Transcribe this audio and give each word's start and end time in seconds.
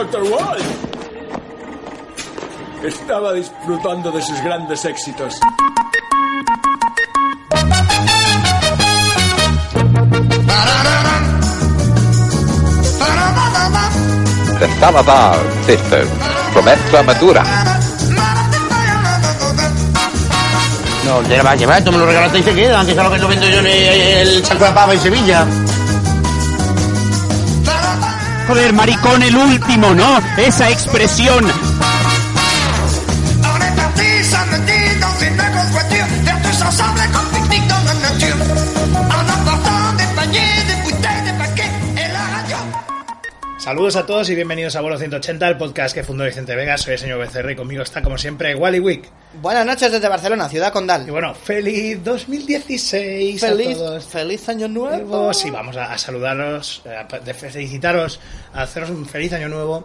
Dr. 0.00 0.22
Wall. 0.22 0.56
Estaba 2.82 3.34
disfrutando 3.34 4.10
de 4.10 4.22
sus 4.22 4.40
grandes 4.42 4.82
éxitos. 4.86 5.38
The 14.58 14.68
Salazar 14.80 15.36
Sisters 15.66 16.08
from 16.54 16.66
Extremadura. 16.66 17.44
No, 21.04 21.18
te 21.28 21.36
la 21.36 21.42
vas 21.42 21.52
a 21.52 21.56
llevar, 21.56 21.84
tú 21.84 21.92
me 21.92 21.98
lo 21.98 22.06
regalaste 22.06 22.38
y 22.38 22.42
se 22.42 22.54
queda, 22.54 22.86
que 22.86 22.92
es 22.92 22.96
lo 22.96 23.10
que 23.10 23.18
lo 23.18 23.28
vendo 23.28 23.46
yo 23.50 23.58
en 23.58 23.66
el 23.66 24.42
Chaco 24.42 24.64
de 24.64 24.70
Pava 24.70 24.94
en 24.94 25.00
Sevilla. 25.00 25.46
Joder, 28.50 28.72
maricón, 28.72 29.22
el 29.22 29.36
último, 29.36 29.94
¿no? 29.94 30.18
Esa 30.36 30.70
expresión. 30.70 31.46
Saludos 43.70 43.94
a 43.94 44.04
todos 44.04 44.28
y 44.28 44.34
bienvenidos 44.34 44.74
a 44.74 44.80
Vuelo 44.80 44.98
180, 44.98 45.46
el 45.46 45.56
podcast 45.56 45.94
que 45.94 46.02
fundó 46.02 46.24
Vicente 46.24 46.56
Vega. 46.56 46.76
Soy 46.76 46.94
el 46.94 46.98
señor 46.98 47.20
Becerra 47.20 47.52
y 47.52 47.54
conmigo 47.54 47.84
está, 47.84 48.02
como 48.02 48.18
siempre, 48.18 48.52
Wally 48.56 48.80
Wick. 48.80 49.08
Buenas 49.40 49.64
noches 49.64 49.92
desde 49.92 50.08
Barcelona, 50.08 50.48
ciudad 50.48 50.70
Y 50.70 50.72
condal. 50.72 51.08
bueno, 51.08 51.32
feliz 51.36 52.02
2016 52.02 53.44
a 53.44 53.46
Feliz, 53.46 53.76
todos. 53.78 54.04
feliz 54.06 54.48
año 54.48 54.66
nuevo. 54.66 55.32
Sí, 55.32 55.50
vamos 55.50 55.76
a, 55.76 55.92
a 55.92 55.98
saludaros, 55.98 56.82
a 56.84 57.06
felicitaros, 57.32 58.18
a 58.52 58.62
haceros 58.62 58.90
un 58.90 59.06
feliz 59.06 59.32
año 59.34 59.48
nuevo 59.48 59.84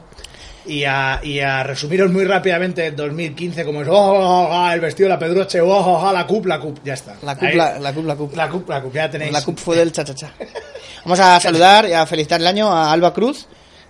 y 0.65 0.83
a, 0.85 1.19
y 1.21 1.39
a 1.41 1.61
resumiros 1.61 2.11
muy 2.11 2.25
rápidamente 2.25 2.87
el 2.87 2.95
2015 2.95 3.65
como 3.65 3.83
es, 3.83 3.87
oh, 3.87 3.93
oh, 3.93 4.49
oh, 4.49 4.71
el 4.71 4.79
vestido 4.79 5.09
de 5.09 5.13
la 5.13 5.19
pedroche, 5.19 5.61
oh, 5.61 5.69
oh, 5.69 6.09
oh, 6.09 6.11
la 6.11 6.25
cup, 6.25 6.47
la 6.47 6.59
cup, 6.59 6.79
ya 6.83 6.95
está. 6.95 7.17
La 7.21 7.37
cup, 7.37 7.49
la, 7.53 7.77
la 7.77 7.93
cup, 7.93 8.05
la 8.07 8.15
cup. 8.15 8.35
la 8.35 8.49
cup, 8.49 8.67
la 8.67 8.81
cup, 8.81 8.93
ya 8.95 9.11
tenéis. 9.11 9.31
La 9.31 9.43
cup 9.43 9.59
fue 9.59 9.75
del 9.75 9.91
cha-cha-cha. 9.91 10.33
Vamos 11.05 11.19
a 11.19 11.39
saludar 11.39 11.87
y 11.87 11.93
a 11.93 12.03
felicitar 12.07 12.41
el 12.41 12.47
año 12.47 12.67
a 12.75 12.91
Alba 12.91 13.13
Cruz 13.13 13.45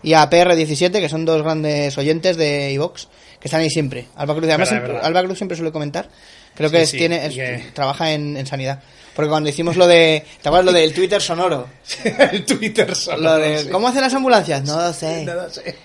y 0.05 0.13
a 0.13 0.29
PR17, 0.29 0.91
que 1.01 1.09
son 1.09 1.25
dos 1.25 1.41
grandes 1.43 1.97
oyentes 1.97 2.37
de 2.37 2.71
iVox, 2.73 3.07
que 3.39 3.47
están 3.47 3.61
ahí 3.61 3.69
siempre. 3.69 4.05
Alba 4.15 4.33
Cruz, 4.35 4.45
además, 4.47 4.69
Verdad, 4.69 4.71
siempre- 4.71 4.93
verdad. 4.93 5.07
Alba 5.07 5.23
Cruz 5.23 5.37
siempre 5.37 5.57
suele 5.57 5.71
comentar. 5.71 6.07
Creo 6.55 6.69
Sí, 6.69 6.75
que 6.75 6.81
es- 6.83 6.89
sí, 6.89 6.97
tiene, 6.97 7.25
es- 7.25 7.73
trabaja 7.73 8.11
en, 8.13 8.37
en 8.37 8.45
sanidad. 8.47 8.81
Porque 9.15 9.29
cuando 9.29 9.49
hicimos 9.49 9.77
lo 9.77 9.87
de. 9.87 10.25
¿Te 10.41 10.49
acuerdas 10.49 10.65
lo 10.65 10.73
del 10.73 10.93
Twitter 10.93 11.21
sonoro? 11.21 11.67
el 12.31 12.43
Twitter 12.45 12.93
solo. 12.95 13.21
Lo 13.23 13.35
de. 13.37 13.59
sí. 13.59 13.69
¿Cómo 13.69 13.87
hacen 13.87 14.01
las 14.01 14.13
ambulancias? 14.13 14.63
No 14.63 14.75
lo 14.77 14.91
sé. 14.93 15.23
No 15.25 15.33
lo 15.35 15.49
sé. 15.49 15.75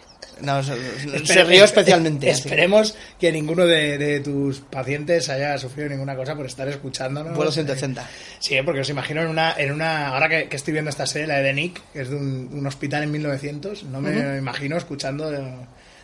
No, 0.43 0.63
se, 0.63 0.75
rió 0.75 1.63
espe- 1.63 1.65
especialmente. 1.65 2.31
así. 2.31 2.41
Esperemos 2.43 2.95
que 3.19 3.31
ninguno 3.33 3.67
de, 3.67 3.99
de 3.99 4.21
tus 4.21 4.61
pacientes 4.61 5.29
haya 5.29 5.57
sufrido 5.59 5.89
ninguna 5.89 6.17
cosa 6.17 6.35
por 6.37 6.47
estar 6.47 6.67
escuchándonos. 6.69 7.35
Vuelo 7.37 7.53
180. 7.53 8.09
Sí, 8.39 8.57
porque 8.65 8.81
os 8.81 8.91
imagino 8.91 9.23
en 9.23 9.29
una, 9.29 9.55
en 9.57 9.73
una 9.73 10.09
ahora 10.09 10.29
que, 10.29 10.49
que 10.49 10.57
estoy 10.57 10.73
viendo 10.73 10.91
esta 10.91 11.07
serie, 11.07 11.27
la 11.27 11.39
de 11.41 11.53
Nick, 11.53 11.81
que 11.93 12.03
es 12.03 12.11
de 12.11 12.17
un, 12.17 12.49
un 12.53 12.67
hospital 12.67 13.03
en 13.03 13.11
1900, 13.13 13.85
no 13.85 14.01
me 14.01 14.39
imagino 14.39 14.77
escuchando, 14.77 15.31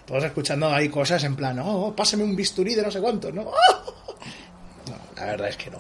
todos 0.07 0.25
escuchando 0.25 0.73
ahí 0.73 0.89
cosas 0.89 1.25
en 1.25 1.35
plan, 1.37 1.59
oh, 1.61 1.95
pásame 1.97 2.23
un 2.25 2.37
bisturí 2.37 2.75
de 2.75 2.83
no 2.83 2.91
sé 2.91 3.01
cuánto, 3.01 3.31
¿no? 3.33 3.45
No, 4.87 4.95
la 5.17 5.25
verdad 5.27 5.49
es 5.49 5.57
que 5.57 5.71
no. 5.71 5.79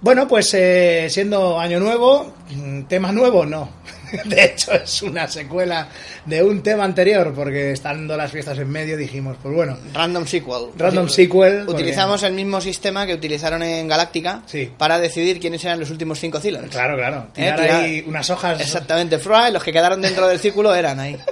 Bueno, 0.00 0.26
pues 0.26 0.52
eh, 0.54 1.06
siendo 1.10 1.60
año 1.60 1.78
nuevo, 1.78 2.34
mm, 2.50 2.82
tema 2.84 3.12
nuevo, 3.12 3.44
no. 3.44 3.68
De 4.24 4.44
hecho, 4.44 4.72
es 4.72 5.02
una 5.02 5.26
secuela 5.28 5.88
de 6.26 6.42
un 6.42 6.62
tema 6.62 6.84
anterior, 6.84 7.32
porque 7.34 7.72
estando 7.72 8.16
las 8.16 8.30
fiestas 8.30 8.58
en 8.58 8.68
medio 8.70 8.96
dijimos, 8.96 9.36
pues 9.42 9.54
bueno, 9.54 9.76
Random 9.94 10.26
sequel. 10.26 10.68
Random 10.76 11.08
sequel, 11.08 11.62
porque- 11.66 11.82
Utilizamos 11.82 12.22
el 12.22 12.32
mismo 12.34 12.60
sistema 12.60 13.06
que 13.06 13.14
utilizaron 13.14 13.62
en 13.62 13.88
Galáctica 13.88 14.42
Sí. 14.46 14.70
para 14.76 14.98
decidir 14.98 15.40
quiénes 15.40 15.64
eran 15.64 15.80
los 15.80 15.90
últimos 15.90 16.18
cinco 16.18 16.40
Cylons. 16.40 16.70
claro, 16.70 16.96
claro, 16.96 17.26
Eh, 17.28 17.42
tirar 17.42 17.60
tirar- 17.60 17.80
ahí 17.84 18.04
unas 18.06 18.28
hojas. 18.30 18.60
Exactamente, 18.60 19.18
Fry, 19.18 19.52
los 19.52 19.62
que 19.62 19.72
quedaron 19.72 20.00
dentro 20.00 20.26
del 20.28 20.38
círculo 20.38 20.74
eran 20.74 21.00
ahí. 21.00 21.16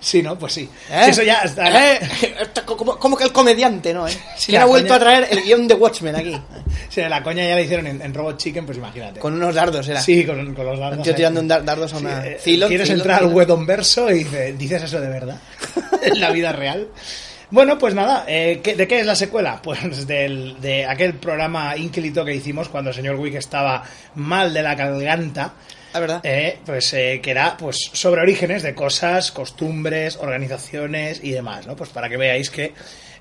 Sí, 0.00 0.22
¿no? 0.22 0.38
Pues 0.38 0.52
sí. 0.54 0.68
¿Eh? 0.90 1.06
Eso 1.08 1.22
ya 1.22 1.40
está. 1.42 1.92
Eh, 1.94 2.00
como, 2.64 2.98
como 2.98 3.16
que 3.16 3.24
el 3.24 3.32
comediante, 3.32 3.92
¿no? 3.94 4.06
¿Eh? 4.08 4.12
¿Quién 4.44 4.56
la 4.56 4.62
ha 4.62 4.66
vuelto 4.66 4.88
coña- 4.88 4.96
a 4.96 5.00
traer 5.00 5.28
el 5.30 5.42
guion 5.42 5.66
de 5.68 5.74
Watchmen 5.74 6.16
aquí? 6.16 6.36
Sí, 6.90 7.02
la 7.02 7.22
coña 7.22 7.46
ya 7.46 7.54
la 7.54 7.60
hicieron 7.60 7.86
en, 7.86 8.00
en 8.00 8.14
Robot 8.14 8.38
Chicken, 8.38 8.64
pues 8.64 8.78
imagínate. 8.78 9.20
Con 9.20 9.34
unos 9.34 9.54
dardos, 9.54 9.86
era. 9.88 10.00
Sí, 10.00 10.24
con, 10.24 10.54
con 10.54 10.64
los 10.64 10.78
dardos. 10.80 11.06
Ahí. 11.06 11.14
tirando 11.14 11.40
un 11.40 11.46
dar- 11.48 11.62
dardos 11.64 11.92
a 11.92 11.98
una... 11.98 12.22
Sí, 12.42 12.54
eh, 12.60 12.64
¿Quieres 12.66 12.88
entrar 12.90 13.22
al. 13.22 13.26
Wedon 13.34 13.66
verso 13.66 14.10
y 14.10 14.24
dice- 14.24 14.54
dices 14.54 14.82
eso 14.84 14.98
de 15.00 15.08
verdad? 15.08 15.36
en 16.02 16.18
la 16.20 16.30
vida 16.30 16.50
real. 16.52 16.88
Bueno, 17.50 17.78
pues 17.78 17.94
nada, 17.94 18.24
eh, 18.26 18.60
¿qué- 18.62 18.74
¿de 18.74 18.88
qué 18.88 19.00
es 19.00 19.06
la 19.06 19.14
secuela? 19.16 19.60
Pues 19.62 20.06
del, 20.06 20.60
de 20.60 20.86
aquel 20.86 21.14
programa 21.14 21.76
ínclito 21.76 22.24
que 22.24 22.34
hicimos 22.34 22.68
cuando 22.70 22.90
el 22.90 22.96
señor 22.96 23.16
Wick 23.16 23.34
estaba 23.34 23.82
mal 24.14 24.52
de 24.54 24.62
la 24.62 24.74
garganta. 24.74 25.52
La 25.94 26.00
verdad. 26.00 26.20
Eh, 26.24 26.58
pues 26.66 26.92
eh, 26.94 27.20
que 27.22 27.30
era 27.30 27.56
pues 27.56 27.76
sobre 27.92 28.20
orígenes 28.22 28.62
de 28.62 28.74
cosas, 28.74 29.32
costumbres, 29.32 30.16
organizaciones 30.16 31.20
y 31.22 31.30
demás, 31.30 31.66
¿no? 31.66 31.76
Pues 31.76 31.90
para 31.90 32.08
que 32.08 32.16
veáis 32.16 32.50
que 32.50 32.74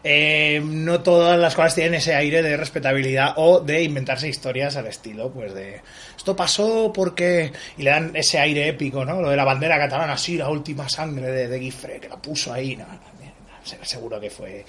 eh, 0.04 0.62
no 0.64 1.02
todas 1.02 1.40
las 1.40 1.56
cosas 1.56 1.76
tienen 1.76 1.96
ese 1.96 2.14
aire 2.14 2.42
de 2.42 2.56
respetabilidad 2.56 3.34
o 3.38 3.60
de 3.62 3.84
inventarse 3.84 4.28
historias 4.28 4.76
al 4.76 4.88
estilo, 4.88 5.32
pues 5.32 5.54
de 5.54 5.82
esto 6.16 6.36
pasó 6.36 6.92
porque 6.94 7.52
y 7.78 7.84
le 7.84 7.90
dan 7.90 8.12
ese 8.16 8.38
aire 8.40 8.68
épico, 8.68 9.04
¿no? 9.06 9.22
Lo 9.22 9.30
de 9.30 9.36
la 9.38 9.44
bandera 9.46 9.78
catalana, 9.78 10.18
sí, 10.18 10.38
la 10.38 10.50
última 10.50 10.88
sangre 10.90 11.32
de, 11.32 11.48
de 11.48 11.60
que 12.00 12.10
la 12.10 12.18
puso 12.18 12.54
ahí, 12.54 12.76
no, 12.76 12.86
no, 12.86 12.94
no, 12.94 13.66
se- 13.66 13.84
seguro 13.84 14.20
que 14.20 14.30
fue 14.30 14.66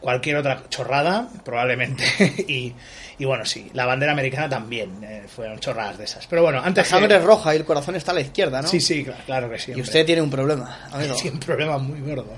cualquier 0.00 0.36
otra 0.36 0.64
chorrada, 0.68 1.28
probablemente 1.44 2.04
y, 2.48 2.72
y 3.18 3.24
bueno, 3.24 3.44
sí, 3.44 3.70
la 3.74 3.86
bandera 3.86 4.12
americana 4.12 4.48
también 4.48 5.02
eh, 5.02 5.24
fueron 5.28 5.58
chorradas 5.58 5.98
de 5.98 6.04
esas. 6.04 6.26
Pero 6.26 6.42
bueno, 6.42 6.60
La 6.60 6.66
antes 6.66 6.84
que- 6.84 6.90
sangre 6.90 7.16
es 7.16 7.22
roja 7.24 7.54
y 7.54 7.58
el 7.58 7.64
corazón 7.64 7.96
está 7.96 8.12
a 8.12 8.14
la 8.14 8.20
izquierda, 8.20 8.62
¿no? 8.62 8.68
Sí, 8.68 8.80
sí, 8.80 9.04
claro, 9.04 9.20
claro 9.26 9.50
que 9.50 9.58
sí. 9.58 9.72
Y 9.74 9.80
usted 9.80 10.04
tiene 10.04 10.22
un 10.22 10.30
problema, 10.30 10.86
amigo. 10.92 11.14
Sí, 11.18 11.28
un 11.28 11.38
problema 11.40 11.78
muy 11.78 12.00
gordo. 12.00 12.32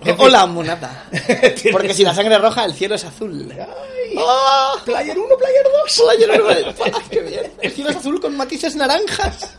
Hola, 0.18 0.46
monata. 0.46 1.04
Porque 1.72 1.92
si 1.92 2.02
la 2.04 2.14
sangre 2.14 2.34
es 2.36 2.40
roja, 2.40 2.64
el 2.64 2.72
cielo 2.72 2.94
es 2.94 3.04
azul. 3.04 3.52
Ay, 3.52 4.14
¡Ah! 4.18 4.72
Player 4.84 5.18
1, 5.18 5.36
Player 5.36 5.64
2. 5.86 6.02
Player 6.16 6.40
uno. 6.40 6.74
¡Ay, 6.84 6.92
qué 7.10 7.20
bien! 7.20 7.52
El 7.60 7.70
cielo 7.70 7.90
es 7.90 7.96
azul 7.96 8.18
con 8.20 8.34
matices 8.36 8.76
naranjas. 8.76 9.54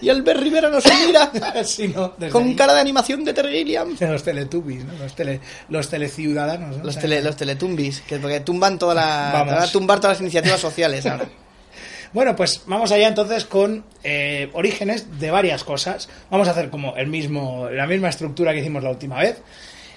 Y 0.00 0.08
Albert 0.08 0.40
Rivera 0.40 0.68
nos 0.68 0.84
mira 1.06 1.30
Sí, 1.64 1.88
no, 1.88 2.14
desde 2.16 2.32
con 2.32 2.44
ahí. 2.44 2.56
cara 2.56 2.74
de 2.74 2.80
animación 2.80 3.24
de 3.24 3.32
Terry 3.32 3.58
Gilliam. 3.58 3.96
Los 4.00 4.22
teletubbies, 4.22 4.84
¿no? 4.84 4.92
Los, 4.94 5.14
tele, 5.14 5.40
los 5.68 5.88
teleciudadanos, 5.88 6.78
¿no? 6.78 6.84
Los, 6.84 6.98
tele, 6.98 7.22
los 7.22 7.36
teletumbis, 7.36 8.00
que 8.02 8.18
porque 8.18 8.40
tumban 8.40 8.78
toda 8.78 8.94
la, 8.94 9.30
Vamos. 9.32 9.54
van 9.54 9.62
a 9.62 9.66
tumbar 9.68 9.98
todas 10.00 10.16
las 10.16 10.20
iniciativas 10.22 10.60
sociales 10.60 11.04
ahora. 11.06 11.26
Bueno, 12.12 12.34
pues 12.34 12.62
vamos 12.66 12.92
allá 12.92 13.08
entonces 13.08 13.44
con 13.44 13.84
eh, 14.02 14.48
orígenes 14.54 15.18
de 15.20 15.30
varias 15.30 15.64
cosas. 15.64 16.08
Vamos 16.30 16.48
a 16.48 16.52
hacer 16.52 16.70
como 16.70 16.96
el 16.96 17.08
mismo, 17.08 17.68
la 17.70 17.86
misma 17.86 18.08
estructura 18.08 18.54
que 18.54 18.60
hicimos 18.60 18.82
la 18.82 18.90
última 18.90 19.18
vez. 19.18 19.42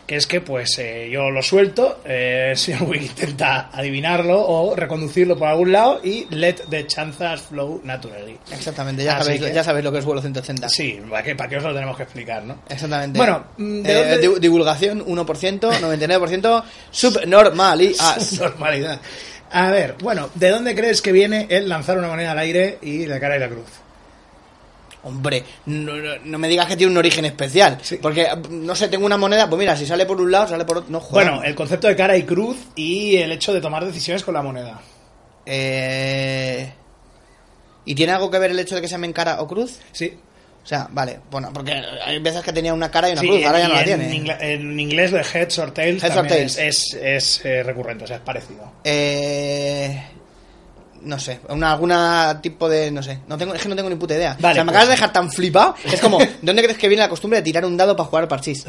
Que 0.10 0.16
es 0.16 0.26
que 0.26 0.42
pues 0.42 0.76
eh, 0.80 1.08
yo 1.12 1.30
lo 1.30 1.44
suelto, 1.44 2.00
eh, 2.04 2.48
el 2.54 2.58
señor 2.58 2.82
Wick 2.90 3.04
intenta 3.04 3.70
adivinarlo 3.72 4.40
o 4.44 4.76
reconducirlo 4.76 5.38
por 5.38 5.48
algún 5.50 5.72
lado 5.72 6.02
y 6.04 6.26
let 6.32 6.56
the 6.68 6.88
chances 6.88 7.42
flow 7.42 7.80
naturally. 7.84 8.36
Exactamente, 8.52 9.04
ya 9.04 9.22
sabéis, 9.22 9.40
que- 9.40 9.54
ya 9.54 9.64
sabéis 9.64 9.86
lo 9.86 9.92
que 9.92 10.00
es 10.00 10.06
vuelo 10.06 10.20
180. 10.20 10.68
Sí, 10.68 11.00
¿para 11.08 11.22
qué, 11.22 11.36
para 11.36 11.48
qué 11.48 11.58
os 11.58 11.64
lo 11.64 11.76
tenemos 11.76 11.96
que 11.96 12.02
explicar, 12.02 12.44
no? 12.44 12.58
Exactamente. 12.68 13.20
Bueno, 13.20 13.46
mm, 13.58 13.82
¿de 13.84 13.92
Eh, 13.92 13.96
dónde- 14.18 14.18
di- 14.18 14.40
divulgación 14.40 15.06
1%, 15.06 15.72
99% 15.80 16.64
subnormalidad. 16.92 18.18
Normalidad. 18.40 19.00
A 19.52 19.70
ver, 19.70 19.96
bueno, 20.02 20.30
¿de 20.34 20.50
dónde 20.50 20.74
crees 20.74 21.04
que 21.04 21.12
viene 21.12 21.46
el 21.52 21.70
lanzar 21.70 22.00
una 22.00 22.08
moneda 22.08 22.32
al 22.32 22.40
aire 22.40 22.80
y 22.82 23.06
la 23.06 23.20
cara 23.20 23.36
y 23.38 23.40
la 23.40 23.48
cruz? 23.50 23.66
Hombre, 25.04 25.44
no, 25.66 25.96
no- 25.96 26.16
no 26.26 26.38
me 26.38 26.48
digas 26.50 26.68
que 26.68 26.76
tiene 26.76 26.92
un 26.92 26.98
origen 26.98 27.24
especial. 27.26 27.78
Porque, 28.02 28.28
no 28.50 28.76
sé, 28.76 28.90
tengo 28.90 29.06
una 29.06 29.16
moneda, 29.18 29.50
pues 29.50 29.60
mira, 29.60 29.76
si 29.78 29.86
sale 29.86 30.06
por 30.06 30.20
un 30.20 30.32
lado, 30.32 30.48
sale 30.50 30.66
por 30.66 30.80
otro. 30.80 30.90
No, 30.92 31.00
joder. 31.00 31.28
Bueno, 31.30 31.44
el 31.44 31.56
concepto 31.56 31.88
de 31.88 31.96
cara 31.96 32.18
y 32.18 32.24
cruz 32.24 32.58
y 32.76 33.16
el 33.18 33.32
hecho 33.32 33.54
de 33.54 33.62
tomar 33.62 33.86
decisiones 33.86 34.24
con 34.24 34.34
la 34.34 34.42
moneda. 34.42 34.82
Eh... 35.46 36.74
¿Y 37.86 37.96
tiene 37.96 38.12
algo 38.14 38.30
que 38.30 38.40
ver 38.40 38.52
el 38.52 38.60
hecho 38.60 38.76
de 38.76 38.82
que 38.82 38.88
se 38.88 38.92
llamen 38.94 39.14
cara 39.14 39.42
o 39.42 39.48
cruz? 39.48 39.80
Sí. 39.94 40.18
O 40.64 40.68
sea, 40.70 40.88
vale, 40.92 41.22
bueno, 41.32 41.50
porque 41.54 41.72
hay 41.72 42.20
veces 42.20 42.44
que 42.44 42.52
tenía 42.54 42.74
una 42.74 42.92
cara 42.92 43.10
y 43.10 43.14
una 43.14 43.22
Sí, 43.22 43.28
cruz, 43.28 43.46
ahora 43.46 43.60
ya 43.60 43.68
no 43.70 43.74
la 43.76 43.80
en, 43.82 43.86
tiene. 43.86 44.14
ingla- 44.16 44.38
en 44.42 44.80
inglés 44.80 45.12
lo 45.12 45.18
de 45.18 45.26
heads 45.34 45.58
or 45.58 45.72
tails, 45.72 46.04
Heads 46.04 46.12
or 46.16 46.22
también 46.28 46.38
tails. 46.48 46.58
es, 46.60 46.94
es, 46.94 47.00
es, 47.40 47.46
eh, 47.46 47.64
recurrente, 47.64 48.04
o 48.04 48.08
sea, 48.08 48.18
es 48.18 48.22
parecido. 48.22 48.72
Eh... 48.84 50.04
No 51.02 51.18
sé, 51.20 51.40
una, 51.50 51.72
alguna 51.72 52.40
tipo 52.42 52.68
de. 52.70 52.92
No 52.92 53.02
sé, 53.04 53.20
no 53.28 53.38
tengo, 53.38 53.54
es 53.54 53.62
que 53.62 53.70
no 53.70 53.76
tengo 53.76 53.90
ni 53.90 53.96
puta 53.96 54.16
idea. 54.16 54.36
Vale, 54.40 54.54
o 54.54 54.56
sea, 54.56 54.64
me 54.64 54.72
pues- 54.72 54.76
acabas 54.78 54.88
de 54.90 54.94
dejar 54.96 55.14
tan 55.14 55.32
flipado. 55.32 55.76
Es 55.86 56.02
como, 56.02 56.18
¿de 56.20 56.30
dónde 56.42 56.62
crees 56.64 56.78
que 56.78 56.88
viene 56.88 57.04
la 57.04 57.10
costumbre 57.10 57.40
de 57.40 57.44
tirar 57.44 57.66
un 57.66 57.78
dado 57.78 57.96
para 57.96 58.08
jugar 58.10 58.24
al 58.24 58.28
parchís? 58.28 58.66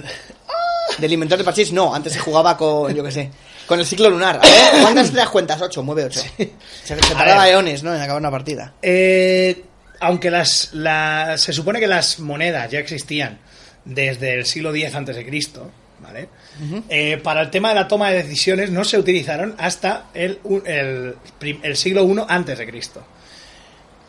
¿Del 0.98 1.12
inventor 1.12 1.38
de 1.38 1.44
parchís? 1.44 1.72
No, 1.72 1.94
antes 1.94 2.12
se 2.12 2.18
jugaba 2.18 2.56
con, 2.56 2.94
yo 2.94 3.02
qué 3.02 3.10
sé, 3.12 3.30
con 3.66 3.78
el 3.80 3.86
ciclo 3.86 4.10
lunar. 4.10 4.36
A 4.36 4.46
ver, 4.46 4.82
¿cuántas 4.82 5.10
te 5.10 5.16
das 5.16 5.28
cuentas? 5.30 5.60
Ocho, 5.62 5.82
mueve 5.82 6.04
ocho. 6.04 6.20
Se, 6.38 6.50
se 6.84 7.14
tardaba 7.14 7.48
eones, 7.48 7.82
¿no? 7.82 7.94
En 7.94 8.00
acabar 8.00 8.20
una 8.20 8.30
partida. 8.30 8.74
Eh, 8.82 9.64
aunque 10.00 10.30
las, 10.30 10.70
la- 10.72 11.36
se 11.38 11.52
supone 11.52 11.78
que 11.80 11.86
las 11.86 12.18
monedas 12.20 12.70
ya 12.70 12.78
existían 12.80 13.38
desde 13.84 14.34
el 14.34 14.46
siglo 14.46 14.74
X 14.74 14.94
antes 14.94 15.16
de 15.16 15.24
Cristo, 15.24 15.70
¿vale? 16.02 16.28
Eh, 16.88 17.18
para 17.22 17.40
el 17.42 17.50
tema 17.50 17.70
de 17.70 17.74
la 17.76 17.88
toma 17.88 18.10
de 18.10 18.22
decisiones 18.22 18.70
no 18.70 18.84
se 18.84 18.98
utilizaron 18.98 19.54
hasta 19.58 20.06
el, 20.14 20.38
siglo 21.74 22.04
I 22.04 22.24
antes 22.28 22.58
de 22.58 22.66
Cristo. 22.66 23.04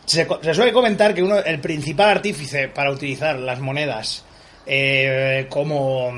Se, 0.05 0.27
suele 0.53 0.73
comentar 0.73 1.13
que 1.13 1.23
uno, 1.23 1.37
el 1.39 1.59
principal 1.59 2.09
artífice 2.09 2.67
para 2.67 2.91
utilizar 2.91 3.37
las 3.39 3.59
monedas 3.59 4.23
eh, 4.65 5.45
como, 5.49 6.11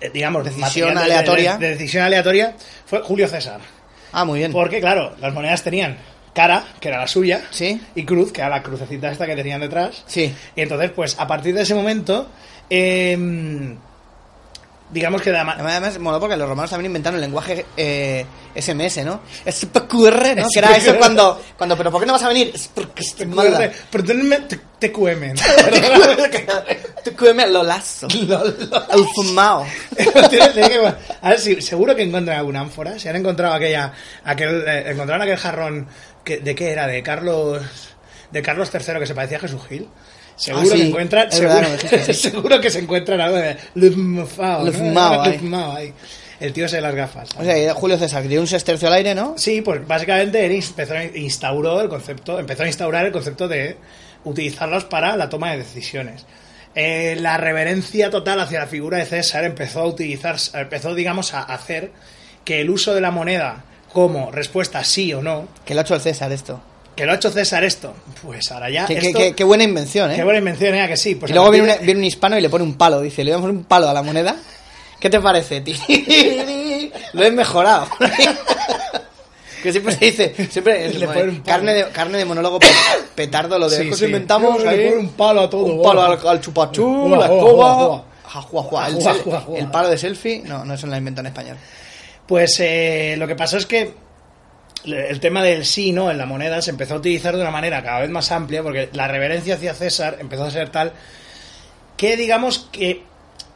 eh, 0.00 0.10
digamos, 0.12 0.44
Decisión 0.44 0.94
material 0.94 0.94
de- 0.94 1.04
de- 1.04 1.12
aleatoria. 1.18 1.56
de 1.58 1.68
decisión 1.70 2.02
aleatoria 2.04 2.54
fue 2.86 3.00
Julio 3.00 3.28
César. 3.28 3.60
Ah, 4.12 4.24
muy 4.24 4.38
bien. 4.40 4.52
Porque, 4.52 4.80
claro, 4.80 5.14
las 5.20 5.32
monedas 5.34 5.62
tenían 5.62 5.96
cara, 6.34 6.64
que 6.80 6.88
era 6.88 6.98
la 6.98 7.06
suya, 7.06 7.42
Sí. 7.50 7.80
y 7.94 8.04
cruz, 8.04 8.32
que 8.32 8.40
era 8.40 8.50
la 8.50 8.62
crucecita 8.62 9.10
esta 9.10 9.26
que 9.26 9.36
tenían 9.36 9.60
detrás. 9.60 10.02
Sí. 10.06 10.32
Y 10.56 10.60
entonces, 10.62 10.90
pues, 10.92 11.18
a 11.18 11.26
partir 11.26 11.54
de 11.54 11.62
ese 11.62 11.74
momento, 11.74 12.28
em, 12.70 13.76
digamos 14.90 15.22
que 15.22 15.30
Además, 15.30 15.56
además, 15.58 15.98
mola 15.98 16.18
porque 16.18 16.36
los 16.36 16.48
romanos 16.48 16.70
también 16.70 16.90
inventaron 16.90 17.16
el 17.16 17.22
lenguaje 17.22 17.66
eh, 17.76 18.24
SMS, 18.54 19.04
¿no? 19.04 19.20
SPQR, 19.46 20.36
¿no? 20.36 20.48
Que 20.52 20.58
era 20.58 20.76
eso 20.76 20.90
SPQR. 20.90 20.98
cuando, 20.98 21.40
cuando, 21.56 21.76
pero 21.76 21.90
¿por 21.90 22.00
qué 22.00 22.06
no 22.06 22.12
vas 22.14 22.22
a 22.22 22.28
venir? 22.28 22.52
Mala. 23.26 23.70
Perdónenme, 23.90 24.38
TQM. 24.78 25.34
TQM 27.04 27.52
lo 27.52 27.62
lazo. 27.62 28.08
El 28.10 29.04
fumao. 29.14 29.66
A 31.22 31.30
ver 31.30 31.40
si 31.40 31.60
seguro 31.60 31.94
que 31.94 32.02
encuentran 32.02 32.38
alguna 32.38 32.60
ánfora. 32.60 32.98
Si 32.98 33.08
han 33.08 33.16
encontrado 33.16 33.54
aquella, 33.54 33.92
aquel, 34.24 34.64
eh, 34.66 34.90
encontraron 34.90 35.22
aquel 35.22 35.36
jarrón 35.36 35.88
que, 36.24 36.38
de 36.38 36.54
qué 36.54 36.70
era, 36.70 36.86
de 36.86 37.02
Carlos, 37.02 37.62
de 38.30 38.42
Carlos 38.42 38.70
III 38.72 38.98
que 38.98 39.06
se 39.06 39.14
parecía 39.14 39.38
a 39.38 39.40
Jesús 39.40 39.60
Gil. 39.68 39.88
Seguro 40.38 40.64
Ah, 40.64 40.70
sí, 40.72 40.76
que 40.80 40.86
encuentran, 40.88 41.32
seguro, 41.32 41.54
verdad, 41.60 42.12
seguro 42.14 42.60
que 42.60 42.70
se 42.70 42.78
encuentran 42.78 43.20
algo 43.20 43.36
de 43.36 43.56
Lufmao, 43.74 44.64
¿no? 44.64 44.70
Lufmao, 44.70 45.72
ahí. 45.76 45.92
El 46.40 46.52
tío 46.52 46.68
se 46.68 46.76
de 46.76 46.82
las 46.82 46.94
gafas. 46.94 47.28
O 47.36 47.42
sea, 47.42 47.74
Julio 47.74 47.98
César 47.98 48.22
dio 48.28 48.40
un 48.40 48.46
sextercio 48.46 48.86
al 48.86 48.94
aire, 48.94 49.14
¿no? 49.14 49.34
Sí, 49.36 49.60
pues 49.60 49.84
básicamente 49.86 50.46
él 50.46 50.52
empezó, 50.52 50.94
a- 50.94 51.04
instauró 51.04 51.80
el 51.80 51.88
concepto, 51.88 52.38
empezó 52.38 52.62
a 52.62 52.68
instaurar 52.68 53.04
el 53.06 53.12
concepto 53.12 53.48
de 53.48 53.76
utilizarlos 54.24 54.84
para 54.84 55.16
la 55.16 55.28
toma 55.28 55.50
de 55.50 55.58
decisiones. 55.58 56.24
Eh, 56.76 57.16
la 57.18 57.36
reverencia 57.38 58.08
total 58.10 58.38
hacia 58.40 58.60
la 58.60 58.66
figura 58.68 58.98
de 58.98 59.06
César 59.06 59.42
empezó 59.44 59.80
a 59.80 59.86
utilizar, 59.86 60.36
empezó, 60.54 60.94
digamos, 60.94 61.34
a 61.34 61.40
hacer 61.42 61.90
que 62.44 62.60
el 62.60 62.70
uso 62.70 62.94
de 62.94 63.00
la 63.00 63.10
moneda 63.10 63.64
como 63.92 64.30
respuesta 64.30 64.84
sí 64.84 65.12
o 65.12 65.22
no, 65.22 65.48
Que 65.64 65.74
lo 65.74 65.80
ha 65.80 65.82
hecho 65.82 65.96
el 65.96 66.00
César 66.00 66.30
esto. 66.30 66.60
Que 66.98 67.06
lo 67.06 67.12
ha 67.12 67.14
hecho 67.14 67.30
César 67.30 67.62
esto, 67.62 67.94
pues 68.22 68.50
ahora 68.50 68.68
ya 68.70 68.84
Qué, 68.86 68.96
qué- 68.96 69.06
esto- 69.06 69.18
qué- 69.20 69.34
qué 69.34 69.44
buena 69.44 69.62
invención, 69.62 70.10
¿eh? 70.10 70.16
qué 70.16 70.24
buena 70.24 70.40
invención, 70.40 70.74
¿eh? 70.74 70.82
¿A 70.82 70.88
que 70.88 70.96
sí. 70.96 71.14
Pues 71.14 71.30
y 71.30 71.34
luego 71.34 71.50
viene, 71.50 71.68
de- 71.68 71.78
un- 71.78 71.84
viene 71.86 72.00
un 72.00 72.04
hispano 72.04 72.36
y 72.36 72.40
le 72.40 72.50
pone 72.50 72.64
un 72.64 72.74
palo. 72.74 73.00
Dice, 73.00 73.22
le 73.22 73.30
damos 73.30 73.48
un 73.50 73.62
palo 73.64 73.88
a 73.88 73.94
la 73.94 74.02
moneda. 74.02 74.34
¿Qué 74.98 75.08
te 75.08 75.20
parece, 75.20 75.60
tío? 75.60 75.76
Lo 77.12 77.22
he 77.24 77.30
mejorado. 77.30 77.86
que 79.62 79.72
siempre 79.72 79.94
se 79.94 80.04
dice, 80.04 80.34
siempre 80.50 80.88
Le 80.92 81.06
ponen 81.06 81.28
un 81.30 81.34
palo. 81.36 81.44
carne, 81.46 81.74
de, 81.74 81.88
carne 81.90 82.18
de 82.18 82.24
monólogo 82.24 82.58
pe- 82.60 82.66
petardo, 83.14 83.58
lo 83.58 83.68
de 83.68 83.76
Sí, 83.78 83.84
"Pues 83.88 83.98
sí. 84.00 84.06
inventamos 84.06 84.62
Le 84.62 84.68
ahí 84.68 84.88
ponen 84.88 84.98
un 85.06 85.08
palo 85.12 85.40
a 85.42 85.50
todo, 85.50 85.62
un 85.64 85.82
palo 85.82 86.02
al, 86.02 86.18
al 86.26 86.40
chupachú, 86.40 87.08
la 87.10 87.26
escoba. 87.26 88.04
El, 89.56 89.70
palo 89.70 89.88
de 89.88 89.98
selfie, 89.98 90.42
no, 90.44 90.64
no 90.64 90.76
no 90.76 90.86
lo 90.86 90.96
inventó 90.96 91.20
en 91.22 91.26
español. 91.28 91.56
Pues 92.26 92.56
eh, 92.60 93.14
lo 93.18 93.26
que 93.26 93.34
pasó 93.34 93.56
es 93.56 93.66
que 93.66 93.94
el 94.84 95.20
tema 95.20 95.42
del 95.42 95.64
sí 95.66 95.92
no 95.92 96.10
en 96.10 96.18
la 96.18 96.26
moneda 96.26 96.62
se 96.62 96.70
empezó 96.70 96.94
a 96.94 96.98
utilizar 96.98 97.34
de 97.34 97.42
una 97.42 97.50
manera 97.50 97.82
cada 97.82 98.00
vez 98.00 98.10
más 98.10 98.30
amplia 98.32 98.62
porque 98.62 98.88
la 98.92 99.08
reverencia 99.08 99.54
hacia 99.56 99.74
César 99.74 100.16
empezó 100.20 100.44
a 100.44 100.50
ser 100.50 100.70
tal 100.70 100.92
que 101.96 102.16
digamos 102.16 102.68
que 102.70 103.02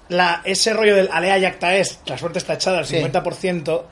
la, 0.08 0.42
ese 0.44 0.72
rollo 0.72 0.96
del 0.96 1.08
alea 1.12 1.38
yacta 1.38 1.74
es, 1.76 2.00
la 2.06 2.18
suerte 2.18 2.38
está 2.38 2.54
echada 2.54 2.78
al 2.80 2.86
Sí. 2.86 2.96
50%, 2.96 3.82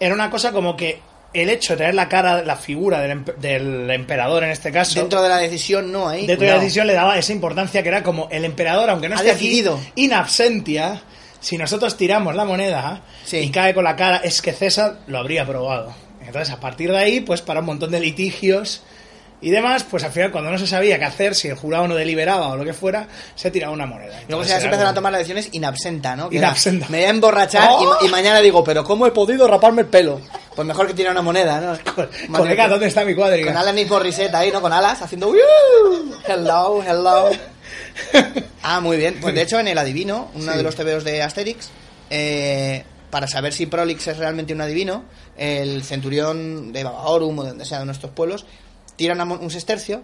era 0.00 0.14
una 0.14 0.30
cosa 0.30 0.52
como 0.52 0.76
que 0.76 1.00
el 1.34 1.50
hecho 1.50 1.74
de 1.74 1.78
tener 1.78 1.94
la 1.94 2.08
cara, 2.08 2.42
la 2.42 2.56
figura 2.56 3.00
del, 3.00 3.22
del 3.38 3.90
emperador 3.90 4.44
en 4.44 4.50
este 4.50 4.72
caso, 4.72 4.98
Dentro 4.98 5.20
de 5.20 5.28
la 5.28 5.36
decisión, 5.38 5.92
no, 5.92 6.08
ahí. 6.08 6.26
dentro 6.26 6.46
de 6.46 6.52
la 6.52 6.58
decisión 6.60 6.86
le 6.86 6.94
daba 6.94 7.18
esa 7.18 7.32
importancia 7.32 7.82
que 7.82 7.88
era 7.90 8.02
como 8.02 8.28
el 8.30 8.44
emperador, 8.46 8.88
aunque 8.88 9.08
no 9.10 9.16
Ha 9.16 9.18
esté 9.18 9.32
decidido. 9.32 9.74
aquí, 9.76 9.92
in 9.96 10.14
absentia, 10.14 11.02
si 11.40 11.58
nosotros 11.58 11.96
tiramos 11.98 12.34
la 12.34 12.44
moneda 12.46 13.02
Sí. 13.26 13.38
y 13.38 13.50
cae 13.50 13.74
con 13.74 13.84
la 13.84 13.94
cara, 13.96 14.18
es 14.24 14.40
que 14.40 14.52
César 14.52 15.00
lo 15.06 15.18
habría 15.18 15.44
probado. 15.46 15.92
Entonces, 16.28 16.54
a 16.54 16.60
partir 16.60 16.90
de 16.92 16.98
ahí, 16.98 17.20
pues 17.20 17.42
para 17.42 17.60
un 17.60 17.66
montón 17.66 17.90
de 17.90 18.00
litigios 18.00 18.82
y 19.40 19.50
demás, 19.50 19.84
pues 19.88 20.02
al 20.04 20.10
final, 20.12 20.30
cuando 20.32 20.50
no 20.50 20.58
se 20.58 20.66
sabía 20.66 20.98
qué 20.98 21.04
hacer, 21.04 21.34
si 21.34 21.48
el 21.48 21.54
jurado 21.54 21.86
no 21.88 21.94
deliberaba 21.94 22.48
o 22.48 22.56
lo 22.56 22.64
que 22.64 22.72
fuera, 22.72 23.06
se 23.34 23.50
tiraba 23.50 23.72
una 23.72 23.86
moneda. 23.86 24.20
Luego 24.28 24.44
se 24.44 24.54
empezaron 24.54 24.88
a 24.88 24.94
tomar 24.94 25.12
las 25.12 25.20
decisiones 25.20 25.48
in 25.52 25.64
absenta, 25.64 26.16
¿no? 26.16 26.28
Que 26.28 26.36
In 26.36 26.42
era, 26.42 26.50
absenta. 26.50 26.86
Me 26.88 26.98
voy 26.98 27.06
a 27.06 27.10
emborrachar 27.10 27.70
y 27.80 27.84
¡Oh! 27.84 27.98
y, 28.04 28.08
mañana 28.08 28.40
digo, 28.40 28.62
pero 28.64 28.82
¿cómo 28.84 29.06
he 29.06 29.10
podido 29.12 29.46
raparme 29.46 29.82
el 29.82 29.88
pelo? 29.88 30.20
Pues 30.56 30.66
mejor 30.66 30.86
que 30.88 30.94
tirar 30.94 31.12
una 31.12 31.22
moneda, 31.22 31.60
¿no? 31.60 31.78
Colega, 32.36 32.64
mía. 32.64 32.68
¿dónde 32.68 32.86
está 32.88 33.04
mi 33.04 33.14
cuadriga? 33.14 33.46
Con 33.52 33.56
Alanis 33.56 33.88
Morissette 33.88 34.34
ahí, 34.34 34.50
¿no? 34.50 34.60
Con 34.60 34.72
alas, 34.72 35.00
haciendo... 35.02 35.28
"Wiu, 35.28 35.40
Hello, 36.26 36.82
hello. 36.82 37.30
Ah, 38.62 38.80
muy 38.80 38.96
bien. 38.96 39.18
Pues 39.20 39.34
de 39.34 39.42
hecho, 39.42 39.58
en 39.60 39.68
el 39.68 39.78
adivino, 39.78 40.30
uno 40.34 40.56
de 40.56 40.62
los 40.62 40.74
TVOs 40.74 41.04
de 41.04 41.22
Asterix, 41.22 41.70
eh, 42.10 42.84
para 43.10 43.26
saber 43.26 43.52
si 43.52 43.66
Prolix 43.66 44.06
es 44.08 44.16
realmente 44.18 44.52
un 44.52 44.60
adivino, 44.60 45.04
el 45.36 45.82
centurión 45.84 46.72
de 46.72 46.84
Bavaorum 46.84 47.38
o 47.38 47.42
de 47.42 47.48
donde 47.50 47.64
sea 47.64 47.78
de 47.80 47.84
nuestros 47.86 48.12
pueblos, 48.12 48.46
tira 48.96 49.14
una 49.14 49.24
un 49.24 49.50
sestercio 49.50 50.02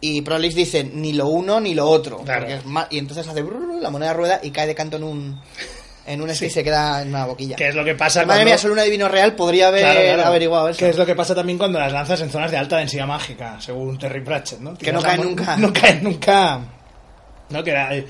y 0.00 0.22
Prolix 0.22 0.54
dice 0.54 0.84
ni 0.84 1.12
lo 1.12 1.28
uno 1.28 1.60
ni 1.60 1.74
lo 1.74 1.88
otro. 1.88 2.18
Claro. 2.18 2.46
es 2.46 2.62
y 2.90 2.98
entonces 2.98 3.26
hace 3.28 3.42
brrr, 3.42 3.80
la 3.80 3.90
moneda 3.90 4.12
rueda 4.12 4.40
y 4.42 4.50
cae 4.50 4.66
de 4.66 4.74
canto 4.74 4.96
en 4.96 5.04
un... 5.04 5.40
En 6.04 6.20
un 6.20 6.28
este 6.30 6.46
y 6.46 6.50
se 6.50 6.64
queda 6.64 7.00
en 7.02 7.10
una 7.10 7.26
boquilla. 7.26 7.54
Que 7.54 7.68
es 7.68 7.76
lo 7.76 7.84
que 7.84 7.94
pasa 7.94 8.22
Madre 8.22 8.26
cuando- 8.40 8.44
mía, 8.46 8.58
solo 8.58 8.72
un 8.74 8.80
adivino 8.80 9.08
real 9.08 9.36
podría 9.36 9.68
haber 9.68 9.82
Claro, 9.82 10.00
claro. 10.00 10.24
averiguado 10.24 10.68
eso. 10.70 10.80
Que 10.80 10.88
es 10.88 10.96
lo 10.96 11.06
que 11.06 11.14
pasa 11.14 11.32
también 11.32 11.58
cuando 11.58 11.78
las 11.78 11.92
lanzas 11.92 12.20
en 12.22 12.28
zonas 12.28 12.50
de 12.50 12.56
alta 12.56 12.78
densidad 12.78 13.06
mágica, 13.06 13.60
según 13.60 13.96
Terry 14.00 14.20
Pratchett, 14.24 14.58
¿no? 14.58 14.76
Que 14.76 14.92
no 14.92 15.00
la 15.00 15.06
caen 15.10 15.22
nunca. 15.22 15.56
No 15.58 15.72
caen 15.72 16.02
nunca. 16.02 16.60
No, 17.50 17.62
que 17.62 17.70
era, 17.70 17.94
eh, 17.94 18.04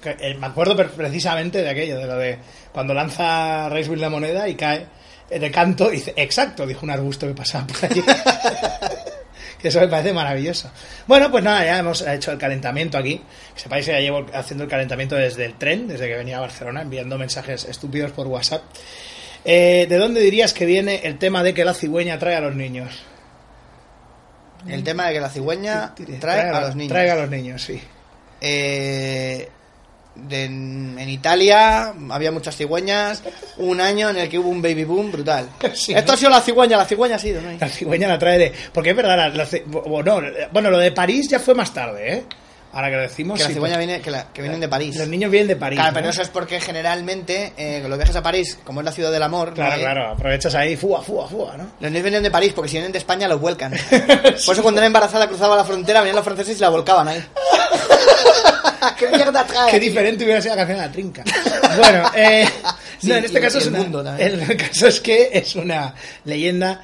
que- 0.00 0.16
eh, 0.20 0.34
me 0.38 0.46
acuerdo 0.46 0.76
precisamente 0.76 1.62
de 1.62 1.68
aquello, 1.68 1.98
de 1.98 2.06
lo 2.06 2.16
de 2.16 2.38
cuando 2.72 2.94
lanza 2.94 3.68
Racewell 3.68 4.00
la 4.00 4.10
moneda 4.10 4.48
y 4.48 4.54
cae 4.54 4.86
de 5.28 5.50
canto 5.50 5.90
y 5.90 5.96
dice, 5.96 6.14
exacto, 6.16 6.66
dijo 6.66 6.84
un 6.84 6.90
arbusto 6.90 7.26
que 7.26 7.34
pasaba 7.34 7.66
por 7.66 7.90
allí. 7.90 8.02
que 9.58 9.68
eso 9.68 9.80
me 9.80 9.88
parece 9.88 10.12
maravilloso. 10.12 10.70
Bueno, 11.06 11.30
pues 11.30 11.44
nada, 11.44 11.64
ya 11.64 11.78
hemos 11.78 12.06
hecho 12.06 12.32
el 12.32 12.38
calentamiento 12.38 12.98
aquí. 12.98 13.22
Que 13.54 13.60
sepáis 13.60 13.86
que 13.86 13.92
ya 13.92 14.00
llevo 14.00 14.26
haciendo 14.34 14.64
el 14.64 14.70
calentamiento 14.70 15.14
desde 15.14 15.44
el 15.44 15.54
tren, 15.54 15.86
desde 15.86 16.08
que 16.08 16.16
venía 16.16 16.38
a 16.38 16.40
Barcelona, 16.40 16.82
enviando 16.82 17.16
mensajes 17.16 17.64
estúpidos 17.64 18.10
por 18.10 18.26
WhatsApp. 18.26 18.62
Eh, 19.44 19.86
¿De 19.88 19.96
dónde 19.96 20.20
dirías 20.20 20.52
que 20.52 20.66
viene 20.66 21.00
el 21.04 21.18
tema 21.18 21.42
de 21.42 21.54
que 21.54 21.64
la 21.64 21.74
cigüeña 21.74 22.18
trae 22.18 22.36
a 22.36 22.40
los 22.40 22.54
niños? 22.54 23.02
El 24.66 24.84
tema 24.84 25.06
de 25.06 25.14
que 25.14 25.20
la 25.20 25.28
cigüeña 25.28 25.94
trae 26.20 26.48
a 26.50 26.60
los 26.60 26.76
niños. 26.76 26.92
Trae 26.92 27.10
a 27.10 27.16
los 27.16 27.30
niños, 27.30 27.62
sí. 27.62 27.80
Eh, 28.40 29.48
de- 30.14 30.44
en 30.44 31.08
Italia 31.08 31.92
había 32.10 32.30
muchas 32.32 32.56
cigüeñas. 32.56 33.22
Un 33.58 33.80
año 33.80 34.10
en 34.10 34.16
el 34.18 34.28
que 34.28 34.38
hubo 34.38 34.48
un 34.50 34.60
baby 34.62 34.84
boom 34.84 35.10
brutal. 35.12 35.48
Sí, 35.74 35.92
Esto 35.94 36.08
¿no? 36.08 36.14
ha 36.14 36.16
sido 36.16 36.30
la 36.30 36.40
cigüeña, 36.40 36.76
la 36.76 36.84
cigüeña 36.84 37.16
ha 37.16 37.18
sido, 37.18 37.40
¿no? 37.42 37.50
La 37.58 37.68
cigüeña 37.68 38.08
la 38.08 38.18
trae 38.18 38.38
de... 38.38 38.52
Porque 38.72 38.90
es 38.90 38.96
verdad, 38.96 39.16
la- 39.16 39.28
la 39.28 39.48
bueno, 39.66 40.20
bueno, 40.52 40.70
lo 40.70 40.78
de 40.78 40.92
París 40.92 41.28
ya 41.28 41.38
fue 41.40 41.54
más 41.54 41.72
tarde, 41.72 42.12
¿eh? 42.14 42.24
Ahora 42.74 42.88
que 42.88 42.96
lo 42.96 43.02
decimos... 43.02 43.38
Que 43.38 43.44
la 43.44 43.50
cigüeña 43.50 43.76
pues, 43.76 43.86
viene, 43.86 44.02
que, 44.02 44.10
la- 44.10 44.26
que 44.32 44.40
vienen 44.40 44.58
de 44.60 44.68
París. 44.68 44.96
Los 44.96 45.06
niños 45.08 45.30
vienen 45.30 45.48
de 45.48 45.56
París. 45.56 45.76
Claro, 45.78 45.90
¿no? 45.92 45.94
pero 45.98 46.08
eso 46.08 46.22
es 46.22 46.28
porque 46.30 46.58
generalmente 46.58 47.52
eh, 47.58 47.84
los 47.86 47.98
viajes 47.98 48.16
a 48.16 48.22
París, 48.22 48.58
como 48.64 48.80
es 48.80 48.86
la 48.86 48.92
ciudad 48.92 49.12
del 49.12 49.22
amor, 49.22 49.52
Claro, 49.52 49.72
¿no? 49.72 49.76
Eh, 49.76 49.80
claro, 49.80 50.08
aprovechas 50.12 50.54
ahí, 50.54 50.74
fua, 50.76 51.02
fua, 51.02 51.28
fua, 51.28 51.56
¿no? 51.58 51.64
los 51.80 51.90
niños 51.90 52.02
vienen 52.04 52.22
de 52.22 52.30
París 52.30 52.52
porque 52.54 52.70
si 52.70 52.76
vienen 52.76 52.92
de 52.92 52.98
España 52.98 53.28
los 53.28 53.38
vuelcan. 53.40 53.72
Por 54.46 54.54
eso 54.54 54.62
cuando 54.62 54.80
era 54.80 54.86
embarazada 54.86 55.26
cruzaba 55.28 55.54
la 55.56 55.64
frontera, 55.64 56.00
venían 56.00 56.16
los 56.16 56.24
franceses 56.24 56.56
y 56.56 56.60
la 56.60 56.70
volcaban 56.70 57.08
ahí. 57.08 57.22
¿Qué 58.98 59.08
mierda 59.08 59.44
trae? 59.44 59.70
Qué 59.70 59.80
diferente 59.80 60.24
hubiera 60.24 60.40
sido 60.40 60.54
la 60.54 60.66
canción 60.66 60.78
de 60.78 60.86
la 60.86 60.92
trinca. 60.92 61.24
Bueno, 61.76 62.10
eh, 62.14 62.46
Sí, 63.02 63.08
no, 63.08 63.16
en 63.16 63.24
este 63.24 63.40
caso 63.40 63.58
es 63.58 63.66
una, 63.66 63.78
mundo 63.80 64.16
el 64.16 64.56
caso 64.56 64.86
es 64.86 65.00
que 65.00 65.30
es 65.32 65.56
una 65.56 65.92
leyenda. 66.24 66.82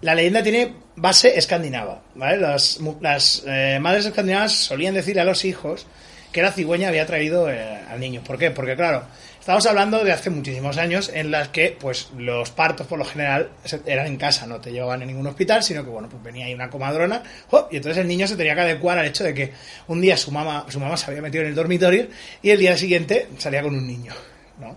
La 0.00 0.14
leyenda 0.14 0.44
tiene 0.44 0.72
base 0.94 1.36
escandinava, 1.36 2.02
¿vale? 2.14 2.36
Las, 2.36 2.78
las 3.00 3.42
eh, 3.48 3.78
madres 3.80 4.06
escandinavas 4.06 4.52
solían 4.52 4.94
decirle 4.94 5.22
a 5.22 5.24
los 5.24 5.44
hijos 5.44 5.86
que 6.30 6.40
la 6.40 6.52
cigüeña 6.52 6.86
había 6.86 7.04
traído 7.04 7.50
eh, 7.50 7.80
al 7.90 7.98
niño. 7.98 8.22
¿Por 8.22 8.38
qué? 8.38 8.52
Porque 8.52 8.76
claro, 8.76 9.06
estamos 9.40 9.66
hablando 9.66 10.04
de 10.04 10.12
hace 10.12 10.30
muchísimos 10.30 10.76
años 10.78 11.10
en 11.12 11.30
las 11.30 11.48
que, 11.48 11.76
pues, 11.80 12.10
los 12.16 12.50
partos 12.50 12.86
por 12.86 12.98
lo 12.98 13.04
general 13.04 13.50
eran 13.86 14.06
en 14.06 14.16
casa, 14.16 14.46
no 14.46 14.60
te 14.60 14.70
llevaban 14.70 15.02
en 15.02 15.08
ningún 15.08 15.26
hospital, 15.26 15.62
sino 15.62 15.82
que, 15.82 15.90
bueno, 15.90 16.08
pues 16.08 16.22
venía 16.22 16.46
ahí 16.46 16.54
una 16.54 16.70
comadrona, 16.70 17.22
¡oh! 17.50 17.66
y 17.70 17.76
entonces 17.76 18.00
el 18.02 18.08
niño 18.08 18.28
se 18.28 18.36
tenía 18.36 18.54
que 18.54 18.60
adecuar 18.60 18.98
al 18.98 19.06
hecho 19.06 19.24
de 19.24 19.34
que 19.34 19.52
un 19.88 20.00
día 20.00 20.16
su 20.16 20.30
mamá, 20.30 20.66
su 20.68 20.78
mamá 20.78 20.96
se 20.96 21.06
había 21.10 21.22
metido 21.22 21.42
en 21.42 21.48
el 21.50 21.54
dormitorio 21.54 22.06
y 22.42 22.50
el 22.50 22.58
día 22.58 22.76
siguiente 22.76 23.28
salía 23.38 23.62
con 23.62 23.74
un 23.74 23.86
niño, 23.86 24.12
¿no? 24.58 24.76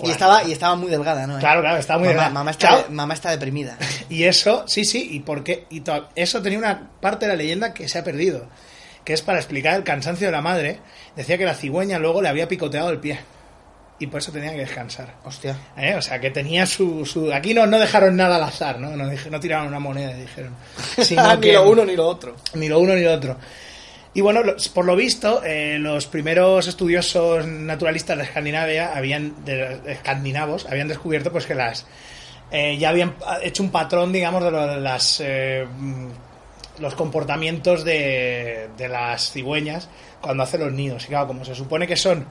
Y 0.00 0.10
estaba, 0.12 0.44
y 0.44 0.52
estaba 0.52 0.76
muy 0.76 0.90
delgada, 0.90 1.26
¿no? 1.26 1.40
Claro, 1.40 1.60
claro, 1.60 1.76
estaba 1.78 1.98
muy 1.98 2.08
mamá, 2.08 2.14
delgada. 2.14 2.34
Mamá 2.34 2.50
está, 2.52 2.68
Claro. 2.68 2.86
mamá 2.90 3.14
está 3.14 3.30
deprimida. 3.32 3.76
Y 4.08 4.24
eso, 4.24 4.64
sí, 4.68 4.84
sí, 4.84 5.08
y 5.10 5.20
porque 5.20 5.66
y 5.70 5.82
eso 6.14 6.40
tenía 6.40 6.58
una 6.58 6.90
parte 7.00 7.26
de 7.26 7.32
la 7.32 7.36
leyenda 7.36 7.74
que 7.74 7.88
se 7.88 7.98
ha 7.98 8.04
perdido. 8.04 8.48
que 9.04 9.12
es 9.14 9.22
para 9.22 9.38
explicar 9.38 9.74
el 9.74 9.84
cansancio 9.84 10.28
de 10.28 10.32
la 10.32 10.40
madre. 10.42 10.78
Decía 11.16 11.36
que 11.38 11.44
la 11.46 11.54
cigüeña 11.54 11.98
luego 11.98 12.22
le 12.22 12.28
había 12.28 12.46
picoteado 12.46 12.90
el 12.90 12.98
pie. 13.00 13.18
Y 14.00 14.06
por 14.06 14.20
eso 14.20 14.30
tenía 14.30 14.52
que 14.52 14.58
descansar. 14.58 15.14
Hostia. 15.24 15.56
¿Eh? 15.76 15.94
O 15.96 16.02
sea, 16.02 16.20
que 16.20 16.30
tenía 16.30 16.66
su, 16.66 17.04
su... 17.04 17.32
Aquí 17.32 17.52
no, 17.52 17.66
no 17.66 17.78
dejaron 17.80 18.16
nada 18.16 18.36
al 18.36 18.44
azar, 18.44 18.78
¿no? 18.78 18.90
No, 18.96 19.10
no 19.30 19.40
tiraron 19.40 19.66
una 19.66 19.80
moneda 19.80 20.12
y 20.16 20.20
dijeron. 20.20 20.54
sino 21.02 21.34
ni 21.34 21.40
que- 21.40 21.52
lo 21.54 21.68
uno 21.68 21.84
ni 21.84 21.96
lo 21.96 22.06
otro. 22.06 22.36
ni 22.54 22.68
lo 22.68 22.78
uno 22.78 22.94
ni 22.94 23.02
lo 23.02 23.12
otro. 23.12 23.36
Y 24.14 24.20
bueno, 24.20 24.40
por 24.72 24.84
lo 24.84 24.96
visto, 24.96 25.42
eh, 25.44 25.78
los 25.80 26.06
primeros 26.06 26.66
estudiosos 26.68 27.46
naturalistas 27.46 28.16
de 28.16 28.24
Escandinavia 28.24 28.96
habían, 28.96 29.44
de, 29.44 29.78
de 29.78 29.92
escandinavos, 29.92 30.66
habían 30.66 30.88
descubierto 30.88 31.30
pues 31.30 31.46
que 31.46 31.54
las 31.54 31.86
eh, 32.50 32.78
ya 32.78 32.88
habían 32.88 33.14
hecho 33.42 33.62
un 33.62 33.70
patrón, 33.70 34.12
digamos, 34.12 34.42
de, 34.42 34.50
lo 34.50 34.66
de 34.66 34.80
las 34.80 35.20
eh, 35.24 35.66
mm, 35.70 36.08
los 36.80 36.94
comportamientos 36.94 37.84
de, 37.84 38.70
de 38.76 38.88
las 38.88 39.30
cigüeñas 39.32 39.88
cuando 40.20 40.42
hacen 40.44 40.60
los 40.60 40.72
nidos. 40.72 41.04
Y 41.04 41.08
claro, 41.08 41.26
como 41.26 41.44
se 41.44 41.54
supone 41.54 41.86
que 41.86 41.96
son 41.96 42.26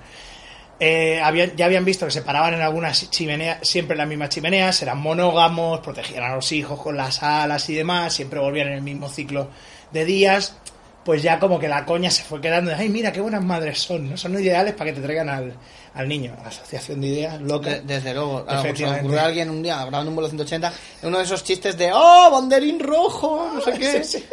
eh, 0.80 1.20
ya 1.56 1.66
habían 1.66 1.86
visto 1.86 2.06
que 2.06 2.12
se 2.12 2.22
paraban 2.22 2.54
en 2.54 2.62
algunas 2.62 3.10
chimeneas, 3.10 3.60
siempre 3.68 3.94
en 3.94 4.00
las 4.00 4.08
mismas 4.08 4.30
chimeneas, 4.30 4.82
eran 4.82 5.00
monógamos, 5.00 5.80
protegían 5.80 6.24
a 6.24 6.36
los 6.36 6.52
hijos 6.52 6.80
con 6.82 6.96
las 6.98 7.24
alas 7.24 7.70
y 7.70 7.76
demás, 7.76 8.14
siempre 8.14 8.40
volvían 8.40 8.68
en 8.68 8.74
el 8.74 8.82
mismo 8.82 9.10
ciclo 9.10 9.50
de 9.92 10.06
días, 10.06 10.56
pues 11.04 11.24
ya 11.24 11.40
como 11.40 11.58
que 11.60 11.68
la 11.68 11.86
coña 11.86 12.12
se 12.12 12.24
fue 12.24 12.42
quedando, 12.42 12.72
ay 12.76 12.90
mira 12.90 13.12
qué 13.12 13.22
buenas 13.22 13.44
madres 13.44 13.80
son, 13.80 14.10
¿no? 14.12 14.18
son 14.18 14.34
ideales 14.40 14.74
para 14.74 14.92
que 14.92 14.98
te 15.00 15.02
traigan 15.02 15.30
al, 15.30 15.54
al 15.94 16.08
niño. 16.08 16.36
La 16.44 16.50
asociación 16.50 17.00
de 17.02 17.08
ideas, 17.08 17.42
loca. 17.42 17.70
De- 17.70 17.82
desde 17.82 18.14
luego. 18.14 18.46
A 18.48 18.62
ocurrió 18.62 19.20
a 19.22 19.24
alguien 19.24 19.50
un 19.50 19.64
día 19.64 19.78
grabando 19.86 20.10
un 20.12 20.16
vuelo 20.16 20.28
180, 20.30 20.74
uno 21.04 21.18
de 21.18 21.24
esos 21.24 21.44
chistes 21.44 21.78
de 21.78 21.92
¡Oh, 21.94 22.30
banderín 22.32 22.80
rojo! 22.80 23.52
No 23.54 23.62
sé 23.62 23.74
qué. 23.74 24.04
Sí, 24.04 24.20
sí. 24.20 24.26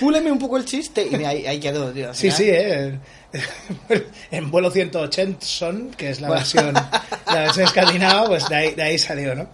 Púleme 0.00 0.30
un 0.32 0.38
poco 0.38 0.56
el 0.56 0.64
chiste. 0.64 1.06
Y 1.10 1.14
ahí, 1.24 1.46
ahí 1.46 1.60
quedó, 1.60 1.90
tío. 1.92 2.12
Sí, 2.14 2.30
sí, 2.30 2.44
eh. 2.48 2.98
en 4.30 4.50
vuelo 4.50 4.70
180 4.70 5.44
son, 5.44 5.90
que 5.90 6.10
es 6.10 6.20
la 6.20 6.30
versión, 6.30 6.72
la 6.74 7.40
versión 7.40 7.66
escandinava, 7.66 8.26
pues 8.26 8.48
de 8.48 8.54
ahí, 8.54 8.74
de 8.74 8.82
ahí 8.82 8.98
salió, 8.98 9.34
¿no? 9.34 9.50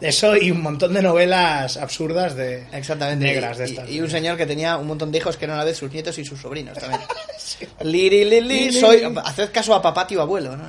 Eso 0.00 0.36
y 0.36 0.50
un 0.50 0.60
montón 0.60 0.92
de 0.92 1.02
novelas 1.02 1.76
absurdas 1.76 2.36
de 2.36 2.66
Exactamente. 2.72 3.24
negras 3.24 3.58
de 3.58 3.64
estas. 3.64 3.88
Y, 3.88 4.00
un 4.00 4.10
señor 4.10 4.36
que 4.36 4.46
tenía 4.46 4.76
un 4.76 4.86
montón 4.86 5.10
de 5.10 5.18
hijos 5.18 5.36
que 5.36 5.46
eran 5.46 5.56
a 5.56 5.60
la 5.60 5.64
vez 5.64 5.78
sus 5.78 5.90
nietos 5.90 6.18
y 6.18 6.24
sus 6.24 6.40
sobrinos 6.40 6.78
también. 6.78 7.00
Liri, 7.82 8.24
li, 8.24 8.40
li, 8.40 8.72
soy. 8.72 9.02
Haced 9.24 9.50
caso 9.50 9.74
a 9.74 9.80
papá, 9.80 10.06
tío, 10.06 10.20
abuelo, 10.20 10.56
¿no? 10.56 10.64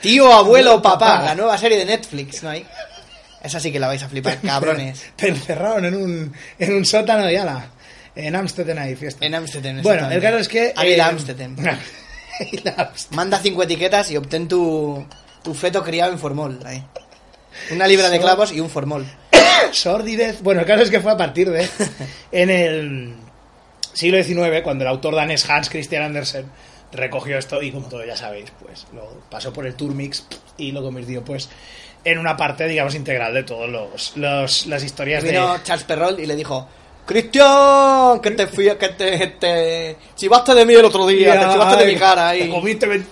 Tío, 0.00 0.32
abuelo, 0.32 0.80
papá, 0.80 1.22
la 1.24 1.34
nueva 1.34 1.58
serie 1.58 1.78
de 1.78 1.84
Netflix, 1.84 2.42
¿no 2.44 2.50
hay? 2.50 2.64
Esa 3.42 3.58
sí 3.58 3.72
que 3.72 3.80
la 3.80 3.88
vais 3.88 4.02
a 4.02 4.08
flipar, 4.08 4.40
cabrones. 4.40 5.12
Te 5.16 5.28
encerraron 5.28 5.84
en 5.86 5.94
un, 5.96 6.32
en 6.58 6.74
un 6.74 6.84
sótano 6.84 7.28
y 7.30 7.36
ala. 7.36 7.68
En 8.18 8.34
Amsterdam 8.34 8.78
hay 8.78 8.96
fiesta. 8.96 9.24
En 9.24 9.34
Amsterdam. 9.36 9.80
Bueno, 9.82 10.10
el 10.10 10.20
caso 10.20 10.38
es 10.38 10.48
que. 10.48 10.72
Águila 10.76 11.06
eh, 11.06 11.10
Amsterdam. 11.10 11.56
Manda 13.10 13.38
cinco 13.38 13.62
etiquetas 13.62 14.10
y 14.10 14.16
obtén 14.16 14.48
tu, 14.48 15.06
tu 15.42 15.54
feto 15.54 15.82
criado 15.84 16.12
en 16.12 16.18
formol. 16.18 16.58
ahí. 16.64 16.82
Una 17.70 17.86
libra 17.86 18.10
de 18.10 18.18
clavos 18.20 18.52
y 18.52 18.60
un 18.60 18.68
formol. 18.70 19.06
Sordidez. 19.72 20.42
Bueno, 20.42 20.60
el 20.62 20.66
caso 20.66 20.82
es 20.82 20.90
que 20.90 21.00
fue 21.00 21.12
a 21.12 21.16
partir 21.16 21.48
de. 21.50 21.68
En 22.32 22.50
el 22.50 23.14
siglo 23.92 24.22
XIX, 24.22 24.62
cuando 24.62 24.84
el 24.84 24.88
autor 24.88 25.14
danés 25.14 25.48
Hans 25.48 25.70
Christian 25.70 26.02
Andersen 26.02 26.46
recogió 26.92 27.38
esto 27.38 27.62
y, 27.62 27.70
como 27.70 27.88
todos 27.88 28.06
ya 28.06 28.16
sabéis, 28.16 28.50
pues 28.60 28.86
lo 28.94 29.22
pasó 29.30 29.52
por 29.52 29.66
el 29.66 29.74
Turmix 29.74 30.26
y 30.56 30.72
lo 30.72 30.82
convirtió, 30.82 31.24
pues, 31.24 31.48
en 32.04 32.18
una 32.18 32.36
parte, 32.36 32.66
digamos, 32.66 32.94
integral 32.94 33.34
de 33.34 33.42
todos 33.44 33.68
los, 33.68 34.16
los- 34.16 34.66
las 34.66 34.82
historias 34.82 35.22
Vino 35.22 35.54
de. 35.54 35.62
Charles 35.62 35.84
Perrault 35.84 36.18
y 36.20 36.26
le 36.26 36.34
dijo: 36.36 36.68
Cristian, 37.08 38.20
que 38.20 38.30
te 38.32 38.46
fui, 38.46 38.66
que 38.78 38.88
te, 38.90 39.26
te 39.40 39.96
chivaste 40.14 40.54
de 40.54 40.66
mí 40.66 40.74
el 40.74 40.84
otro 40.84 41.06
día, 41.06 41.40
te 41.40 41.52
chivaste 41.54 41.84
de 41.86 41.92
mi 41.92 41.98
cara 41.98 42.32
te 42.32 42.42
ahí. 42.42 42.50
comiste 42.50 42.86
ve- 42.86 43.02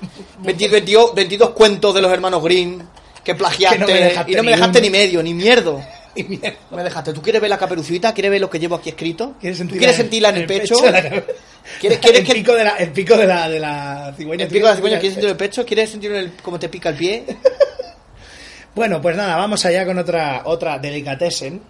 20 0.41 0.69
22, 0.69 1.15
22 1.15 1.51
cuentos 1.51 1.95
de 1.95 2.03
los 2.03 2.13
hermanos 2.13 2.43
Green 2.45 2.87
que 3.25 3.35
plagiaste 3.35 3.79
Que 3.79 3.83
no 3.85 3.89
y 3.89 4.35
no 4.37 4.43
me 4.43 4.51
ni 4.51 4.57
dejaste 4.57 4.81
ni 4.83 4.91
medio, 4.91 5.23
ni 5.23 5.33
mierdo. 5.35 5.83
No 6.71 6.77
me 6.79 6.83
dejaste. 6.85 7.13
¿Tú 7.13 7.21
quieres 7.21 7.41
ver 7.43 7.51
la 7.51 7.59
caperucita? 7.59 8.15
¿Quieres 8.15 8.31
ver 8.31 8.41
lo 8.41 8.49
que 8.49 8.59
llevo 8.59 8.75
aquí 8.77 8.89
escrito? 8.91 9.35
¿Quieres 9.41 9.59
¿Tú 9.59 9.63
sentirla 9.65 9.79
quieres 9.81 9.97
sentirla 9.97 10.29
en 10.31 10.37
el 10.37 10.47
pecho? 10.47 10.75
la 10.91 11.03
cabeza? 11.03 11.27
¿Quieres- 11.81 11.99
quieres 11.99 12.21
el 12.21 12.27
que- 12.27 12.33
pico 12.35 12.55
de 12.55 12.65
la, 12.65 12.71
el 12.77 12.91
pico 12.93 13.17
de 13.17 13.27
la, 13.27 13.49
de 13.49 13.61
la 13.61 14.15
cigüeña. 14.17 14.45
El 14.45 14.51
pico 14.51 14.67
de 14.67 14.71
la 14.73 14.77
cigüeña, 14.77 14.99
¿quieres 14.99 15.15
sentirlo 15.15 15.29
en 15.31 15.33
el 15.35 15.37
pecho? 15.49 15.67
¿Quieres 15.67 15.91
sentirlo 15.91 16.17
en 16.19 16.25
el, 16.25 16.33
cómo 16.43 16.59
te 16.59 16.69
pica 16.69 16.91
el 16.91 16.97
pie? 16.97 17.25
Bueno, 18.75 19.01
pues 19.01 19.17
nada, 19.17 19.37
vamos 19.37 19.65
allá 19.65 19.87
con 19.87 19.99
otra, 19.99 20.43
otra 20.45 20.79
delicatessen. 20.79 21.63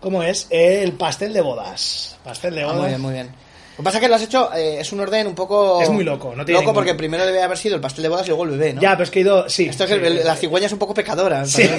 ¿Cómo 0.00 0.22
es? 0.22 0.46
El 0.50 0.92
pastel 0.92 1.32
de 1.32 1.40
bodas. 1.40 2.16
Pastel 2.24 2.54
de 2.54 2.62
Ah, 2.62 2.66
bodas. 2.66 2.78
muy 2.80 2.88
bien, 2.88 3.00
muy 3.00 3.12
bien. 3.12 3.26
Lo 3.26 3.76
que 3.76 3.82
pasa 3.82 3.96
es 3.98 4.02
que 4.02 4.08
lo 4.08 4.14
has 4.16 4.22
hecho, 4.22 4.52
eh, 4.54 4.80
es 4.80 4.92
un 4.92 5.00
orden 5.00 5.26
un 5.26 5.34
poco... 5.34 5.80
Es 5.80 5.88
muy 5.88 6.04
loco, 6.04 6.34
no 6.36 6.44
tiene 6.44 6.60
Loco 6.60 6.72
ningún- 6.72 6.74
porque 6.74 6.94
primero 6.94 7.24
debe 7.24 7.42
haber 7.42 7.56
sido 7.56 7.76
el 7.76 7.80
pastel 7.80 8.02
de 8.02 8.08
bodas 8.10 8.26
y 8.26 8.28
luego 8.28 8.44
el 8.44 8.50
bebé, 8.50 8.74
¿no? 8.74 8.80
Ya, 8.82 8.90
pero 8.92 9.04
es 9.04 9.10
que 9.10 9.20
he 9.20 9.22
ido. 9.22 9.48
Sí. 9.48 9.66
Esto 9.66 9.84
es 9.84 9.90
sí, 9.90 9.96
el- 9.96 10.04
el- 10.04 10.24
la 10.26 10.36
cigüeña 10.36 10.66
es 10.66 10.72
un 10.72 10.78
poco 10.78 10.92
pecadora. 10.94 11.46
Sí. 11.46 11.62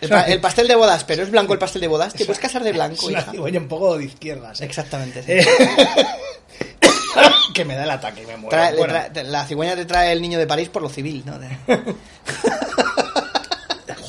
El, 0.00 0.08
pa- 0.10 0.22
el 0.22 0.40
pastel 0.40 0.66
de 0.66 0.74
bodas, 0.74 1.04
pero 1.04 1.22
es 1.22 1.30
blanco 1.30 1.52
el 1.52 1.60
pastel 1.60 1.80
de 1.80 1.86
bodas. 1.88 2.12
¿Te 2.12 2.24
puedes 2.24 2.40
casar 2.40 2.62
de 2.64 2.72
blanco, 2.72 3.08
hija? 3.08 3.30
cigüeña 3.30 3.60
un 3.60 3.68
poco 3.68 3.96
de 3.96 4.04
izquierdas. 4.06 4.60
¿eh? 4.60 4.64
Exactamente. 4.64 5.22
sí. 5.22 5.32
Eh, 5.32 5.46
que 7.54 7.64
me 7.64 7.76
da 7.76 7.84
el 7.84 7.90
ataque 7.90 8.24
y 8.24 8.26
me 8.26 8.36
muero. 8.36 8.56
Trae- 8.56 8.76
Bueno, 8.76 8.94
la 9.30 9.46
cigüeña 9.46 9.76
te 9.76 9.84
trae 9.84 10.10
el 10.12 10.20
niño 10.20 10.38
de 10.40 10.46
París 10.46 10.68
por 10.68 10.82
lo 10.82 10.88
civil, 10.88 11.22
¿no? 11.24 11.38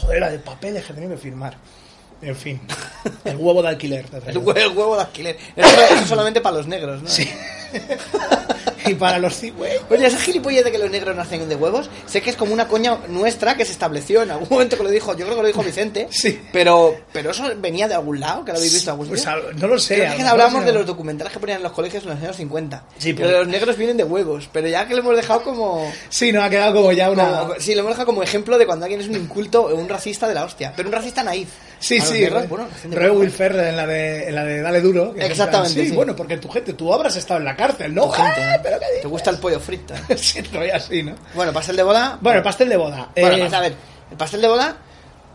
De- 0.07 0.13
Joder, 0.19 0.31
de 0.31 0.39
papeles 0.39 0.85
que 0.85 0.93
tenía 0.93 1.09
que 1.09 1.17
firmar. 1.17 1.55
En 2.21 2.35
fin. 2.35 2.59
El 3.25 3.37
huevo 3.37 3.61
de 3.61 3.69
alquiler. 3.69 4.05
el, 4.11 4.21
traigo. 4.21 4.41
hue- 4.41 4.57
el 4.57 4.69
huevo 4.69 4.95
de 4.95 5.01
alquiler. 5.03 5.37
Eso, 5.55 5.69
eso 5.95 6.05
solamente 6.07 6.41
para 6.41 6.57
los 6.57 6.67
negros, 6.67 7.01
¿no? 7.03 7.09
Sí. 7.09 7.29
y 8.85 8.93
para 8.93 9.19
los 9.19 9.35
cigüeños. 9.37 9.81
Oye, 9.89 10.05
esa 10.07 10.17
gilipollez 10.17 10.63
de 10.63 10.71
que 10.71 10.77
los 10.77 10.89
negros 10.89 11.15
nacen 11.15 11.47
de 11.49 11.55
huevos, 11.55 11.89
sé 12.05 12.21
que 12.21 12.29
es 12.29 12.35
como 12.37 12.53
una 12.53 12.67
coña 12.69 12.97
nuestra 13.09 13.55
que 13.57 13.65
se 13.65 13.73
estableció 13.73 14.21
en 14.23 14.31
algún 14.31 14.47
momento 14.49 14.77
que 14.77 14.83
lo 14.83 14.89
dijo, 14.89 15.11
yo 15.15 15.25
creo 15.25 15.35
que 15.35 15.41
lo 15.41 15.47
dijo 15.47 15.61
Vicente, 15.63 16.07
Sí. 16.09 16.39
pero 16.53 16.95
pero 17.11 17.31
eso 17.31 17.43
venía 17.57 17.87
de 17.89 17.95
algún 17.95 18.19
lado, 18.21 18.45
que 18.45 18.51
lo 18.53 18.57
habéis 18.57 18.73
visto 18.73 18.91
algún 18.91 19.09
Pues 19.09 19.27
al- 19.27 19.57
no 19.59 19.67
lo 19.67 19.77
sé. 19.77 19.95
Creo 19.95 20.11
que 20.11 20.23
será- 20.23 20.61
de 20.63 20.71
los 20.71 20.85
documentales 20.85 21.33
que 21.33 21.39
ponían 21.39 21.57
en 21.57 21.63
los 21.63 21.73
colegios 21.73 22.03
en 22.03 22.09
los 22.11 22.19
años 22.19 22.35
50. 22.37 22.83
Sí, 22.97 23.13
pero 23.13 23.27
pero- 23.27 23.39
los 23.39 23.47
negros 23.49 23.75
vienen 23.77 23.97
de 23.97 24.03
huevos, 24.05 24.49
pero 24.53 24.67
ya 24.69 24.87
que 24.87 24.93
lo 24.95 25.01
hemos 25.01 25.15
dejado 25.17 25.43
como... 25.43 25.91
Sí, 26.09 26.31
no, 26.31 26.41
ha 26.41 26.49
quedado 26.49 26.73
como 26.75 26.91
ya 26.93 27.11
una. 27.11 27.39
como- 27.41 27.55
sí, 27.59 27.73
lo 27.75 27.81
hemos 27.81 27.91
dejado 27.91 28.05
como 28.05 28.23
ejemplo 28.23 28.57
de 28.57 28.65
cuando 28.65 28.85
alguien 28.85 29.01
es 29.01 29.07
un 29.07 29.15
inculto 29.15 29.63
o 29.63 29.75
un 29.75 29.89
racista 29.89 30.27
de 30.29 30.33
la 30.33 30.45
hostia. 30.45 30.71
Pero 30.75 30.87
un 30.87 30.93
racista 30.95 31.23
naif. 31.23 31.49
Sí, 31.79 32.01
sí. 32.01 32.21
negros, 32.21 32.49
bueno, 32.49 32.67
Roy 32.91 33.31
en 33.37 33.75
la 33.77 33.85
de, 33.85 34.27
en 34.29 34.35
la 34.35 34.43
de 34.43 34.61
Dale 34.61 34.81
Duro. 34.81 35.13
que 35.13 35.25
Exactamente, 35.25 35.73
plan, 35.75 35.83
Sí, 35.85 35.89
sí. 35.91 35.95
bueno, 35.95 36.15
porque 36.15 36.37
tu 36.37 36.49
gente, 36.49 36.73
tú 36.73 36.93
habrás 36.93 37.15
estado 37.15 37.39
en 37.39 37.45
la 37.45 37.55
cárcel, 37.55 37.93
¿no? 37.93 38.03
Tu 38.05 38.11
gente, 38.11 38.41
Ah, 38.43 38.59
pero 38.63 38.79
qué 38.79 38.85
¿Te 39.01 39.07
gusta 39.07 39.29
el 39.29 39.37
pollo 39.37 39.59
frito? 39.59 39.93
Sí, 40.17 40.39
así, 40.73 41.03
¿no? 41.03 41.15
Bueno, 41.35 41.53
pastel 41.53 41.75
de 41.75 41.83
boda. 41.83 42.17
Bueno, 42.21 42.37
el 42.39 42.43
pastel 42.43 42.69
de 42.69 42.77
boda. 42.77 43.09
Bueno, 43.15 43.35
Eh, 43.45 43.49
a 43.55 43.59
ver, 43.61 43.75
el 44.11 44.17
pastel 44.17 44.41
de 44.41 44.47
boda, 44.47 44.77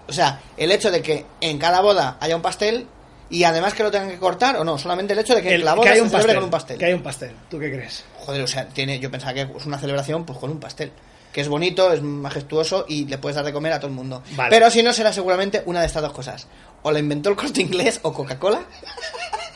o 0.08 0.12
sea, 0.12 0.40
el 0.56 0.72
hecho 0.72 0.90
de 0.90 1.00
que 1.00 1.24
en 1.40 1.58
cada 1.58 1.80
boda 1.80 2.16
haya 2.20 2.34
un 2.36 2.42
pastel 2.42 2.86
y 3.30 3.44
además 3.44 3.72
que 3.72 3.82
lo 3.82 3.90
tengan 3.90 4.10
que 4.10 4.18
cortar 4.18 4.56
o 4.56 4.64
no, 4.64 4.76
solamente 4.78 5.12
el 5.14 5.18
hecho 5.20 5.34
de 5.34 5.42
que 5.42 5.54
el- 5.54 5.64
la 5.64 5.72
que 5.72 5.78
boda 5.78 5.90
hay 5.90 5.96
se 5.98 6.02
un 6.02 6.10
celebre 6.10 6.26
pastel, 6.26 6.36
con 6.36 6.44
un 6.44 6.50
pastel. 6.50 6.78
Que 6.78 6.84
hay 6.86 6.92
un 6.92 7.02
pastel. 7.02 7.30
¿Tú 7.48 7.58
qué 7.58 7.70
crees? 7.72 8.04
Joder, 8.18 8.42
o 8.42 8.46
sea, 8.46 8.66
tiene, 8.66 8.98
yo 8.98 9.10
pensaba 9.10 9.32
que 9.32 9.42
es 9.42 9.64
una 9.66 9.78
celebración 9.78 10.24
pues 10.26 10.38
con 10.38 10.50
un 10.50 10.58
pastel. 10.60 10.90
Que 11.32 11.40
es 11.40 11.48
bonito, 11.48 11.92
es 11.92 12.02
majestuoso 12.02 12.84
y 12.88 13.06
le 13.06 13.18
puedes 13.18 13.36
dar 13.36 13.44
de 13.44 13.52
comer 13.52 13.72
a 13.72 13.78
todo 13.78 13.88
el 13.88 13.94
mundo. 13.94 14.22
Vale. 14.36 14.50
Pero 14.50 14.70
si 14.70 14.82
no, 14.82 14.92
será 14.92 15.12
seguramente 15.12 15.62
una 15.66 15.80
de 15.80 15.86
estas 15.86 16.02
dos 16.02 16.12
cosas. 16.12 16.46
O 16.82 16.90
la 16.90 16.98
inventó 16.98 17.30
el 17.30 17.36
corte 17.36 17.62
inglés 17.62 18.00
o 18.02 18.12
Coca-Cola. 18.12 18.60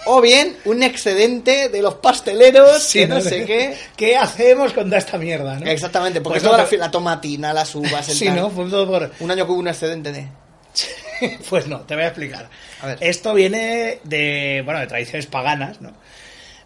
O 0.07 0.21
bien 0.21 0.57
un 0.65 0.83
excedente 0.85 1.69
de 1.69 1.83
los 1.83 1.95
pasteleros 1.95 2.93
que 2.93 3.09
no 3.09 3.21
sé 3.21 3.45
qué. 3.45 3.77
¿Qué 3.97 4.17
hacemos 4.17 4.73
con 4.73 4.85
toda 4.85 4.99
esta 4.99 5.19
mierda, 5.19 5.59
no? 5.59 5.67
Exactamente, 5.67 6.21
porque 6.21 6.41
Pues 6.41 6.45
toda 6.45 6.65
no, 6.65 6.79
la, 6.79 6.91
tomatina, 6.91 7.53
las 7.53 7.75
uvas, 7.75 8.09
el 8.09 8.15
Sí, 8.15 8.27
tal. 8.27 8.37
¿no? 8.37 8.51
Fue 8.51 8.71
todo 8.71 8.87
por... 8.87 9.11
Un 9.19 9.31
año 9.33 9.45
que 9.45 9.53
hubo 9.53 9.59
un 9.59 9.69
excedente 9.69 10.13
de... 10.13 10.29
pues 11.51 11.67
no, 11.67 11.81
te 11.81 11.95
voy 11.95 12.05
a 12.05 12.09
explicar. 12.09 12.49
A 12.83 12.87
ver. 12.87 12.99
Esto 13.01 13.35
viene 13.35 13.99
de, 14.05 14.63
bueno, 14.65 14.79
de 14.79 14.87
tradiciones 14.87 15.27
paganas, 15.27 15.81
¿no? 15.81 15.93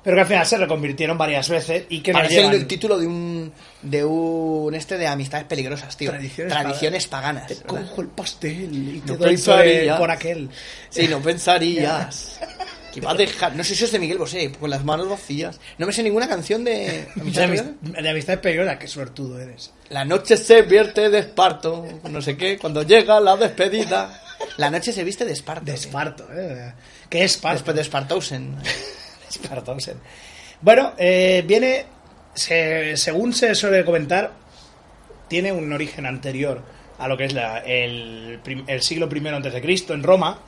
Pero 0.02 0.16
que 0.16 0.20
al 0.22 0.26
final 0.26 0.46
se 0.46 0.56
reconvirtieron 0.56 1.18
varias 1.18 1.48
veces 1.48 1.84
y 1.90 2.00
que 2.00 2.12
Parece 2.12 2.36
el, 2.36 2.40
llevan... 2.40 2.54
el 2.56 2.66
título 2.66 2.98
de 2.98 3.06
un 3.06 3.52
de 3.82 4.04
un 4.04 4.74
este 4.74 4.96
de 4.96 5.06
amistades 5.06 5.46
peligrosas, 5.46 5.96
tío. 5.96 6.10
Tradiciones 6.10 6.52
Tradiciones, 6.52 7.06
paganas. 7.06 7.46
Te 7.46 7.56
cojo 7.56 8.00
el 8.00 8.08
pastel 8.08 8.96
y 8.96 9.00
te 9.00 9.12
No 9.12 9.18
doy 9.18 9.18
por, 9.18 9.28
pensarías. 9.28 9.98
por 9.98 10.10
aquel. 10.10 10.48
Sí, 10.88 11.06
no 11.06 11.20
pensarías. 11.20 12.40
que 12.92 12.98
iba 12.98 13.10
a 13.10 13.14
dejar, 13.14 13.54
no 13.54 13.62
sé 13.62 13.74
si 13.74 13.84
es 13.84 13.92
de 13.92 13.98
Miguel 13.98 14.18
Bosé, 14.18 14.50
con 14.52 14.70
las 14.70 14.84
manos 14.84 15.08
vacías. 15.08 15.60
No 15.78 15.86
me 15.86 15.92
sé 15.92 16.02
ninguna 16.02 16.28
canción 16.28 16.64
de 16.64 17.06
De, 17.14 17.20
amistades 17.20 17.64
de 17.80 18.10
amistades 18.10 18.40
peligrosas, 18.40 18.78
qué 18.78 18.88
suertudo 18.88 19.38
eres. 19.38 19.70
La 19.90 20.04
noche 20.04 20.36
se 20.36 20.62
vierte 20.62 21.10
de 21.10 21.18
esparto, 21.18 21.86
no 22.08 22.22
sé 22.22 22.36
qué, 22.36 22.58
cuando 22.58 22.82
llega 22.82 23.20
la 23.20 23.36
despedida. 23.36 24.22
La 24.56 24.70
noche 24.70 24.90
se 24.90 25.04
viste 25.04 25.26
de 25.26 25.32
esparto. 25.32 25.66
De. 25.66 25.74
Esparto, 25.74 26.26
¿eh? 26.34 26.72
¿Qué 27.10 27.24
es 27.24 27.32
Esparto? 27.32 27.72
Después 27.72 27.76
de 27.76 27.82
Bueno, 30.62 30.92
eh, 30.98 31.42
viene, 31.46 31.86
se- 32.34 32.96
según 32.96 33.32
se 33.32 33.54
suele 33.54 33.84
comentar, 33.84 34.32
tiene 35.28 35.52
un 35.52 35.72
origen 35.72 36.04
anterior 36.06 36.62
a 36.98 37.08
lo 37.08 37.16
que 37.16 37.24
es 37.24 37.32
la- 37.32 37.58
el, 37.60 38.40
siglo 38.80 39.08
I 39.10 39.28
antes 39.28 39.52
de 39.54 39.62
Cristo 39.62 39.94
en 39.94 40.02
Roma, 40.02 40.38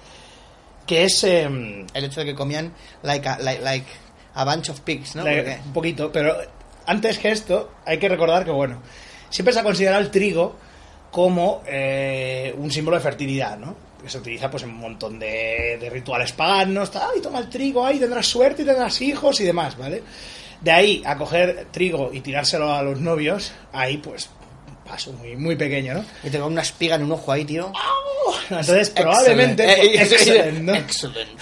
que 0.87 1.05
es 1.05 1.25
em, 1.25 1.87
El 1.95 2.05
hecho 2.05 2.21
de 2.21 2.27
que 2.27 2.35
comían 2.35 2.73
like, 3.03 3.27
a- 3.29 3.39
like, 3.39 3.62
like 3.62 3.87
A 4.35 4.45
bunch 4.45 4.69
of 4.71 4.81
pigs, 4.81 5.15
¿no? 5.15 5.23
Un 5.65 5.73
poquito, 5.73 6.11
pero 6.11 6.35
antes 6.87 7.19
que 7.19 7.31
esto, 7.31 7.71
hay 7.87 7.99
que 7.99 8.09
recordar 8.09 8.45
que, 8.45 8.51
bueno, 8.51 8.83
siempre 9.31 9.53
se 9.55 9.61
ha 9.61 9.62
considerado 9.62 10.01
el 10.03 10.11
trigo 10.11 10.57
como 11.11 11.62
eh, 11.67 12.55
un 12.57 12.71
símbolo 12.71 12.97
de 12.97 13.03
fertilidad, 13.03 13.57
¿no? 13.59 13.77
Que 14.02 14.11
se 14.11 14.18
utiliza 14.18 14.50
pues 14.50 14.64
en 14.64 14.71
un 14.71 14.78
montón 14.78 15.18
de, 15.18 15.78
de 15.80 15.90
rituales 15.90 16.32
paganos, 16.32 16.90
ay, 16.97 17.21
toma 17.23 17.38
el 17.38 17.49
trigo, 17.49 17.87
ay, 17.87 17.99
tendrás 17.99 18.26
suerte 18.26 18.62
y 18.62 18.64
tendrás 18.64 19.00
hijos 19.00 19.40
y 19.40 19.44
demás, 19.44 19.76
¿vale? 19.78 20.02
De 20.61 20.71
ahí 20.71 21.02
a 21.04 21.16
coger 21.16 21.68
trigo 21.71 22.11
y 22.12 22.21
tirárselo 22.21 22.73
a 22.73 22.82
los 22.82 23.00
novios, 23.00 23.52
ahí 23.73 23.99
pues 23.99 24.28
paso 24.88 25.12
muy, 25.12 25.37
muy 25.37 25.56
pequeño, 25.56 25.94
¿no? 25.94 26.04
Y 26.25 26.30
tengo 26.30 26.47
una 26.47 26.62
espiga 26.62 26.97
en 26.97 27.04
un 27.04 27.12
ojo 27.12 27.30
ahí, 27.32 27.44
tío. 27.44 27.73
Entonces, 28.50 28.90
probablemente... 28.90 29.64
Excellent. 29.64 29.85
Eh, 29.85 29.97
eh, 29.97 30.02
Excellent, 30.02 30.59
¿no? 30.61 30.75
Excellent. 30.75 31.40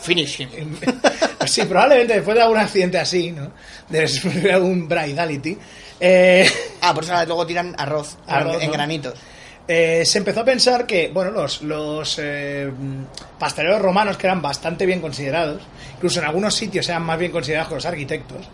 Finish 0.00 0.40
him. 0.40 0.50
Pues 1.38 1.52
sí, 1.52 1.62
probablemente 1.64 2.14
después 2.14 2.34
de 2.36 2.42
algún 2.42 2.56
accidente 2.56 2.98
así, 2.98 3.30
¿no? 3.30 3.52
De 3.90 4.50
algún 4.50 4.88
bridality, 4.88 5.58
eh, 6.00 6.50
Ah, 6.80 6.94
por 6.94 7.04
eso 7.04 7.12
luego 7.26 7.46
tiran 7.46 7.74
arroz, 7.76 8.16
Arroz, 8.26 8.62
en 8.62 8.68
¿no? 8.68 8.72
granitos. 8.72 9.14
Eh, 9.66 10.02
se 10.04 10.18
empezó 10.18 10.40
a 10.40 10.44
pensar 10.44 10.86
que, 10.86 11.10
bueno, 11.12 11.30
los, 11.30 11.62
los 11.62 12.18
eh, 12.22 12.70
pasteleros 13.38 13.80
romanos, 13.80 14.16
que 14.16 14.26
eran 14.26 14.42
bastante 14.42 14.84
bien 14.86 15.00
considerados, 15.00 15.62
incluso 15.96 16.20
en 16.20 16.26
algunos 16.26 16.54
sitios 16.54 16.88
eran 16.88 17.02
más 17.02 17.18
bien 17.18 17.32
considerados 17.32 17.68
que 17.68 17.74
los 17.76 17.86
arquitectos, 17.86 18.46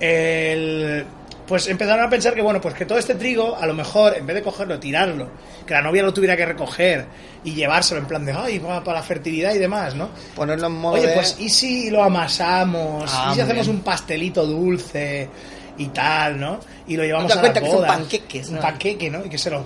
el- 0.00 1.04
pues 1.46 1.66
empezaron 1.68 2.06
a 2.06 2.08
pensar 2.08 2.34
que, 2.34 2.40
bueno, 2.40 2.60
pues 2.60 2.72
que 2.74 2.86
todo 2.86 2.98
este 2.98 3.14
trigo, 3.16 3.56
a 3.56 3.66
lo 3.66 3.74
mejor, 3.74 4.16
en 4.16 4.24
vez 4.26 4.36
de 4.36 4.42
cogerlo, 4.42 4.78
tirarlo, 4.78 5.28
que 5.66 5.74
la 5.74 5.82
novia 5.82 6.02
lo 6.02 6.14
tuviera 6.14 6.36
que 6.36 6.46
recoger 6.46 7.04
y 7.44 7.52
llevárselo 7.54 8.00
en 8.00 8.06
plan 8.06 8.24
de, 8.24 8.32
ay, 8.32 8.58
va 8.58 8.82
para 8.82 9.00
la 9.00 9.04
fertilidad 9.04 9.52
y 9.52 9.58
demás, 9.58 9.94
¿no? 9.94 10.08
Ponerlo 10.34 10.68
en 10.68 10.72
modo 10.72 10.94
Oye, 10.94 11.08
de... 11.08 11.14
pues, 11.14 11.36
¿y 11.40 11.50
si 11.50 11.90
lo 11.90 12.02
amasamos? 12.04 13.10
Ah, 13.12 13.28
¿Y 13.32 13.34
si 13.34 13.40
hacemos 13.42 13.66
bien. 13.66 13.76
un 13.76 13.82
pastelito 13.82 14.46
dulce 14.46 15.28
y 15.76 15.88
tal, 15.88 16.38
¿no? 16.40 16.60
Y 16.86 16.96
lo 16.96 17.04
llevamos 17.04 17.24
No 17.24 17.28
te 17.28 17.32
a 17.32 17.42
las 17.42 17.50
cuenta 17.50 17.60
que 17.60 17.70
son 17.70 17.86
panqueques, 17.86 18.48
Un 18.48 18.54
¿no? 18.54 18.60
panqueque, 18.60 19.10
¿no? 19.10 19.24
Y 19.24 19.28
que 19.28 19.38
se 19.38 19.50
lo, 19.50 19.64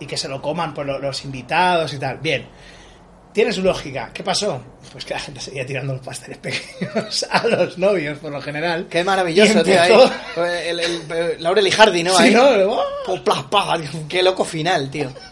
y 0.00 0.06
que 0.06 0.16
se 0.16 0.28
lo 0.28 0.40
coman 0.42 0.72
por 0.74 0.86
lo- 0.86 0.98
los 0.98 1.24
invitados 1.24 1.92
y 1.94 1.98
tal. 1.98 2.18
Bien. 2.18 2.46
Tiene 3.32 3.52
su 3.52 3.62
lógica. 3.62 4.10
¿Qué 4.14 4.22
pasó? 4.22 4.62
Pues 4.92 5.04
que 5.04 5.14
la 5.14 5.18
gente 5.20 5.40
seguía 5.40 5.66
tirando 5.66 5.94
los 5.94 6.06
pasteles 6.06 6.38
pequeños 6.42 7.26
a 7.28 7.46
los 7.48 7.76
novios, 7.78 8.18
por 8.18 8.30
lo 8.30 8.40
general. 8.40 8.86
Qué 8.88 9.02
maravilloso, 9.02 9.62
tío. 9.64 9.80
Ahí. 9.80 9.92
El, 10.68 10.78
el, 10.80 11.10
el- 11.10 11.42
Laurel 11.42 11.66
y 11.66 11.70
Hardy, 11.72 12.02
¿no? 12.04 12.14
Sí. 12.18 12.30
¿no? 12.30 12.44
¡Oh! 12.68 12.82
Pues, 13.06 13.20
Qué 14.08 14.22
loco 14.22 14.44
final, 14.44 14.90
tío. 14.90 15.10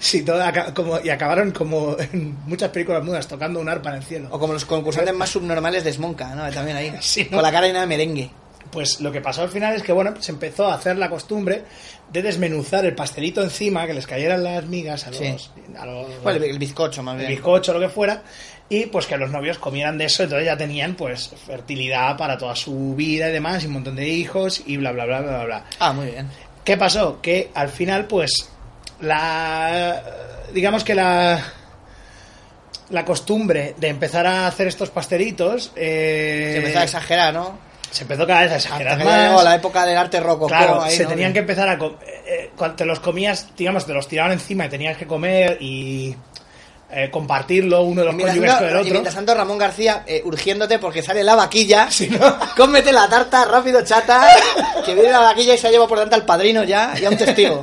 Sí, 0.00 0.22
todo 0.22 0.40
como, 0.74 1.00
y 1.00 1.10
acabaron 1.10 1.50
como 1.50 1.96
en 1.98 2.36
muchas 2.46 2.70
películas 2.70 3.02
mudas 3.02 3.26
tocando 3.26 3.58
un 3.58 3.68
arpa 3.68 3.90
en 3.90 3.96
el 3.96 4.02
cielo. 4.04 4.28
O 4.30 4.38
como 4.38 4.52
los 4.52 4.64
concursantes 4.64 5.12
más 5.12 5.28
subnormales 5.30 5.82
de 5.82 5.92
Smonka, 5.92 6.34
¿no? 6.36 6.48
También 6.52 6.76
ahí. 6.76 6.94
Sí, 7.00 7.24
¿no? 7.30 7.36
Con 7.38 7.42
la 7.42 7.50
cara 7.50 7.66
llena 7.66 7.80
de 7.80 7.86
merengue. 7.88 8.30
Pues 8.70 9.00
lo 9.00 9.10
que 9.12 9.20
pasó 9.20 9.42
al 9.42 9.48
final 9.48 9.74
es 9.74 9.82
que, 9.82 9.92
bueno, 9.92 10.14
se 10.20 10.32
empezó 10.32 10.66
a 10.66 10.74
hacer 10.74 10.98
la 10.98 11.08
costumbre 11.08 11.64
de 12.12 12.22
desmenuzar 12.22 12.84
el 12.84 12.94
pastelito 12.94 13.42
encima, 13.42 13.86
que 13.86 13.94
les 13.94 14.06
cayeran 14.06 14.42
las 14.44 14.64
migas 14.66 15.06
a 15.06 15.10
los, 15.10 15.18
Sí. 15.18 15.34
a 15.78 15.86
los- 15.86 16.22
Bueno, 16.22 16.44
el, 16.44 16.50
el 16.50 16.58
bizcocho, 16.58 17.02
más 17.02 17.14
el 17.14 17.20
bien. 17.20 17.30
bizcocho, 17.32 17.72
lo 17.72 17.80
que 17.80 17.88
fuera, 17.88 18.22
y 18.68 18.86
pues 18.86 19.06
que 19.06 19.16
los 19.16 19.30
novios 19.30 19.58
comieran 19.58 19.96
de 19.96 20.04
eso, 20.06 20.22
entonces 20.24 20.44
ya 20.46 20.56
tenían 20.56 20.94
pues 20.94 21.30
fertilidad 21.46 22.16
para 22.16 22.36
toda 22.36 22.54
su 22.56 22.94
vida 22.94 23.28
y 23.28 23.32
demás, 23.32 23.62
y 23.64 23.66
un 23.68 23.72
montón 23.74 23.96
de 23.96 24.06
hijos, 24.08 24.62
y 24.66 24.76
bla, 24.76 24.92
bla, 24.92 25.06
bla, 25.06 25.20
bla, 25.20 25.30
bla, 25.36 25.44
bla. 25.44 25.64
Ah, 25.78 25.92
muy 25.92 26.06
bien. 26.06 26.28
¿Qué 26.64 26.76
pasó? 26.76 27.20
Que 27.22 27.50
al 27.54 27.70
final, 27.70 28.06
pues, 28.06 28.50
la. 29.00 30.02
Digamos 30.52 30.84
que 30.84 30.94
la. 30.94 31.42
La 32.90 33.04
costumbre 33.04 33.74
de 33.78 33.88
empezar 33.88 34.26
a 34.26 34.46
hacer 34.46 34.66
estos 34.66 34.88
pastelitos. 34.90 35.72
eh, 35.76 36.50
Se 36.52 36.58
empezó 36.58 36.78
a 36.78 36.84
exagerar, 36.84 37.34
¿no? 37.34 37.58
Se 37.90 38.02
empezó 38.04 38.26
cada 38.26 38.42
vez 38.42 38.52
a 38.52 38.56
Hasta 38.56 38.68
exagerar 38.68 38.98
que 38.98 39.04
más. 39.04 39.28
llegó 39.28 39.42
la 39.42 39.54
época 39.54 39.84
del 39.86 39.96
arte 39.96 40.20
rococó. 40.20 40.48
Claro, 40.48 40.82
ahí, 40.82 40.96
se 40.96 41.04
¿no? 41.04 41.10
tenían 41.10 41.32
que 41.32 41.38
empezar 41.40 41.68
a... 41.68 41.74
eh, 41.74 41.92
eh, 42.26 42.50
cuando 42.56 42.76
te 42.76 42.84
los 42.84 43.00
comías, 43.00 43.48
digamos, 43.56 43.86
te 43.86 43.94
los 43.94 44.06
tiraban 44.08 44.32
encima 44.32 44.66
y 44.66 44.68
tenías 44.68 44.96
que 44.96 45.06
comer 45.06 45.56
y 45.60 46.14
eh, 46.90 47.10
compartirlo 47.10 47.82
uno 47.82 48.00
de 48.02 48.06
los 48.06 48.14
Y 48.14 48.18
cónyuges 48.18 48.54
con 48.54 48.64
el 48.64 48.70
y 48.72 48.76
otro. 48.76 48.90
mientras 48.92 49.14
tanto 49.14 49.34
Ramón 49.34 49.58
García 49.58 50.04
eh, 50.06 50.22
urgiéndote 50.24 50.78
porque 50.78 51.02
sale 51.02 51.22
la 51.24 51.34
vaquilla. 51.34 51.88
¿no? 52.18 52.38
Cómete 52.56 52.92
la 52.92 53.08
tarta 53.08 53.44
rápido, 53.44 53.82
chata. 53.84 54.26
Que 54.84 54.94
viene 54.94 55.10
la 55.10 55.20
vaquilla 55.20 55.54
y 55.54 55.58
se 55.58 55.66
ha 55.68 55.70
llevado 55.70 55.88
por 55.88 55.98
delante 55.98 56.14
al 56.16 56.24
padrino 56.24 56.64
ya 56.64 56.94
y 57.00 57.04
a 57.04 57.10
un 57.10 57.16
testigo. 57.16 57.62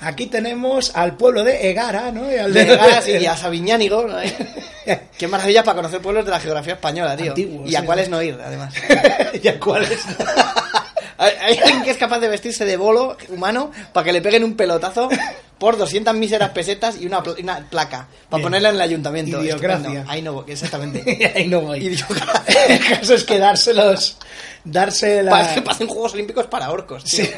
Aquí 0.00 0.26
tenemos 0.26 0.92
al 0.94 1.16
pueblo 1.16 1.44
de 1.44 1.70
Egara, 1.70 2.10
¿no? 2.10 2.30
Y 2.32 2.36
al 2.36 2.52
De 2.54 2.64
Garas 2.64 3.06
y 3.06 3.26
a 3.26 3.36
Sabiñánigo. 3.36 4.06
¿no? 4.06 4.16
Qué 5.18 5.28
maravilla 5.28 5.62
para 5.62 5.76
conocer 5.76 6.00
pueblos 6.00 6.24
de 6.24 6.30
la 6.30 6.40
geografía 6.40 6.72
española, 6.74 7.16
tío. 7.16 7.30
Antiguos, 7.30 7.70
y 7.70 7.74
a 7.76 7.80
sí, 7.80 7.86
cuáles 7.86 8.06
sí. 8.06 8.10
no 8.10 8.22
ir, 8.22 8.38
además. 8.42 8.74
¿Y 9.42 9.48
a 9.48 9.60
cuáles? 9.60 10.00
Hay 11.18 11.58
alguien 11.58 11.82
que 11.82 11.90
es 11.90 11.98
capaz 11.98 12.18
de 12.18 12.28
vestirse 12.28 12.64
de 12.64 12.78
bolo 12.78 13.14
humano 13.28 13.70
para 13.92 14.04
que 14.04 14.12
le 14.12 14.22
peguen 14.22 14.42
un 14.42 14.56
pelotazo 14.56 15.10
por 15.58 15.76
200 15.76 16.14
míseras 16.14 16.48
pesetas 16.52 16.96
y 16.98 17.04
una, 17.04 17.22
pl- 17.22 17.36
una 17.42 17.58
placa 17.68 18.08
para 18.30 18.42
ponerla 18.42 18.70
en 18.70 18.76
el 18.76 18.80
ayuntamiento. 18.80 19.42
Idiocracia. 19.42 20.06
Ahí 20.08 20.22
no, 20.22 20.46
exactamente. 20.48 21.30
Ahí 21.36 21.46
no 21.46 21.60
voy. 21.60 21.86
El 21.88 22.80
caso 22.88 23.14
es 23.14 23.24
que 23.24 23.38
dárselos... 23.38 24.16
Darse 24.64 25.22
la... 25.22 25.30
Parece 25.32 25.54
que 25.56 25.62
parecen 25.62 25.86
Juegos 25.88 26.12
Olímpicos 26.14 26.46
para 26.46 26.70
orcos. 26.70 27.04
tío. 27.04 27.24
Sí. 27.24 27.30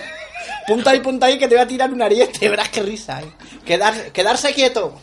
Punta 0.66 0.90
ahí, 0.90 1.01
punta 1.01 1.27
ahí, 1.27 1.38
que 1.38 1.48
te 1.48 1.55
voy 1.55 1.64
a 1.64 1.66
tirar 1.66 1.92
un 1.92 2.03
ariete. 2.03 2.48
Verás 2.51 2.68
qué 2.68 2.83
risa. 2.83 3.20
¿eh? 3.20 3.33
Quedar, 3.64 4.12
quedarse 4.12 4.53
quieto. 4.53 5.01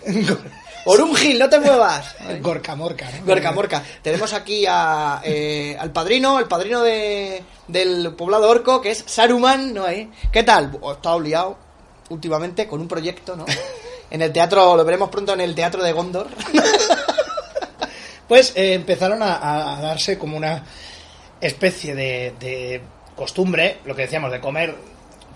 Orungil, 0.86 1.38
no 1.38 1.50
te 1.50 1.60
muevas. 1.60 2.16
Gorka 2.42 2.76
Morca, 2.76 3.06
¿no? 3.12 3.26
Gorka 3.26 3.52
Morca. 3.52 3.84
Tenemos 4.02 4.34
aquí 4.34 4.66
a, 4.68 5.22
eh, 5.24 5.76
al 5.80 5.92
padrino, 5.92 6.40
el 6.40 6.48
padrino 6.48 6.82
de, 6.82 7.44
del 7.68 8.14
poblado 8.16 8.50
orco, 8.50 8.82
que 8.82 8.92
es 8.92 9.04
Saruman, 9.06 9.74
¿no? 9.74 9.88
¿Eh? 9.88 10.10
¿Qué 10.32 10.44
tal? 10.44 10.78
Oh, 10.82 10.94
Está 10.94 11.18
liado 11.20 11.58
últimamente 12.10 12.68
con 12.68 12.82
un 12.82 12.88
proyecto, 12.88 13.36
¿no? 13.36 13.46
En 14.12 14.24
el 14.24 14.34
teatro, 14.34 14.76
lo 14.76 14.84
veremos 14.84 15.08
pronto 15.10 15.34
en 15.34 15.42
el 15.42 15.54
teatro 15.54 15.84
de 15.84 15.92
Gondor. 15.92 16.30
Pues 18.28 18.54
eh, 18.56 18.74
empezaron 18.74 19.22
a, 19.22 19.78
a 19.78 19.82
darse 19.82 20.18
como 20.18 20.36
una 20.36 20.64
especie 21.40 21.94
de, 21.94 22.34
de 22.40 22.82
costumbre, 23.16 23.78
lo 23.86 23.96
que 23.96 24.04
decíamos, 24.04 24.32
de 24.32 24.40
comer, 24.40 24.76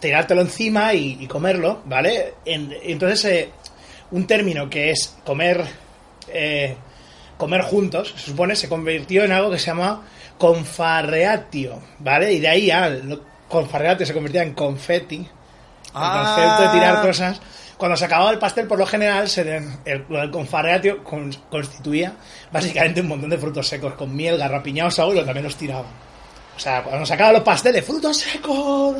tirártelo 0.08 0.42
encima 0.42 0.94
y, 0.94 1.18
y 1.20 1.28
comerlo, 1.28 1.82
¿vale? 1.86 2.36
En- 2.46 2.74
entonces, 2.84 3.26
eh, 3.26 3.50
un 4.12 4.26
término 4.28 4.70
que 4.70 4.92
es 4.92 5.16
comer, 5.26 5.64
eh, 6.28 6.76
comer 7.38 7.62
juntos, 7.64 8.14
se 8.16 8.26
supone, 8.32 8.56
se 8.56 8.70
convirtió 8.70 9.24
en 9.24 9.32
algo 9.32 9.50
que 9.52 9.60
se 9.60 9.68
llama 9.68 10.02
confarreatio, 10.38 11.80
¿vale? 12.00 12.34
Y 12.34 12.40
de 12.40 12.48
ahí 12.48 12.66
ya, 12.68 12.90
lo- 12.90 13.22
confarreatio 13.50 14.06
se 14.06 14.14
convertía 14.14 14.44
en 14.44 14.54
confetti, 14.54 15.16
el 15.18 15.28
Ah. 15.94 16.34
concepto 16.36 16.64
de 16.64 16.80
tirar 16.80 17.02
cosas. 17.06 17.42
Cuando 17.78 17.98
se 17.98 18.06
acababa 18.06 18.32
el 18.32 18.40
pastel, 18.40 18.68
por 18.68 18.80
lo 18.80 18.86
general, 18.86 19.28
se 19.28 19.42
el, 19.86 20.06
el 20.10 20.32
confarreatio 20.32 21.04
con- 21.04 21.34
constituía 21.50 22.14
básicamente 22.52 23.02
un 23.02 23.08
montón 23.10 23.30
de 23.30 23.38
frutos 23.38 23.68
secos 23.68 23.94
con 23.94 24.16
miel, 24.16 24.38
garrapiñados, 24.38 24.98
algo 25.00 25.14
y 25.16 25.24
también 25.26 25.44
los 25.44 25.56
tiraban. 25.56 25.86
O 26.56 26.60
sea, 26.60 26.84
cuando 26.84 27.06
se 27.06 27.14
acaban 27.16 27.34
los 27.34 27.44
pasteles, 27.44 27.84
frutos 27.86 28.18
secos. 28.18 28.96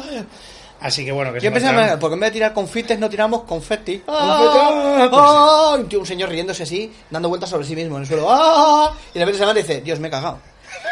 Así 0.84 1.06
que 1.06 1.12
bueno, 1.14 1.32
que 1.32 1.40
Yo 1.40 1.52
pensaba, 1.54 1.98
porque 1.98 2.16
en 2.16 2.20
vez 2.20 2.30
de 2.30 2.34
tirar 2.34 2.54
confites 2.54 3.00
no 3.00 3.10
tiramos 3.10 3.44
confetti. 3.44 4.04
ah, 4.08 5.08
pues- 5.10 5.22
¡Ah! 5.24 5.76
Un 5.80 5.88
tío, 5.88 6.00
un 6.02 6.06
señor 6.06 6.30
riéndose 6.30 6.64
así, 6.64 6.94
dando 7.10 7.30
vueltas 7.30 7.50
sobre 7.50 7.66
sí 7.66 7.74
mismo 7.76 7.96
en 7.96 8.02
el 8.04 8.08
suelo. 8.08 8.28
¡Ah! 8.30 8.94
Y 9.14 9.20
de 9.20 9.26
repente 9.26 9.38
se 9.38 9.44
levanta 9.46 9.60
y 9.62 9.64
dice, 9.64 9.82
Dios, 9.82 10.00
me 10.00 10.10
he 10.10 10.12
cagado. 10.12 10.40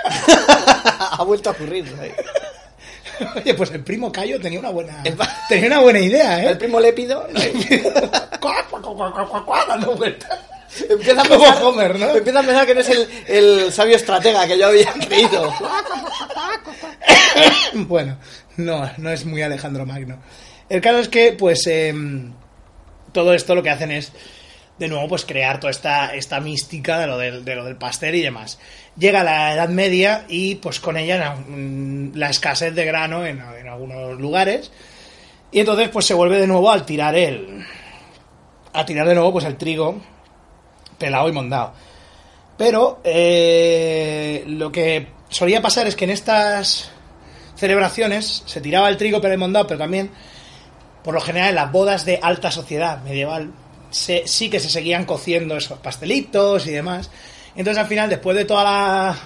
ha 1.12 1.24
vuelto 1.24 1.50
a 1.50 1.54
ocurrir. 1.54 1.94
¿sabes? 1.94 2.14
Oye, 3.36 3.54
pues 3.54 3.70
el 3.72 3.84
primo 3.84 4.12
Cayo 4.12 4.40
tenía 4.40 4.60
una 4.60 4.70
buena, 4.72 5.04
tenía 5.50 5.68
una 5.68 5.80
buena 5.80 6.00
idea, 6.00 6.42
¿eh? 6.44 6.48
El 6.50 6.58
primo 6.58 6.80
lépido 6.80 7.28
dando 9.68 9.96
vueltas. 9.96 10.40
empieza 10.90 11.22
a 11.22 11.28
Como 11.28 11.44
pensar, 11.44 11.64
Homer, 11.64 12.00
¿no? 12.00 12.10
empieza 12.16 12.40
a 12.40 12.44
pensar 12.44 12.66
que 12.66 12.74
no 12.76 12.82
es 12.82 12.90
el, 12.90 13.10
el 13.28 13.72
sabio 13.74 13.96
estratega 13.98 14.48
que 14.48 14.58
yo 14.58 14.68
había 14.68 14.92
creído. 14.94 15.54
bueno, 17.74 18.18
no, 18.58 18.90
no 18.98 19.10
es 19.10 19.26
muy 19.26 19.42
Alejandro 19.42 19.86
Magno. 19.86 20.18
El 20.70 20.82
caso 20.82 21.00
es 21.00 21.10
que, 21.10 21.34
pues, 21.34 21.68
em, 21.68 22.34
todo 23.12 23.34
esto 23.34 23.56
lo 23.56 23.64
que 23.64 23.70
hacen 23.70 23.92
es, 23.92 24.12
de 24.80 24.88
nuevo, 24.88 25.08
pues 25.10 25.26
crear 25.26 25.60
toda 25.60 25.72
esta, 25.72 26.16
esta 26.16 26.40
mística 26.40 27.00
de 27.00 27.08
lo 27.08 27.18
del, 27.18 27.46
de 27.46 27.56
lo 27.56 27.66
del 27.66 27.76
pastel 27.76 28.16
y 28.16 28.22
demás. 28.22 28.58
Llega 28.98 29.24
la 29.24 29.54
Edad 29.54 29.70
Media 29.70 30.26
y, 30.28 30.56
pues, 30.56 30.80
con 30.80 30.98
ella 30.98 31.18
la, 31.18 31.36
mm, 31.36 32.22
escasez 32.24 32.74
de 32.74 32.86
grano 32.86 33.26
en, 33.26 33.42
en 33.60 33.68
algunos 33.68 34.20
lugares. 34.20 34.72
Y 35.52 35.60
entonces, 35.60 35.90
pues, 35.90 36.06
se 36.06 36.14
vuelve 36.14 36.40
de 36.40 36.48
nuevo 36.48 36.72
al 36.72 36.86
tirar 36.86 37.16
el... 37.16 37.66
A 38.74 38.86
tirar 38.86 39.06
de 39.08 39.16
nuevo, 39.16 39.34
pues, 39.34 39.46
el 39.46 39.58
trigo 39.58 40.02
pelado 41.02 41.28
y 41.28 41.32
mondado. 41.34 41.74
Pero 42.58 43.02
eh, 43.04 44.44
lo 44.46 44.72
que 44.72 45.08
solía 45.30 45.62
pasar 45.62 45.88
es 45.88 45.96
que 45.96 46.06
en 46.06 46.12
estas 46.12 46.92
celebraciones 47.62 48.44
se 48.46 48.60
tiraba 48.60 48.90
el 48.90 48.98
trigo 48.98 49.22
pero 49.22 49.38
mondado, 49.38 49.66
pero 49.68 49.78
también, 49.80 50.12
por 51.04 51.14
lo 51.14 51.22
general, 51.22 51.50
en 51.50 51.56
las 51.56 51.72
bodas 51.72 52.04
de 52.04 52.20
alta 52.22 52.52
sociedad 52.52 53.02
medieval, 53.04 53.52
se- 53.92 54.28
sí 54.28 54.50
que 54.50 54.60
se 54.60 54.70
seguían 54.70 55.06
cociendo 55.06 55.56
esos 55.56 55.80
pastelitos 55.80 56.68
y 56.68 56.72
demás. 56.72 57.10
Entonces, 57.56 57.82
al 57.82 57.88
final, 57.88 58.10
después 58.10 58.36
de 58.36 58.46
toda 58.46 58.64
la 58.64 59.18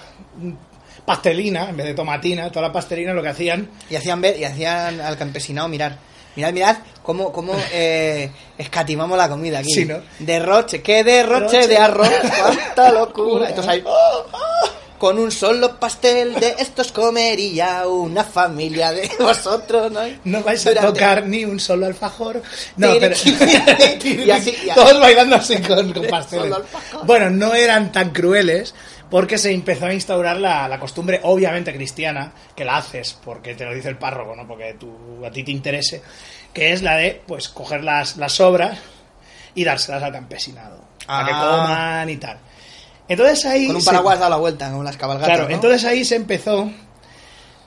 pastelina, 1.04 1.68
en 1.70 1.76
vez 1.76 1.86
de 1.86 1.94
tomatina, 1.94 2.50
toda 2.50 2.68
la 2.68 2.72
pastelina 2.72 3.12
lo 3.12 3.22
que 3.22 3.28
hacían 3.28 3.70
Y 3.90 3.94
hacían 3.96 4.20
ver, 4.20 4.38
y 4.38 4.44
hacían 4.44 5.00
al 5.00 5.16
campesinado 5.16 5.68
mirar. 5.68 5.96
Mirad, 6.34 6.52
mirad 6.52 6.76
cómo, 7.02 7.32
cómo 7.32 7.54
eh, 7.72 8.30
escatimamos 8.58 9.16
la 9.16 9.28
comida 9.28 9.60
aquí. 9.60 9.72
Sí, 9.72 9.84
¿no? 9.86 9.98
Derroche, 10.18 10.82
qué 10.82 11.02
derroche 11.02 11.66
Derroche. 11.66 11.68
de 11.68 11.78
arroz, 11.78 12.10
cuánta 12.42 12.92
locura. 12.92 13.48
Entonces 13.48 13.72
ahí, 13.72 13.84
con 14.98 15.18
un 15.18 15.30
solo 15.30 15.78
pastel 15.78 16.34
de 16.34 16.56
estos 16.58 16.92
comería 16.92 17.86
una 17.86 18.24
familia 18.24 18.92
de 18.92 19.10
vosotros, 19.18 19.92
¿no? 19.92 20.00
No 20.24 20.42
vais 20.42 20.66
a 20.66 20.74
tocar 20.74 21.26
ni 21.26 21.44
un 21.44 21.60
solo 21.60 21.86
alfajor. 21.86 22.42
No, 22.76 22.88
pero... 22.98 23.14
y 23.24 23.30
así, 23.30 24.24
y 24.26 24.30
así. 24.30 24.56
Todos 24.74 24.98
bailando 25.00 25.36
así 25.36 25.58
con, 25.58 25.92
con 25.92 26.06
pasteles. 26.06 26.54
Bueno, 27.04 27.30
no 27.30 27.54
eran 27.54 27.92
tan 27.92 28.10
crueles 28.10 28.74
porque 29.10 29.38
se 29.38 29.52
empezó 29.52 29.86
a 29.86 29.94
instaurar 29.94 30.36
la, 30.38 30.66
la 30.68 30.80
costumbre, 30.80 31.20
obviamente 31.22 31.72
cristiana, 31.74 32.32
que 32.54 32.64
la 32.64 32.78
haces 32.78 33.16
porque 33.24 33.54
te 33.54 33.64
lo 33.64 33.74
dice 33.74 33.88
el 33.88 33.98
párroco, 33.98 34.34
¿no? 34.34 34.46
Porque 34.48 34.74
tú, 34.78 35.24
a 35.24 35.30
ti 35.30 35.44
te 35.44 35.52
interese, 35.52 36.02
que 36.52 36.72
es 36.72 36.82
la 36.82 36.96
de, 36.96 37.22
pues, 37.26 37.48
coger 37.48 37.84
las, 37.84 38.16
las 38.16 38.32
sobras 38.32 38.78
y 39.54 39.62
dárselas 39.64 40.02
al 40.02 40.12
campesinado. 40.12 40.84
Para 41.06 41.24
que 41.26 41.32
Ah. 41.32 41.40
coman 41.40 42.10
y 42.10 42.16
tal. 42.16 42.38
Entonces 43.08 43.44
ahí... 43.46 43.66
Con 43.66 43.76
un 43.76 43.82
se- 43.82 43.86
paraguas 43.90 44.18
dado 44.18 44.30
la 44.30 44.36
vuelta, 44.36 44.70
como 44.70 44.82
las 44.82 44.96
cabalgatas. 44.96 45.28
Claro, 45.34 45.48
¿no? 45.48 45.54
entonces 45.54 45.84
ahí 45.84 46.04
se 46.04 46.16
empezó 46.16 46.70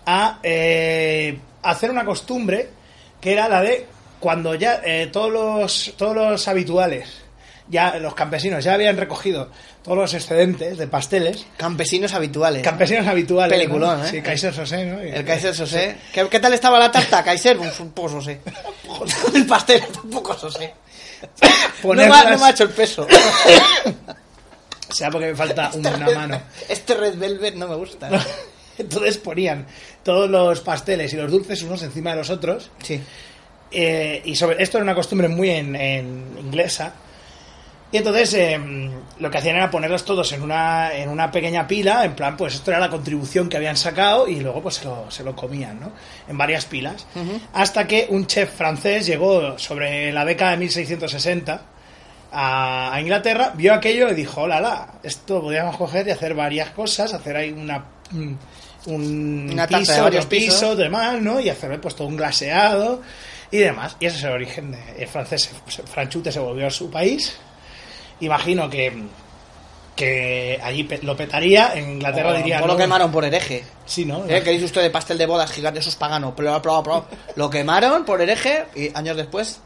a 0.06 0.40
eh, 0.44 1.40
hacer 1.64 1.92
una 1.92 2.06
costumbre 2.06 2.70
que 3.22 3.34
era 3.34 3.48
la 3.48 3.62
de 3.62 3.86
cuando 4.20 4.56
ya 4.56 4.82
eh, 4.84 5.08
todos 5.12 5.32
los 5.32 5.94
todos 5.98 6.16
los 6.16 6.48
habituales, 6.48 7.08
ya 7.70 7.96
los 8.00 8.16
campesinos 8.16 8.64
ya 8.64 8.74
habían 8.74 8.98
recogido 8.98 9.50
todos 9.84 9.98
los 9.98 10.14
excedentes 10.14 10.78
de 10.78 10.88
pasteles, 10.88 11.46
Campesinos 11.58 12.14
habituales. 12.14 12.62
campesinos 12.64 13.08
habituales, 13.08 13.58
Peliculón, 13.58 14.00
¿no? 14.00 14.06
¿eh? 14.06 14.10
Sí, 14.10 14.22
Kaiser 14.22 14.54
Sosé, 14.54 14.86
¿no? 14.86 15.04
Y- 15.06 15.10
El 15.12 15.24
Kaiser 15.26 15.56
Sosé. 15.56 15.96
¿Qué, 16.14 16.28
qué 16.28 16.40
tal 16.40 16.54
estaba 16.54 16.78
la 16.80 16.92
tarta, 16.92 17.24
Kaiser? 17.24 17.58
Un, 17.58 17.92
poco 17.92 18.10
sosé. 18.10 18.42
el 19.34 19.46
pastel, 19.46 19.84
un 20.04 20.10
poco 20.10 20.38
sosé. 20.38 20.74
No 21.84 21.94
me, 21.94 22.08
no 22.08 22.38
me 22.38 22.46
ha 22.46 22.50
hecho 22.50 22.64
el 22.64 22.70
peso. 22.72 23.08
Sea, 24.90 25.10
porque 25.12 25.28
me 25.28 25.36
falta 25.36 25.72
una 25.74 26.10
mano. 26.10 26.42
Este 26.68 26.96
Red 26.96 27.18
Velvet 27.18 27.56
no 27.56 27.68
me 27.68 27.76
gusta. 27.76 28.10
Entonces 28.78 29.18
ponían 29.18 29.66
todos 30.04 30.30
los 30.30 30.62
pasteles 30.62 31.14
y 31.14 31.18
los 31.18 31.30
dulces 31.30 31.62
unos 31.64 31.84
encima 31.84 32.12
de 32.12 32.16
los 32.16 32.30
otros 32.30 32.72
Sí. 32.82 33.02
Eh, 33.72 34.22
y 34.26 34.36
sobre 34.36 34.64
esto 34.64 34.78
era 34.78 34.84
una 34.84 34.96
costumbre 34.96 35.28
muy 35.28 35.50
en, 35.50 35.76
en 35.76 36.36
inglesa. 36.40 36.94
Y 37.92 37.98
entonces 37.98 38.34
eh, 38.36 38.60
lo 39.20 39.32
que 39.32 39.38
hacían 39.40 39.56
era 39.56 39.72
ponerlos 39.72 40.06
todos 40.06 40.32
en 40.32 40.44
una, 40.44 40.94
en 40.94 41.10
una 41.10 41.32
pequeña 41.32 41.68
pila, 41.68 42.06
en 42.06 42.14
plan, 42.14 42.38
pues 42.38 42.54
esto 42.54 42.70
era 42.70 42.80
la 42.80 42.90
contribución 42.90 43.50
que 43.50 43.58
habían 43.58 43.78
sacado 43.78 44.28
y 44.28 44.40
luego 44.40 44.62
pues 44.62 44.76
se 44.76 44.86
lo, 44.86 45.10
se 45.10 45.24
lo 45.24 45.36
comían, 45.36 45.80
¿no? 45.80 45.92
En 46.28 46.38
varias 46.38 46.66
pilas. 46.66 47.08
Hasta 47.54 47.88
que 47.88 48.06
un 48.10 48.28
chef 48.28 48.54
francés 48.56 49.08
llegó 49.08 49.58
sobre 49.58 50.12
la 50.12 50.24
década 50.24 50.52
de 50.52 50.58
1660 50.58 51.62
a, 52.32 52.94
a 52.94 53.02
Inglaterra, 53.02 53.52
vio 53.56 53.74
aquello 53.74 54.10
y 54.10 54.14
dijo, 54.16 54.42
hola, 54.42 54.60
la, 54.60 54.88
esto 55.04 55.42
podríamos 55.42 55.78
coger 55.78 56.08
y 56.08 56.12
hacer 56.12 56.34
varias 56.34 56.70
cosas, 56.72 57.14
hacer 57.14 57.36
ahí 57.36 57.52
una... 57.52 57.84
un 58.14 58.38
Una 59.52 59.68
de 59.68 59.78
piso, 59.78 60.04
varios 60.04 60.26
pisos, 60.26 60.56
pisos. 60.56 60.78
demás, 60.78 61.22
¿no? 61.22 61.40
Y 61.40 61.50
hacer 61.50 61.80
pues 61.82 61.96
todo 61.96 62.08
un 62.08 62.18
glaseado 62.18 63.02
y 63.52 63.58
demás. 63.58 63.98
Y 64.00 64.06
ese 64.06 64.18
es 64.18 64.24
el 64.24 64.32
origen 64.32 64.72
de 64.72 64.80
el 65.04 65.08
francés. 65.08 65.50
Franchute 65.92 66.32
se 66.32 66.40
volvió 66.40 66.68
a 66.68 66.72
su 66.72 66.90
país. 66.90 67.38
Imagino 68.22 68.70
que 68.70 68.94
que 69.96 70.58
allí 70.64 70.88
lo 71.02 71.18
petaría, 71.18 71.74
en 71.76 71.90
Inglaterra 71.96 72.32
diría 72.34 72.64
o 72.64 72.68
lo 72.68 72.74
no. 72.74 72.80
quemaron 72.80 73.12
por 73.12 73.26
hereje. 73.26 73.66
Sí, 73.86 74.06
¿no? 74.06 74.24
¿Eh? 74.30 74.42
¿Qué 74.42 74.52
dice 74.52 74.64
usted 74.64 74.82
de 74.82 74.90
pastel 74.92 75.18
de 75.18 75.26
bodas 75.26 75.52
gigante? 75.52 75.82
Eso 75.82 75.90
es 75.90 75.98
pagano. 75.98 76.34
Pero, 76.38 76.62
pero, 76.62 76.82
pero, 76.82 77.06
lo 77.36 77.50
quemaron 77.50 78.06
por 78.06 78.22
hereje 78.22 78.64
y 78.78 78.96
años 78.96 79.18
después. 79.18 79.60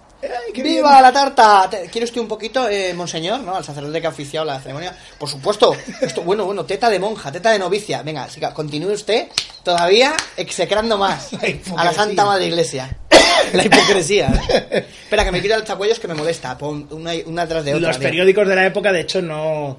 ¡Viva 0.62 1.02
la 1.02 1.12
tarta! 1.12 1.70
¿Quiere 1.92 2.06
usted 2.06 2.22
un 2.22 2.28
poquito, 2.28 2.70
eh, 2.70 2.94
monseñor? 2.94 3.40
¿No? 3.40 3.56
Al 3.56 3.64
sacerdote 3.64 4.00
que 4.00 4.08
ha 4.08 4.10
oficiado 4.10 4.46
la 4.46 4.60
ceremonia. 4.60 4.96
Por 5.18 5.30
supuesto. 5.30 5.76
Esto, 6.02 6.22
bueno, 6.26 6.46
bueno, 6.46 6.66
teta 6.66 6.90
de 6.90 7.00
monja, 7.00 7.32
teta 7.32 7.52
de 7.52 7.60
novicia. 7.60 8.04
Venga, 8.04 8.30
siga, 8.30 8.54
continúe 8.54 8.92
usted 8.92 9.28
todavía 9.64 10.14
execrando 10.38 10.98
más 10.98 11.32
La 11.76 11.82
a 11.82 11.86
la 11.86 11.94
Santa 11.94 12.26
Madre 12.26 12.48
Iglesia. 12.48 12.98
La 13.54 13.64
hipocresía. 13.64 14.28
Espera, 14.72 15.26
que 15.26 15.32
me 15.32 15.42
quita 15.42 15.56
el 15.56 15.64
chacuellos 15.64 16.00
que 16.00 16.08
me 16.08 16.14
molesta. 16.14 16.58
Pon 16.58 16.88
una, 16.92 17.12
una 17.26 17.48
tras 17.48 17.66
de 17.66 17.76
otra. 17.76 17.90
Los 17.90 18.00
tío. 18.00 18.08
periódicos 18.08 18.48
de 18.48 18.56
la 18.56 18.66
época, 18.66 18.92
de 18.92 19.02
hecho, 19.02 19.22
no, 19.22 19.78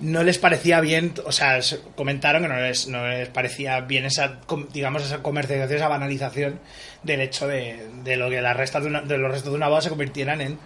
no 0.00 0.22
les 0.22 0.38
parecía 0.38 0.80
bien, 0.80 1.14
o 1.24 1.32
sea, 1.32 1.60
se- 1.62 1.80
comentaron 1.94 2.42
que 2.42 2.48
no 2.48 2.56
les, 2.60 2.88
no 2.88 3.06
les 3.08 3.28
parecía 3.28 3.80
bien 3.80 4.04
esa, 4.06 4.38
digamos, 4.72 5.02
esa 5.04 5.22
comercialización, 5.22 5.76
esa 5.78 5.88
banalización 5.88 6.60
del 7.02 7.20
hecho 7.20 7.46
de, 7.46 7.88
de 8.02 8.16
lo 8.16 8.30
que 8.30 8.40
las 8.40 8.56
restas 8.56 8.82
de, 8.82 8.88
una- 8.88 9.02
de 9.02 9.18
los 9.18 9.30
restos 9.30 9.50
de 9.52 9.56
una 9.56 9.68
boda 9.68 9.80
se 9.82 9.88
convirtieran 9.90 10.40
en... 10.40 10.58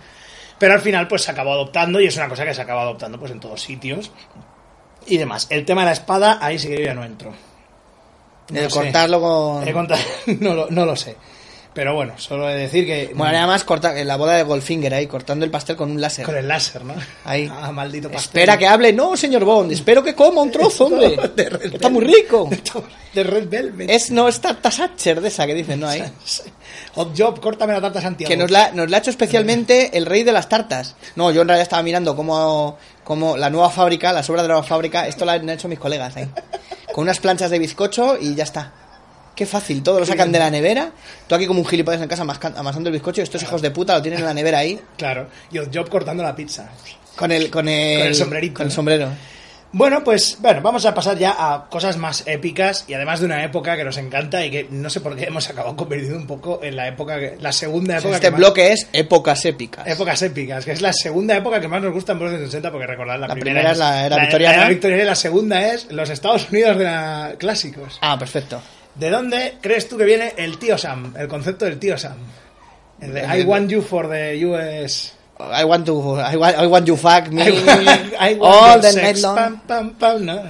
Pero 0.59 0.75
al 0.75 0.81
final, 0.81 1.09
pues 1.09 1.23
se 1.23 1.31
acabó 1.33 1.53
adoptando 1.53 2.01
y 2.01 2.07
es 2.07 2.17
una 2.17 2.29
cosa 2.29 2.45
que 2.45 2.55
se 2.55 2.63
acaba 2.63 2.83
adoptando 2.83 3.19
pues 3.19 3.33
en 3.33 3.41
todos 3.41 3.61
sitios 3.61 4.13
y 5.07 5.17
demás. 5.19 5.49
El 5.51 5.65
tema 5.65 5.81
de 5.83 5.87
la 5.87 5.93
espada, 5.93 6.39
ahí 6.41 6.59
sí 6.59 6.69
que 6.69 6.79
yo 6.79 6.85
ya 6.85 6.95
no 6.95 7.05
entro. 7.05 7.35
No 8.51 8.61
De 8.61 8.69
cortarlo 8.69 9.21
con... 9.21 9.65
Contado- 9.73 10.01
no, 10.41 10.55
lo, 10.55 10.71
no 10.71 10.87
lo 10.87 10.95
sé. 10.97 11.17
Pero 11.75 11.93
bueno, 11.93 12.15
solo 12.19 12.49
he 12.49 12.55
de 12.55 12.61
decir 12.61 12.87
que... 12.87 13.11
Bueno, 13.15 13.33
nada 13.33 13.49
más 13.49 13.65
corta, 13.65 13.99
en 13.99 14.07
la 14.07 14.17
boda 14.17 14.37
de 14.37 14.45
Goldfinger 14.45 14.95
ahí, 14.95 15.09
cortando 15.09 15.45
el 15.45 15.51
pastel 15.51 15.75
con 15.75 15.91
un 15.91 16.01
láser. 16.01 16.25
Con 16.25 16.37
el 16.37 16.47
láser, 16.47 16.85
¿no? 16.85 16.95
Ahí. 17.25 17.51
Ah, 17.65 17.73
maldito 17.73 18.11
pastel. 18.11 18.43
Espera 18.43 18.59
que 18.59 18.67
hable. 18.67 18.93
No, 18.93 19.17
señor 19.17 19.45
Bond, 19.45 19.73
espero 19.73 20.03
que 20.03 20.15
coma 20.15 20.43
un 20.43 20.51
trozo, 20.51 20.87
hombre. 20.87 21.17
De 21.35 21.49
Red 21.49 21.75
Está 21.75 21.89
muy 21.89 22.05
rico. 22.05 22.49
De 23.15 23.23
Red 23.23 23.49
Velvet. 23.49 23.91
Es 23.91 24.11
no 24.11 24.29
es 24.29 24.41
tarta 24.41 24.71
Sacher 24.71 25.21
de 25.21 25.29
esa 25.29 25.47
que 25.47 25.55
dicen, 25.55 25.81
¿no? 25.81 25.89
Ahí. 25.89 26.03
Hot 26.95 27.19
Job, 27.19 27.41
córtame 27.41 27.73
la 27.73 27.81
tarta 27.81 28.03
Santiago. 28.03 28.29
Que 28.29 28.37
nos 28.37 28.51
la, 28.51 28.71
nos 28.73 28.91
la 28.91 28.99
ha 28.99 29.01
hecho 29.01 29.11
especialmente 29.11 29.97
el 29.97 30.05
rey 30.05 30.23
de 30.25 30.33
las 30.33 30.49
tartas. 30.49 30.95
No, 31.17 31.31
yo 31.31 31.43
en 31.43 31.49
realidad 31.49 31.63
estaba 31.63 31.83
mirando 31.83 32.15
cómo, 32.15 32.77
cómo 33.03 33.37
la 33.37 33.51
nueva 33.51 33.71
fábrica, 33.71 34.13
las 34.13 34.29
obras 34.29 34.43
de 34.43 34.49
la 34.49 34.55
nueva 34.55 34.67
fábrica, 34.67 35.07
esto 35.09 35.25
lo 35.25 35.33
han 35.33 35.49
hecho 35.49 35.69
mis 35.69 35.79
colegas 35.79 36.17
ahí. 36.17 36.29
Con 36.93 37.03
unas 37.03 37.19
planchas 37.19 37.51
de 37.51 37.59
bizcocho 37.59 38.19
y 38.21 38.35
ya 38.35 38.45
está. 38.45 38.73
Qué 39.35 39.47
fácil, 39.47 39.83
todo 39.83 40.01
lo 40.01 40.07
sacan 40.07 40.31
de 40.31 40.39
la 40.39 40.51
nevera. 40.51 40.93
Tú 41.27 41.35
aquí 41.35 41.47
como 41.47 41.61
un 41.61 41.67
gilipollas 41.67 42.01
en 42.01 42.09
casa 42.09 42.23
amasando 42.23 42.89
el 42.89 42.93
bizcocho 42.93 43.21
y 43.21 43.25
estos 43.25 43.43
hijos 43.43 43.61
de 43.63 43.71
puta 43.73 43.95
lo 43.95 44.03
tienen 44.03 44.21
en 44.21 44.27
la 44.27 44.35
nevera 44.35 44.59
ahí. 44.59 44.79
Claro. 44.97 45.29
Y 45.51 45.59
Hot 45.59 45.75
Job 45.75 45.89
cortando 45.89 46.23
la 46.23 46.37
pizza. 46.37 46.71
Con 47.17 47.33
el, 47.33 47.51
con 47.51 47.69
el, 47.69 47.99
Con 47.99 48.07
el 48.09 48.15
sombrerito, 48.15 48.55
Con 48.55 48.67
el 48.67 48.73
sombrero. 48.73 49.09
Bueno, 49.77 50.05
pues 50.05 50.37
bueno, 50.39 50.63
vamos 50.63 50.87
a 50.87 50.95
pasar 50.95 51.19
ya 51.19 51.35
a 51.37 51.69
cosas 51.69 51.97
más 51.97 52.23
épicas 52.29 52.85
y 52.87 52.95
además 52.95 53.19
de 53.19 53.27
una 53.27 53.43
época 53.43 53.77
que 53.77 53.83
nos 53.83 53.97
encanta 53.97 54.47
y 54.47 54.49
que 54.49 54.69
no 54.71 54.89
sé 54.89 55.01
por 55.01 55.17
qué 55.17 55.25
hemos 55.25 55.51
acabado 55.51 55.75
convertido 55.75 56.17
un 56.17 56.29
poco 56.29 56.61
en 56.63 56.77
la 56.77 56.87
época, 56.87 57.19
que, 57.19 57.37
la 57.41 57.51
segunda 57.51 57.95
época 57.99 58.15
Este 58.15 58.27
que 58.29 58.31
más- 58.31 58.39
bloque 58.39 58.73
es 58.73 58.87
épocas 58.93 59.45
épicas. 59.45 59.85
Épocas 59.85 60.23
épicas, 60.23 60.65
que 60.65 60.71
es 60.71 60.81
la 60.81 60.93
segunda 60.93 61.37
época 61.37 61.61
que 61.61 61.67
más 61.67 61.83
nos 61.83 61.93
gusta 61.93 62.13
en 62.13 62.21
de 62.21 62.39
60, 62.47 62.71
porque 62.71 62.87
recordad, 62.87 63.19
la, 63.19 63.27
La 63.27 63.35
primera 63.35 63.73
es 63.73 63.79
la 63.79 64.07
era 64.07 64.15
la, 64.17 64.23
victoriana. 64.23 64.57
la 64.59 64.69
victoriana 64.69 65.03
y 65.03 65.07
la 65.07 65.15
segunda 65.17 65.67
es 65.75 65.91
los 65.91 66.09
Estados 66.09 66.49
Unidos 66.53 66.79
de 66.79 66.85
la 66.85 67.35
clásicos. 67.37 67.99
Ah, 68.01 68.17
perfecto. 68.17 68.63
¿De 68.95 69.11
dónde 69.11 69.59
crees 69.61 69.89
tú 69.89 69.97
que 69.97 70.05
viene 70.05 70.33
el 70.37 70.59
tío 70.59 70.79
Sam? 70.79 71.15
El 71.17 71.29
concepto 71.29 71.65
del 71.65 71.79
tío 71.79 71.99
Sam. 71.99 72.17
El 73.01 73.13
de 73.15 73.21
I 73.39 73.43
want 73.43 73.69
you 73.71 73.83
for 73.83 74.09
the 74.09 74.45
US. 74.47 75.13
I 75.41 75.65
want 75.65 75.85
to, 75.87 76.17
I 76.21 76.37
want, 76.37 76.57
I 76.59 76.67
want 76.67 76.87
you 76.87 76.97
fuck 76.97 77.27
me 77.29 77.43
I 77.49 77.51
want, 77.51 77.89
I 78.21 78.35
want 78.35 78.43
all 78.43 78.81
the 78.81 78.93
sex, 78.93 79.03
night 79.03 79.17
long. 79.19 79.35
Pam, 79.35 79.61
pam, 79.67 79.91
pam. 79.95 80.25
No, 80.25 80.41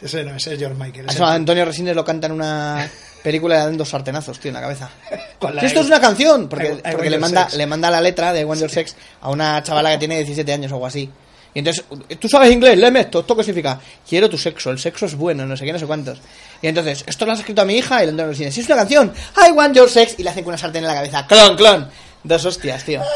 ese 0.00 0.24
no, 0.24 0.34
ese 0.34 0.54
es 0.54 0.58
George 0.58 0.76
Michael. 0.76 1.06
Eso 1.08 1.22
es- 1.22 1.30
Antonio 1.30 1.64
Resines 1.64 1.94
lo 1.94 2.04
canta 2.04 2.26
en 2.26 2.32
una 2.32 2.90
película 3.22 3.54
le 3.58 3.60
dan 3.66 3.76
dos 3.78 3.88
sartenazos, 3.88 4.40
tío, 4.40 4.48
en 4.48 4.54
la 4.54 4.60
cabeza. 4.62 4.90
La 5.52 5.60
Si 5.60 5.66
esto 5.66 5.80
es 5.80 5.86
una 5.86 6.00
canción, 6.00 6.48
porque, 6.48 6.66
I- 6.66 6.70
I 6.70 6.72
want 6.72 6.92
porque 6.92 7.10
le 7.10 7.18
manda, 7.18 7.44
sex. 7.44 7.56
le 7.56 7.66
manda 7.66 7.88
la 7.90 8.00
letra 8.00 8.32
de 8.32 8.44
Want 8.44 8.60
Your 8.60 8.70
Sex 8.70 8.96
a 9.20 9.30
una 9.30 9.62
chavala 9.62 9.92
que 9.92 9.98
tiene 9.98 10.16
17 10.16 10.52
años 10.52 10.72
o 10.72 10.74
algo 10.74 10.86
así. 10.86 11.08
Y 11.54 11.58
entonces, 11.58 11.84
tú 12.18 12.28
sabes 12.28 12.50
inglés, 12.50 12.78
léeme 12.78 13.00
esto, 13.00 13.20
¿esto 13.20 13.36
qué 13.36 13.44
significa? 13.44 13.78
Quiero 14.08 14.28
tu 14.30 14.38
sexo, 14.38 14.70
el 14.70 14.78
sexo 14.78 15.04
es 15.06 15.14
bueno, 15.14 15.44
no 15.46 15.56
sé 15.56 15.64
qué, 15.66 15.72
no 15.72 15.78
sé 15.78 15.86
cuántos. 15.86 16.18
Y 16.62 16.68
entonces, 16.68 17.04
esto 17.06 17.26
lo 17.26 17.32
has 17.32 17.40
escrito 17.40 17.60
a 17.62 17.64
mi 17.64 17.74
hija 17.76 18.00
y 18.00 18.04
el 18.04 18.10
Antonio 18.10 18.30
Resines, 18.30 18.54
si 18.54 18.60
es 18.60 18.66
una 18.66 18.76
canción, 18.76 19.12
I 19.36 19.50
want 19.50 19.74
your 19.76 19.90
sex, 19.90 20.14
y 20.18 20.22
le 20.22 20.30
hacen 20.30 20.44
con 20.44 20.52
una 20.52 20.58
sartén 20.58 20.84
en 20.84 20.88
la 20.88 20.94
cabeza, 20.94 21.26
clon, 21.26 21.56
clon. 21.56 21.90
Dos 22.24 22.44
hostias, 22.44 22.84
tío. 22.84 23.02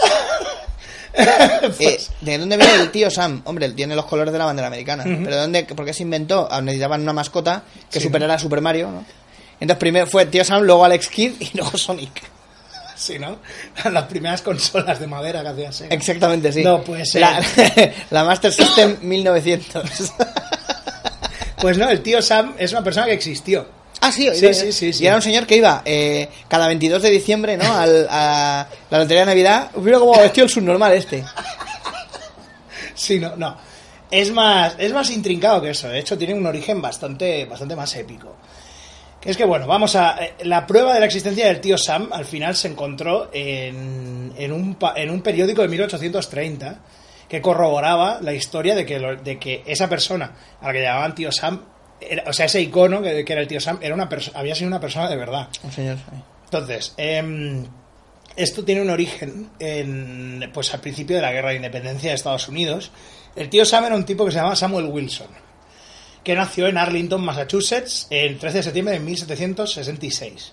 Eh, 1.19 1.99
¿De 2.21 2.37
dónde 2.37 2.59
viene 2.59 2.75
el 2.75 2.91
tío 2.91 3.11
Sam? 3.11 3.41
Hombre, 3.47 3.71
tiene 3.71 3.97
los 3.97 4.05
colores 4.05 4.33
de 4.35 4.39
la 4.39 4.45
bandera 4.45 4.67
americana. 4.69 5.03
¿Pero 5.05 5.35
de 5.35 5.41
dónde? 5.41 5.65
¿Por 5.65 5.87
qué 5.87 5.95
se 5.95 6.03
inventó? 6.03 6.47
Ah, 6.51 6.61
Necesitaban 6.61 7.01
una 7.01 7.15
mascota 7.15 7.63
que 7.91 8.01
superara 8.01 8.35
a 8.35 8.39
Super 8.39 8.61
Mario, 8.61 8.91
¿no? 8.91 9.03
Entonces 9.59 9.79
primero 9.81 10.07
fue 10.07 10.27
tío 10.27 10.45
Sam, 10.45 10.65
luego 10.65 10.85
Alex 10.85 11.09
Kidd 11.09 11.33
y 11.41 11.51
luego 11.57 11.79
Sonic. 11.79 12.23
Sí, 12.97 13.19
¿no? 13.19 13.39
Las 13.91 14.05
primeras 14.05 14.43
consolas 14.43 15.01
de 15.01 15.07
madera 15.07 15.41
que 15.43 15.49
hacía 15.49 15.73
Sega. 15.73 15.95
Exactamente, 15.95 16.53
sí. 16.53 16.63
No, 16.63 16.83
pues. 16.83 17.15
La, 17.15 17.43
la 18.11 18.25
Master 18.25 18.53
System 18.53 18.99
1900. 19.01 19.83
Pues 21.61 21.79
no, 21.79 21.89
el 21.89 22.03
tío 22.03 22.21
Sam 22.23 22.55
es 22.59 22.73
una 22.73 22.83
persona 22.85 23.07
que 23.07 23.13
existió. 23.15 23.67
ah, 24.01 24.13
sí, 24.13 24.29
Sí, 24.35 24.47
y- 24.47 24.55
sí, 24.55 24.73
sí, 24.73 24.93
sí. 24.93 25.05
Y 25.05 25.07
era 25.07 25.17
un 25.17 25.23
señor 25.23 25.47
que 25.47 25.57
iba 25.57 25.83
eh, 25.85 26.29
cada 26.49 26.67
22 26.69 27.03
de 27.03 27.11
diciembre, 27.11 27.57
¿no? 27.57 27.65
Al, 27.75 28.07
a 28.11 28.67
la 28.91 28.99
lotería 28.99 29.21
de 29.21 29.27
Navidad. 29.27 29.71
Mira 29.77 29.99
cómo 29.99 30.13
vestido 30.21 30.45
el 30.45 30.51
subnormal 30.51 30.93
este. 30.93 31.25
Sí, 32.95 33.19
no, 33.19 33.37
no. 33.37 33.57
es 34.11 34.31
más, 34.33 34.75
es 34.79 34.93
más 34.93 35.11
intrincado 35.11 35.61
que 35.63 35.71
eso. 35.71 35.89
De 35.89 35.99
hecho, 35.99 36.17
tiene 36.17 36.35
un 36.35 36.47
origen 36.47 36.81
bastante, 36.81 37.45
bastante 37.45 37.77
más 37.77 37.95
épico. 37.97 38.37
Que 39.21 39.31
es 39.31 39.37
que, 39.37 39.45
bueno, 39.45 39.67
vamos 39.67 39.97
a. 39.97 40.17
eh, 40.25 40.35
La 40.45 40.67
prueba 40.67 40.95
de 40.95 41.01
la 41.01 41.07
existencia 41.07 41.47
del 41.47 41.61
tío 41.61 41.77
Sam 41.79 42.09
al 42.13 42.25
final 42.25 42.55
se 42.57 42.69
encontró 42.69 43.31
en, 43.33 44.33
en, 44.37 44.53
un, 44.53 44.77
en 44.95 45.11
un 45.11 45.21
periódico 45.23 45.63
de 45.63 45.69
1830 45.69 46.79
que 47.29 47.41
corroboraba 47.41 48.19
la 48.23 48.33
historia 48.33 48.75
de 48.75 48.87
que, 48.87 48.99
lo- 48.99 49.17
de 49.17 49.39
que 49.39 49.63
esa 49.67 49.89
persona 49.89 50.33
a 50.61 50.67
la 50.67 50.73
que 50.73 50.83
llamaban 50.83 51.15
tío 51.15 51.33
Sam, 51.33 51.63
era- 52.01 52.25
o 52.29 52.33
sea, 52.33 52.47
ese 52.47 52.61
icono 52.61 53.03
que, 53.03 53.25
que 53.25 53.33
era 53.33 53.43
el 53.43 53.49
tío 53.49 53.61
Sam, 53.61 53.79
era 53.83 53.95
una 53.95 54.09
había 54.35 54.55
sido 54.55 54.69
una 54.69 54.81
persona 54.81 55.09
de 55.09 55.17
verdad. 55.17 55.49
Entonces, 56.45 56.95
em, 56.97 57.65
esto 58.37 58.65
tiene 58.65 58.83
un 58.83 58.91
origen 58.91 59.51
en, 59.59 60.51
pues 60.55 60.73
al 60.75 60.81
principio 60.81 61.17
de 61.17 61.23
la 61.23 61.33
guerra 61.33 61.51
de 61.51 61.57
independencia 61.57 62.11
de 62.11 62.15
Estados 62.15 62.49
Unidos. 62.49 62.91
El 63.35 63.49
tío 63.51 63.65
Sam 63.65 63.85
era 63.87 63.95
un 63.97 64.05
tipo 64.05 64.25
que 64.25 64.31
se 64.31 64.37
llamaba 64.37 64.55
Samuel 64.57 64.87
Wilson, 64.87 65.29
que 66.23 66.35
nació 66.35 66.69
en 66.69 66.79
Arlington, 66.79 67.25
Massachusetts, 67.25 68.07
el 68.11 68.39
13 68.39 68.59
de 68.59 68.63
septiembre 68.63 68.95
de 68.95 69.01
1766. 69.01 70.53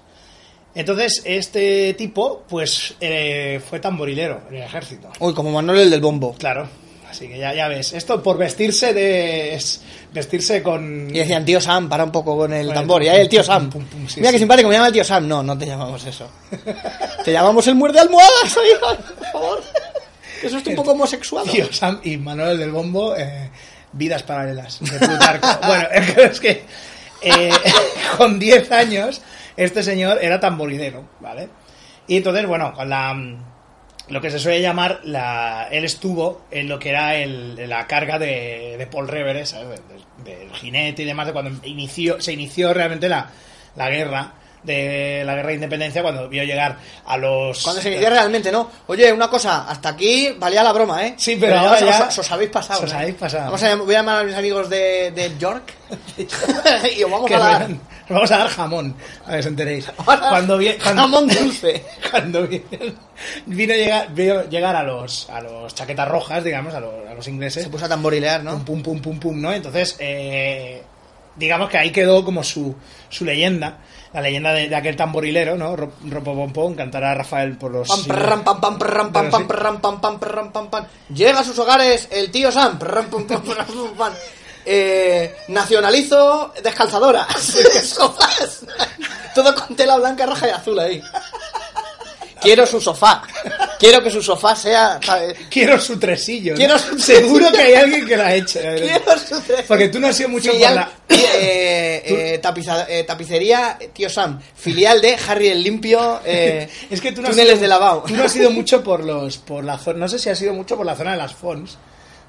Entonces, 0.76 1.22
este 1.26 1.94
tipo, 1.94 2.44
pues, 2.50 2.96
eh, 3.00 3.62
fue 3.68 3.80
tamborilero 3.80 4.42
en 4.50 4.56
el 4.56 4.64
ejército. 4.64 5.10
Uy, 5.20 5.34
como 5.34 5.52
Manuel 5.52 5.82
el 5.82 5.92
del 5.92 6.02
bombo. 6.02 6.34
Claro. 6.34 6.68
Así 7.10 7.28
que 7.28 7.38
ya, 7.38 7.54
ya 7.54 7.68
ves, 7.68 7.94
esto 7.94 8.24
por 8.24 8.40
vestirse 8.40 8.92
de... 8.92 9.54
es 9.54 9.82
vestirse 10.12 10.64
con... 10.64 11.10
Y 11.14 11.20
decían, 11.20 11.46
tío 11.46 11.62
Sam, 11.62 11.88
para 11.88 12.04
un 12.04 12.12
poco 12.12 12.36
con 12.36 12.52
el 12.52 12.66
Con 12.66 12.76
el 12.76 12.82
tambor. 12.82 13.04
Y 13.04 13.10
ahí 13.10 13.22
el 13.22 13.30
tío 13.30 13.44
Sam. 13.44 13.70
pum, 13.70 13.86
pum, 13.86 14.08
sí, 14.08 14.20
Mira 14.20 14.30
sí. 14.30 14.34
que 14.34 14.40
simpático, 14.40 14.68
me 14.68 14.74
llama 14.74 14.88
el 14.88 14.94
tío 14.94 15.04
Sam. 15.04 15.28
No, 15.28 15.44
no 15.44 15.56
te 15.56 15.68
llamamos 15.68 16.04
eso. 16.06 16.28
te 17.24 17.32
llamamos 17.32 17.68
el 17.68 17.76
muerde 17.76 18.00
almohadas, 18.00 18.58
oiga, 18.58 18.98
por 18.98 19.28
favor. 19.28 19.64
Eso 20.42 20.58
es 20.58 20.68
un 20.68 20.76
poco 20.76 20.92
homosexual. 20.94 21.46
Tío 21.48 21.72
Sam 21.72 22.00
y 22.04 22.18
Manuel 22.18 22.58
del 22.58 22.72
Bombo, 22.72 23.16
eh, 23.16 23.52
vidas 23.92 24.24
paralelas 24.24 24.80
de 24.80 24.98
Plutarco. 24.98 25.48
bueno, 25.68 25.88
es 25.92 26.40
que 26.40 26.64
eh, 27.24 27.52
con 28.18 28.40
10 28.40 28.72
años 28.72 29.22
este 29.56 29.84
señor 29.84 30.20
era 30.22 30.40
tamborilero, 30.40 31.08
¿vale? 31.20 31.50
Y 32.08 32.18
entonces, 32.18 32.46
bueno, 32.46 32.74
con 32.74 32.90
la 32.90 33.16
lo 34.10 34.20
que 34.20 34.30
se 34.30 34.40
suele 34.40 34.62
llamar 34.62 35.00
la 35.06 35.70
él 35.72 35.86
estuvo 35.86 36.42
en 36.52 36.68
lo 36.68 36.78
que 36.78 36.90
era 36.90 37.16
el, 37.16 37.70
la 37.70 37.88
carga 37.88 38.20
de, 38.20 38.88
Paul 38.92 39.08
Revere, 39.08 39.46
¿sabes? 39.46 39.82
Del, 40.26 40.52
jinete 40.52 41.04
y 41.04 41.06
demás, 41.06 41.28
de 41.28 41.34
cuando 41.34 41.66
inició, 41.66 42.20
se 42.20 42.34
inició 42.34 42.74
realmente 42.74 43.08
la 43.08 43.30
guerra 43.76 44.34
de 44.63 45.23
la 45.26 45.36
guerra 45.36 45.49
de 45.49 45.56
independencia 45.56 46.02
cuando 46.02 46.30
vio 46.30 46.43
llegar 46.43 46.78
a 47.06 47.17
los 47.17 47.62
Cuando 47.63 47.82
se 47.82 47.89
inició 47.91 48.10
realmente, 48.10 48.52
¿no? 48.52 48.69
Oye, 48.88 49.12
una 49.12 49.28
cosa, 49.30 49.69
hasta 49.69 49.89
aquí 49.89 50.36
valía 50.39 50.63
la 50.63 50.71
broma, 50.73 51.06
¿eh? 51.06 51.15
Sí, 51.17 51.38
pero 51.39 51.60
ahora 51.60 51.80
ya- 51.80 52.08
os, 52.08 52.17
os 52.19 52.32
habéis 52.32 52.49
pasado. 52.52 52.84
os 52.84 52.91
¿eh? 52.91 52.95
habéis 52.95 53.15
pasado. 53.15 53.45
Vamos 53.45 53.63
a 53.63 53.76
voy 53.76 53.93
a 53.95 53.97
llamar 53.99 54.19
a 54.21 54.23
mis 54.23 54.36
amigos 54.36 54.69
de, 54.69 55.12
de 55.12 55.38
York 55.38 55.73
y 56.97 57.04
os 57.04 57.12
vamos 57.12 57.28
que 57.28 57.36
a 57.36 57.39
dar 57.39 57.60
vean. 57.67 57.82
Nos 58.04 58.17
vamos 58.17 58.32
a 58.32 58.38
dar 58.38 58.47
jamón, 58.49 58.95
a 59.26 59.32
ver 59.32 59.36
si 59.43 59.47
os 59.47 59.52
enteréis. 59.52 59.86
Cuando, 60.06 60.58
vi- 60.58 60.73
cuando, 60.82 61.02
jamón 61.04 61.28
dulce. 61.28 61.84
cuando 62.12 62.45
vi- 62.47 62.62
vino 63.45 63.73
llegar, 63.73 64.13
vio 64.13 64.49
llegar 64.49 64.76
a 64.76 64.84
los, 64.84 65.30
a 65.30 65.39
los 65.41 65.73
chaquetas 65.73 66.08
rojas, 66.10 66.43
digamos, 66.43 66.73
a 66.73 66.82
los, 66.82 66.93
a 67.10 67.13
los 67.13 67.28
ingleses, 67.30 67.63
Se 67.63 67.69
puso 67.69 67.86
a 67.86 67.89
tamborilear, 67.89 68.43
¿no? 68.43 68.60
pum, 68.65 68.84
pum, 68.84 69.02
pum, 69.02 69.19
pum, 69.19 69.39
¿no? 69.41 69.54
Entonces, 69.54 69.95
eh, 69.99 70.84
digamos 71.38 71.69
que 71.69 71.78
ahí 71.78 71.91
quedó 71.91 72.26
como 72.26 72.43
su, 72.43 72.76
su 73.10 73.23
leyenda, 73.23 73.78
la 74.13 74.21
leyenda 74.21 74.54
de, 74.54 74.69
de 74.69 74.76
aquel 74.76 74.95
tamborilero, 74.95 75.56
¿no? 75.56 75.76
Ro- 75.76 75.93
Ropopompón, 76.08 76.76
cantará 76.76 77.13
Rafael 77.15 77.58
por 77.58 77.71
los... 77.71 77.89
Llega 81.13 81.39
a 81.39 81.43
sus 81.43 81.58
hogares 81.60 82.08
el 82.12 82.30
tío 82.32 82.52
Sam. 82.52 82.78
Eh, 84.65 85.36
nacionalizo 85.49 86.54
descalzadoras. 86.63 87.28
Sofás. 87.84 88.65
Todo 89.36 89.54
con 89.56 89.76
tela 89.76 89.97
blanca, 89.97 90.26
roja 90.26 90.47
y 90.47 90.52
azul 90.52 90.80
ahí. 90.80 91.02
Quiero 92.39 92.65
su 92.65 92.80
sofá. 92.80 93.23
Quiero 93.84 94.04
que 94.04 94.10
su 94.12 94.22
sofá 94.24 94.56
sea. 94.56 95.00
¿sabes? 95.04 95.36
Quiero 95.50 95.80
su 95.80 95.98
tresillo. 96.00 96.54
¿no? 96.54 96.58
Quiero 96.58 96.80
su 96.80 96.98
Seguro 97.13 97.52
que 97.52 97.62
hay 97.62 97.74
alguien 97.76 98.06
que 98.06 98.15
lo 98.17 98.24
ha 98.24 98.34
hecho. 98.34 98.60
Quiero 98.60 99.19
su 99.19 99.36
tre- 99.41 99.63
Porque 99.67 99.89
tú 99.89 100.00
no 100.00 100.08
has 100.08 100.15
sido 100.15 100.30
mucho 100.30 100.46
por 100.50 100.54
Filial, 100.54 100.76
la... 100.76 100.91
eh, 101.10 102.04
eh, 102.06 102.39
tapiza- 102.41 102.86
eh, 102.88 103.04
tapicería 103.04 103.78
Tío 103.93 104.10
Sam, 104.10 104.39
filial 104.56 105.02
de 105.02 105.17
Harry 105.28 105.50
el 105.50 105.62
Limpio, 105.63 106.22
eh, 106.26 106.67
Es 106.89 107.02
que 107.02 107.12
tú 107.12 107.22
no 107.22 107.28
has 107.28 107.32
túneles 107.34 107.54
sido- 107.56 107.62
de 107.62 107.67
lavado. 107.67 108.04
Tú 108.08 108.15
no 108.15 108.24
has 108.24 108.36
mucho 108.52 108.84
por 108.84 109.04
los 109.04 109.38
por 109.38 109.63
la 109.63 109.78
zona, 109.78 110.00
no 110.00 110.08
sé 110.08 110.17
si 110.19 110.30
has 110.30 110.41
ido 110.41 110.54
mucho 110.54 110.78
por 110.78 110.86
la 110.86 110.96
zona 110.96 111.12
de 111.12 111.17
las 111.17 111.34
Fons. 111.34 111.78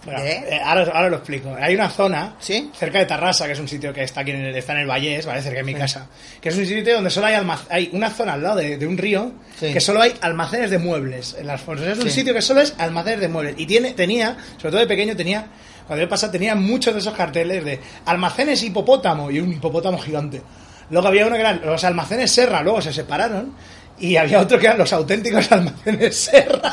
¿Eh? 0.06 0.44
eh, 0.48 0.60
ahora, 0.64 0.90
ahora 0.94 1.08
lo 1.08 1.16
explico. 1.16 1.56
Hay 1.60 1.74
una 1.74 1.88
zona 1.88 2.34
¿Sí? 2.40 2.70
cerca 2.76 2.98
de 2.98 3.06
Tarrasa, 3.06 3.46
que 3.46 3.52
es 3.52 3.58
un 3.60 3.68
sitio 3.68 3.92
que 3.92 4.02
está 4.02 4.20
aquí 4.20 4.30
en 4.32 4.44
el, 4.44 4.56
está 4.56 4.72
en 4.72 4.80
el 4.80 4.86
Vallés, 4.86 5.24
¿vale? 5.26 5.40
cerca 5.42 5.58
de 5.58 5.64
mi 5.64 5.74
casa, 5.74 6.06
que 6.40 6.48
es 6.50 6.56
un 6.56 6.66
sitio 6.66 6.94
donde 6.94 7.10
solo 7.10 7.26
hay 7.26 7.34
hay 7.70 7.90
una 7.92 8.10
zona 8.10 8.34
al 8.34 8.42
lado 8.42 8.56
de, 8.56 8.76
de 8.76 8.86
un 8.86 8.98
río 8.98 9.32
Sí. 9.58 9.72
que 9.72 9.80
solo 9.80 10.02
hay 10.02 10.12
almacenes 10.20 10.70
de 10.70 10.78
muebles 10.78 11.36
en 11.38 11.46
las. 11.46 11.60
Es 11.62 11.98
un 11.98 12.02
Sí. 12.04 12.10
sitio 12.10 12.34
que 12.34 12.42
solo 12.42 12.60
es 12.60 12.74
almacenes 12.78 13.20
de 13.20 13.28
muebles 13.28 13.54
y 13.56 13.66
tiene 13.66 13.92
tenía, 13.92 14.36
sobre 14.56 14.70
todo 14.72 14.80
de 14.80 14.86
pequeño 14.86 15.14
tenía 15.16 15.46
cuando 15.86 16.02
yo 16.04 16.08
pasaba 16.08 16.32
tenía 16.32 16.54
muchos 16.54 16.92
de 16.94 17.00
esos 17.00 17.14
carteles 17.14 17.64
de 17.64 17.78
almacenes 18.06 18.62
hipopótamo 18.62 19.30
y 19.30 19.38
un 19.40 19.52
hipopótamo 19.52 19.98
gigante. 19.98 20.42
Luego 20.90 21.08
había 21.08 21.26
uno 21.26 21.34
que 21.36 21.40
eran 21.40 21.60
los 21.64 21.82
almacenes 21.84 22.30
Serra, 22.32 22.62
luego 22.62 22.82
se 22.82 22.92
separaron 22.92 23.54
y 23.98 24.16
había 24.16 24.40
otro 24.40 24.58
que 24.58 24.66
eran 24.66 24.78
los 24.78 24.92
auténticos 24.92 25.50
almacenes 25.52 26.16
Serra. 26.16 26.72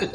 Los 0.00 0.10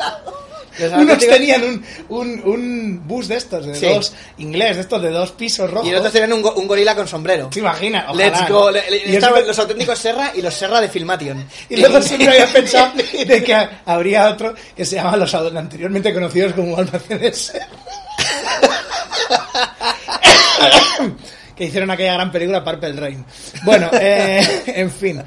Unos 0.87 1.17
tenían 1.19 1.63
un, 1.63 1.83
un, 2.09 2.41
un 2.45 3.07
bus 3.07 3.27
de 3.27 3.37
estos, 3.37 3.65
de 3.65 3.75
Sí. 3.75 3.85
dos, 3.87 4.13
inglés, 4.37 4.75
de 4.75 4.81
estos 4.81 5.01
de 5.01 5.09
dos 5.09 5.31
pisos 5.31 5.69
rojos. 5.69 5.87
Y 5.87 5.91
nosotros 5.91 6.13
tenían 6.13 6.33
un, 6.33 6.41
go- 6.41 6.53
un 6.55 6.67
gorila 6.67 6.95
con 6.95 7.07
sombrero. 7.07 7.47
¿Te 7.47 7.59
imaginas? 7.59 8.05
Ojalá, 8.09 8.25
Let's 8.25 8.49
¿no? 8.49 8.59
go. 8.59 8.71
Le- 8.71 8.89
le- 8.89 8.97
Y 8.97 9.11
yo 9.11 9.17
estaban 9.19 9.47
los 9.47 9.59
auténticos 9.59 9.99
Serra 9.99 10.31
y 10.35 10.41
los 10.41 10.53
Serra 10.53 10.81
de 10.81 10.89
Filmation. 10.89 11.45
Y 11.69 11.77
luego 11.77 12.01
siempre 12.01 12.29
había 12.29 12.47
pensado 12.51 12.91
de 13.27 13.43
que 13.43 13.67
habría 13.85 14.29
otro 14.29 14.53
que 14.75 14.85
se 14.85 14.95
llama 14.95 15.15
los 15.17 15.33
anteriormente 15.33 16.13
conocidos 16.13 16.53
como 16.53 16.77
almacenes 16.77 17.37
Serra. 17.37 17.67
que 21.55 21.65
hicieron 21.65 21.91
aquella 21.91 22.13
gran 22.13 22.31
película 22.31 22.63
Purple 22.63 22.93
Rain. 22.93 23.25
Bueno, 23.63 23.89
eh, 23.93 24.63
en 24.67 24.91
fin. 24.91 25.21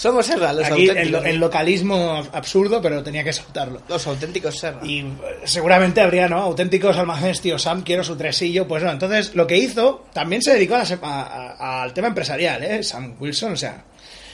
Somos 0.00 0.24
Serra, 0.24 0.52
los 0.54 0.64
Aquí 0.64 0.84
el, 0.84 0.90
auténticos. 0.90 1.24
el 1.26 1.36
localismo 1.36 2.22
absurdo, 2.32 2.80
pero 2.80 3.02
tenía 3.02 3.22
que 3.22 3.34
soltarlo. 3.34 3.82
Los 3.86 4.06
auténticos 4.06 4.58
Serra. 4.58 4.80
Y 4.82 5.00
eh, 5.00 5.06
seguramente 5.44 6.00
habría, 6.00 6.26
¿no? 6.26 6.38
Auténticos 6.38 6.96
almacenes, 6.96 7.42
tío 7.42 7.58
Sam, 7.58 7.82
quiero 7.82 8.02
su 8.02 8.16
tresillo. 8.16 8.66
Pues 8.66 8.82
no, 8.82 8.90
entonces 8.90 9.34
lo 9.34 9.46
que 9.46 9.58
hizo, 9.58 10.06
también 10.14 10.40
se 10.40 10.54
dedicó 10.54 10.76
a 10.76 10.78
la 10.78 10.84
se- 10.86 10.98
a- 11.02 11.54
a- 11.58 11.82
al 11.82 11.92
tema 11.92 12.08
empresarial, 12.08 12.64
¿eh? 12.64 12.82
Sam 12.82 13.16
Wilson, 13.20 13.52
o 13.52 13.56
sea. 13.56 13.84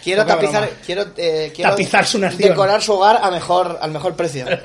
quiero 0.05 0.23
poca 0.23 0.35
tapizar, 0.37 0.63
broma. 0.63 0.77
quiero, 0.87 1.07
eh, 1.17 1.51
quiero 1.53 1.71
Tapizar 1.73 2.07
su 2.07 2.19
nación. 2.21 2.49
decorar 2.51 2.81
su 2.81 2.93
hogar 2.93 3.19
a 3.21 3.29
mejor, 3.33 3.77
al 3.81 3.91
mejor 3.91 4.15
precio. 4.15 4.47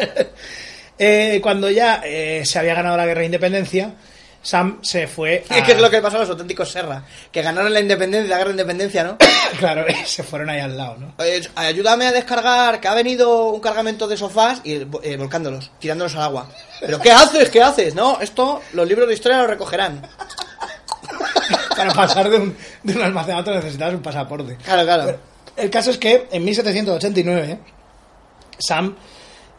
Eh, 1.03 1.39
cuando 1.41 1.67
ya 1.71 1.99
eh, 2.05 2.43
se 2.45 2.59
había 2.59 2.75
ganado 2.75 2.95
la 2.95 3.07
guerra 3.07 3.21
de 3.21 3.25
independencia, 3.25 3.95
Sam 4.41 4.79
se 4.81 5.07
fue 5.07 5.45
a... 5.49 5.63
¿Qué 5.63 5.73
es 5.73 5.79
lo 5.81 5.89
que 5.89 5.97
le 5.97 6.01
pasó 6.01 6.17
a 6.17 6.21
los 6.21 6.29
auténticos 6.29 6.71
Serra? 6.71 7.03
Que 7.31 7.41
ganaron 7.41 7.73
la 7.73 7.79
independencia, 7.79 8.29
la 8.29 8.37
guerra 8.37 8.49
de 8.49 8.53
independencia, 8.53 9.03
¿no? 9.03 9.17
Claro, 9.59 9.85
se 10.05 10.23
fueron 10.23 10.49
ahí 10.49 10.59
al 10.61 10.77
lado, 10.77 10.97
¿no? 10.97 11.13
Eh, 11.23 11.41
ayúdame 11.55 12.07
a 12.07 12.11
descargar, 12.11 12.79
que 12.79 12.87
ha 12.87 12.93
venido 12.93 13.49
un 13.49 13.59
cargamento 13.59 14.07
de 14.07 14.15
sofás 14.17 14.61
y 14.63 14.75
eh, 15.03 15.17
volcándolos, 15.17 15.71
tirándolos 15.79 16.15
al 16.15 16.23
agua. 16.23 16.49
¿Pero 16.79 16.99
qué 16.99 17.11
haces? 17.11 17.49
¿Qué 17.49 17.61
haces? 17.61 17.93
No, 17.93 18.19
esto 18.21 18.61
los 18.73 18.87
libros 18.87 19.07
de 19.07 19.13
historia 19.13 19.39
lo 19.39 19.47
recogerán. 19.47 20.01
Para 21.75 21.93
pasar 21.93 22.29
de 22.29 22.37
un, 22.37 22.57
de 22.83 22.93
un 22.93 23.01
almacén 23.01 23.35
a 23.35 23.39
otro 23.39 23.53
necesitabas 23.53 23.93
un 23.93 24.01
pasaporte. 24.01 24.57
Claro, 24.63 24.83
claro. 24.83 25.19
El 25.57 25.69
caso 25.69 25.91
es 25.91 25.97
que 25.97 26.27
en 26.31 26.45
1789 26.45 27.59
Sam 28.57 28.95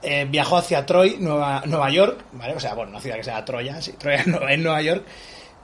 eh, 0.03 0.27
viajó 0.29 0.57
hacia 0.57 0.85
Troy, 0.87 1.17
Nueva, 1.21 1.62
Nueva 1.67 1.91
York, 1.91 2.25
¿vale? 2.33 2.55
O 2.55 2.61
sea, 2.61 2.75
bueno, 2.75 2.91
una 2.91 3.01
ciudad 3.01 3.17
que 3.17 3.25
se 3.25 3.31
llama 3.31 3.45
Troya, 3.45 3.81
sí, 3.83 3.93
Troya 3.93 4.23
en 4.51 4.62
Nueva- 4.62 4.83
York. 4.83 5.05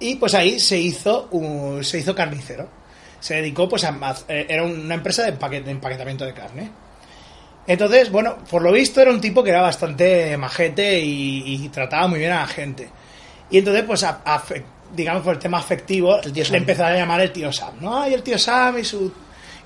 Y 0.00 0.14
pues 0.16 0.34
ahí 0.34 0.60
se 0.60 0.78
hizo, 0.78 1.28
un- 1.32 1.82
se 1.84 1.98
hizo 1.98 2.14
carnicero. 2.14 2.68
Se 3.20 3.34
dedicó, 3.34 3.68
pues, 3.68 3.82
a... 3.84 3.96
eh, 4.28 4.46
era 4.48 4.62
una 4.62 4.94
empresa 4.94 5.24
de, 5.24 5.36
empaque- 5.38 5.62
de 5.64 5.72
empaquetamiento 5.72 6.24
de 6.24 6.32
carne. 6.34 6.70
Entonces, 7.66 8.10
bueno, 8.10 8.36
por 8.50 8.62
lo 8.62 8.72
visto 8.72 9.00
era 9.00 9.10
un 9.10 9.20
tipo 9.20 9.42
que 9.44 9.50
era 9.50 9.60
bastante 9.60 10.36
majete 10.36 10.98
y, 11.00 11.64
y 11.64 11.68
trataba 11.68 12.06
muy 12.08 12.18
bien 12.20 12.32
a 12.32 12.40
la 12.40 12.46
gente. 12.46 12.88
Y 13.50 13.58
entonces, 13.58 13.84
pues, 13.86 14.04
a- 14.04 14.22
digamos, 14.94 15.22
por 15.22 15.34
el 15.34 15.38
tema 15.40 15.58
afectivo, 15.58 16.18
El 16.22 16.32
tío 16.32 16.44
le 16.50 16.58
empezó 16.58 16.84
a 16.84 16.94
llamar 16.94 17.20
el 17.20 17.32
tío 17.32 17.52
Sam, 17.52 17.74
¿no? 17.80 18.00
Ay, 18.02 18.14
el 18.14 18.22
tío 18.22 18.38
Sam 18.38 18.78
y 18.78 18.84
su, 18.84 19.12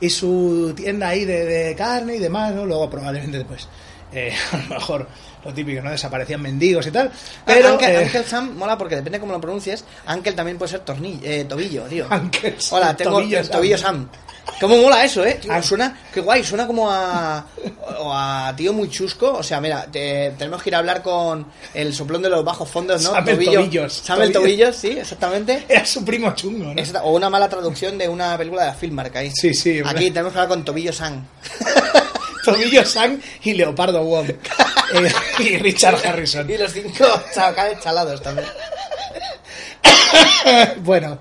y 0.00 0.10
su 0.10 0.72
tienda 0.74 1.08
ahí 1.08 1.24
de, 1.24 1.44
de 1.44 1.74
carne 1.76 2.16
y 2.16 2.18
demás, 2.18 2.52
¿no? 2.54 2.64
Luego, 2.66 2.90
probablemente 2.90 3.38
después, 3.38 3.68
eh, 4.12 4.34
a 4.52 4.56
lo 4.56 4.74
mejor 4.74 5.08
lo 5.44 5.52
típico, 5.52 5.82
¿no? 5.82 5.90
Desaparecían 5.90 6.40
mendigos 6.40 6.86
y 6.86 6.90
tal. 6.90 7.10
Pero. 7.44 7.72
Uncle, 7.72 8.00
eh, 8.00 8.04
Uncle 8.04 8.24
Sam 8.24 8.54
mola 8.56 8.78
porque 8.78 8.96
depende 8.96 9.18
cómo 9.18 9.32
lo 9.32 9.40
pronuncies. 9.40 9.84
Uncle 10.08 10.32
también 10.32 10.56
puede 10.58 10.70
ser 10.70 10.80
tornillo, 10.80 11.20
eh, 11.24 11.44
tobillo, 11.44 11.82
tío. 11.84 12.06
Sam, 12.08 12.30
Hola, 12.70 12.96
tengo 12.96 13.12
tobillo 13.18 13.38
el 13.38 13.44
Sam. 13.46 13.52
tobillo 13.56 13.78
Sam. 13.78 14.08
¿Cómo 14.60 14.76
mola 14.76 15.04
eso, 15.04 15.24
eh? 15.24 15.38
Tío, 15.40 15.62
suena, 15.62 15.96
qué 16.12 16.20
guay, 16.20 16.42
suena 16.42 16.66
como 16.66 16.90
a, 16.90 17.46
o 18.00 18.12
a 18.12 18.52
tío 18.56 18.72
muy 18.72 18.90
chusco. 18.90 19.32
O 19.34 19.42
sea, 19.42 19.60
mira, 19.60 19.86
te- 19.90 20.32
tenemos 20.36 20.60
que 20.62 20.70
ir 20.70 20.74
a 20.74 20.78
hablar 20.78 21.00
con 21.02 21.46
el 21.74 21.94
soplón 21.94 22.22
de 22.22 22.28
los 22.28 22.44
bajos 22.44 22.68
fondos, 22.68 23.02
¿no? 23.02 23.10
Sam 23.12 23.28
el 23.28 23.44
Tobillos. 23.44 23.92
Sam 23.94 24.20
el 24.22 24.32
Tobillo. 24.32 24.66
tobillos, 24.66 24.76
sí, 24.76 24.90
exactamente. 24.98 25.64
Era 25.68 25.84
su 25.84 26.04
primo 26.04 26.32
chungo, 26.34 26.72
¿no? 26.74 26.80
Exacta- 26.80 27.02
O 27.04 27.12
una 27.12 27.30
mala 27.30 27.48
traducción 27.48 27.96
de 27.98 28.08
una 28.08 28.36
película 28.36 28.62
de 28.62 28.68
la 28.68 28.74
Filmark 28.74 29.14
ahí. 29.16 29.30
Sí, 29.32 29.54
sí. 29.54 29.80
Aquí 29.84 30.10
tenemos 30.10 30.32
que 30.32 30.38
hablar 30.40 30.48
con 30.48 30.64
Tobillo 30.64 30.92
Sam. 30.92 31.24
Tobillo 32.44 32.84
Sang 32.84 33.20
y 33.42 33.54
Leopardo 33.54 34.02
Wong. 34.04 34.30
Eh, 34.94 35.10
y 35.38 35.56
Richard 35.56 36.06
Harrison. 36.06 36.50
Y 36.50 36.58
los 36.58 36.70
cinco 36.70 37.06
chavales 37.34 37.80
chalados 37.80 38.20
también. 38.20 38.46
bueno, 40.80 41.18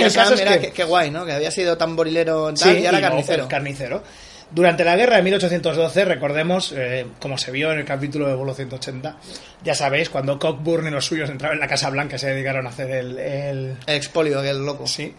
Y 0.00 0.02
el 0.02 0.12
caso 0.12 0.34
es 0.34 0.40
era, 0.40 0.54
que- 0.58 0.66
qué, 0.68 0.72
qué 0.72 0.84
guay, 0.84 1.10
¿no? 1.10 1.24
Que 1.24 1.32
había 1.32 1.50
sido 1.50 1.76
tan 1.78 1.94
borilero 1.94 2.48
en 2.48 2.56
tal, 2.56 2.76
y 2.78 2.86
ahora 2.86 3.00
carnicero. 3.00 3.48
carnicero. 3.48 4.02
Durante 4.50 4.82
la 4.82 4.96
guerra 4.96 5.16
de 5.16 5.22
1812, 5.22 6.04
recordemos, 6.06 6.72
eh, 6.74 7.06
como 7.20 7.36
se 7.36 7.50
vio 7.52 7.70
en 7.70 7.80
el 7.80 7.84
capítulo 7.84 8.26
de 8.28 8.34
Vuelo 8.34 8.54
180, 8.54 9.16
ya 9.62 9.74
sabéis, 9.74 10.08
cuando 10.08 10.38
Cockburn 10.38 10.88
y 10.88 10.90
los 10.90 11.04
suyos 11.04 11.28
entraron 11.28 11.56
en 11.58 11.60
la 11.60 11.68
Casa 11.68 11.90
Blanca 11.90 12.16
se 12.18 12.28
dedicaron 12.28 12.66
a 12.66 12.70
hacer 12.70 12.90
el... 12.90 13.18
el- 13.18 13.76
El 13.86 13.94
expolio, 13.94 14.40
que 14.40 14.48
el 14.50 14.64
loco. 14.64 14.86
Sí, 14.86 15.14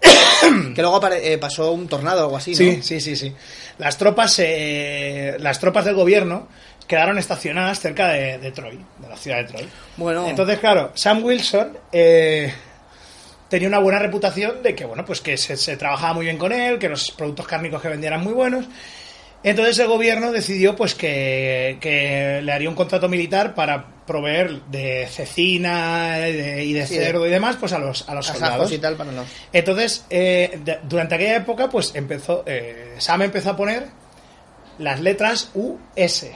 Que 0.00 0.80
luego 0.80 1.00
eh, 1.10 1.36
pasó 1.38 1.72
un 1.72 1.88
tornado 1.88 2.20
o 2.20 2.24
algo 2.26 2.36
así, 2.36 2.52
¿no? 2.52 2.56
sí, 2.56 2.80
sí, 2.82 3.00
sí, 3.00 3.16
sí. 3.16 3.34
Las 3.78 3.96
tropas, 3.96 4.38
eh, 4.38 5.36
las 5.38 5.60
tropas 5.60 5.84
del 5.84 5.94
gobierno 5.94 6.48
quedaron 6.86 7.18
estacionadas 7.18 7.80
cerca 7.80 8.08
de, 8.08 8.38
de 8.38 8.50
Troy, 8.50 8.78
de 8.98 9.08
la 9.08 9.16
ciudad 9.16 9.38
de 9.38 9.44
Troy. 9.44 9.68
Bueno. 9.96 10.26
Entonces, 10.28 10.58
claro, 10.58 10.90
Sam 10.94 11.22
Wilson 11.22 11.78
eh, 11.92 12.52
tenía 13.48 13.68
una 13.68 13.78
buena 13.78 13.98
reputación 13.98 14.62
de 14.62 14.74
que, 14.74 14.84
bueno, 14.84 15.04
pues 15.04 15.20
que 15.20 15.36
se, 15.36 15.56
se 15.56 15.76
trabajaba 15.76 16.14
muy 16.14 16.24
bien 16.24 16.38
con 16.38 16.52
él, 16.52 16.78
que 16.78 16.88
los 16.88 17.10
productos 17.10 17.46
cárnicos 17.46 17.80
que 17.82 17.88
vendían 17.88 18.14
eran 18.14 18.24
muy 18.24 18.32
buenos. 18.32 18.66
Entonces 19.42 19.78
el 19.78 19.86
gobierno 19.86 20.32
decidió 20.32 20.74
pues 20.74 20.94
que, 20.94 21.78
que 21.80 22.40
le 22.42 22.52
haría 22.52 22.68
un 22.68 22.74
contrato 22.74 23.08
militar 23.08 23.54
para 23.54 23.84
proveer 24.08 24.62
de 24.62 25.06
cecina 25.08 26.16
de- 26.16 26.64
y 26.64 26.72
de 26.72 26.84
Sí, 26.86 26.96
cerdo 26.96 27.24
y 27.26 27.30
demás 27.30 27.54
pues 27.60 27.72
a 27.72 27.78
los, 27.78 28.08
a 28.08 28.14
los 28.16 28.26
soldados. 28.26 28.72
y 28.72 28.78
tal 28.78 28.96
para 28.96 29.12
los... 29.12 29.26
Entonces, 29.52 30.04
eh, 30.10 30.58
de- 30.64 30.80
durante 30.82 31.14
aquella 31.14 31.36
época, 31.36 31.68
pues 31.68 31.94
empezó, 31.94 32.42
eh, 32.46 32.96
Sam 32.98 33.22
empezó 33.22 33.50
a 33.50 33.56
poner 33.56 33.86
las 34.78 34.98
letras 35.00 35.50
US 35.54 36.26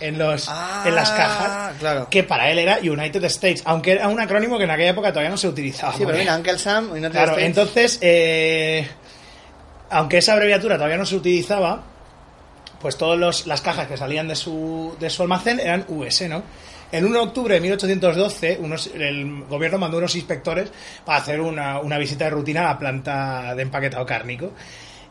en 0.00 0.18
los 0.18 0.46
Ah, 0.48 0.82
en 0.86 0.94
las 0.96 1.10
cajas, 1.12 1.74
claro. 1.78 2.08
que 2.10 2.24
para 2.24 2.50
él 2.50 2.58
era 2.58 2.78
United 2.82 3.22
States, 3.24 3.62
aunque 3.66 3.92
era 3.92 4.08
un 4.08 4.18
acrónimo 4.18 4.58
que 4.58 4.64
en 4.64 4.70
aquella 4.70 4.90
época 4.90 5.10
todavía 5.10 5.30
no 5.30 5.36
se 5.36 5.46
utilizaba. 5.46 5.92
Sí, 5.94 6.02
pero 6.04 6.18
mira, 6.18 6.36
Uncle 6.36 6.58
Sam 6.58 6.92
te 6.92 7.00
claro, 7.10 7.32
States. 7.32 7.44
entonces, 7.46 7.98
eh, 8.00 8.88
aunque 9.90 10.18
esa 10.18 10.32
abreviatura 10.32 10.76
todavía 10.76 10.96
no 10.96 11.06
se 11.06 11.14
utilizaba, 11.14 11.84
pues 12.80 12.96
todas 12.96 13.46
las 13.46 13.60
cajas 13.60 13.86
que 13.86 13.96
salían 13.96 14.26
de 14.26 14.34
su, 14.34 14.96
de 14.98 15.08
su 15.10 15.22
almacén 15.22 15.60
eran 15.60 15.84
US, 15.88 16.22
¿no? 16.28 16.42
El 16.92 17.04
1 17.06 17.14
de 17.18 17.24
octubre 17.24 17.54
de 17.54 17.60
1812, 17.60 18.58
unos, 18.60 18.86
el 18.94 19.44
gobierno 19.48 19.78
mandó 19.78 19.96
unos 19.98 20.14
inspectores 20.14 20.70
para 21.04 21.18
hacer 21.18 21.40
una, 21.40 21.80
una 21.80 21.98
visita 21.98 22.24
de 22.26 22.30
rutina 22.30 22.60
a 22.62 22.74
la 22.74 22.78
planta 22.78 23.54
de 23.54 23.62
empaquetado 23.62 24.04
cárnico. 24.06 24.52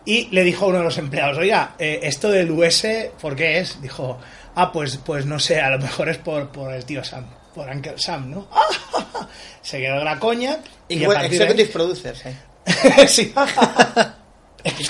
Y 0.06 0.28
le 0.32 0.44
dijo 0.44 0.66
a 0.66 0.68
uno 0.70 0.78
de 0.80 0.84
los 0.86 0.98
empleados, 0.98 1.38
oiga, 1.38 1.76
eh, 1.78 2.00
esto 2.04 2.30
del 2.30 2.52
US, 2.52 2.86
¿por 3.20 3.36
qué 3.36 3.60
es? 3.60 3.82
Dijo, 3.82 4.18
ah, 4.56 4.72
pues, 4.72 4.98
pues 4.98 5.26
no 5.26 5.38
sé, 5.40 5.60
a 5.60 5.70
lo 5.72 5.80
mejor 5.80 6.10
es 6.10 6.18
por, 6.18 6.50
por 6.50 6.74
el 6.74 6.86
tío 6.86 7.04
Sam, 7.04 7.26
por 7.54 7.68
Uncle 7.70 7.98
Sam, 7.98 8.30
¿no? 8.32 8.48
Se 9.62 9.80
quedó 9.80 10.04
la 10.04 10.18
coña. 10.20 10.58
Y, 10.88 10.96
Y, 11.02 11.06
bueno, 11.06 11.22
de 11.22 11.28
ahí- 11.28 11.36
Executive 11.36 11.70
Producers, 11.70 12.26
eh. 12.26 12.36
sí. 13.08 13.34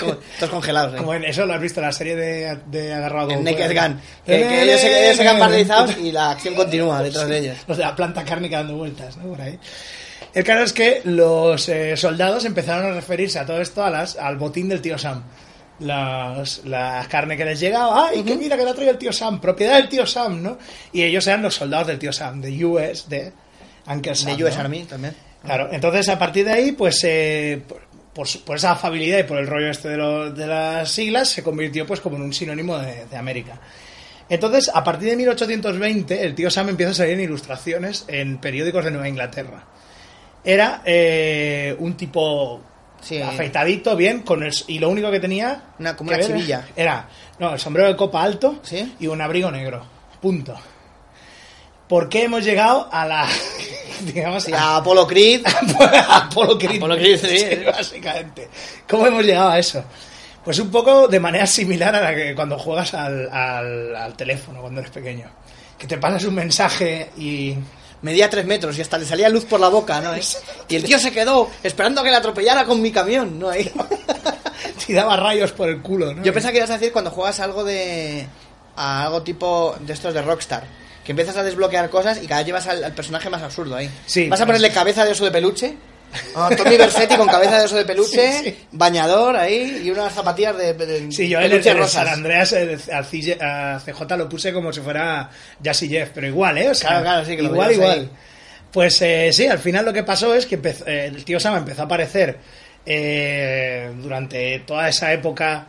Como- 0.00 0.16
Todos 0.38 0.50
congelados, 0.50 0.94
eh. 0.94 0.96
Como 0.98 1.14
en 1.14 1.24
eso 1.24 1.46
lo 1.46 1.54
has 1.54 1.60
visto 1.60 1.80
en 1.80 1.86
la 1.86 1.92
serie 1.92 2.16
de, 2.16 2.58
de 2.66 2.92
Agarrado 2.92 3.30
En 3.30 3.44
Naked. 3.44 3.72
Gun. 3.74 4.00
Que, 4.26 4.32
que 4.38 4.62
ellos, 4.62 4.80
se, 4.80 5.04
ellos 5.04 5.16
se 5.16 5.22
quedan 5.22 5.38
paralizados 5.38 5.96
y 5.98 6.12
la 6.12 6.30
acción 6.32 6.54
continúa 6.54 7.02
detrás 7.02 7.28
de 7.28 7.38
ellos. 7.38 7.56
Los 7.66 7.76
de 7.78 7.84
la 7.84 7.94
planta 7.96 8.24
cárnica 8.24 8.58
dando 8.58 8.76
vueltas, 8.76 9.16
¿no? 9.16 9.24
Por 9.30 9.40
ahí. 9.40 9.58
El 10.34 10.44
caso 10.44 10.62
es 10.64 10.72
que 10.72 11.00
los 11.04 11.68
eh, 11.68 11.96
soldados 11.96 12.44
empezaron 12.46 12.86
a 12.90 12.94
referirse 12.94 13.38
a 13.38 13.44
todo 13.46 13.60
esto 13.60 13.84
a 13.84 13.90
las, 13.90 14.16
al 14.16 14.36
botín 14.38 14.68
del 14.68 14.80
tío 14.80 14.96
Sam. 14.98 15.22
Las, 15.80 16.64
la 16.64 17.04
carne 17.08 17.36
que 17.36 17.44
les 17.44 17.58
llegaba, 17.58 18.08
¡ay, 18.08 18.22
que 18.22 18.36
mira 18.36 18.56
que 18.56 18.64
la 18.64 18.72
trae 18.72 18.88
el 18.90 18.98
tío 18.98 19.12
Sam! 19.12 19.40
Propiedad 19.40 19.76
del 19.76 19.88
tío 19.88 20.06
Sam, 20.06 20.42
¿no? 20.42 20.58
Y 20.92 21.02
ellos 21.02 21.26
eran 21.26 21.42
los 21.42 21.54
soldados 21.54 21.88
del 21.88 21.98
tío 21.98 22.12
Sam, 22.12 22.40
de 22.40 22.64
US, 22.64 23.08
de 23.08 23.32
Uncle 23.86 24.14
Sam. 24.14 24.36
De 24.36 24.44
US 24.44 24.54
¿no? 24.54 24.60
Army 24.60 24.84
también. 24.84 25.14
Claro, 25.44 25.68
entonces 25.72 26.08
a 26.08 26.18
partir 26.18 26.44
de 26.44 26.52
ahí, 26.52 26.72
pues 26.72 27.00
eh, 27.02 27.62
por, 28.12 28.24
por 28.24 28.28
su- 28.28 28.44
por 28.44 28.56
esa 28.56 28.72
afabilidad 28.72 29.18
y 29.18 29.22
por 29.24 29.38
el 29.38 29.46
rollo 29.46 29.68
este 29.70 29.88
de, 29.88 29.96
lo- 29.96 30.30
de 30.30 30.46
las 30.46 30.90
siglas, 30.90 31.28
se 31.28 31.42
convirtió 31.42 31.86
pues 31.86 32.00
como 32.00 32.16
en 32.16 32.22
un 32.22 32.32
sinónimo 32.32 32.78
de, 32.78 33.06
de 33.06 33.16
América. 33.16 33.58
Entonces, 34.28 34.70
a 34.72 34.82
partir 34.84 35.10
de 35.10 35.16
1820, 35.16 36.24
el 36.24 36.34
tío 36.34 36.50
Sam 36.50 36.70
empieza 36.70 36.92
a 36.92 36.94
salir 36.94 37.14
en 37.14 37.20
ilustraciones 37.20 38.04
en 38.08 38.38
periódicos 38.38 38.84
de 38.84 38.90
Nueva 38.90 39.08
Inglaterra. 39.08 39.64
Era 40.44 40.82
eh, 40.84 41.76
un 41.78 41.94
tipo 41.96 42.60
Sí. 43.00 43.20
afeitadito, 43.20 43.96
bien, 43.96 44.20
con 44.22 44.42
el, 44.44 44.52
y 44.68 44.78
lo 44.78 44.88
único 44.88 45.10
que 45.10 45.18
tenía 45.18 45.62
Una- 45.80 45.96
como 45.96 46.10
que 46.10 46.16
una 46.16 46.26
ver 46.26 46.36
chivilla. 46.36 46.68
Era, 46.76 47.08
no, 47.40 47.52
el 47.54 47.58
sombrero 47.58 47.88
de 47.88 47.96
copa 47.96 48.22
alto 48.22 48.60
¿Sí? 48.62 48.94
y 49.00 49.08
un 49.08 49.20
abrigo 49.20 49.50
negro. 49.50 49.84
Punto. 50.20 50.54
¿Por 51.88 52.08
qué 52.08 52.24
hemos 52.24 52.44
llegado 52.44 52.88
a 52.90 53.06
la, 53.06 53.26
digamos, 54.00 54.46
a 54.52 54.82
Creed. 55.08 55.42
Apolo 56.08 56.58
Creed. 56.58 56.76
Apollo 56.76 56.96
Creed, 56.96 57.18
sí. 57.20 57.38
Sí, 57.38 57.64
básicamente. 57.66 58.48
¿Cómo 58.88 59.06
hemos 59.06 59.24
llegado 59.24 59.50
a 59.50 59.58
eso? 59.58 59.84
Pues 60.44 60.58
un 60.58 60.70
poco 60.70 61.06
de 61.08 61.20
manera 61.20 61.46
similar 61.46 61.94
a 61.94 62.00
la 62.00 62.14
que 62.14 62.34
cuando 62.34 62.58
juegas 62.58 62.94
al, 62.94 63.28
al- 63.30 63.94
al 63.94 64.14
teléfono 64.14 64.60
cuando 64.60 64.80
eres 64.80 64.92
pequeño. 64.92 65.26
Que 65.78 65.86
te 65.86 65.98
pasas 65.98 66.24
un 66.24 66.34
mensaje 66.34 67.10
y... 67.16 67.56
Medía 68.02 68.28
tres 68.28 68.44
metros 68.44 68.76
y 68.76 68.80
hasta 68.82 68.98
le 68.98 69.04
salía 69.06 69.28
luz 69.28 69.44
por 69.44 69.60
la 69.60 69.68
boca, 69.68 70.00
¿no? 70.00 70.10
Y 70.68 70.74
el 70.74 70.82
tío 70.82 70.98
se 70.98 71.12
quedó 71.12 71.48
esperando 71.62 72.00
a 72.00 72.04
que 72.04 72.10
le 72.10 72.16
atropellara 72.16 72.64
con 72.64 72.82
mi 72.82 72.90
camión, 72.90 73.38
¿no? 73.38 73.48
Ahí. 73.50 73.70
te 74.84 74.92
daba 74.92 75.16
rayos 75.16 75.52
por 75.52 75.68
el 75.68 75.80
culo, 75.82 76.12
¿no? 76.12 76.20
Yo 76.24 76.32
pensaba 76.32 76.50
que 76.50 76.58
ibas 76.58 76.70
a 76.70 76.78
decir 76.78 76.92
cuando 76.92 77.12
juegas 77.12 77.38
algo 77.38 77.62
de. 77.62 78.26
a 78.74 79.04
algo 79.04 79.22
tipo 79.22 79.76
de 79.78 79.92
estos 79.92 80.12
de 80.14 80.20
Rockstar. 80.20 80.64
Que 81.04 81.12
empiezas 81.12 81.36
a 81.36 81.42
desbloquear 81.42 81.90
cosas 81.90 82.22
y 82.22 82.26
cada 82.26 82.40
vez 82.40 82.46
llevas 82.46 82.66
al, 82.68 82.84
al 82.84 82.92
personaje 82.92 83.28
más 83.28 83.42
absurdo 83.42 83.74
ahí. 83.76 83.90
Sí, 84.06 84.28
Vas 84.28 84.40
a 84.40 84.46
ponerle 84.46 84.70
cabeza 84.70 85.04
de 85.04 85.10
oso 85.12 85.24
de 85.24 85.30
peluche. 85.32 85.74
a 86.36 86.48
Tommy 86.56 86.76
Versetti 86.76 87.16
con 87.16 87.26
cabeza 87.26 87.58
de 87.58 87.64
oso 87.64 87.76
de 87.76 87.84
peluche, 87.86 88.32
Sí, 88.32 88.44
sí. 88.44 88.58
bañador 88.72 89.34
ahí 89.36 89.82
y 89.84 89.90
unas 89.90 90.12
zapatillas 90.12 90.56
de, 90.56 90.74
de 90.74 91.10
Sí, 91.10 91.28
yo 91.28 91.40
en 91.40 91.50
el, 91.50 91.64
rosas. 91.78 92.04
San 92.04 92.08
Andreas 92.08 92.52
el- 92.52 92.78
al 92.92 93.04
CJ 93.06 93.38
a 93.42 93.80
CJ 93.84 94.16
lo 94.16 94.28
puse 94.28 94.52
como 94.52 94.72
si 94.72 94.80
fuera 94.80 95.28
Jazzy 95.60 95.88
Jeff, 95.88 96.10
pero 96.14 96.26
igual, 96.28 96.58
¿eh? 96.58 96.68
O 96.70 96.74
sea, 96.74 96.90
Claro, 96.90 97.04
claro, 97.04 97.24
sí, 97.26 97.36
que 97.36 97.42
lo 97.42 97.48
igual, 97.50 97.72
igual. 97.72 97.98
ahí. 98.00 98.10
Pues 98.70 99.02
eh, 99.02 99.30
sí, 99.32 99.46
al 99.46 99.58
final 99.58 99.84
lo 99.84 99.92
que 99.92 100.02
pasó 100.02 100.34
es 100.34 100.46
que 100.46 100.54
empezó- 100.54 100.86
eh, 100.86 101.06
el 101.06 101.24
tío 101.24 101.40
Sama 101.40 101.58
empezó 101.58 101.82
a 101.82 101.84
aparecer 101.86 102.38
eh, 102.86 103.90
durante 103.96 104.60
toda 104.60 104.88
esa 104.88 105.12
época 105.12 105.66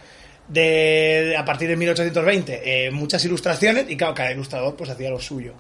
de 0.54 1.36
a 1.38 1.44
partir 1.44 1.68
de 1.68 1.76
1820 1.76 2.62
eh, 2.64 2.92
muchas 2.92 3.24
ilustraciones 3.26 3.86
y 3.90 3.98
claro, 3.98 4.14
cada 4.14 4.32
ilustrador 4.32 4.76
pues 4.76 4.90
hacía 4.90 5.10
lo 5.10 5.20
suyo. 5.20 5.54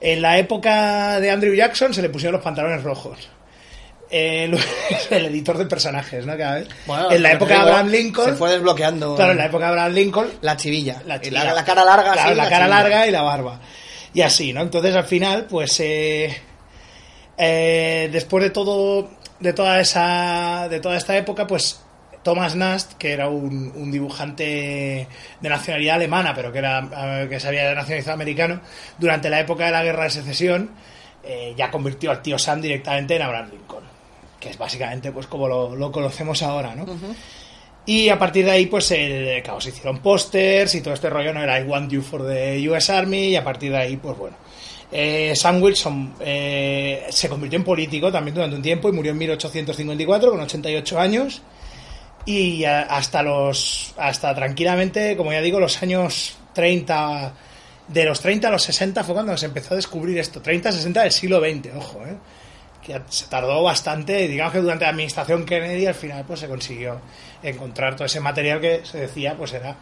En 0.00 0.20
la 0.22 0.38
época 0.38 1.20
de 1.20 1.30
Andrew 1.30 1.54
Jackson 1.54 1.94
se 1.94 2.02
le 2.02 2.08
pusieron 2.08 2.32
los 2.34 2.42
pantalones 2.42 2.82
rojos. 2.82 3.18
El, 4.12 4.58
el 5.10 5.24
editor 5.24 5.56
de 5.56 5.64
personajes, 5.64 6.26
¿no? 6.26 6.36
Cada 6.36 6.56
vez. 6.56 6.68
Bueno, 6.84 7.10
en 7.12 7.22
la 7.22 7.32
época 7.32 7.54
de 7.54 7.60
Abraham 7.60 7.88
Lincoln. 7.88 8.28
Se 8.28 8.34
fue 8.34 8.50
desbloqueando. 8.50 9.16
Claro, 9.16 9.32
en 9.32 9.38
la 9.38 9.46
época 9.46 9.64
de 9.64 9.70
Abraham 9.70 9.92
Lincoln. 9.94 10.28
La 10.42 10.54
chivilla. 10.54 11.02
La, 11.06 11.18
chivilla. 11.18 11.44
la, 11.44 11.54
la 11.54 11.64
cara 11.64 11.82
larga, 11.82 12.12
Claro, 12.12 12.34
la, 12.34 12.42
cara 12.50 12.66
chivilla. 12.66 12.82
larga 12.82 13.06
y 13.06 13.10
la 13.10 13.22
barba. 13.22 13.60
Y 14.12 14.20
así, 14.20 14.52
¿no? 14.52 14.60
Entonces 14.60 14.94
al 14.94 15.04
final, 15.04 15.46
pues 15.48 15.80
eh, 15.80 16.36
eh, 17.38 18.10
después 18.12 18.44
de 18.44 18.50
todo, 18.50 19.08
de 19.40 19.52
toda 19.54 19.80
esa, 19.80 20.68
de 20.68 20.78
toda 20.80 20.98
esta 20.98 21.16
época, 21.16 21.46
pues 21.46 21.80
Thomas 22.22 22.54
Nast, 22.56 22.94
que 22.94 23.12
era 23.12 23.28
un, 23.28 23.72
un 23.74 23.90
dibujante 23.90 25.08
de 25.40 25.48
nacionalidad 25.48 25.96
alemana, 25.96 26.34
pero 26.34 26.52
que 26.52 26.58
era 26.58 27.26
que 27.28 27.40
se 27.40 27.48
había 27.48 27.74
nacionalizado 27.74 28.14
americano, 28.14 28.60
durante 28.98 29.30
la 29.30 29.40
época 29.40 29.66
de 29.66 29.72
la 29.72 29.82
guerra 29.82 30.04
de 30.04 30.10
secesión, 30.10 30.70
eh, 31.24 31.54
ya 31.56 31.70
convirtió 31.70 32.10
al 32.10 32.22
tío 32.22 32.38
Sam 32.38 32.60
directamente 32.60 33.16
en 33.16 33.22
Abraham 33.22 33.50
Lincoln, 33.50 33.84
que 34.40 34.50
es 34.50 34.58
básicamente 34.58 35.12
pues 35.12 35.26
como 35.26 35.48
lo, 35.48 35.76
lo 35.76 35.92
conocemos 35.92 36.42
ahora, 36.42 36.74
¿no? 36.74 36.86
Y 37.84 38.08
a 38.10 38.18
partir 38.18 38.44
de 38.44 38.52
ahí, 38.52 38.66
pues, 38.66 38.94
claro, 39.42 39.60
se 39.60 39.70
hicieron 39.70 39.98
pósters 39.98 40.74
y 40.76 40.82
todo 40.82 40.94
este 40.94 41.10
rollo, 41.10 41.32
¿no? 41.34 41.42
Era 41.42 41.58
I 41.58 41.64
want 41.64 41.90
you 41.90 42.00
for 42.00 42.24
the 42.24 42.68
US 42.68 42.90
Army 42.90 43.28
y 43.28 43.36
a 43.36 43.42
partir 43.42 43.72
de 43.72 43.78
ahí, 43.78 43.96
pues 43.96 44.16
bueno. 44.16 44.36
Eh, 44.94 45.32
Sam 45.34 45.62
Wilson 45.62 46.14
eh, 46.20 47.06
se 47.08 47.28
convirtió 47.28 47.58
en 47.58 47.64
político 47.64 48.12
también 48.12 48.34
durante 48.34 48.54
un 48.54 48.62
tiempo 48.62 48.90
y 48.90 48.92
murió 48.92 49.12
en 49.12 49.18
1854 49.18 50.30
con 50.30 50.40
88 50.40 51.00
años 51.00 51.40
y 52.24 52.64
hasta 52.64 53.22
los 53.22 53.94
hasta 53.98 54.34
tranquilamente 54.34 55.16
como 55.16 55.32
ya 55.32 55.40
digo 55.40 55.58
los 55.58 55.82
años 55.82 56.36
30 56.54 57.32
de 57.88 58.04
los 58.04 58.20
30 58.20 58.48
a 58.48 58.50
los 58.52 58.62
60 58.62 59.02
fue 59.04 59.14
cuando 59.14 59.36
se 59.36 59.46
empezó 59.46 59.74
a 59.74 59.76
descubrir 59.76 60.16
esto. 60.18 60.40
30-60 60.42 61.02
del 61.02 61.10
siglo 61.12 61.40
XX, 61.40 61.74
ojo, 61.76 62.00
¿eh? 62.06 62.14
Que 62.80 63.00
se 63.08 63.26
tardó 63.26 63.62
bastante, 63.62 64.28
digamos 64.28 64.52
que 64.52 64.60
durante 64.60 64.84
la 64.84 64.90
administración 64.90 65.44
Kennedy 65.44 65.86
al 65.86 65.94
final 65.94 66.24
pues 66.26 66.40
se 66.40 66.48
consiguió 66.48 67.00
encontrar 67.42 67.94
todo 67.96 68.06
ese 68.06 68.20
material 68.20 68.60
que 68.60 68.82
se 68.84 68.98
decía 68.98 69.34
pues 69.36 69.52
era 69.52 69.76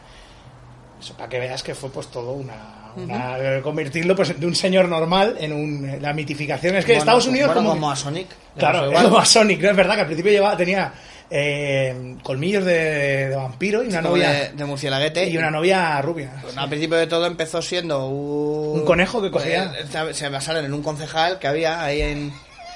eso 1.00 1.14
para 1.14 1.28
que 1.28 1.38
veas 1.40 1.62
que 1.62 1.74
fue 1.74 1.90
pues 1.90 2.08
todo 2.08 2.32
una, 2.32 2.92
una- 2.96 3.60
convertirlo 3.62 4.14
pues 4.16 4.38
de 4.38 4.46
un 4.46 4.54
señor 4.54 4.86
normal 4.88 5.36
en 5.40 5.52
un 5.52 5.98
la 6.02 6.12
mitificación 6.12 6.76
es 6.76 6.84
que 6.84 6.92
Bueno, 6.92 7.00
Estados 7.02 7.26
Unidos 7.26 7.48
bueno, 7.54 7.60
como, 7.70 7.74
como 7.80 7.90
a 7.90 7.96
Sonic. 7.96 8.28
claro 8.56 8.90
como 9.02 9.18
a 9.18 9.24
Sonic 9.24 9.62
no 9.62 9.70
es 9.70 9.76
verdad 9.76 9.94
que 9.94 10.00
al 10.00 10.06
principio 10.06 10.32
llevaba 10.32 10.56
tenía 10.56 10.92
eh, 11.30 12.16
colmillos 12.22 12.64
de, 12.64 13.28
de 13.28 13.36
vampiro 13.36 13.82
y 13.84 13.88
una 13.88 14.02
Como 14.02 14.16
novia 14.16 14.30
de, 14.32 14.48
de 14.52 14.64
murcielaguete. 14.64 15.28
y 15.28 15.36
una 15.38 15.50
novia 15.50 16.00
rubia 16.02 16.32
Bueno, 16.42 16.60
al 16.62 16.68
principio 16.68 16.96
de 16.96 17.06
todo 17.06 17.26
empezó 17.26 17.62
siendo 17.62 18.06
un... 18.08 18.80
Un 18.80 18.84
conejo 18.84 19.22
que 19.22 19.30
cogía. 19.30 19.72
Eh, 19.78 20.14
Se 20.14 20.28
basaron 20.28 20.64
en 20.64 20.74
un 20.74 20.82
concejal 20.82 21.38
que 21.38 21.46
había 21.48 21.82
ahí 21.84 22.00
en... 22.02 22.32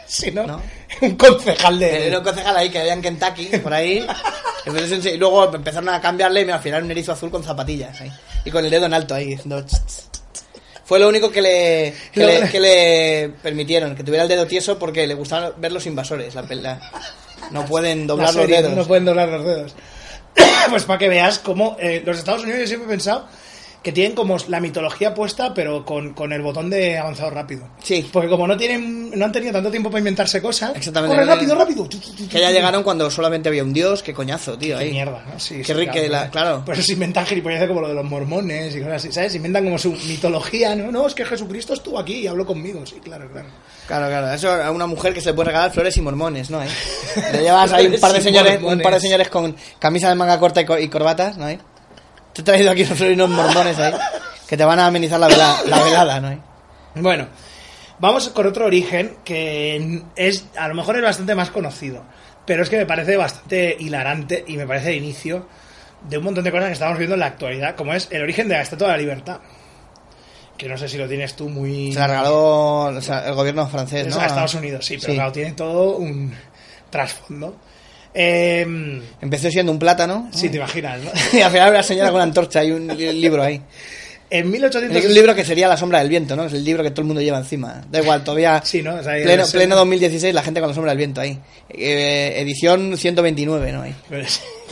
sí 0.06 0.30
no, 0.30 0.46
¿No? 0.46 0.62
un 1.02 1.16
concejal 1.16 1.78
de 1.78 2.06
Era 2.08 2.18
un 2.18 2.24
concejal 2.24 2.56
ahí 2.56 2.70
que 2.70 2.78
había 2.78 2.92
en 2.92 3.02
Kentucky, 3.02 3.46
por 3.58 3.72
ahí. 3.74 4.06
Y 4.66 5.16
luego 5.18 5.54
empezaron 5.54 5.90
a 5.90 6.00
cambiarle 6.00 6.40
y 6.40 6.48
al 6.50 6.58
final 6.58 6.84
un 6.84 6.90
erizo 6.90 7.12
azul 7.12 7.30
con 7.30 7.44
zapatillas 7.44 8.00
ahí. 8.00 8.10
Y 8.46 8.50
con 8.50 8.64
el 8.64 8.70
dedo 8.70 8.86
en 8.86 8.94
alto 8.94 9.14
ahí. 9.14 9.38
Fue 10.86 10.98
lo 10.98 11.06
único 11.06 11.30
que 11.30 11.42
le, 11.42 11.94
que, 12.10 12.24
le, 12.24 12.48
que 12.48 12.60
le 12.60 13.30
permitieron, 13.42 13.94
que 13.94 14.02
tuviera 14.02 14.22
el 14.22 14.28
dedo 14.30 14.46
tieso 14.46 14.78
porque 14.78 15.06
le 15.06 15.12
gustaban 15.12 15.52
ver 15.58 15.70
los 15.70 15.84
invasores. 15.84 16.34
La, 16.34 16.42
la- 16.42 16.80
no 17.50 17.64
pueden 17.66 18.06
doblar 18.06 18.34
la 18.34 18.40
los 18.42 18.50
dedos. 18.50 18.74
No 18.76 18.84
pueden 18.86 19.04
doblar 19.04 19.28
los 19.28 19.44
dedos. 19.44 19.74
pues 20.70 20.84
para 20.84 20.98
que 20.98 21.08
veas 21.08 21.38
cómo 21.38 21.76
eh, 21.78 22.02
los 22.04 22.18
Estados 22.18 22.42
Unidos 22.42 22.60
yo 22.62 22.66
siempre 22.66 22.86
he 22.86 22.90
pensado 22.90 23.26
que 23.82 23.92
tienen 23.92 24.14
como 24.16 24.38
la 24.48 24.60
mitología 24.60 25.12
puesta, 25.12 25.52
pero 25.52 25.84
con, 25.84 26.14
con 26.14 26.32
el 26.32 26.40
botón 26.40 26.70
de 26.70 26.96
avanzado 26.96 27.28
rápido. 27.28 27.68
Sí. 27.82 28.08
Porque 28.10 28.30
como 28.30 28.46
no 28.46 28.56
tienen, 28.56 29.10
no 29.10 29.26
han 29.26 29.30
tenido 29.30 29.52
tanto 29.52 29.70
tiempo 29.70 29.90
para 29.90 29.98
inventarse 29.98 30.40
cosas, 30.40 30.74
Exactamente. 30.74 31.14
corre 31.14 31.26
rápido, 31.26 31.54
rápido. 31.54 31.86
Que 32.30 32.40
ya 32.40 32.50
llegaron 32.50 32.82
cuando 32.82 33.10
solamente 33.10 33.50
había 33.50 33.62
un 33.62 33.74
dios, 33.74 34.02
qué 34.02 34.14
coñazo, 34.14 34.56
tío. 34.56 34.78
Qué 34.78 34.84
Ahí. 34.84 34.90
mierda, 34.90 35.22
¿no? 35.30 35.38
Sí, 35.38 35.56
Qué 35.58 35.64
sí, 35.64 35.72
rica 35.74 35.96
la- 36.08 36.30
claro. 36.30 36.62
Pues 36.64 36.82
se 36.86 36.94
inventan 36.94 37.26
gilipolleces 37.26 37.68
como 37.68 37.82
lo 37.82 37.88
de 37.88 37.94
los 37.94 38.06
mormones 38.06 38.74
y 38.74 38.78
cosas 38.78 38.94
así, 38.94 39.12
¿sabes? 39.12 39.34
Inventan 39.34 39.64
como 39.64 39.76
su 39.78 39.92
mitología, 39.92 40.74
¿no? 40.74 40.90
No, 40.90 41.06
es 41.06 41.14
que 41.14 41.26
Jesucristo 41.26 41.74
estuvo 41.74 41.98
aquí 41.98 42.20
y 42.20 42.26
habló 42.26 42.46
conmigo, 42.46 42.86
sí, 42.86 42.96
claro, 43.04 43.30
claro. 43.30 43.48
Claro, 43.86 44.06
claro. 44.08 44.32
Eso 44.32 44.50
a 44.50 44.70
una 44.70 44.86
mujer 44.86 45.12
que 45.12 45.20
se 45.20 45.28
le 45.30 45.34
puede 45.34 45.48
regalar 45.48 45.70
flores 45.72 45.96
y 45.96 46.00
mormones, 46.00 46.50
¿no? 46.50 46.62
¿Eh? 46.62 46.68
Le 47.32 47.42
llevas 47.42 47.70
ahí 47.72 47.86
un 47.86 48.00
par 48.00 48.12
de 48.12 48.20
señores, 48.22 48.62
un 48.62 48.80
par 48.80 48.94
de 48.94 49.00
señores 49.00 49.28
con 49.28 49.54
camisa 49.78 50.08
de 50.08 50.14
manga 50.14 50.38
corta 50.40 50.62
y, 50.62 50.64
co- 50.64 50.78
y 50.78 50.88
corbatas, 50.88 51.36
¿no? 51.36 51.48
¿Eh? 51.48 51.58
Te 52.32 52.40
he 52.40 52.44
traído 52.44 52.70
aquí 52.70 52.82
unos 52.82 52.96
flores 52.96 53.16
y 53.16 53.20
unos 53.20 53.30
mormones 53.30 53.78
ahí 53.78 53.92
que 54.48 54.56
te 54.56 54.64
van 54.64 54.78
a 54.80 54.86
amenizar 54.86 55.20
la 55.20 55.28
velada, 55.28 56.20
¿no? 56.20 56.30
¿Eh? 56.32 56.38
Bueno, 56.94 57.28
vamos 57.98 58.28
con 58.30 58.46
otro 58.46 58.66
origen 58.66 59.16
que 59.24 60.02
es 60.16 60.46
a 60.56 60.66
lo 60.68 60.74
mejor 60.74 60.96
es 60.96 61.02
bastante 61.02 61.34
más 61.34 61.50
conocido, 61.50 62.04
pero 62.46 62.62
es 62.62 62.70
que 62.70 62.78
me 62.78 62.86
parece 62.86 63.16
bastante 63.18 63.76
hilarante 63.78 64.44
y 64.48 64.56
me 64.56 64.66
parece 64.66 64.90
el 64.90 64.96
inicio 64.96 65.46
de 66.08 66.18
un 66.18 66.24
montón 66.24 66.44
de 66.44 66.50
cosas 66.50 66.66
que 66.68 66.72
estamos 66.72 66.96
viendo 66.98 67.14
en 67.14 67.20
la 67.20 67.26
actualidad, 67.26 67.74
como 67.76 67.92
es 67.94 68.08
el 68.10 68.22
origen 68.22 68.48
de 68.48 68.54
la 68.54 68.62
Estatua 68.62 68.88
de 68.88 68.92
la 68.94 68.98
Libertad. 68.98 69.38
Que 70.56 70.68
no 70.68 70.78
sé 70.78 70.88
si 70.88 70.96
lo 70.98 71.08
tienes 71.08 71.34
tú 71.34 71.48
muy... 71.48 71.92
Se 71.92 71.98
la 71.98 72.06
regaló 72.06 72.82
o 72.84 73.00
sea, 73.00 73.26
el 73.26 73.34
gobierno 73.34 73.66
francés, 73.68 74.06
¿no? 74.06 74.20
a 74.20 74.26
Estados 74.26 74.54
Unidos, 74.54 74.84
sí, 74.86 74.96
pero 75.00 75.12
Sí. 75.12 75.16
claro, 75.16 75.32
tiene 75.32 75.52
todo 75.52 75.96
un 75.96 76.32
trasfondo. 76.90 77.56
Eh, 78.14 78.64
Empezó 79.20 79.50
siendo 79.50 79.72
un 79.72 79.78
plátano. 79.80 80.28
sí, 80.32 80.48
te 80.48 80.58
imaginas, 80.58 81.00
¿no? 81.00 81.10
Y 81.38 81.40
al 81.42 81.50
final 81.50 81.70
una 81.70 81.82
señora 81.82 82.08
con 82.10 82.16
una 82.16 82.24
antorcha 82.24 82.62
y 82.62 82.70
un 82.70 82.86
li- 82.86 83.12
libro 83.14 83.42
ahí. 83.42 83.60
En 84.30 84.46
Es 84.46 84.50
1800... 84.52 85.04
un 85.04 85.14
libro 85.14 85.34
que 85.34 85.44
sería 85.44 85.66
La 85.68 85.76
sombra 85.76 85.98
del 85.98 86.08
viento, 86.08 86.34
¿no? 86.36 86.44
Es 86.44 86.52
el 86.52 86.64
libro 86.64 86.82
que 86.84 86.90
todo 86.90 87.02
el 87.02 87.06
mundo 87.08 87.20
lleva 87.20 87.38
encima. 87.38 87.84
Da 87.90 88.00
igual, 88.00 88.22
todavía... 88.22 88.60
Sí, 88.64 88.80
¿no? 88.82 88.94
O 88.94 89.02
sea, 89.02 89.12
pleno, 89.22 89.42
es- 89.42 89.50
pleno 89.52 89.74
2016, 89.76 90.32
la 90.32 90.42
gente 90.42 90.60
con 90.60 90.68
La 90.68 90.74
sombra 90.74 90.92
del 90.92 90.98
viento 90.98 91.20
ahí. 91.20 91.38
Eh, 91.68 92.34
edición 92.36 92.96
129, 92.96 93.72
¿no? 93.72 93.82
Ahí. 93.82 93.94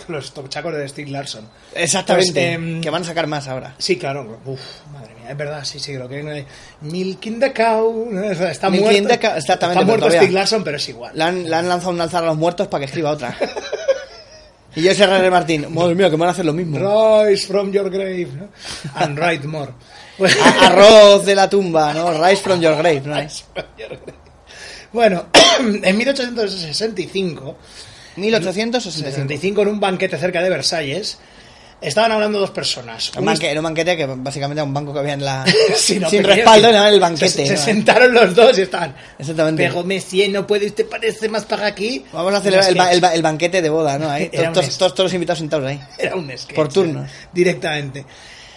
Los 0.08 0.32
tochacos 0.32 0.74
de 0.74 0.88
Steve 0.88 1.10
Larson. 1.10 1.48
Exactamente. 1.74 2.32
Pues, 2.32 2.44
em, 2.54 2.80
que 2.80 2.90
van 2.90 3.02
a 3.02 3.06
sacar 3.06 3.26
más 3.26 3.48
ahora. 3.48 3.74
Sí, 3.78 3.96
claro. 3.96 4.40
Uf, 4.44 4.60
madre 4.92 5.14
mía, 5.14 5.30
es 5.30 5.36
verdad, 5.36 5.64
sí, 5.64 5.78
sí, 5.78 5.94
lo 5.94 6.08
que 6.08 6.16
hay. 6.16 6.46
Milking 6.80 7.38
the 7.40 7.52
cow. 7.52 8.08
Está 8.22 8.70
Milking 8.70 9.04
muerto. 9.04 9.08
the 9.08 9.18
cow, 9.18 9.36
exactamente, 9.36 9.80
Está 9.80 9.86
muerto 9.86 10.10
Steve 10.10 10.32
Larson, 10.32 10.64
pero 10.64 10.76
es 10.76 10.88
igual. 10.88 11.12
Le 11.14 11.24
han, 11.24 11.48
le 11.48 11.54
han 11.56 11.68
lanzado 11.68 11.92
un 11.92 12.00
alzar 12.00 12.22
a 12.24 12.26
los 12.26 12.36
muertos 12.36 12.68
para 12.68 12.80
que 12.80 12.86
escriba 12.86 13.10
otra. 13.10 13.36
y 14.76 14.82
yo 14.82 14.90
ese 14.90 15.04
R. 15.04 15.30
Martín, 15.30 15.66
madre 15.74 15.94
mía, 15.94 16.10
que 16.10 16.16
van 16.16 16.28
a 16.28 16.32
hacer 16.32 16.44
lo 16.44 16.52
mismo. 16.52 16.78
Rise 17.24 17.46
from 17.46 17.70
your 17.72 17.90
grave. 17.90 18.28
¿no? 18.34 18.48
And 18.94 19.18
write 19.18 19.46
more. 19.46 19.72
A- 20.22 20.66
arroz 20.66 21.24
de 21.24 21.34
la 21.34 21.48
tumba, 21.48 21.92
¿no? 21.94 22.12
Rise 22.12 22.42
from 22.42 22.60
your 22.60 22.76
grave, 22.76 23.02
¿no? 23.04 23.16
bueno, 24.92 25.26
en 25.60 25.96
1865, 25.96 27.56
1865. 28.16 29.10
65, 29.10 29.62
en 29.62 29.68
un 29.68 29.80
banquete 29.80 30.16
cerca 30.18 30.42
de 30.42 30.50
Versalles, 30.50 31.18
estaban 31.80 32.12
hablando 32.12 32.38
dos 32.38 32.50
personas. 32.50 33.10
Un, 33.16 33.24
banque- 33.24 33.50
era 33.50 33.60
un 33.60 33.64
banquete 33.64 33.96
que 33.96 34.06
básicamente 34.06 34.60
era 34.60 34.64
un 34.64 34.72
banco 34.74 34.92
que 34.92 34.98
había 35.00 35.14
en 35.14 35.24
la... 35.24 35.44
Sí, 35.76 35.98
no, 35.98 36.08
sin 36.08 36.22
respaldo, 36.22 36.68
era 36.68 36.88
el 36.88 37.00
banquete. 37.00 37.28
Se, 37.28 37.46
se 37.46 37.54
¿no? 37.54 37.60
sentaron 37.60 38.12
los 38.14 38.34
dos 38.34 38.56
y 38.58 38.62
estaban. 38.62 38.94
Exactamente. 39.18 39.66
Pero 39.68 39.82
Messier, 39.82 40.30
no 40.30 40.46
puede 40.46 40.66
usted 40.66 40.86
parece 40.88 41.28
más 41.28 41.44
para 41.44 41.66
aquí. 41.66 42.04
Vamos 42.12 42.34
a 42.34 42.40
celebrar 42.40 42.68
el, 42.68 42.72
Un 42.74 42.78
ba- 42.78 42.84
sketch. 42.84 42.94
el 42.94 43.00
ba- 43.00 43.14
el 43.14 43.22
banquete 43.22 43.62
de 43.62 43.68
boda, 43.70 43.98
¿no? 43.98 44.08
Ahí, 44.10 44.28
todos, 44.54 44.78
todos, 44.78 44.94
todos 44.94 45.04
los 45.06 45.14
invitados 45.14 45.38
sentados 45.40 45.66
ahí. 45.66 45.80
Era 45.98 46.14
un 46.14 46.30
sketch. 46.36 46.54
Por 46.54 46.68
turnos. 46.72 47.10
eh, 47.10 47.14
Directamente. 47.32 48.04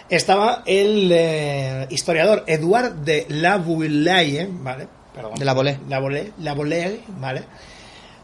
Estaba 0.07 0.61
el 0.67 1.09
eh, 1.11 1.87
historiador 1.89 2.43
Eduard 2.45 2.91
de 2.93 3.25
Laboulaye, 3.27 4.47
¿vale? 4.51 4.87
Perdón. 5.15 5.33
De 5.35 5.45
Laboulaye. 5.45 5.79
Laboulaye, 5.89 6.31
Laboulaye, 6.41 6.99
¿vale? 7.19 7.41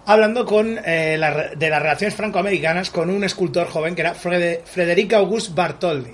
Hablando 0.05 0.45
con, 0.45 0.79
eh, 0.83 1.15
la 1.19 1.49
de 1.55 1.69
las 1.69 1.81
relaciones 1.81 2.15
francoamericanas 2.15 2.89
con 2.89 3.09
un 3.09 3.23
escultor 3.23 3.67
joven 3.67 3.93
que 3.95 4.01
era 4.01 4.13
Frede- 4.15 4.61
Frederic 4.65 5.13
Auguste 5.13 5.51
Bartholdi. 5.53 6.11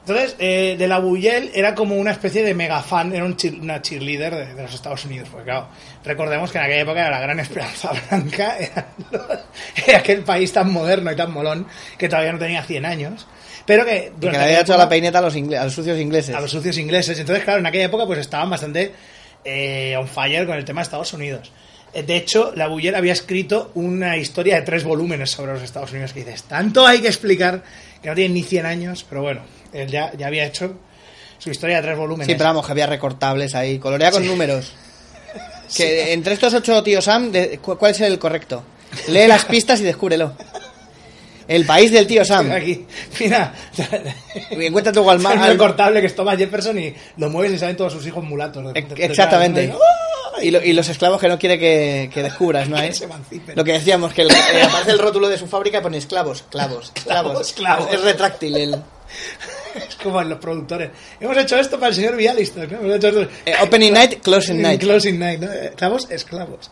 Entonces, 0.00 0.36
eh, 0.38 0.76
de 0.78 0.86
la 0.86 1.00
Buyel 1.00 1.50
era 1.52 1.74
como 1.74 1.96
una 1.96 2.12
especie 2.12 2.44
de 2.44 2.54
mega 2.54 2.80
fan, 2.80 3.12
era 3.12 3.24
un 3.24 3.36
cheer- 3.36 3.60
una 3.60 3.82
cheerleader 3.82 4.36
de, 4.36 4.54
de 4.54 4.62
los 4.62 4.72
Estados 4.72 5.04
Unidos. 5.04 5.28
Porque, 5.28 5.46
claro, 5.46 5.66
recordemos 6.04 6.52
que 6.52 6.58
en 6.58 6.64
aquella 6.64 6.80
época 6.82 7.00
era 7.00 7.10
la 7.10 7.18
gran 7.20 7.40
esperanza 7.40 7.90
blanca, 8.10 8.56
era, 8.56 8.86
era 9.84 9.98
aquel 9.98 10.22
país 10.22 10.52
tan 10.52 10.72
moderno 10.72 11.10
y 11.10 11.16
tan 11.16 11.32
molón 11.32 11.66
que 11.98 12.08
todavía 12.08 12.32
no 12.32 12.38
tenía 12.38 12.62
100 12.62 12.84
años. 12.86 13.26
Pero 13.66 13.84
que. 13.84 14.12
Que 14.20 14.30
le 14.30 14.36
había 14.38 14.60
hecho 14.60 14.78
la 14.78 14.88
peineta 14.88 15.18
a 15.18 15.22
los, 15.22 15.34
ingle- 15.34 15.58
a 15.58 15.64
los 15.64 15.72
sucios 15.72 15.98
ingleses. 15.98 16.36
a 16.36 16.40
los 16.40 16.52
sucios 16.52 16.78
ingleses. 16.78 17.18
Entonces, 17.18 17.42
claro, 17.42 17.58
en 17.58 17.66
aquella 17.66 17.86
época 17.86 18.06
pues 18.06 18.20
estaban 18.20 18.48
bastante 18.48 18.92
eh, 19.44 19.96
on 19.98 20.06
fire 20.06 20.46
con 20.46 20.56
el 20.56 20.64
tema 20.64 20.82
de 20.82 20.84
Estados 20.84 21.12
Unidos. 21.14 21.50
Eh, 21.98 22.02
De 22.02 22.16
hecho, 22.16 22.52
la 22.54 22.68
Buller 22.68 22.94
había 22.94 23.12
escrito 23.14 23.70
una 23.74 24.16
historia 24.16 24.56
de 24.56 24.62
tres 24.62 24.84
volúmenes 24.84 25.30
sobre 25.30 25.54
los 25.54 25.62
Estados 25.62 25.90
Unidos 25.92 26.12
que 26.12 26.20
dices, 26.24 26.42
tanto 26.42 26.86
hay 26.86 27.00
que 27.00 27.08
explicar 27.08 27.62
que 28.02 28.08
no 28.10 28.14
tienen 28.14 28.34
ni 28.34 28.42
100 28.42 28.66
años, 28.66 29.04
pero 29.08 29.22
bueno, 29.22 29.40
él 29.72 29.88
ya, 29.88 30.12
ya 30.16 30.26
había 30.26 30.44
hecho 30.44 30.74
su 31.38 31.50
historia 31.50 31.76
de 31.76 31.82
tres 31.82 31.96
volúmenes. 31.98 32.26
Sí, 32.26 32.34
pero 32.34 32.50
vamos, 32.50 32.66
que 32.66 32.72
había 32.72 32.86
recortables 32.86 33.54
ahí. 33.54 33.78
Colorea 33.78 34.10
con 34.10 34.26
números. 34.26 34.72
Que 35.76 36.12
entre 36.12 36.34
estos 36.34 36.54
ocho 36.54 36.80
tíos 36.84 37.04
Sam, 37.04 37.32
¿cuál 37.60 37.90
es 37.90 38.00
el 38.00 38.18
correcto? 38.20 38.62
Lee 39.08 39.26
las 39.26 39.44
pistas 39.46 39.80
y 39.80 39.82
descúbrelo. 39.82 40.32
El 41.48 41.64
país 41.66 41.90
del 41.90 42.06
tío 42.06 42.24
Sam. 42.24 42.52
Aquí, 42.52 42.86
mira, 43.20 43.52
encuentra 44.50 44.92
tu 44.92 45.08
al, 45.10 45.18
un 45.18 45.26
al- 45.26 45.48
recortable 45.48 46.00
que 46.00 46.06
es 46.06 46.14
Thomas 46.14 46.38
Jefferson 46.38 46.78
y 46.78 46.94
lo 47.16 47.30
mueves 47.30 47.52
y 47.54 47.58
salen 47.58 47.76
todos 47.76 47.92
sus 47.92 48.06
hijos 48.06 48.22
mulatos. 48.22 48.72
de- 48.72 48.78
Ex- 48.80 48.88
de- 48.94 49.04
Exactamente. 49.06 49.66
¿no? 49.68 49.78
Y, 50.42 50.50
lo- 50.50 50.62
y 50.62 50.72
los 50.72 50.88
esclavos 50.88 51.20
que 51.20 51.28
no 51.28 51.38
quiere 51.38 51.58
que, 51.58 52.10
que 52.12 52.22
descubras, 52.22 52.68
¿no? 52.68 52.78
Eh? 52.78 52.92
emancipen. 53.00 53.56
Lo 53.56 53.64
que 53.64 53.72
decíamos, 53.72 54.12
que 54.12 54.22
el- 54.22 54.30
eh, 54.30 54.62
aparece 54.64 54.90
el 54.92 54.98
rótulo 54.98 55.28
de 55.28 55.38
su 55.38 55.46
fábrica 55.46 55.78
y 55.78 55.80
pone 55.80 55.98
esclavos, 55.98 56.44
clavos, 56.50 56.92
clavos. 57.04 57.52
Clavos. 57.56 57.88
Es, 57.88 57.94
es 57.94 58.00
retráctil 58.02 58.56
el 58.56 58.82
Es 59.88 59.94
como 60.02 60.20
en 60.22 60.28
los 60.30 60.38
productores. 60.38 60.90
Hemos 61.20 61.36
hecho 61.36 61.56
esto 61.58 61.76
para 61.78 61.88
el 61.90 61.94
señor 61.94 62.16
Vialister, 62.16 62.70
¿no? 62.72 62.78
Hemos 62.80 62.96
hecho 62.96 63.08
esto- 63.08 63.28
eh, 63.44 63.54
Opening 63.62 63.92
Night, 63.92 64.20
Closing 64.22 64.56
En 64.56 64.62
Night. 64.62 64.80
Closing 64.80 65.18
Night, 65.18 65.40
¿no? 65.40 65.52
Esclavos, 65.52 66.10
esclavos. 66.10 66.70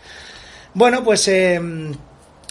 Bueno, 0.74 1.04
pues 1.04 1.26
eh, 1.28 1.60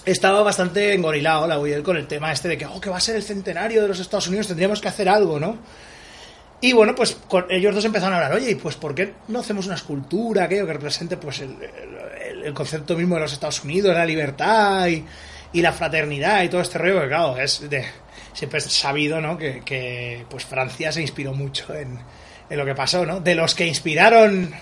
estaba 0.05 0.41
bastante 0.43 0.93
engorilado 0.93 1.47
la 1.47 1.57
Buell 1.57 1.83
con 1.83 1.97
el 1.97 2.07
tema 2.07 2.31
este 2.31 2.47
de 2.49 2.57
que, 2.57 2.65
oh, 2.65 2.79
que 2.81 2.89
va 2.89 2.97
a 2.97 3.01
ser 3.01 3.15
el 3.15 3.23
centenario 3.23 3.81
de 3.81 3.87
los 3.87 3.99
Estados 3.99 4.27
Unidos, 4.27 4.47
tendríamos 4.47 4.79
que 4.81 4.87
hacer 4.87 5.09
algo, 5.09 5.39
¿no? 5.39 5.57
Y 6.63 6.71
bueno, 6.71 6.95
pues 6.95 7.17
ellos 7.49 7.75
dos 7.75 7.83
empezaron 7.83 8.13
a 8.13 8.23
hablar, 8.23 8.39
oye, 8.39 8.51
¿y 8.51 8.55
pues 8.55 8.77
por 8.77 8.95
qué 8.95 9.15
no 9.27 9.39
hacemos 9.39 9.65
una 9.65 9.75
escultura, 9.75 10.45
aquello 10.45 10.65
que 10.65 10.71
represente 10.71 11.17
pues 11.17 11.41
el, 11.41 12.53
concepto 12.53 12.95
mismo 12.95 13.15
de 13.15 13.21
los 13.21 13.33
Estados 13.33 13.65
Unidos, 13.65 13.93
la 13.93 14.05
libertad 14.05 14.87
y, 14.87 15.61
la 15.61 15.73
fraternidad 15.73 16.41
y 16.41 16.47
todo 16.47 16.61
este 16.61 16.77
rollo, 16.77 17.01
que 17.01 17.07
claro, 17.09 17.37
es 17.37 17.69
de, 17.69 17.83
siempre 18.31 18.59
es 18.59 18.71
sabido, 18.71 19.19
¿no? 19.19 19.37
Que, 19.37 19.61
que, 19.65 20.25
pues 20.29 20.45
Francia 20.45 20.93
se 20.93 21.01
inspiró 21.01 21.33
mucho 21.33 21.73
en, 21.75 21.99
en 22.49 22.57
lo 22.57 22.63
que 22.63 22.75
pasó, 22.75 23.05
¿no? 23.05 23.19
De 23.19 23.35
los 23.35 23.55
que 23.55 23.67
inspiraron 23.67 24.53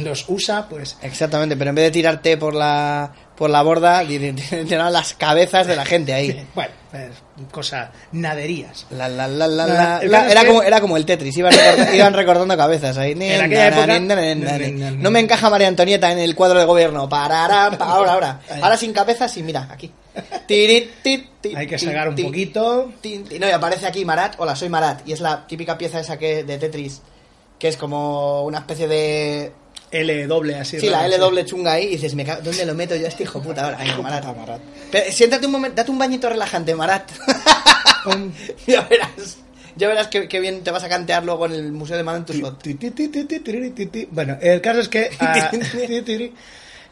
los 0.00 0.28
USA, 0.28 0.68
pues 0.68 0.96
Exactamente, 1.00 1.56
pero 1.56 1.70
en 1.70 1.76
vez 1.76 1.84
de 1.84 1.90
tirarte 1.92 2.36
por 2.36 2.56
la 2.56 3.12
por 3.36 3.50
la 3.50 3.62
borda 3.62 4.02
las 4.90 5.14
cabezas 5.14 5.66
de 5.66 5.76
la 5.76 5.84
gente 5.84 6.12
ahí. 6.12 6.46
Bueno, 6.54 6.72
pues, 6.90 7.10
cosa, 7.50 7.90
naderías. 8.12 8.86
La, 8.90 9.08
la, 9.08 9.26
la, 9.26 9.46
la, 9.48 10.00
era, 10.02 10.44
como, 10.44 10.62
era 10.62 10.80
como 10.80 10.96
el 10.98 11.06
Tetris, 11.06 11.36
iban, 11.38 11.52
recortando 12.12 12.54
cabezas 12.56 12.98
ahí. 12.98 13.14
No 13.14 15.10
me 15.10 15.20
encaja 15.20 15.48
María 15.48 15.68
Antonieta 15.68 16.12
en 16.12 16.18
el 16.18 16.34
cuadro 16.34 16.58
de 16.58 16.66
gobierno. 16.66 17.08
Parará, 17.08 17.70
pa- 17.78 17.86
ahora, 17.86 18.12
ahora. 18.12 18.40
Ahora 18.60 18.76
sin 18.76 18.92
cabezas 18.92 19.34
y 19.38 19.42
mira, 19.42 19.68
aquí. 19.70 19.90
Hay 21.56 21.66
que 21.66 21.78
sacar 21.78 22.10
un 22.10 22.16
poquito. 22.16 22.92
No, 23.40 23.48
y 23.48 23.50
aparece 23.50 23.86
aquí 23.86 24.04
Marat. 24.04 24.34
Hola, 24.38 24.54
soy 24.54 24.68
Marat. 24.68 25.00
Y 25.08 25.12
es 25.12 25.20
la 25.20 25.46
típica 25.46 25.78
pieza 25.78 26.00
esa 26.00 26.18
que 26.18 26.44
de 26.44 26.58
Tetris, 26.58 27.00
que 27.58 27.68
es 27.68 27.76
como 27.76 28.42
una 28.44 28.58
especie 28.58 28.86
de... 28.88 29.52
L 29.92 30.26
doble 30.26 30.56
así. 30.56 30.80
Sí, 30.80 30.88
la 30.88 31.06
L 31.06 31.16
doble 31.18 31.44
chunga 31.44 31.72
ahí 31.74 31.84
y 31.84 31.90
dices, 31.90 32.14
me 32.14 32.24
cago- 32.24 32.40
¿dónde 32.42 32.64
lo 32.66 32.74
meto 32.74 32.96
yo 32.96 33.04
a 33.06 33.08
este 33.08 33.22
hijo 33.24 33.40
puta 33.42 33.64
ahora? 33.64 33.76
Ay, 33.78 33.92
Marat. 34.02 34.24
Pero, 34.90 35.12
siéntate 35.12 35.46
un 35.46 35.52
momento, 35.52 35.76
date 35.76 35.90
un 35.90 35.98
bañito 35.98 36.28
relajante, 36.28 36.74
Marat. 36.74 37.10
ya 38.66 38.80
verás. 38.82 39.38
Ya 39.76 39.88
verás 39.88 40.08
que, 40.08 40.28
que 40.28 40.40
bien 40.40 40.62
te 40.64 40.70
vas 40.70 40.84
a 40.84 40.88
cantear 40.88 41.24
luego 41.24 41.46
en 41.46 41.52
el 41.52 41.72
Museo 41.72 41.96
de 41.96 42.02
ti, 43.70 43.86
ti. 43.86 44.08
Bueno, 44.10 44.36
el 44.40 44.60
caso 44.60 44.80
es 44.80 44.88
que 44.88 45.10
ah. 45.20 45.50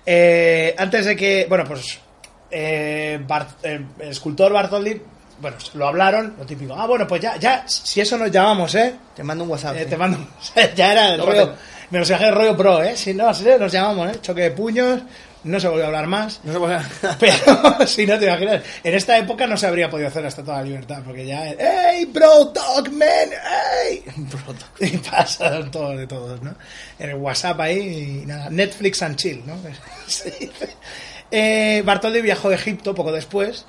Eh, 0.07 0.75
antes 0.79 1.05
de 1.05 1.15
que, 1.17 1.47
bueno, 1.49 1.65
pues 1.67 1.99
eh, 2.51 3.21
Bart- 3.27 3.59
eh, 3.63 3.81
el 4.01 4.09
escultor 4.09 4.53
Bartoldi, 4.53 5.01
bueno, 5.41 5.57
lo 5.75 5.89
hablaron, 5.89 6.35
lo 6.39 6.45
típico. 6.47 6.75
Ah, 6.75 6.87
bueno, 6.87 7.07
pues 7.07 7.21
ya, 7.21 7.37
ya, 7.37 7.65
si 7.69 8.01
eso 8.01 8.17
nos 8.17 8.31
llamamos, 8.31 8.75
¿eh? 8.75 8.95
Te 9.15 9.23
mando 9.23 9.45
un 9.45 9.51
WhatsApp. 9.51 9.77
Eh, 9.77 9.85
sí. 9.85 9.91
te 9.91 9.97
mando, 9.97 10.19
ya 10.77 10.93
era 10.93 11.15
el 11.15 11.21
rollo, 11.21 11.55
mensaje 11.91 12.25
de 12.27 12.31
rollo 12.31 12.57
pro, 12.57 12.83
¿eh? 12.83 12.97
Si 12.97 13.15
no, 13.15 13.27
nos 13.27 13.73
llamamos, 13.73 14.11
¿eh? 14.15 14.19
Choque 14.23 14.43
de 14.43 14.51
puños, 14.53 15.01
no 15.43 15.59
se 15.59 15.69
volvió 15.69 15.85
a 15.85 15.87
hablar 15.89 16.07
más. 16.07 16.41
No 16.45 16.53
se 16.53 16.59
puede- 16.59 16.79
Pero 17.19 17.87
si 17.87 18.07
no 18.07 18.19
te 18.19 18.27
imaginas, 18.27 18.63
en 18.85 18.95
esta 18.95 19.17
época 19.19 19.47
no 19.47 19.57
se 19.57 19.67
habría 19.67 19.89
podido 19.91 20.09
hacer 20.09 20.23
la 20.23 20.29
Estatua 20.29 20.55
de 20.59 20.61
la 20.61 20.67
Libertad, 20.67 21.03
porque 21.05 21.27
ya, 21.27 21.55
¡Hey, 21.59 22.05
bro, 22.13 22.47
dog, 22.47 22.91
man! 22.93 23.31
¡Hey! 23.89 24.05
Y 24.81 24.97
pasaron 24.99 25.71
todos 25.71 25.97
de 25.99 26.07
todos, 26.07 26.41
¿no? 26.43 26.55
En 26.99 27.11
el 27.11 27.17
WhatsApp 27.17 27.61
ahí 27.61 28.21
y 28.23 28.27
nada, 28.27 28.49
Netflix 28.51 29.03
and 29.03 29.17
chill, 29.17 29.43
¿no? 29.47 29.57
Se 30.07 30.31
dice. 30.31 30.71
Eh, 31.31 31.83
Bartoldi 31.85 32.21
viajó 32.23 32.49
a 32.49 32.55
Egipto 32.55 32.95
poco 32.95 33.13
después 33.13 33.65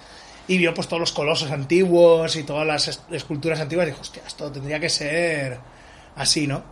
y 0.47 0.57
vio 0.57 0.73
pues 0.73 0.87
todos 0.87 0.99
los 0.99 1.11
colosos 1.11 1.51
antiguos 1.51 2.35
y 2.35 2.43
todas 2.43 2.65
las 2.65 2.87
es- 2.87 3.01
esculturas 3.11 3.59
antiguas 3.59 3.87
y 3.87 3.91
dijo, 3.91 4.01
hostia, 4.01 4.23
esto 4.27 4.51
tendría 4.51 4.79
que 4.79 4.89
ser 4.89 5.59
así, 6.15 6.47
¿no? 6.47 6.63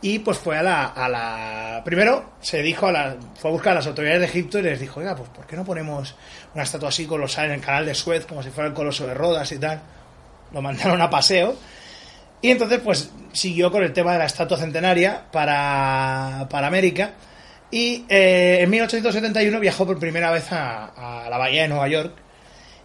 Y 0.00 0.20
pues 0.20 0.38
fue 0.38 0.56
a 0.56 0.62
la, 0.62 0.86
a 0.86 1.08
la... 1.08 1.82
Primero 1.84 2.34
se 2.40 2.62
dijo 2.62 2.86
a 2.86 2.92
la... 2.92 3.16
Fue 3.36 3.50
a 3.50 3.52
buscar 3.52 3.72
a 3.72 3.76
las 3.76 3.86
autoridades 3.86 4.20
de 4.20 4.26
Egipto 4.26 4.58
y 4.58 4.62
les 4.62 4.80
dijo, 4.80 5.00
oiga, 5.00 5.16
pues 5.16 5.28
¿por 5.30 5.46
qué 5.46 5.56
no 5.56 5.64
ponemos 5.64 6.14
una 6.54 6.62
estatua 6.62 6.90
así 6.90 7.06
colosal 7.06 7.46
en 7.46 7.52
el 7.52 7.60
canal 7.60 7.84
de 7.84 7.94
Suez 7.94 8.24
como 8.26 8.42
si 8.42 8.50
fuera 8.50 8.68
el 8.68 8.74
coloso 8.74 9.06
de 9.06 9.14
Rodas 9.14 9.50
y 9.50 9.58
tal? 9.58 9.80
Lo 10.52 10.62
mandaron 10.62 11.00
a 11.02 11.10
paseo 11.10 11.56
y 12.40 12.50
entonces, 12.50 12.80
pues, 12.82 13.10
siguió 13.32 13.70
con 13.72 13.82
el 13.82 13.92
tema 13.92 14.12
de 14.12 14.18
la 14.18 14.26
estatua 14.26 14.56
centenaria 14.56 15.24
para, 15.32 16.46
para 16.48 16.68
América. 16.68 17.14
Y 17.70 18.04
eh, 18.08 18.58
en 18.60 18.70
1871 18.70 19.58
viajó 19.60 19.86
por 19.86 19.98
primera 19.98 20.30
vez 20.30 20.50
a, 20.52 21.24
a 21.24 21.28
la 21.28 21.36
bahía 21.36 21.62
de 21.62 21.68
Nueva 21.68 21.88
York 21.88 22.14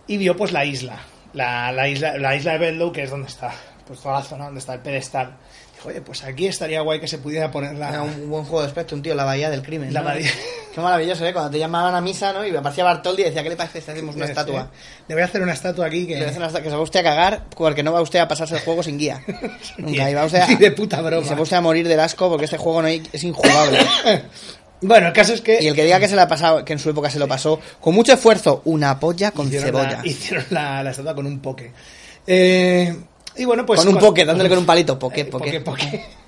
y 0.08 0.18
vio, 0.18 0.36
pues, 0.36 0.52
la 0.52 0.66
isla. 0.66 0.98
La, 1.34 1.72
la 1.72 1.88
isla, 1.88 2.18
la 2.18 2.36
isla 2.36 2.54
de 2.54 2.58
Bedlow, 2.60 2.92
que 2.92 3.04
es 3.04 3.12
donde 3.12 3.28
está, 3.28 3.52
pues, 3.86 4.00
toda 4.00 4.20
la 4.20 4.26
zona 4.26 4.46
donde 4.46 4.60
está 4.60 4.74
el 4.74 4.82
pedestal. 4.82 5.38
Oye, 5.86 6.02
pues 6.02 6.24
aquí 6.24 6.48
estaría 6.48 6.82
guay 6.82 7.00
que 7.00 7.08
se 7.08 7.18
pudiera 7.18 7.52
poner 7.52 7.76
la... 7.76 7.90
Era 7.90 8.02
un 8.04 8.30
buen 8.30 8.44
juego 8.46 8.62
de 8.62 8.68
espectro, 8.68 8.96
un 8.96 9.04
tío, 9.04 9.16
la 9.16 9.26
bahía 9.26 9.50
del 9.50 9.62
crimen. 9.62 9.94
La 9.94 10.02
bahía- 10.02 10.32
Qué 10.74 10.82
maravilloso, 10.82 11.26
¿eh? 11.26 11.34
Cuando 11.34 11.52
te 11.52 11.60
llamaban 11.60 11.94
a 11.94 12.02
misa, 12.02 12.34
¿no? 12.34 12.44
Y 12.46 12.52
me 12.52 12.58
aparecía 12.58 12.84
Bartoldi 12.84 13.22
y 13.22 13.26
decía, 13.26 13.44
¿qué 13.44 13.50
le 13.50 13.56
parece 13.56 13.80
si 13.82 13.92
hacemos 13.92 14.16
una 14.16 14.26
estatua? 14.26 14.72
Le 15.08 15.14
voy 15.16 15.22
a 15.22 15.26
hacer 15.26 15.42
una 15.42 15.54
estatua 15.54 15.86
aquí 15.86 16.08
que... 16.08 16.14
Le 16.14 16.20
voy 16.22 16.26
a 16.26 16.30
hacer 16.30 16.40
una 16.40 16.48
estatua 16.48 16.64
que 16.64 16.70
se 16.72 16.76
va 16.76 16.82
usted 16.82 17.00
a 17.02 17.04
cagar 17.04 17.44
porque 17.56 17.84
no 17.84 17.92
va 17.94 18.02
usted 18.02 18.20
a 18.20 18.28
pasarse 18.28 18.56
el 18.56 18.62
juego 18.62 18.82
sin 18.82 18.98
guía. 18.98 19.22
Nunca. 19.78 20.10
Y 20.10 20.14
va 20.16 20.26
usted 20.26 20.40
a, 20.40 20.48
de 20.48 20.72
puta 20.72 21.02
broma. 21.02 21.24
y 21.24 21.30
se 21.30 21.36
va 21.36 21.42
usted 21.42 21.58
a 21.58 21.62
morir 21.62 21.88
del 21.88 22.00
asco 22.00 22.28
porque 22.30 22.46
este 22.46 22.58
juego 22.58 22.82
no 22.82 22.88
hay- 22.88 23.04
es 23.12 23.24
injugable. 23.24 23.80
Bueno, 24.86 25.08
el 25.08 25.14
caso 25.14 25.34
es 25.34 25.40
que... 25.40 25.64
Y 25.64 25.68
el 25.68 25.76
que 25.76 25.86
diga 25.86 25.98
que 25.98 26.10
se 26.10 26.16
la 26.18 26.24
ha 26.24 26.28
pasado, 26.28 26.66
que 26.66 26.74
en 26.74 26.80
su 26.80 26.90
época 26.90 27.10
se 27.10 27.18
lo 27.18 27.26
pasó, 27.26 27.58
con 27.80 27.96
mucho 27.96 28.12
esfuerzo, 28.12 28.62
una 28.66 29.00
polla 29.00 29.32
con 29.32 29.48
hicieron 29.48 29.68
cebolla. 29.68 30.02
La, 30.02 30.06
hicieron 30.10 30.46
la, 30.50 30.84
la 30.84 30.92
estatua 30.92 31.16
con 31.16 31.26
un 31.26 31.40
poke. 31.40 31.72
Eh, 32.28 32.94
y 33.38 33.46
bueno, 33.46 33.66
pues... 33.66 33.80
con 33.82 33.90
un 33.94 34.00
poke, 34.00 34.26
dándole 34.26 34.50
con 34.50 34.60
un 34.60 34.66
palito, 34.66 34.98
poke, 35.00 35.26
poke. 35.26 35.60
poke, 35.62 35.86
poke. 35.88 36.06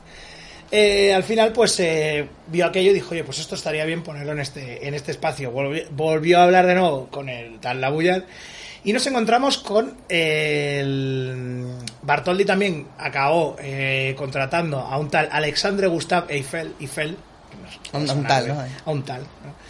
Eh, 0.72 1.14
al 1.14 1.24
final, 1.24 1.53
pues 1.53 1.80
eh, 1.80 2.28
vio 2.47 2.66
aquello 2.66 2.89
y 2.89 2.95
dijo, 2.95 3.12
oye, 3.12 3.24
pues 3.24 3.38
esto 3.39 3.53
estaría 3.56 3.86
bien 3.86 4.01
ponerlo 4.01 4.32
en 4.34 4.39
este, 4.39 4.86
en 4.86 4.95
este 4.95 5.12
espacio. 5.12 5.51
Volvió, 5.51 5.84
volvió 5.91 6.39
a 6.39 6.43
hablar 6.43 6.66
de 6.66 6.74
nuevo 6.74 7.08
con 7.12 7.30
el 7.30 7.60
tal 7.60 7.80
Labuyal 7.80 8.26
y 8.84 8.91
nos 8.91 9.06
encontramos 9.06 9.60
con 9.60 9.95
el... 10.10 11.66
Bartoldi 12.01 12.45
también 12.45 12.88
acabó 12.97 13.56
eh, 13.60 14.16
contratando 14.18 14.80
a 14.80 14.97
un 14.97 15.10
tal 15.10 15.30
Alexandre 15.32 15.88
Gustave 15.88 16.34
Eiffel, 16.36 16.74
Eiffel 16.80 17.16
que 17.51 17.58
no 17.58 17.68
es- 17.70 17.93
A 17.93 17.97
un- 17.97 18.06
no 18.06 18.12
a 18.12 18.16
un 18.16 18.22
suena 18.22 18.28
tal. 18.28 18.70
A 18.86 18.91
un 18.91 19.03
tal, 19.03 19.22
¿no? 19.22 19.64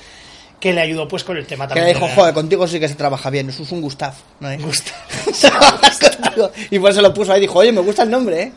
Que 0.66 0.74
le 0.74 0.82
ayudó 0.82 1.08
pues 1.08 1.24
con 1.24 1.38
el 1.38 1.46
tema 1.46 1.66
Que 1.68 1.76
también. 1.76 1.86
le 1.90 1.94
de 1.94 2.00
dijo, 2.00 2.12
joder, 2.20 2.34
contigo 2.34 2.68
sí 2.68 2.80
que 2.80 2.88
se 2.88 2.96
trabaja 2.96 3.30
bien, 3.30 3.48
eso 3.50 3.62
es 3.62 3.72
un 3.72 3.82
Gustav, 3.82 4.16
¿no? 4.40 4.50
eh? 4.50 4.58
Gustav. 4.58 4.96
Trabajas 5.42 6.00
contigo. 6.00 6.52
y 6.72 6.80
por 6.80 6.90
eso 6.90 7.04
lo 7.04 7.14
puso 7.14 7.32
ahí, 7.34 7.42
dijo, 7.42 7.60
oye, 7.60 7.72
me 7.72 7.82
gusta 7.82 8.02
el 8.02 8.10
nombre, 8.10 8.42
¿eh? 8.42 8.52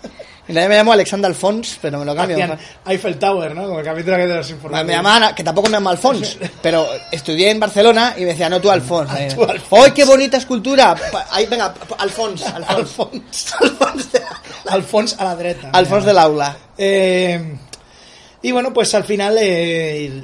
Y 0.49 0.55
nadie 0.55 0.71
me 0.71 0.77
llamó 0.77 0.93
Alexander 0.93 1.29
Alphonse, 1.29 1.77
pero 1.83 1.99
me 1.99 2.07
lo 2.07 2.15
cambio. 2.17 2.37
Hacían 2.39 2.59
Eiffel 2.87 3.19
Tower, 3.19 3.55
¿no? 3.55 3.65
Como 3.67 3.81
el 3.81 3.85
capítulo 3.85 4.17
que 4.17 4.27
de 4.27 4.37
los 4.37 4.49
Me, 4.49 4.55
informantes. 4.57 4.87
me 4.87 4.93
llamaban, 4.95 5.35
que 5.35 5.45
tampoco 5.45 5.69
me 5.69 5.75
llamo 5.77 5.91
Alphonse, 5.91 6.39
pero 6.63 6.89
estudié 7.13 7.51
en 7.51 7.61
Barcelona 7.61 8.15
y 8.17 8.21
me 8.21 8.29
decían, 8.29 8.53
no, 8.53 8.59
tú 8.59 8.71
Alphonse. 8.71 9.13
Ahí, 9.19 9.29
Tú, 9.35 9.43
Alphonse. 9.45 9.85
¡Ay, 9.85 9.93
qué 9.93 10.05
bonita 10.07 10.39
escultura! 10.39 10.97
Ahí, 11.31 11.45
venga, 11.45 11.75
pa- 11.75 11.97
Alphonse, 11.97 12.47
Alphonse. 12.47 13.53
Alphonse, 13.61 14.23
Alfons 14.71 15.17
a 15.19 15.25
la 15.25 15.37
derecha. 15.37 15.69
Alphonse 15.75 16.07
del 16.07 16.19
aula. 16.19 16.57
Eh, 16.79 17.55
y 18.41 18.51
bueno, 18.53 18.73
pues 18.73 18.95
al 18.95 19.05
final 19.05 19.37
eh, 19.39 20.23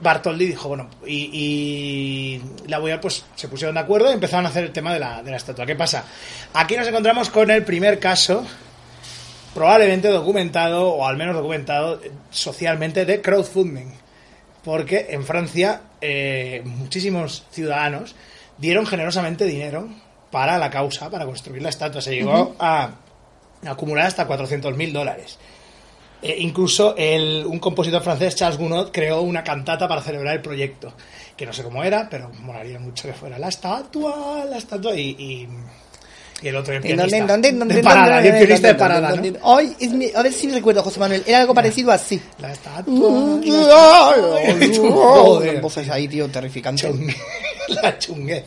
Bartoldi 0.00 0.46
dijo, 0.46 0.68
bueno, 0.68 0.88
y, 1.06 1.30
y 1.32 2.68
la 2.68 2.78
Boyar 2.78 3.00
pues 3.00 3.24
se 3.34 3.48
pusieron 3.48 3.74
de 3.74 3.80
acuerdo 3.80 4.10
y 4.10 4.14
empezaron 4.14 4.46
a 4.46 4.48
hacer 4.48 4.64
el 4.64 4.72
tema 4.72 4.92
de 4.92 5.00
la, 5.00 5.22
de 5.22 5.30
la 5.30 5.36
estatua. 5.36 5.66
¿Qué 5.66 5.76
pasa? 5.76 6.04
Aquí 6.54 6.76
nos 6.76 6.86
encontramos 6.86 7.30
con 7.30 7.50
el 7.50 7.64
primer 7.64 7.98
caso, 7.98 8.44
probablemente 9.54 10.08
documentado, 10.08 10.90
o 10.90 11.06
al 11.06 11.16
menos 11.16 11.34
documentado 11.34 12.00
socialmente, 12.30 13.04
de 13.04 13.20
crowdfunding. 13.20 13.92
Porque 14.64 15.06
en 15.10 15.24
Francia 15.24 15.82
eh, 16.00 16.62
muchísimos 16.64 17.44
ciudadanos 17.50 18.14
dieron 18.58 18.86
generosamente 18.86 19.44
dinero 19.44 19.88
para 20.30 20.58
la 20.58 20.70
causa, 20.70 21.08
para 21.08 21.24
construir 21.24 21.62
la 21.62 21.68
estatua. 21.68 22.00
Se 22.00 22.14
llegó 22.14 22.56
a 22.58 22.90
acumular 23.64 24.06
hasta 24.06 24.28
400.000 24.28 24.92
dólares. 24.92 25.38
Eh, 26.22 26.36
incluso 26.38 26.94
el- 26.96 27.44
un 27.46 27.58
compositor 27.58 28.02
francés, 28.02 28.34
Charles 28.34 28.58
Gounod, 28.58 28.90
creó 28.90 29.20
una 29.20 29.44
cantata 29.44 29.86
para 29.86 30.00
celebrar 30.02 30.34
el 30.36 30.40
proyecto, 30.42 30.92
que 31.36 31.44
no 31.46 31.52
sé 31.52 31.62
cómo 31.62 31.84
era, 31.84 32.08
pero 32.10 32.30
molaría 32.40 32.78
mucho 32.78 33.06
que 33.06 33.12
fuera 33.14 33.38
la 33.38 33.48
estatua, 33.48 34.44
la 34.48 34.56
estatua 34.56 34.94
y, 34.94 35.10
y, 35.18 35.48
y 36.42 36.48
el 36.48 36.56
otro 36.56 36.72
el 36.74 36.84
¿Y 36.84 36.88
dónde, 36.88 37.04
pianista 37.06 37.32
dónde, 37.32 37.52
dónde, 37.52 37.74
de 37.76 37.82
parada, 37.82 38.16
el 38.18 38.32
pianista 38.46 38.68
de 38.68 38.74
parada, 38.74 39.08
¿no? 39.42 39.56
Ay, 39.56 39.76
es 39.78 39.92
mi- 39.92 40.10
a 40.14 40.22
ver 40.22 40.32
si 40.32 40.46
me 40.48 40.54
recuerdo, 40.54 40.82
José 40.82 41.00
Manuel. 41.00 41.22
Era 41.26 41.40
algo 41.42 41.54
parecido 41.54 41.92
así. 41.92 42.20
La 42.38 42.52
estatua, 42.52 42.94
la 43.44 44.52
estatua. 44.62 45.94
Ahí, 45.94 46.08
tío, 46.08 46.28
terrificante. 46.28 46.82
La 47.82 47.98
chunguez. 47.98 48.44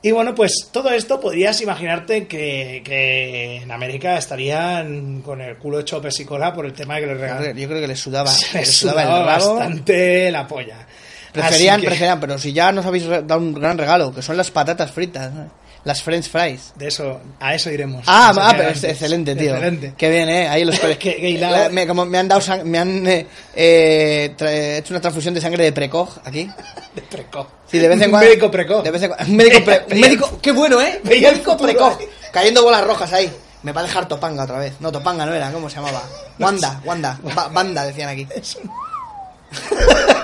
Y 0.00 0.12
bueno, 0.12 0.32
pues 0.34 0.68
todo 0.70 0.90
esto 0.90 1.20
podrías 1.20 1.60
imaginarte 1.60 2.28
que, 2.28 2.82
que 2.84 3.56
en 3.62 3.70
América 3.72 4.16
estarían 4.16 5.22
con 5.22 5.40
el 5.40 5.56
culo 5.56 5.80
hecho 5.80 6.00
pesicola 6.00 6.54
por 6.54 6.66
el 6.66 6.72
tema 6.72 6.94
de 6.94 7.00
que 7.00 7.06
les 7.08 7.16
Yo 7.16 7.20
regalan. 7.22 7.52
creo 7.54 7.80
que 7.80 7.88
les 7.88 7.98
sudaba, 8.00 8.30
Se 8.30 8.46
les 8.58 8.68
les 8.68 8.76
sudaba 8.76 9.02
el 9.02 9.08
sudaba 9.08 9.36
rabo. 9.38 9.54
bastante 9.56 10.30
la 10.30 10.46
polla. 10.46 10.86
Preferían, 11.32 11.80
que, 11.80 11.88
preferían, 11.88 12.20
pero 12.20 12.38
si 12.38 12.52
ya 12.52 12.70
nos 12.72 12.86
habéis 12.86 13.08
dado 13.08 13.38
un 13.38 13.52
gran 13.54 13.76
regalo, 13.76 14.14
que 14.14 14.22
son 14.22 14.36
las 14.36 14.50
patatas 14.50 14.90
fritas, 14.92 15.32
¿no? 15.32 15.50
Las 15.84 16.02
french 16.02 16.28
fries. 16.28 16.72
De 16.76 16.88
eso, 16.88 17.20
a 17.40 17.54
eso 17.54 17.70
iremos. 17.70 18.04
Ah, 18.06 18.32
ah, 18.36 18.54
pero 18.56 18.70
es 18.70 18.84
excelente, 18.84 19.34
tío. 19.34 19.52
Excelente. 19.54 19.94
Qué 19.96 20.10
bien, 20.10 20.28
¿eh? 20.28 20.48
Ahí 20.48 20.64
los 20.64 20.78
Que- 20.80 20.96
que 20.98 21.68
me, 21.72 21.86
como 21.86 22.04
me 22.04 22.18
han 22.18 22.28
dado 22.28 22.40
sang- 22.40 22.64
me 22.64 22.78
han 22.78 23.06
eh, 23.06 23.26
eh, 23.54 24.76
hecho 24.78 24.92
una 24.94 25.00
transfusión 25.00 25.34
de 25.34 25.40
sangre 25.40 25.64
de 25.64 25.72
precoz 25.72 26.18
aquí. 26.24 26.48
De 26.94 27.02
precoz. 27.02 27.46
Sí, 27.70 27.78
de 27.78 27.86
vez 27.88 27.98
en 27.98 28.04
Un 28.06 28.10
cuando. 28.10 28.28
médico 28.28 28.50
precoz. 28.50 28.82
De 28.82 28.90
vez 28.90 29.02
en 29.02 29.08
cuando. 29.10 29.26
Un 29.30 29.36
médico, 29.36 29.64
pre- 29.64 29.84
un 29.94 30.00
médico 30.00 30.38
qué 30.42 30.52
bueno, 30.52 30.80
¿eh? 30.80 31.00
Un 31.04 31.08
médico 31.10 31.56
precoz. 31.56 31.98
Cayendo 32.32 32.62
bolas 32.62 32.84
rojas 32.84 33.12
ahí. 33.12 33.32
Me 33.62 33.72
va 33.72 33.80
a 33.80 33.84
dejar 33.84 34.06
Topanga 34.08 34.44
otra 34.44 34.58
vez. 34.58 34.74
No, 34.80 34.90
Topanga 34.92 35.24
no 35.26 35.34
era, 35.34 35.50
¿cómo 35.52 35.68
se 35.70 35.76
llamaba? 35.76 36.02
Wanda, 36.38 36.80
Wanda, 36.84 37.18
Ba- 37.34 37.48
Banda 37.48 37.84
decían 37.84 38.08
aquí. 38.08 38.26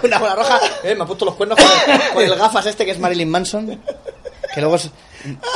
Una 0.02 0.18
bola 0.18 0.34
roja. 0.34 0.60
Eh, 0.82 0.94
me 0.94 1.04
ha 1.04 1.06
puesto 1.06 1.24
los 1.24 1.34
cuernos 1.34 1.58
con 1.58 1.66
el, 1.92 2.00
con 2.12 2.22
el 2.24 2.34
gafas 2.36 2.66
este 2.66 2.84
que 2.84 2.90
es 2.92 2.98
Marilyn 2.98 3.28
Manson. 3.30 3.80
Que 4.52 4.60
luego 4.60 4.76
es 4.76 4.90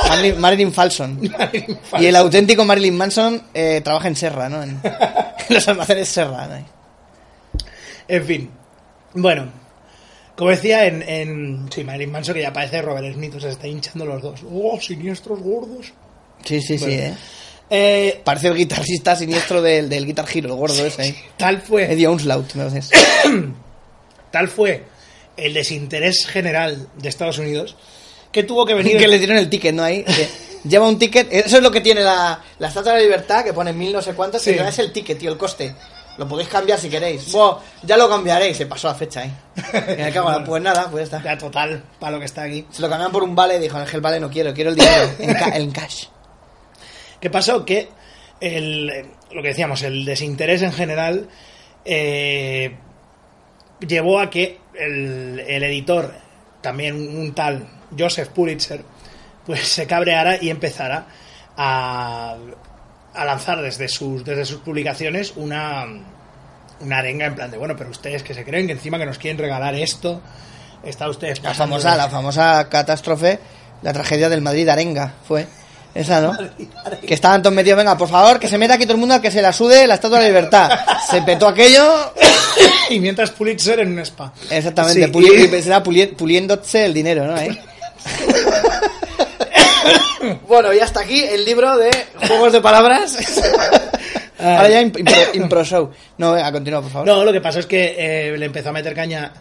Marilyn, 0.07 0.39
Marilyn 0.39 0.73
Falson. 0.73 1.19
Y 1.99 2.05
el 2.05 2.15
auténtico 2.15 2.65
Marilyn 2.65 2.95
Manson 2.97 3.41
eh, 3.53 3.81
trabaja 3.83 4.07
en 4.07 4.15
Serra, 4.15 4.49
¿no? 4.49 4.63
En, 4.63 4.79
en 4.83 5.55
los 5.55 5.67
almacenes 5.67 6.09
Serra. 6.09 6.47
¿no? 6.47 6.65
En 8.07 8.25
fin. 8.25 8.49
Bueno. 9.13 9.51
Como 10.35 10.51
decía 10.51 10.85
en, 10.85 11.01
en 11.01 11.69
sí, 11.69 11.83
Marilyn 11.83 12.11
Manson, 12.11 12.33
que 12.33 12.41
ya 12.41 12.53
parece 12.53 12.81
Robert 12.81 13.13
Smith, 13.13 13.35
o 13.35 13.39
sea, 13.41 13.49
se 13.49 13.55
está 13.55 13.67
hinchando 13.67 14.05
los 14.05 14.21
dos. 14.21 14.39
¡Oh, 14.49 14.79
siniestros 14.79 15.41
gordos! 15.41 15.91
Sí, 16.45 16.61
sí, 16.61 16.77
sí, 16.77 16.91
eh. 16.91 17.13
Eh, 17.69 18.21
Parece 18.23 18.47
el 18.47 18.55
guitarrista 18.55 19.15
siniestro 19.15 19.61
del, 19.61 19.89
del 19.89 20.05
Guitar 20.05 20.25
Hero, 20.33 20.49
el 20.49 20.55
gordo 20.55 20.85
ese 20.85 21.01
ahí. 21.01 21.15
tal 21.37 21.61
fue, 21.61 21.91
Eddie 21.91 22.07
Onslaught, 22.07 22.55
me 22.55 22.65
tal 24.31 24.47
fue 24.47 24.85
el 25.37 25.53
desinterés 25.53 26.25
general 26.25 26.87
de 26.97 27.09
Estados 27.09 27.37
Unidos 27.37 27.75
que 28.31 28.43
tuvo 28.43 28.65
que 28.65 28.73
venir 28.73 28.97
que 28.99 29.07
le 29.07 29.17
dieron 29.17 29.37
el 29.37 29.49
ticket, 29.49 29.73
¿no? 29.75 29.83
Ahí. 29.83 30.03
lleva 30.63 30.87
un 30.87 30.99
ticket. 30.99 31.27
Eso 31.31 31.57
es 31.57 31.63
lo 31.63 31.71
que 31.71 31.81
tiene 31.81 32.01
la, 32.01 32.41
la 32.59 32.67
Estatua 32.67 32.93
de 32.93 32.97
la 32.99 33.03
Libertad, 33.03 33.43
que 33.43 33.53
pone 33.53 33.73
mil 33.73 33.93
no 33.93 34.01
sé 34.01 34.13
cuántos. 34.13 34.41
Sí. 34.41 34.51
Y 34.51 34.59
es 34.59 34.79
el 34.79 34.91
ticket, 34.91 35.17
tío, 35.17 35.31
el 35.31 35.37
coste. 35.37 35.73
Lo 36.17 36.27
podéis 36.27 36.49
cambiar 36.49 36.77
si 36.77 36.89
queréis. 36.89 37.31
Ya 37.83 37.95
lo 37.95 38.09
cambiaréis. 38.09 38.57
Se 38.57 38.65
pasó 38.65 38.89
la 38.89 38.95
fecha 38.95 39.23
cago 40.13 40.29
en 40.31 40.39
la- 40.39 40.43
pues 40.43 40.61
nada, 40.61 40.89
pues 40.91 41.09
ya 41.09 41.17
está. 41.17 41.29
ya 41.31 41.37
total 41.37 41.81
para 41.97 42.11
lo 42.11 42.19
que 42.19 42.25
está 42.25 42.43
aquí. 42.43 42.65
Se 42.71 42.81
lo 42.81 42.89
cambian 42.89 43.09
por 43.11 43.23
un 43.23 43.33
vale 43.35 43.57
dijo, 43.57 43.77
Ángel, 43.77 44.01
vale, 44.01 44.19
no 44.19 44.29
quiero, 44.29 44.53
quiero 44.53 44.71
el 44.71 44.75
dinero. 44.75 45.09
En, 45.19 45.33
ca- 45.33 45.55
en 45.57 45.71
cash. 45.71 46.07
¿Qué 47.21 47.29
pasó? 47.29 47.63
Que 47.63 47.87
el, 48.41 48.89
eh, 48.89 49.05
lo 49.31 49.41
que 49.41 49.49
decíamos, 49.49 49.81
el 49.83 50.03
desinterés 50.03 50.61
en 50.61 50.73
general 50.73 51.29
eh, 51.85 52.75
llevó 53.87 54.19
a 54.19 54.29
que 54.29 54.59
el, 54.77 55.39
el 55.47 55.63
editor, 55.63 56.13
también 56.61 56.95
un 57.17 57.33
tal 57.33 57.65
Joseph 57.97 58.29
Pulitzer, 58.29 58.83
pues 59.45 59.67
se 59.67 59.87
cabreara 59.87 60.37
y 60.41 60.49
empezara 60.49 61.05
a, 61.57 62.35
a 63.13 63.25
lanzar 63.25 63.61
desde 63.61 63.87
sus, 63.87 64.23
desde 64.23 64.45
sus 64.45 64.61
publicaciones 64.61 65.33
una, 65.35 65.85
una 66.81 66.97
arenga 66.97 67.25
en 67.25 67.35
plan 67.35 67.51
de, 67.51 67.57
bueno, 67.57 67.75
pero 67.77 67.89
ustedes 67.89 68.23
que 68.23 68.33
se 68.33 68.43
creen 68.45 68.67
que 68.67 68.73
encima 68.73 68.97
que 68.97 69.05
nos 69.05 69.17
quieren 69.17 69.37
regalar 69.37 69.75
esto, 69.75 70.21
está 70.83 71.09
ustedes 71.09 71.41
La 71.43 71.53
famosa, 71.53 71.91
de- 71.91 71.97
la 71.97 72.09
famosa 72.09 72.69
catástrofe, 72.69 73.39
la 73.81 73.93
tragedia 73.93 74.29
del 74.29 74.41
Madrid 74.41 74.67
Arenga, 74.69 75.13
fue. 75.27 75.47
Esa, 75.95 76.21
¿no? 76.21 76.37
Que 77.05 77.15
estaban 77.15 77.41
todos 77.41 77.55
metidos, 77.55 77.77
venga, 77.77 77.97
por 77.97 78.07
favor, 78.07 78.39
que 78.39 78.47
se 78.47 78.59
meta 78.59 78.75
aquí 78.75 78.83
todo 78.83 78.93
el 78.93 78.99
mundo, 78.99 79.19
que 79.19 79.31
se 79.31 79.41
la 79.41 79.51
sude 79.51 79.87
la 79.87 79.95
Estatua 79.95 80.19
de 80.19 80.25
la 80.25 80.29
Libertad. 80.29 80.69
Se 81.09 81.23
petó 81.23 81.47
aquello, 81.47 82.13
y 82.91 82.99
mientras 82.99 83.31
Pulitzer 83.31 83.79
en 83.79 83.93
un 83.93 83.99
spa. 83.99 84.31
exactamente, 84.51 85.07
Sí, 85.07 85.11
puli- 85.11 86.03
y- 86.03 86.05
puliéndose 86.15 86.85
el 86.85 86.93
dinero, 86.93 87.25
¿no? 87.25 87.35
Ahí. 87.35 87.59
Bueno, 90.47 90.73
y 90.73 90.79
hasta 90.79 91.01
aquí 91.01 91.23
el 91.23 91.45
libro 91.45 91.77
de 91.77 91.91
juegos 92.27 92.53
de 92.53 92.61
palabras. 92.61 93.17
Ahora 94.39 94.69
ya 94.69 94.81
impro, 94.81 95.03
impro 95.33 95.63
show. 95.65 95.91
No, 96.17 96.33
venga, 96.33 96.51
continúa, 96.51 96.81
por 96.81 96.91
favor. 96.91 97.07
No, 97.07 97.25
lo 97.25 97.31
que 97.33 97.41
pasó 97.41 97.59
es 97.59 97.65
que 97.65 97.95
eh, 97.97 98.37
le 98.37 98.45
empezó 98.45 98.69
a 98.69 98.71
meter 98.71 98.93
caña 98.95 99.33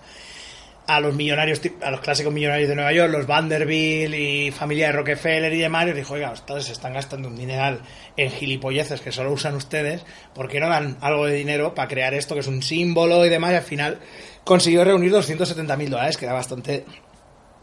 a 0.88 1.00
los 1.00 1.14
millonarios, 1.14 1.61
a 1.82 1.90
los 1.90 2.00
clásicos 2.00 2.32
millonarios 2.32 2.68
de 2.68 2.74
Nueva 2.74 2.92
York, 2.94 3.12
los 3.12 3.26
Vanderbilt 3.26 4.14
y 4.14 4.50
familia 4.50 4.86
de 4.86 4.92
Rockefeller 4.92 5.52
y 5.52 5.59
demás, 5.59 5.86
y 5.86 5.92
dijo, 5.92 6.14
oiga, 6.14 6.32
ustedes 6.32 6.64
se 6.64 6.72
están 6.72 6.94
gastando 6.94 7.28
un 7.28 7.36
dineral 7.36 7.82
en 8.16 8.30
gilipolleces 8.30 9.02
que 9.02 9.12
solo 9.12 9.30
usan 9.30 9.54
ustedes, 9.54 10.02
¿por 10.34 10.48
qué 10.48 10.61
no 10.61 10.68
dan 10.70 10.96
algo 11.02 11.26
de 11.26 11.34
dinero 11.34 11.74
para 11.74 11.88
crear 11.88 12.14
esto 12.14 12.34
que 12.34 12.40
es 12.40 12.46
un 12.46 12.62
símbolo 12.62 13.26
y 13.26 13.28
demás? 13.28 13.52
Y 13.52 13.56
al 13.56 13.62
final 13.62 13.98
consiguió 14.44 14.82
reunir 14.82 15.11
270 15.11 15.76
mil 15.76 15.90
dólares, 15.90 16.16
que 16.16 16.24
era 16.24 16.32
bastante 16.32 16.86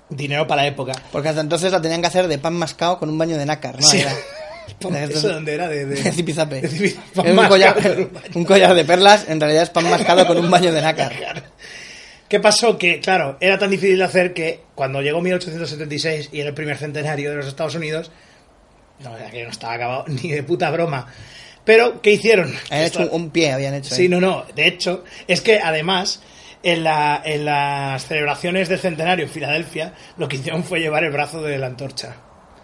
dinero 0.09 0.45
para 0.47 0.63
la 0.63 0.67
época. 0.67 0.93
Porque 1.11 1.29
hasta 1.29 1.41
entonces 1.41 1.71
la 1.71 1.81
tenían 1.81 2.01
que 2.01 2.07
hacer 2.07 2.27
de 2.27 2.37
pan 2.37 2.53
mascado 2.55 2.99
con 2.99 3.09
un 3.09 3.17
baño 3.17 3.37
de 3.37 3.45
nácar, 3.45 3.79
¿no? 3.79 3.87
Sí. 3.87 3.99
Era- 4.01 4.13
¿Eso 5.05 5.29
dónde 5.29 5.53
era? 5.53 5.67
De, 5.67 5.85
de- 5.85 6.01
De 6.01 6.11
zipizape. 6.11 6.61
de 6.61 6.95
un, 7.23 7.35
collar, 7.47 7.77
un 8.33 8.45
de 8.75 8.85
perlas, 8.85 9.25
en 9.29 9.39
realidad 9.39 9.63
es 9.63 9.69
pan 9.69 9.89
mascado 9.89 10.25
con 10.25 10.37
un 10.37 10.49
baño 10.49 10.71
de 10.73 10.81
nácar. 10.81 11.13
¿Qué 12.27 12.39
pasó? 12.39 12.77
Que, 12.77 12.99
claro, 12.99 13.37
era 13.39 13.59
tan 13.59 13.69
difícil 13.69 13.99
de 13.99 14.03
hacer 14.03 14.33
que 14.33 14.61
cuando 14.73 15.01
llegó 15.01 15.21
1876 15.21 16.29
y 16.31 16.39
era 16.39 16.49
el 16.49 16.55
primer 16.55 16.77
centenario 16.77 17.29
de 17.29 17.37
los 17.37 17.45
Estados 17.45 17.75
Unidos, 17.75 18.09
no, 18.99 19.11
que 19.31 19.43
no 19.43 19.49
estaba 19.51 19.73
acabado 19.73 20.05
ni 20.07 20.31
de 20.31 20.41
puta 20.43 20.71
broma. 20.71 21.07
Pero, 21.63 22.01
¿qué 22.01 22.11
hicieron? 22.11 22.53
Habían 22.69 22.85
Esto- 22.85 23.03
hecho 23.03 23.11
un, 23.15 23.21
un 23.23 23.29
pie, 23.29 23.51
habían 23.51 23.73
hecho. 23.75 23.93
Sí, 23.93 24.03
ahí. 24.03 24.09
no, 24.09 24.19
no. 24.19 24.45
De 24.55 24.67
hecho, 24.67 25.03
es 25.27 25.41
que 25.41 25.59
además, 25.59 26.21
en, 26.65 26.83
la, 26.83 27.21
en 27.23 27.45
las 27.45 28.05
celebraciones 28.07 28.67
del 28.67 28.79
centenario 28.79 29.25
en 29.25 29.31
Filadelfia, 29.31 29.93
lo 30.17 30.27
que 30.27 30.37
hicieron 30.37 30.63
fue 30.63 30.79
llevar 30.79 31.03
el 31.03 31.11
brazo 31.11 31.41
de 31.43 31.57
la 31.59 31.67
antorcha. 31.67 32.15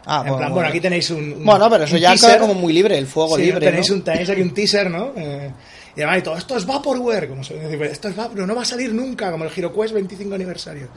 Ah, 0.08 0.24
en 0.26 0.36
plan, 0.36 0.52
bueno, 0.52 0.68
aquí 0.68 0.80
tenéis 0.82 1.12
un, 1.12 1.34
un- 1.34 1.45
Bueno, 1.45 1.70
pero 1.70 1.84
eso 1.84 1.95
ya 1.97 2.10
teaser. 2.10 2.39
como 2.39 2.56
muy 2.56 2.74
libre, 2.74 2.97
el 2.97 3.06
fuego 3.06 3.36
Sí, 3.38 3.43
libre. 3.43 3.68
Tenéis, 3.68 3.89
¿no? 3.91 3.95
un, 3.97 4.04
tenéis 4.04 4.30
aquí 4.32 4.41
un 4.41 4.54
teaser, 4.54 4.89
¿no? 4.89 5.14
Eh, 5.16 5.52
y 5.95 6.02
además, 6.02 6.18
y 6.18 6.22
todo 6.24 6.38
esto 6.38 6.58
es 6.58 6.66
Vaporware, 6.66 7.30
como 7.30 7.43
se 7.43 7.54
dice, 7.54 7.86
esto 7.86 8.08
es 8.08 8.16
Vapor, 8.16 8.39
no 8.47 8.56
va 8.56 8.64
a 8.64 8.66
salir 8.66 8.91
nunca, 8.93 9.30
como 9.32 9.43
el 9.45 9.52
HeroQuest 9.56 9.93
25 9.93 10.34
aniversario. 10.34 10.88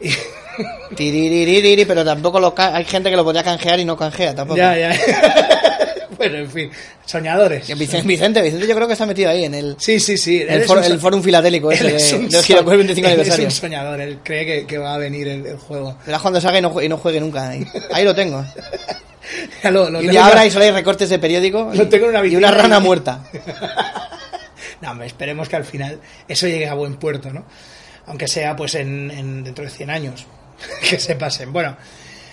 Y- 0.00 1.84
pero 1.86 2.04
tampoco 2.04 2.40
lo 2.40 2.54
hay 2.56 2.84
gente 2.84 3.10
que 3.10 3.16
lo 3.16 3.22
podría 3.24 3.42
canjear 3.44 3.78
y 3.80 3.84
no 3.84 3.96
canjea 3.96 4.34
tampoco. 4.34 4.56
ya, 4.58 4.76
ya. 4.76 4.92
bueno, 6.20 6.36
en 6.38 6.50
fin, 6.50 6.70
soñadores. 7.06 7.66
Vicente, 7.78 8.06
Vicente, 8.06 8.42
Vicente 8.42 8.66
yo 8.66 8.74
creo 8.74 8.86
que 8.86 8.92
está 8.92 9.06
metido 9.06 9.30
ahí 9.30 9.44
en 9.46 9.54
el, 9.54 9.76
Sí, 9.78 9.98
sí, 9.98 10.18
sí. 10.18 10.42
el, 10.42 10.62
un 10.70 10.84
el 10.84 10.98
fórum 11.00 11.22
filatélico 11.22 11.72
ese 11.72 11.96
es 11.96 12.10
de, 12.10 12.16
un 12.18 12.28
del 12.28 12.40
so- 12.40 12.46
Girocue 12.46 12.76
25 12.76 13.06
él 13.06 13.12
aniversario. 13.14 13.48
Es 13.48 13.54
un 13.54 13.60
soñador, 13.60 14.00
él 14.00 14.18
cree 14.22 14.44
que, 14.44 14.66
que 14.66 14.76
va 14.78 14.94
a 14.94 14.98
venir 14.98 15.26
el, 15.28 15.46
el 15.46 15.56
juego. 15.56 15.96
Verás 16.04 16.20
cuando 16.20 16.40
salga 16.40 16.58
y 16.58 16.62
no, 16.62 16.82
y 16.82 16.88
no 16.88 16.98
juegue 16.98 17.20
nunca. 17.20 17.48
Ahí, 17.48 17.66
ahí 17.92 18.04
lo 18.04 18.14
tengo. 18.14 18.44
Ya 19.62 19.70
lo, 19.70 19.88
lo 19.90 20.02
Y 20.02 20.16
ahora 20.16 20.40
hay 20.40 20.50
solo 20.50 20.64
hay 20.64 20.72
recortes 20.72 21.08
de 21.08 21.18
periódico 21.20 21.70
Lo 21.72 21.88
tengo 21.88 22.06
en 22.06 22.16
una 22.16 22.26
y 22.26 22.34
una 22.34 22.50
rana 22.50 22.76
ahí. 22.78 22.82
muerta. 22.82 23.22
No, 24.80 25.02
esperemos 25.02 25.48
que 25.48 25.56
al 25.56 25.64
final 25.64 26.00
eso 26.26 26.46
llegue 26.48 26.66
a 26.68 26.74
buen 26.74 26.96
puerto, 26.96 27.30
¿no? 27.30 27.44
Aunque 28.06 28.26
sea 28.26 28.56
pues 28.56 28.74
en, 28.74 29.10
en- 29.10 29.44
dentro 29.44 29.64
de 29.64 29.70
100 29.70 29.90
años. 29.90 30.26
que 30.88 30.98
se 30.98 31.16
pasen. 31.16 31.52
Bueno, 31.52 31.76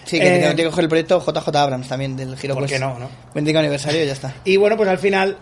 Sí, 0.08 0.20
que 0.20 0.28
Eh, 0.28 0.40
tiene 0.40 0.56
que 0.56 0.64
coger 0.66 0.84
el 0.86 0.90
proyecto 0.90 1.20
JJ 1.24 1.56
Abrams 1.56 1.88
también 1.88 2.16
del 2.18 2.36
Giro 2.38 2.56
¿Por 2.56 2.66
qué 2.66 2.80
no, 2.80 2.98
no? 2.98 3.10
25 3.36 3.60
aniversario 3.60 4.04
y 4.04 4.08
ya 4.08 4.14
está. 4.14 4.34
y 4.46 4.58
bueno, 4.58 4.76
pues 4.78 4.90
al 4.90 4.98
final 4.98 5.38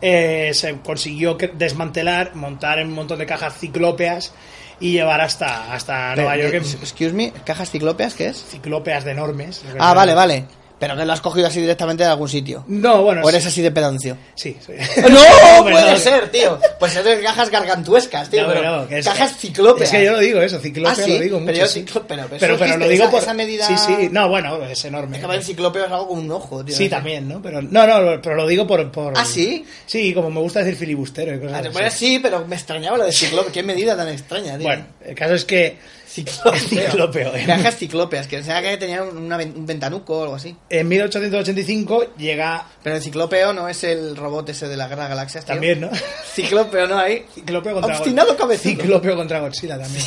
eh, 0.00 0.52
se 0.54 0.78
consiguió 0.80 1.36
desmantelar, 1.54 2.34
montar 2.34 2.78
en 2.78 2.88
un 2.88 2.94
montón 2.94 3.18
de 3.18 3.26
cajas 3.26 3.58
ciclópeas 3.58 4.32
y 4.80 4.92
llevar 4.92 5.20
hasta, 5.20 5.72
hasta 5.74 6.14
Nueva 6.16 6.36
York 6.36 6.54
eh, 6.54 6.58
Excuse 6.80 7.12
me, 7.12 7.32
cajas 7.44 7.70
ciclópeas, 7.70 8.14
¿qué 8.14 8.26
es? 8.28 8.44
ciclópeas 8.44 9.04
de 9.04 9.10
enormes. 9.12 9.62
Ah, 9.78 9.94
vale, 9.94 10.14
vale. 10.14 10.44
Pero 10.86 10.96
que 10.98 11.04
lo 11.04 11.12
has 11.12 11.20
cogido 11.20 11.46
así 11.46 11.60
directamente 11.60 12.04
de 12.04 12.10
algún 12.10 12.28
sitio. 12.28 12.64
No, 12.68 13.02
bueno, 13.02 13.22
O 13.22 13.28
eres 13.28 13.42
sí, 13.42 13.48
así 13.48 13.62
de 13.62 13.70
pedancio. 13.70 14.16
sí, 14.34 14.56
sí. 14.64 14.72
¡No! 15.10 15.62
Puede 15.62 15.90
no, 15.92 15.96
ser, 15.98 16.30
tío. 16.30 16.58
Pues 16.78 16.94
es 16.96 17.04
de 17.04 17.20
cajas 17.22 17.50
gargantuescas, 17.50 18.30
tío. 18.30 18.42
No, 18.46 18.48
pero 18.52 18.88
es- 18.90 19.04
cajas 19.06 19.36
ciclópeas. 19.38 19.92
Es 19.92 19.98
que 19.98 20.04
yo 20.04 20.12
lo 20.12 20.18
digo 20.20 20.40
eso, 20.42 20.58
ciclópea 20.60 20.92
Ah, 20.92 20.94
sí, 21.04 21.14
lo 21.14 21.20
digo 21.20 21.40
mucho. 21.40 21.46
pero 21.52 21.58
yo 21.58 21.66
sí. 21.66 21.84
pero- 21.92 22.06
pero 22.06 22.26
pero, 22.38 22.58
pero 22.58 22.76
lo 22.76 22.88
digo 22.88 23.04
esa- 23.04 23.10
por 23.10 23.22
esa 23.22 23.34
medida- 23.34 23.66
Sí, 23.66 23.74
sí, 23.78 24.08
no, 24.10 24.28
bueno, 24.28 24.62
es 24.64 24.84
enorme. 24.84 25.16
Es 25.16 25.20
que 25.22 25.26
para 25.26 25.38
el 25.38 25.44
ciclópeo 25.44 25.84
es 25.86 25.90
algo 25.90 26.08
como 26.08 26.20
un 26.20 26.30
ojo, 26.30 26.64
tío. 26.64 26.76
Sí, 26.76 26.88
también, 26.88 27.28
¿no? 27.28 27.40
Pero 27.42 27.62
no, 27.62 27.86
no, 27.86 28.20
pero 28.22 28.34
lo 28.36 28.46
digo 28.46 28.66
por, 28.66 28.90
por 28.90 29.14
¿Ah, 29.16 29.24
sí? 29.24 29.64
Sí, 29.86 30.12
como 30.14 30.30
me 30.30 30.40
gusta 30.40 30.60
decir 30.60 30.76
filibustero 30.76 31.34
y 31.34 31.38
cosas 31.40 31.54
Ah, 31.54 31.58
así. 31.60 31.68
bueno, 31.70 31.90
sí, 31.90 32.18
pero 32.22 32.44
me 32.46 32.56
extrañaba 32.56 32.98
lo 32.98 33.04
de 33.04 33.12
ciclópeo. 33.12 33.52
Qué 33.52 33.62
medida 33.62 33.96
tan 33.96 34.08
extraña, 34.08 34.54
tío. 34.58 34.66
Bueno, 34.66 34.86
el 35.04 35.14
caso 35.14 35.34
es 35.34 35.44
que 35.44 35.76
ciclópeo. 36.06 36.54
Ciclópeo. 36.68 37.32
Cajas 37.46 37.76
ciclópeas, 37.76 38.26
que 38.26 38.42
sea 38.42 38.62
que 38.62 38.76
tenía 38.76 39.02
una 39.02 39.36
ven- 39.36 39.54
un 39.56 39.66
ventanuco 39.66 40.18
o 40.18 40.22
algo 40.22 40.34
así. 40.36 40.54
en 40.70 40.88
1885 40.88 42.14
llega 42.16 42.66
Pero 42.82 42.96
el 42.96 43.02
ciclópeo 43.02 43.52
no 43.52 43.68
es 43.68 43.82
el 43.84 44.16
robot 44.16 44.48
ese 44.50 44.68
de 44.68 44.76
la 44.76 44.88
Guerra 44.88 45.08
Galaxias, 45.08 45.44
tío. 45.44 45.54
también, 45.54 45.80
¿no? 45.80 45.90
Ciclópeo 46.34 46.86
no 46.86 46.98
hay. 46.98 47.24
Ciclópeo 47.34 47.74
contra 47.74 47.96
Obstinado 47.96 48.36
cabezudo. 48.36 48.72
Ciclópeo 48.76 49.16
contra 49.16 49.40
Godzilla 49.40 49.78
también. 49.78 50.04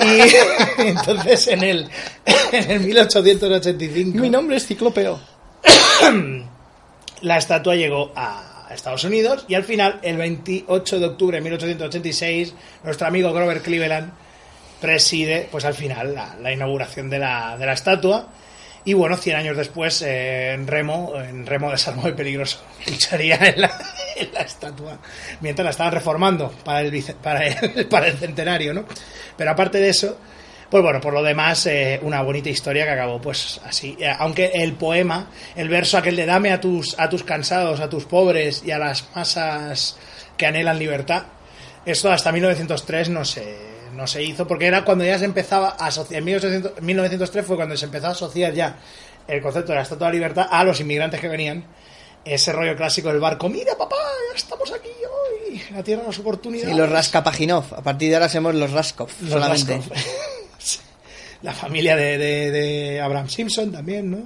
Y 0.00 0.82
entonces 0.88 1.48
en 1.48 1.62
el, 1.62 1.88
en 2.52 2.70
el 2.70 2.80
1885 2.80 4.18
Mi 4.18 4.30
nombre 4.30 4.56
es 4.56 4.66
Ciclópeo. 4.66 5.20
la 7.22 7.36
estatua 7.38 7.74
llegó 7.74 8.12
a 8.14 8.68
Estados 8.72 9.02
Unidos 9.04 9.44
y 9.48 9.54
al 9.54 9.64
final, 9.64 9.98
el 10.02 10.16
28 10.18 10.98
de 10.98 11.06
octubre 11.06 11.36
de 11.38 11.42
1886, 11.42 12.54
nuestro 12.84 13.06
amigo 13.06 13.32
Grover 13.32 13.60
Cleveland 13.62 14.12
preside, 14.80 15.48
pues 15.50 15.64
al 15.64 15.74
final, 15.74 16.14
la, 16.14 16.52
inauguración 16.52 17.10
de 17.10 17.18
la, 17.18 17.56
de 17.58 17.66
la 17.66 17.72
estatua. 17.72 18.28
Y 18.84 18.94
bueno, 18.94 19.16
100 19.16 19.36
años 19.36 19.56
después, 19.56 20.00
eh, 20.02 20.52
en 20.52 20.66
Remo, 20.66 21.12
en 21.16 21.44
Remo 21.44 21.70
desarmado 21.70 22.08
y 22.08 22.12
peligroso, 22.12 22.62
lucharía 22.86 23.36
en 23.36 23.60
la, 23.60 23.78
en 24.16 24.32
la 24.32 24.40
estatua 24.40 24.98
mientras 25.40 25.64
la 25.64 25.70
estaban 25.70 25.92
reformando 25.92 26.50
para 26.64 26.80
el, 26.80 27.04
para 27.22 27.46
el, 27.46 27.86
para 27.90 28.06
el 28.06 28.16
centenario, 28.16 28.72
¿no? 28.72 28.84
Pero 29.36 29.50
aparte 29.50 29.78
de 29.78 29.90
eso, 29.90 30.18
pues 30.70 30.82
bueno, 30.82 31.00
por 31.00 31.12
lo 31.12 31.22
demás, 31.22 31.66
eh, 31.66 31.98
una 32.02 32.22
bonita 32.22 32.50
historia 32.50 32.84
que 32.84 32.90
acabó 32.90 33.20
pues 33.20 33.60
así. 33.64 33.96
Eh, 33.98 34.12
Aunque 34.18 34.52
el 34.54 34.74
poema, 34.74 35.30
el 35.56 35.68
verso 35.68 35.98
aquel 35.98 36.16
de 36.16 36.26
dame 36.26 36.52
a 36.52 36.60
tus, 36.60 36.98
a 36.98 37.08
tus 37.08 37.24
cansados, 37.24 37.80
a 37.80 37.88
tus 37.88 38.04
pobres 38.04 38.62
y 38.64 38.70
a 38.70 38.78
las 38.78 39.08
masas 39.14 39.98
que 40.36 40.46
anhelan 40.46 40.78
libertad, 40.78 41.24
esto 41.84 42.12
hasta 42.12 42.32
1903 42.32 43.08
no 43.08 43.24
se, 43.24 43.67
no 43.98 44.06
se 44.06 44.22
hizo, 44.22 44.46
porque 44.46 44.66
era 44.66 44.84
cuando 44.84 45.04
ya 45.04 45.18
se 45.18 45.26
empezaba 45.26 45.76
a 45.78 45.86
asociar, 45.88 46.20
en 46.20 46.24
1800 46.24 46.80
1903 46.82 47.44
fue 47.46 47.56
cuando 47.56 47.76
se 47.76 47.84
empezó 47.84 48.06
a 48.06 48.10
asociar 48.10 48.54
ya 48.54 48.76
el 49.26 49.42
concepto 49.42 49.72
de 49.72 49.76
la 49.76 49.82
Estatua 49.82 50.06
de 50.06 50.12
la 50.12 50.16
Libertad 50.16 50.46
a 50.50 50.64
los 50.64 50.80
inmigrantes 50.80 51.20
que 51.20 51.28
venían, 51.28 51.64
ese 52.24 52.52
rollo 52.52 52.74
clásico 52.76 53.08
del 53.08 53.20
barco, 53.20 53.48
mira 53.48 53.76
papá, 53.76 53.96
ya 54.32 54.36
estamos 54.36 54.70
aquí 54.72 54.88
hoy. 54.88 55.62
la 55.74 55.82
Tierra 55.82 56.02
de 56.02 56.08
las 56.08 56.18
oportunidades. 56.18 56.74
Y 56.74 56.78
los 56.78 56.88
Raskapaginov. 56.90 57.74
A 57.74 57.82
partir 57.82 58.08
de 58.10 58.16
ahora 58.16 58.28
somos 58.28 58.54
los 58.54 58.70
Raskov. 58.72 59.08
Los 59.22 59.30
solamente. 59.30 59.76
Raskov. 59.76 59.96
La 61.42 61.52
familia 61.52 61.94
de, 61.94 62.18
de- 62.18 62.50
de 62.50 63.00
Abraham 63.00 63.28
Simpson 63.28 63.70
también, 63.70 64.10
¿no? 64.10 64.18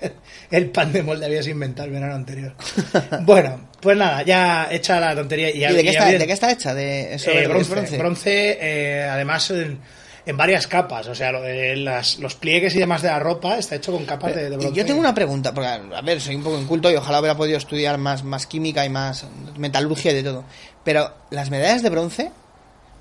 El 0.50 0.70
pan 0.70 0.90
de 0.92 1.02
molde 1.02 1.26
habías 1.26 1.46
inventado 1.48 1.86
el 1.88 1.92
verano 1.94 2.14
anterior. 2.14 2.54
Bueno, 3.22 3.65
pues 3.80 3.96
nada, 3.96 4.22
ya 4.22 4.68
hecha 4.70 4.98
la 5.00 5.14
tontería. 5.14 5.50
¿Y, 5.50 5.64
¿Y 5.64 5.74
de 5.76 5.82
qué, 5.84 5.90
está, 5.90 6.06
de 6.06 6.26
qué 6.26 6.32
está 6.32 6.50
hecha? 6.50 6.74
De 6.74 7.14
eso 7.14 7.30
eh, 7.30 7.40
de 7.42 7.48
bronce, 7.48 7.70
bronce. 7.70 7.98
bronce, 7.98 8.58
eh, 8.60 9.04
además 9.08 9.50
en, 9.50 9.78
en 10.24 10.36
varias 10.36 10.66
capas. 10.66 11.06
O 11.08 11.14
sea, 11.14 11.32
lo 11.32 11.42
de 11.42 11.76
las- 11.76 12.18
los 12.18 12.34
pliegues 12.34 12.74
y 12.74 12.78
demás 12.78 13.02
de 13.02 13.08
la 13.08 13.18
ropa 13.18 13.58
está 13.58 13.76
hecho 13.76 13.92
con 13.92 14.04
capas 14.04 14.34
de, 14.34 14.50
de 14.50 14.56
bronce. 14.56 14.72
yo 14.74 14.84
tengo 14.86 14.98
una 15.00 15.14
pregunta, 15.14 15.52
porque 15.54 15.68
a 15.68 16.00
ver, 16.02 16.20
soy 16.20 16.34
un 16.36 16.42
poco 16.42 16.58
inculto 16.58 16.90
y 16.90 16.96
ojalá 16.96 17.20
hubiera 17.20 17.36
podido 17.36 17.58
estudiar 17.58 17.98
más, 17.98 18.24
más 18.24 18.46
química 18.46 18.84
y 18.84 18.88
más 18.88 19.24
metalurgia 19.56 20.10
y 20.12 20.14
de 20.14 20.22
todo. 20.22 20.44
Pero 20.84 21.12
las 21.30 21.50
medallas 21.50 21.82
de 21.82 21.90
bronce, 21.90 22.30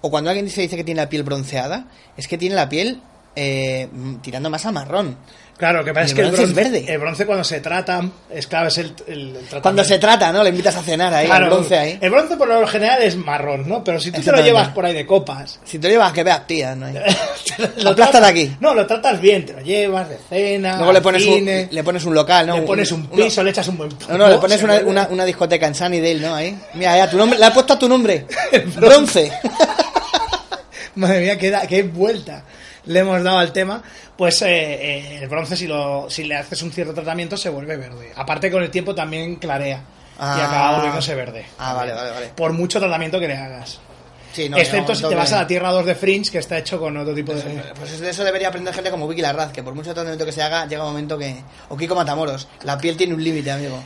o 0.01 0.11
cuando 0.11 0.29
alguien 0.29 0.45
dice, 0.45 0.61
dice 0.61 0.75
que 0.75 0.83
tiene 0.83 1.01
la 1.01 1.09
piel 1.09 1.23
bronceada, 1.23 1.85
es 2.17 2.27
que 2.27 2.37
tiene 2.37 2.55
la 2.55 2.69
piel 2.69 3.01
eh, 3.35 3.87
mm, 3.91 4.15
tirando 4.17 4.49
más 4.49 4.65
a 4.65 4.71
marrón. 4.71 5.17
Claro, 5.57 5.85
que 5.85 5.93
pasa 5.93 6.07
es 6.07 6.13
que 6.13 6.19
el 6.19 6.27
bronce 6.31 6.43
es 6.43 6.53
verde. 6.53 6.85
el 6.85 6.97
bronce 6.99 7.25
cuando 7.25 7.45
se 7.45 7.61
trata, 7.61 8.01
es 8.29 8.45
claro, 8.45 8.67
es 8.67 8.77
el, 8.77 8.93
el- 9.07 9.37
el. 9.53 9.61
Cuando 9.61 9.85
se 9.85 9.97
trata, 9.99 10.33
¿no? 10.33 10.43
Le 10.43 10.49
invitas 10.49 10.75
a 10.75 10.81
cenar 10.83 11.13
ahí, 11.13 11.27
Claro, 11.27 11.45
el 11.45 11.51
bronce 11.51 11.77
ahí. 11.77 11.97
El 12.01 12.09
bronce 12.11 12.35
por 12.35 12.49
lo 12.49 12.67
general 12.67 13.01
es 13.01 13.15
marrón, 13.15 13.65
¿no? 13.65 13.81
Pero 13.81 13.97
si 14.01 14.11
tú 14.11 14.19
te 14.21 14.33
lo 14.33 14.41
llevas 14.41 14.67
por 14.69 14.85
ahí 14.85 14.93
de 14.93 15.05
copas, 15.05 15.61
Si 15.63 15.79
te 15.79 15.87
lo 15.87 15.93
llevas, 15.93 16.11
que 16.11 16.25
veas, 16.25 16.45
tía, 16.45 16.75
¿no? 16.75 16.87
lo 17.77 17.95
tratas- 17.95 18.21
aquí. 18.25 18.53
No, 18.59 18.73
lo 18.73 18.85
tratas 18.85 19.21
bien, 19.21 19.45
te 19.45 19.53
lo 19.53 19.61
llevas 19.61 20.09
de 20.09 20.17
cena, 20.27 20.75
Luego 20.75 20.91
le 20.91 20.99
pones, 20.99 21.25
un, 21.25 21.33
cine, 21.35 21.69
le 21.71 21.83
pones 21.85 22.03
un 22.03 22.13
local, 22.15 22.47
¿no? 22.47 22.55
le 22.57 22.61
pones 22.63 22.91
un 22.91 23.07
piso, 23.07 23.41
le 23.41 23.51
echas 23.51 23.69
un 23.69 23.77
buen 23.77 23.89
No, 24.09 24.17
no, 24.17 24.27
le 24.27 24.37
pones 24.39 24.61
una, 24.61 24.75
una, 24.79 25.07
una 25.09 25.23
discoteca 25.23 25.67
en 25.67 25.75
Sunnydale, 25.75 26.19
¿no? 26.19 26.35
Ahí. 26.35 26.53
Mira, 26.73 26.97
ya, 26.97 27.09
tu 27.09 27.15
nombre, 27.15 27.39
le 27.39 27.45
has 27.45 27.53
puesto 27.53 27.71
a 27.71 27.79
tu 27.79 27.87
nombre. 27.87 28.25
Bronce. 28.75 29.31
Madre 30.95 31.21
mía, 31.21 31.37
qué, 31.37 31.49
da- 31.49 31.65
qué 31.67 31.83
vuelta 31.83 32.43
le 32.85 32.99
hemos 32.99 33.23
dado 33.23 33.37
al 33.39 33.51
tema. 33.51 33.81
Pues 34.17 34.41
eh, 34.41 34.47
eh, 34.49 35.19
el 35.23 35.27
bronce, 35.29 35.55
si, 35.57 35.67
lo, 35.67 36.07
si 36.09 36.23
le 36.23 36.35
haces 36.35 36.61
un 36.61 36.71
cierto 36.71 36.93
tratamiento, 36.93 37.35
se 37.37 37.49
vuelve 37.49 37.75
verde. 37.77 38.11
Aparte, 38.15 38.49
con 38.51 38.63
el 38.63 38.71
tiempo 38.71 38.95
también 38.95 39.35
clarea. 39.35 39.77
y 39.77 39.81
Ah. 40.19 40.45
acaba 40.47 40.75
volviéndose 40.77 41.13
verde. 41.15 41.45
Ah, 41.59 41.73
vale, 41.73 41.93
vale, 41.93 42.11
vale. 42.11 42.27
Por 42.35 42.53
mucho 42.53 42.79
tratamiento 42.79 43.19
que 43.19 43.27
le 43.27 43.35
hagas. 43.35 43.79
Sí, 44.31 44.49
no, 44.49 44.57
Excepto 44.57 44.93
si 44.93 45.03
te 45.07 45.15
vas 45.15 45.31
a 45.31 45.37
la 45.41 45.47
Tierra 45.47 45.71
2 45.71 45.85
de 45.85 45.95
Fringe, 45.95 46.29
que 46.29 46.39
está 46.39 46.57
hecho 46.57 46.77
con 46.77 46.95
otro 46.97 47.13
tipo 47.15 47.33
de... 47.33 47.41
Pues 47.79 47.97
de 48.01 48.09
eso 48.09 48.21
debería 48.25 48.49
aprender 48.49 48.73
gente 48.73 48.91
como 48.91 49.07
Vicky 49.07 49.21
Larraz, 49.21 49.53
que 49.53 49.63
por 49.63 49.73
mucho 49.73 49.93
tratamiento 49.93 50.25
que 50.25 50.33
se 50.33 50.41
haga, 50.43 50.65
llega 50.65 50.83
un 50.83 50.89
momento 50.89 51.17
que... 51.17 51.37
O 51.69 51.77
Kiko 51.77 51.95
Matamoros. 51.95 52.47
La 52.63 52.77
piel 52.77 52.97
tiene 52.97 53.13
un 53.13 53.23
límite, 53.23 53.49
amigo. 53.51 53.81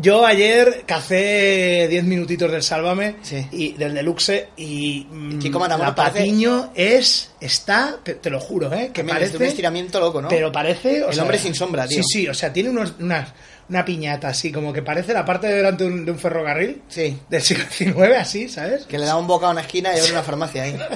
Yo 0.00 0.24
ayer 0.24 0.84
cacé 0.86 1.88
10 1.90 2.04
minutitos 2.04 2.52
del 2.52 2.62
Sálvame 2.62 3.16
Sí. 3.22 3.44
y 3.50 3.72
del 3.72 3.94
Deluxe 3.94 4.46
y 4.56 5.06
mm, 5.10 5.38
Matamoros 5.50 5.78
la 5.80 5.94
parece- 5.94 6.18
Patiño 6.20 6.70
es, 6.76 7.30
está, 7.40 7.96
te, 8.04 8.14
te 8.14 8.30
lo 8.30 8.38
juro, 8.38 8.72
¿eh? 8.72 8.90
Que 8.94 9.02
Que 9.02 9.04
parece 9.04 9.36
un 9.36 9.42
estiramiento 9.42 9.98
loco, 9.98 10.22
¿no? 10.22 10.28
Pero 10.28 10.52
parece. 10.52 11.02
o 11.02 11.08
El 11.08 11.14
sea, 11.14 11.24
hombre 11.24 11.38
sin 11.40 11.52
sombra, 11.54 11.88
tío. 11.88 12.00
Sí, 12.04 12.20
sí, 12.20 12.28
o 12.28 12.34
sea, 12.34 12.52
tiene 12.52 12.70
unos, 12.70 12.94
unas- 13.00 13.32
una 13.68 13.84
piñata 13.84 14.28
así, 14.28 14.52
como 14.52 14.72
que 14.72 14.82
parece 14.82 15.12
la 15.12 15.24
parte 15.24 15.48
de 15.48 15.54
delante 15.56 15.82
de 15.84 15.90
un, 15.90 16.04
de 16.04 16.12
un 16.12 16.18
ferrocarril 16.18 16.80
Sí. 16.88 17.18
del 17.28 17.42
siglo 17.42 17.64
XIX, 17.68 18.16
así, 18.18 18.48
¿sabes? 18.48 18.86
Que 18.86 18.98
le 18.98 19.04
da 19.04 19.16
un 19.16 19.26
boca 19.26 19.48
a 19.48 19.50
una 19.50 19.62
esquina 19.62 19.94
y 19.96 19.98
abre 19.98 20.12
una 20.12 20.22
farmacia 20.22 20.62
ahí. 20.62 20.78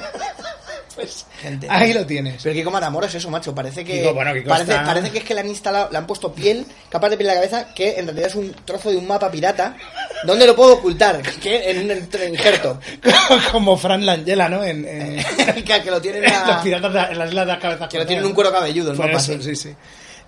Pues 0.95 1.25
Gente. 1.41 1.67
ahí 1.71 1.93
lo 1.93 2.05
tienes. 2.05 2.43
Pero 2.43 2.55
Kiko 2.55 2.71
Matamoros 2.71 3.09
es 3.11 3.17
eso, 3.17 3.31
macho. 3.31 3.55
Parece 3.55 3.85
que. 3.85 4.01
Kiko, 4.01 4.15
bueno, 4.15 4.33
Kiko 4.35 4.49
parece, 4.49 4.73
está- 4.73 4.85
parece 4.85 5.11
que 5.11 5.19
es 5.19 5.25
que 5.25 5.35
le 5.35 5.41
han 5.41 5.49
instalado, 5.49 5.89
le 5.91 5.99
han 5.99 6.07
puesto 6.07 6.33
piel, 6.33 6.67
capaz 6.91 7.09
de 7.09 7.17
piel 7.17 7.31
en 7.31 7.35
la 7.37 7.41
cabeza, 7.43 7.75
que 7.75 7.99
en 7.99 8.07
realidad 8.07 8.29
es 8.29 8.35
un 8.35 8.55
trozo 8.65 8.91
de 8.91 8.97
un 8.99 9.07
mapa 9.07 9.31
pirata. 9.31 9.77
¿Dónde 10.25 10.47
lo 10.47 10.55
puedo 10.55 10.75
ocultar? 10.75 11.23
Que 11.41 11.71
en 11.71 11.91
un 11.91 12.29
injerto. 12.35 12.79
como 13.53 13.77
Fran 13.77 14.05
Langella, 14.05 14.49
¿no? 14.49 14.63
En, 14.65 14.85
en- 14.87 15.25
que, 15.65 15.83
que 15.83 15.91
lo 15.91 16.01
tienen 16.01 16.25
en 16.25 16.33
a- 16.33 16.47
los 16.53 16.57
piratas 16.63 16.93
de- 16.93 17.01
en 17.13 17.19
las 17.19 17.29
islas 17.29 17.47
de 17.47 17.53
las 17.53 17.61
cabezas 17.63 17.89
Que 17.89 17.99
lo 17.99 18.07
tienen 18.07 18.25
un 18.25 18.33
cuero 18.33 18.53
cabelludo, 18.53 18.91
el 18.93 18.97
Por 18.97 19.07
mapa, 19.07 19.19
eso, 19.19 19.33
sí. 19.35 19.43
sí, 19.43 19.57
sí. 19.57 19.75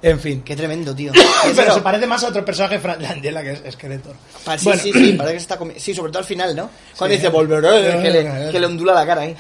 En 0.03 0.21
fin. 0.21 0.43
Qué 0.43 0.55
tremendo, 0.55 0.95
tío. 0.95 1.13
Pero 1.43 1.55
Pero- 1.57 1.75
se 1.77 1.81
parece 1.81 2.07
más 2.07 2.23
a 2.25 2.29
otro 2.29 2.45
personaje 2.45 2.79
Fran 2.79 3.01
Langella 3.01 3.43
que 3.43 3.53
es 3.53 3.73
Skeletor. 3.73 4.15
Pa- 4.45 4.59
Sí, 4.59 4.65
Bueno, 4.67 4.83
sí, 4.83 4.93
sí, 4.93 5.13
parece 5.13 5.35
que 5.35 5.41
se 5.41 5.45
está 5.45 5.59
comi- 5.59 5.79
Sí, 5.79 5.95
sobre 5.95 6.11
todo 6.13 6.19
al 6.19 6.27
final, 6.27 6.55
¿no? 6.55 6.69
Cuando 6.99 7.15
Sí. 7.15 7.21
dice 7.21 7.31
volveré, 7.31 8.03
que 8.03 8.11
le, 8.11 8.51
que 8.51 8.61
le 8.61 8.67
ondula 8.67 8.93
la 8.93 9.07
cara 9.07 9.23
ahí. 9.23 9.35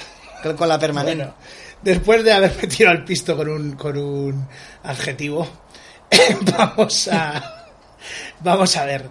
Con 0.54 0.68
la 0.68 0.78
permanente. 0.78 1.16
Bueno, 1.24 1.34
después 1.82 2.22
de 2.24 2.32
haberme 2.32 2.66
tirado 2.68 2.96
al 2.98 3.04
pisto 3.04 3.36
con 3.36 3.48
un, 3.48 3.72
con 3.76 3.96
un 3.96 4.48
adjetivo, 4.82 5.46
vamos 6.58 7.08
a 7.08 7.66
vamos 8.40 8.76
a 8.76 8.84
ver. 8.84 9.08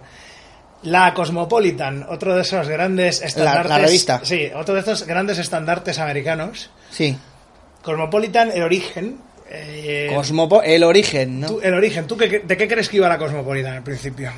La 0.84 1.14
Cosmopolitan, 1.14 2.04
otro 2.10 2.34
de 2.34 2.42
esos 2.42 2.68
grandes 2.68 3.22
estandartes. 3.22 3.70
la 3.70 3.78
revista. 3.78 4.20
Sí, 4.22 4.50
otro 4.54 4.74
de 4.74 4.80
estos 4.80 5.06
grandes 5.06 5.38
estandartes 5.38 5.98
americanos. 5.98 6.70
Sí. 6.90 7.16
Cosmopolitan, 7.82 8.50
el 8.52 8.62
origen. 8.62 9.18
eh, 9.50 10.10
Cosmopo 10.14 10.62
el 10.62 10.84
origen, 10.84 11.40
¿no? 11.40 11.46
tú- 11.48 11.60
el 11.62 11.72
origen, 11.74 12.06
¿tú 12.06 12.16
qué- 12.18 12.40
de 12.40 12.56
qué 12.56 12.68
crees 12.68 12.88
que 12.90 12.98
iba 12.98 13.08
la 13.08 13.16
Cosmopolitan 13.18 13.74
al 13.76 13.82
principio? 13.82 14.30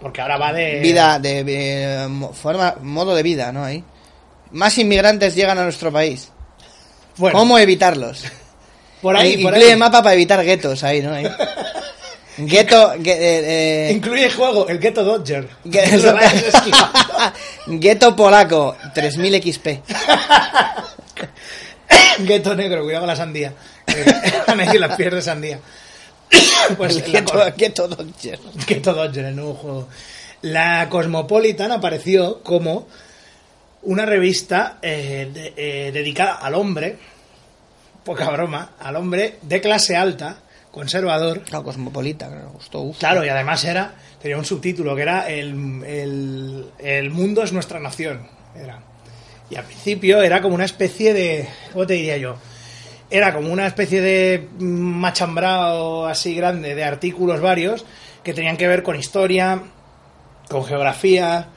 Porque 0.00 0.20
ahora 0.20 0.36
va 0.36 0.52
de. 0.52 0.80
Vida, 0.80 1.18
de, 1.18 1.44
eh, 1.46 2.08
forma, 2.32 2.76
modo 2.82 3.14
de 3.16 3.22
vida, 3.24 3.50
¿no? 3.52 3.64
Ahí. 3.64 3.82
Más 4.54 4.78
inmigrantes 4.78 5.34
llegan 5.34 5.58
a 5.58 5.64
nuestro 5.64 5.92
país. 5.92 6.28
Bueno, 7.16 7.36
¿Cómo 7.38 7.58
evitarlos? 7.58 8.22
por 9.02 9.16
ahí, 9.16 9.34
Eh, 9.34 9.42
por 9.42 9.52
Incluye 9.52 9.72
ahí. 9.72 9.78
mapa 9.78 10.00
para 10.02 10.14
evitar 10.14 10.44
guetos 10.44 10.84
ahí, 10.84 11.02
¿no? 11.02 11.12
Ahí. 11.12 11.26
Eh, 12.36 12.66
eh, 13.06 13.92
Incluye 13.92 14.28
juego, 14.28 14.66
el 14.68 14.80
Ghetto 14.80 15.04
Dodger. 15.04 15.48
Gueto 17.66 18.16
polaco, 18.16 18.76
3000 18.92 19.40
XP. 19.40 19.68
Gueto 22.18 22.56
negro, 22.56 22.82
cuidado 22.82 23.02
con 23.02 23.08
la 23.08 23.14
sandía. 23.14 23.52
Ahí 23.86 24.78
las 24.78 24.96
piernas 24.96 25.24
de 25.24 25.30
sandía. 25.30 25.60
Pues 26.76 26.96
El 26.96 27.12
la 27.12 27.50
gueto 27.50 27.86
Dodger. 27.86 28.40
Ghetto 28.66 28.92
Dodger, 28.92 29.26
el 29.26 29.36
nuevo 29.36 29.54
juego. 29.54 29.88
La 30.42 30.88
Cosmopolitan 30.88 31.70
apareció 31.70 32.42
como 32.42 32.88
una 33.84 34.04
revista 34.06 34.78
eh, 34.82 35.30
de- 35.32 35.54
eh, 35.56 35.92
dedicada 35.92 36.34
al 36.34 36.54
hombre, 36.54 36.96
poca 38.04 38.28
broma, 38.30 38.72
al 38.78 38.96
hombre 38.96 39.36
de 39.42 39.60
clase 39.60 39.96
alta, 39.96 40.38
conservador, 40.70 41.42
Claro, 41.42 41.64
cosmopolita, 41.64 42.28
claro, 42.28 42.50
gustó. 42.52 42.80
uf. 42.82 42.98
Claro, 42.98 43.24
y 43.24 43.28
además 43.28 43.64
era 43.64 43.94
tenía 44.20 44.36
un 44.38 44.44
subtítulo 44.44 44.96
que 44.96 45.02
era 45.02 45.28
el, 45.28 45.82
el, 45.86 46.66
el 46.78 47.10
mundo 47.10 47.42
es 47.42 47.52
nuestra 47.52 47.78
nación. 47.80 48.26
Era. 48.56 48.80
Y 49.50 49.56
al 49.56 49.64
principio 49.64 50.22
era 50.22 50.40
como 50.40 50.54
una 50.54 50.64
especie 50.64 51.12
de. 51.12 51.48
¿Cómo 51.72 51.86
te 51.86 51.94
diría 51.94 52.16
yo? 52.16 52.36
Era 53.10 53.34
como 53.34 53.52
una 53.52 53.66
especie 53.66 54.00
de 54.00 54.48
machambrao 54.58 56.06
así 56.06 56.34
grande 56.34 56.74
de 56.74 56.84
artículos 56.84 57.40
varios 57.40 57.84
que 58.22 58.32
tenían 58.32 58.56
que 58.56 58.66
ver 58.66 58.82
con 58.82 58.96
historia, 58.96 59.60
con 60.48 60.64
geografía, 60.64 61.48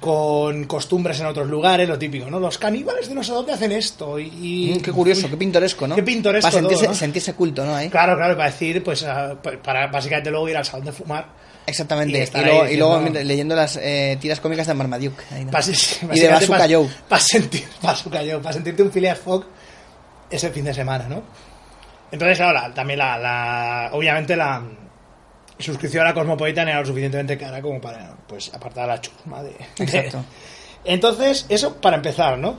con 0.00 0.64
costumbres 0.64 1.20
en 1.20 1.26
otros 1.26 1.46
lugares, 1.48 1.86
lo 1.88 1.98
típico, 1.98 2.30
¿no? 2.30 2.40
Los 2.40 2.56
caníbales 2.56 3.08
de 3.08 3.14
no 3.14 3.22
sé 3.22 3.32
dónde 3.32 3.52
hacen 3.52 3.70
esto 3.72 4.18
y... 4.18 4.74
Mm, 4.78 4.80
qué 4.82 4.92
curioso, 4.92 5.28
qué 5.28 5.36
pintoresco, 5.36 5.86
¿no? 5.86 5.94
Qué 5.94 6.02
pintoresco 6.02 6.46
Para 6.48 6.58
sentirse, 6.58 6.84
todo, 6.84 6.92
¿no? 6.94 6.98
sentirse 6.98 7.34
culto, 7.34 7.64
¿no? 7.66 7.76
Ahí. 7.76 7.90
Claro, 7.90 8.16
claro, 8.16 8.34
para 8.36 8.50
decir, 8.50 8.82
pues, 8.82 9.04
ah, 9.04 9.36
para 9.62 9.88
básicamente 9.88 10.30
luego 10.30 10.48
ir 10.48 10.56
al 10.56 10.64
salón 10.64 10.86
de 10.86 10.92
fumar 10.92 11.26
Exactamente. 11.66 12.28
Y 12.68 12.76
luego, 12.76 13.06
y 13.06 13.24
leyendo 13.24 13.54
las 13.54 13.76
eh, 13.76 14.16
tiras 14.20 14.40
cómicas 14.40 14.66
de 14.66 14.74
Marmaduke. 14.74 15.22
ahí, 15.30 15.44
¿no? 15.44 15.50
Pa- 15.52 15.60
y 15.60 16.18
de 16.18 16.28
Bazooka 16.28 16.66
Joe. 16.68 16.88
Para 17.08 17.22
sentir, 17.22 17.64
sentirte 18.52 18.82
un 18.82 18.90
Phileas 18.90 19.18
Fogg 19.18 19.44
ese 20.30 20.50
fin 20.50 20.64
de 20.64 20.74
semana, 20.74 21.08
¿no? 21.08 21.22
Entonces, 22.10 22.38
claro, 22.38 22.54
la- 22.54 22.74
también 22.74 22.98
la, 22.98 23.18
la- 23.18 23.90
obviamente 23.92 24.34
la 24.34 24.62
suscripción 25.62 26.02
a 26.04 26.08
la 26.08 26.14
Cosmopolitan 26.14 26.68
era 26.68 26.80
lo 26.80 26.86
suficientemente 26.86 27.36
cara 27.38 27.60
como 27.62 27.80
para, 27.80 28.14
pues, 28.26 28.52
apartar 28.54 28.88
la 28.88 29.00
chusma 29.00 29.42
de... 29.42 29.50
de- 29.50 29.84
Exacto. 29.84 30.24
Entonces, 30.84 31.46
eso 31.48 31.76
para 31.76 31.96
empezar, 31.96 32.38
¿no? 32.38 32.56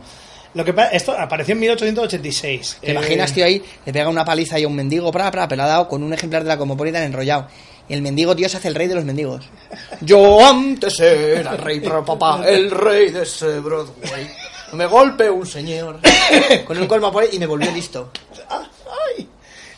Lo 0.53 0.65
que 0.65 0.73
esto 0.91 1.13
apareció 1.17 1.53
en 1.53 1.59
1886. 1.61 2.77
¿Te 2.81 2.87
Eh, 2.87 2.91
imaginas, 2.91 3.33
tío, 3.33 3.45
ahí 3.45 3.63
le 3.85 3.93
pega 3.93 4.09
una 4.09 4.25
paliza 4.25 4.57
ahí 4.57 4.63
a 4.63 4.67
un 4.67 4.75
mendigo, 4.75 5.11
pra, 5.11 5.31
pra, 5.31 5.47
pero 5.47 5.63
ha 5.63 5.67
dado 5.67 5.87
con 5.87 6.03
un 6.03 6.13
ejemplar 6.13 6.43
de 6.43 6.49
la 6.49 6.57
Cosmopolitan 6.57 7.03
enrollado. 7.03 7.47
Y 7.87 7.93
el 7.93 8.01
mendigo, 8.01 8.35
tío, 8.35 8.47
se 8.49 8.57
hace 8.57 8.67
el 8.67 8.75
rey 8.75 8.87
de 8.87 8.95
los 8.95 9.05
mendigos. 9.05 9.45
Yo 10.01 10.45
antes 10.45 10.99
era 10.99 11.55
rey, 11.57 11.79
pero 11.79 12.03
papá, 12.05 12.43
el 12.47 12.69
rey 12.69 13.09
de 13.11 13.23
ese 13.23 13.59
Broadway. 13.59 14.29
Me 14.73 14.85
golpeó 14.85 15.33
un 15.33 15.45
señor 15.45 15.99
con 16.65 16.77
un 16.77 16.87
Cosmopolitan 16.87 17.35
y 17.35 17.39
me 17.39 17.45
volvió 17.45 17.71
listo. 17.71 18.11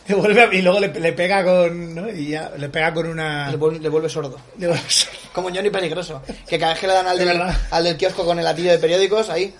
¡Ay! 0.07 0.09
Le 0.09 0.15
vuelve 0.15 0.41
a- 0.41 0.53
y 0.53 0.61
luego 0.61 0.79
le, 0.81 0.87
le 0.99 1.13
pega 1.13 1.43
con... 1.43 1.95
¿no? 1.95 2.09
Y 2.09 2.29
ya 2.29 2.51
le 2.57 2.67
pega 2.69 2.93
con 2.93 3.07
una... 3.07 3.49
Le, 3.51 3.57
vuel- 3.57 3.79
le 3.79 3.89
vuelve 3.89 4.09
sordo. 4.09 4.37
le 4.57 4.67
vuelve- 4.67 5.07
Como 5.33 5.49
Johnny 5.49 5.69
Peligroso. 5.69 6.21
Que 6.47 6.59
cada 6.59 6.73
vez 6.73 6.81
que 6.81 6.87
le 6.87 6.93
dan 6.93 7.07
al 7.07 7.17
De 7.19 7.25
del, 7.25 7.41
al 7.71 7.83
del 7.83 7.97
kiosco 7.97 8.25
con 8.25 8.37
el 8.37 8.43
latillo 8.45 8.71
de 8.71 8.79
periódicos, 8.79 9.29
ahí. 9.29 9.53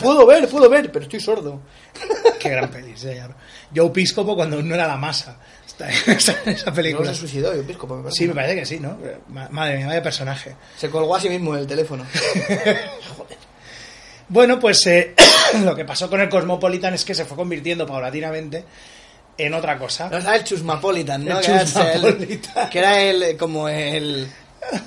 puedo 0.00 0.24
ver, 0.26 0.48
puedo 0.48 0.68
ver, 0.70 0.90
pero 0.92 1.04
estoy 1.04 1.20
sordo. 1.20 1.60
Qué 2.38 2.48
gran 2.50 2.70
peli, 2.70 2.96
señor. 2.96 3.34
Joe 3.74 3.90
Piscopo 3.90 4.34
cuando 4.36 4.62
no 4.62 4.74
era 4.74 4.86
la 4.86 4.96
masa. 4.96 5.36
Esa, 6.08 6.32
esa 6.44 6.70
No 6.70 6.74
película. 6.74 7.12
se 7.14 7.20
suicidó, 7.20 7.54
yo 7.54 7.62
pisco, 7.64 7.86
me 7.86 8.02
parece. 8.02 8.18
Sí, 8.18 8.26
me 8.28 8.34
parece 8.34 8.54
que 8.56 8.66
sí, 8.66 8.80
¿no? 8.80 8.98
Ma- 9.28 9.48
Madre 9.50 9.76
mía, 9.76 9.86
vaya 9.86 10.02
personaje. 10.02 10.56
Se 10.76 10.90
colgó 10.90 11.14
a 11.14 11.20
sí 11.20 11.28
mismo 11.28 11.54
en 11.54 11.60
el 11.60 11.66
teléfono. 11.68 12.04
Bueno, 14.28 14.58
pues 14.58 14.86
eh, 14.86 15.14
lo 15.64 15.74
que 15.74 15.84
pasó 15.84 16.10
con 16.10 16.20
el 16.20 16.28
Cosmopolitan 16.28 16.94
es 16.94 17.04
que 17.04 17.14
se 17.14 17.24
fue 17.24 17.36
convirtiendo 17.36 17.86
paulatinamente 17.86 18.64
en 19.38 19.54
otra 19.54 19.78
cosa. 19.78 20.08
No, 20.10 20.18
el 20.34 20.44
Chusmapolitan, 20.44 21.24
¿no? 21.24 21.38
El 21.38 21.44
que, 21.46 21.50
era 21.52 21.64
Chusmapolitan. 21.64 22.64
el- 22.64 22.68
que 22.70 22.78
era 22.78 23.00
el, 23.02 23.36
como 23.36 23.68
el, 23.68 24.28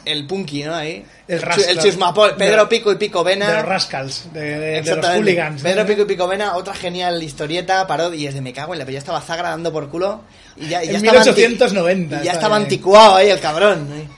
el 0.06 0.28
punky, 0.28 0.64
¿no? 0.64 0.76
Ahí. 0.76 1.04
El. 1.28 1.42
El 1.70 1.80
Chusmapol, 1.80 2.36
Pedro 2.36 2.64
De- 2.64 2.68
Pico 2.68 2.92
y 2.92 2.96
Pico 2.98 3.24
Vena. 3.24 3.48
De 3.50 3.56
los 3.56 3.66
Rascals, 3.66 4.26
de, 4.34 4.42
de- 4.60 4.82
de 4.82 4.96
los 4.96 5.06
hooligans. 5.08 5.62
Pedro 5.62 5.86
Pico 5.86 6.02
y 6.02 6.06
Pico 6.06 6.28
Vena, 6.28 6.56
otra 6.58 6.74
genial 6.74 7.24
historieta, 7.24 7.88
parodia, 7.88 8.20
y 8.20 8.28
es 8.28 8.34
de 8.34 8.42
me 8.42 8.52
cago 8.54 8.74
en 8.74 8.80
la, 8.80 8.86
pero 8.86 8.94
ya 8.94 9.00
estaba 9.00 9.22
Zagra 9.22 9.50
dando 9.52 9.72
por 9.72 9.90
culo. 9.90 10.22
Y 10.58 10.68
ya, 10.68 10.84
y 10.84 10.88
ya 10.88 10.92
En 11.00 11.06
estaba 11.06 11.20
anti- 11.22 11.32
1890 11.42 12.22
Y 12.22 12.26
ya 12.26 12.32
estaba 12.34 12.58
bien. 12.58 12.66
anticuado 12.66 13.16
ahí 13.16 13.30
el 13.30 13.40
cabrón. 13.40 13.90
ahí. 13.94 14.08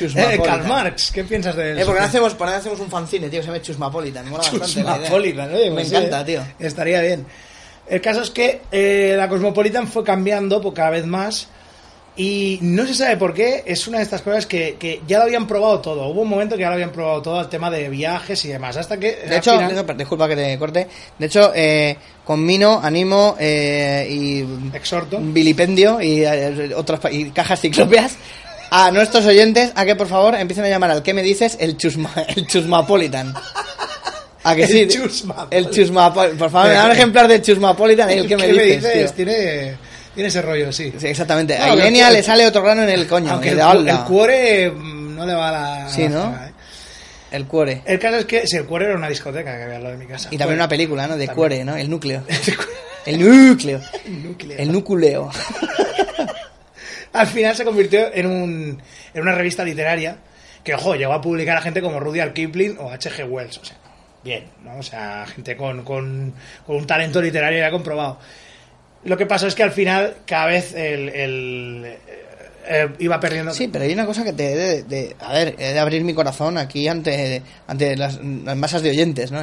Eh. 0.00 0.38
Karl 0.44 0.64
Marx, 0.68 1.10
¿qué 1.10 1.24
piensas 1.24 1.56
de 1.56 1.70
Eh, 1.70 1.76
eso? 1.78 1.86
¿por 1.86 1.94
qué 1.96 2.00
no 2.02 2.06
hacemos, 2.06 2.34
por 2.34 2.48
hacemos 2.48 2.78
un 2.78 2.88
fanzine, 2.90 3.28
tío? 3.30 3.40
que 3.40 3.46
Se 3.46 3.50
llama 3.52 3.62
Chusmapolitan. 3.62 4.24
Me 4.26 4.30
mola 4.30 4.42
bastante 4.44 4.74
la 4.76 4.82
idea. 4.82 4.94
Chusmapolitan, 4.98 5.50
Me 5.52 5.70
pues 5.72 5.88
sí, 5.88 5.96
encanta, 5.96 6.20
eh. 6.20 6.24
tío. 6.24 6.42
Estaría 6.60 7.00
bien. 7.00 7.26
El 7.88 8.00
caso 8.00 8.22
es 8.22 8.30
que 8.30 8.60
eh, 8.70 9.14
la 9.16 9.28
Cosmopolitan 9.28 9.88
fue 9.88 10.04
cambiando 10.04 10.60
pues, 10.60 10.74
cada 10.74 10.90
vez 10.90 11.06
más 11.06 11.48
y 12.16 12.58
no 12.62 12.84
se 12.84 12.94
sabe 12.94 13.16
por 13.16 13.32
qué. 13.32 13.62
Es 13.64 13.86
una 13.86 13.98
de 13.98 14.04
estas 14.04 14.22
cosas 14.22 14.44
que, 14.44 14.76
que 14.78 15.00
ya 15.06 15.18
lo 15.18 15.24
habían 15.24 15.46
probado 15.46 15.80
todo. 15.80 16.08
Hubo 16.08 16.22
un 16.22 16.28
momento 16.28 16.56
que 16.56 16.62
ya 16.62 16.68
lo 16.68 16.74
habían 16.74 16.90
probado 16.90 17.22
todo 17.22 17.40
el 17.40 17.48
tema 17.48 17.70
de 17.70 17.88
viajes 17.88 18.44
y 18.44 18.48
demás. 18.48 18.76
Hasta 18.76 18.98
que. 18.98 19.12
De 19.28 19.36
hecho, 19.36 19.52
final- 19.52 19.96
disculpa, 19.96 20.28
que 20.28 20.36
te 20.36 20.58
corte. 20.58 20.88
De 21.18 21.26
hecho, 21.26 21.52
eh, 21.54 21.96
conmino, 22.24 22.80
animo 22.82 23.36
eh, 23.38 24.06
y 24.10 24.76
Exhorto. 24.76 25.18
vilipendio 25.20 26.00
y, 26.00 26.24
eh, 26.24 26.72
otras 26.76 27.00
y 27.12 27.30
cajas 27.30 27.60
ciclópeas 27.60 28.16
a 28.70 28.90
nuestros 28.90 29.24
oyentes 29.24 29.72
a 29.76 29.86
que 29.86 29.96
por 29.96 30.08
favor 30.08 30.34
empiecen 30.34 30.64
a 30.64 30.68
llamar 30.68 30.90
al 30.90 31.02
que 31.02 31.14
me 31.14 31.22
dices 31.22 31.56
el 31.60 31.76
chusma, 31.78 32.10
el 32.36 32.46
chusmapolitan. 32.46 33.32
A 34.50 34.56
que 34.56 34.64
El 34.64 34.88
Chusmapolitan. 34.88 35.48
el 35.50 35.70
chusmapolitan. 35.70 36.38
Por 36.38 36.50
favor, 36.50 36.68
me 36.68 36.74
da 36.74 36.86
un 36.86 36.92
ejemplar 36.92 37.28
de 37.28 37.42
chusmapolitan 37.42 38.10
el 38.10 38.26
que 38.26 38.36
me 38.36 38.46
¿Qué 38.46 38.76
dices. 38.76 39.12
Tiene, 39.14 39.76
tiene 40.14 40.28
ese 40.28 40.42
rollo, 40.42 40.72
sí. 40.72 40.92
Sí, 40.98 41.06
exactamente. 41.06 41.58
No, 41.58 41.64
a 41.64 41.68
el 41.72 41.78
Ilenia 41.80 42.10
le 42.10 42.22
sale 42.22 42.46
otro 42.46 42.62
grano 42.62 42.82
en 42.82 42.90
el 42.90 43.06
coño. 43.06 43.32
Aunque 43.32 43.50
el, 43.50 43.60
habla. 43.60 43.92
el 43.92 43.98
cuore 44.04 44.70
mm, 44.70 45.16
no 45.16 45.26
le 45.26 45.34
va 45.34 45.48
a 45.48 45.52
la. 45.52 45.88
Sí, 45.88 46.02
la 46.04 46.08
¿no? 46.08 46.22
zona, 46.22 46.46
¿eh? 46.48 46.52
El 47.30 47.44
cuore. 47.46 47.82
El 47.84 47.98
caso 47.98 48.16
es 48.16 48.24
que 48.24 48.46
sí, 48.46 48.56
el 48.56 48.64
cuore 48.64 48.86
era 48.86 48.96
una 48.96 49.08
discoteca 49.08 49.54
que 49.56 49.62
había 49.64 49.76
al 49.76 49.82
lado 49.82 49.98
de 49.98 50.02
mi 50.02 50.06
casa. 50.10 50.28
Y 50.30 50.38
también 50.38 50.58
una 50.58 50.68
película, 50.68 51.06
¿no? 51.06 51.16
De 51.16 51.26
también. 51.26 51.34
cuore, 51.36 51.64
¿no? 51.64 51.76
El 51.76 51.90
núcleo. 51.90 52.22
El 53.06 53.18
núcleo. 53.20 53.80
núcleo. 54.06 54.58
El 54.58 54.72
núcleo. 54.72 55.30
Al 57.12 57.26
final 57.26 57.56
se 57.56 57.64
convirtió 57.64 58.12
en, 58.12 58.26
un, 58.26 58.82
en 59.14 59.22
una 59.22 59.32
revista 59.32 59.64
literaria 59.64 60.16
que, 60.62 60.74
ojo, 60.74 60.94
llegó 60.94 61.14
a 61.14 61.20
publicar 61.20 61.56
a 61.56 61.60
gente 61.62 61.80
como 61.80 62.00
Rudyard 62.00 62.32
Kipling 62.32 62.76
o 62.78 62.90
H.G. 62.90 63.24
Wells. 63.28 63.58
O 63.58 63.64
sea, 63.64 63.76
bien, 64.24 64.44
¿no? 64.64 64.78
O 64.78 64.82
sea, 64.82 65.26
gente 65.26 65.56
con, 65.56 65.82
con, 65.84 66.32
con 66.66 66.76
un 66.76 66.86
talento 66.86 67.20
literario 67.22 67.58
ya 67.60 67.70
comprobado. 67.70 68.18
Lo 69.04 69.16
que 69.16 69.26
pasó 69.26 69.46
es 69.46 69.54
que 69.54 69.62
al 69.62 69.72
final 69.72 70.16
cada 70.26 70.46
vez 70.46 70.74
el, 70.74 71.08
el, 71.10 71.96
eh, 72.66 72.88
iba 72.98 73.20
perdiendo... 73.20 73.52
Sí, 73.54 73.68
pero 73.68 73.84
hay 73.84 73.92
una 73.92 74.06
cosa 74.06 74.24
que 74.24 74.32
te 74.32 74.52
he 74.52 74.56
de, 74.56 74.82
de- 74.82 75.16
a 75.20 75.32
ver, 75.32 75.54
he 75.58 75.72
de 75.72 75.78
abrir 75.78 76.02
mi 76.04 76.14
corazón 76.14 76.58
aquí 76.58 76.88
ante, 76.88 77.42
ante 77.66 77.96
las, 77.96 78.18
las 78.22 78.56
masas 78.56 78.82
de 78.82 78.90
oyentes, 78.90 79.30
¿no? 79.30 79.40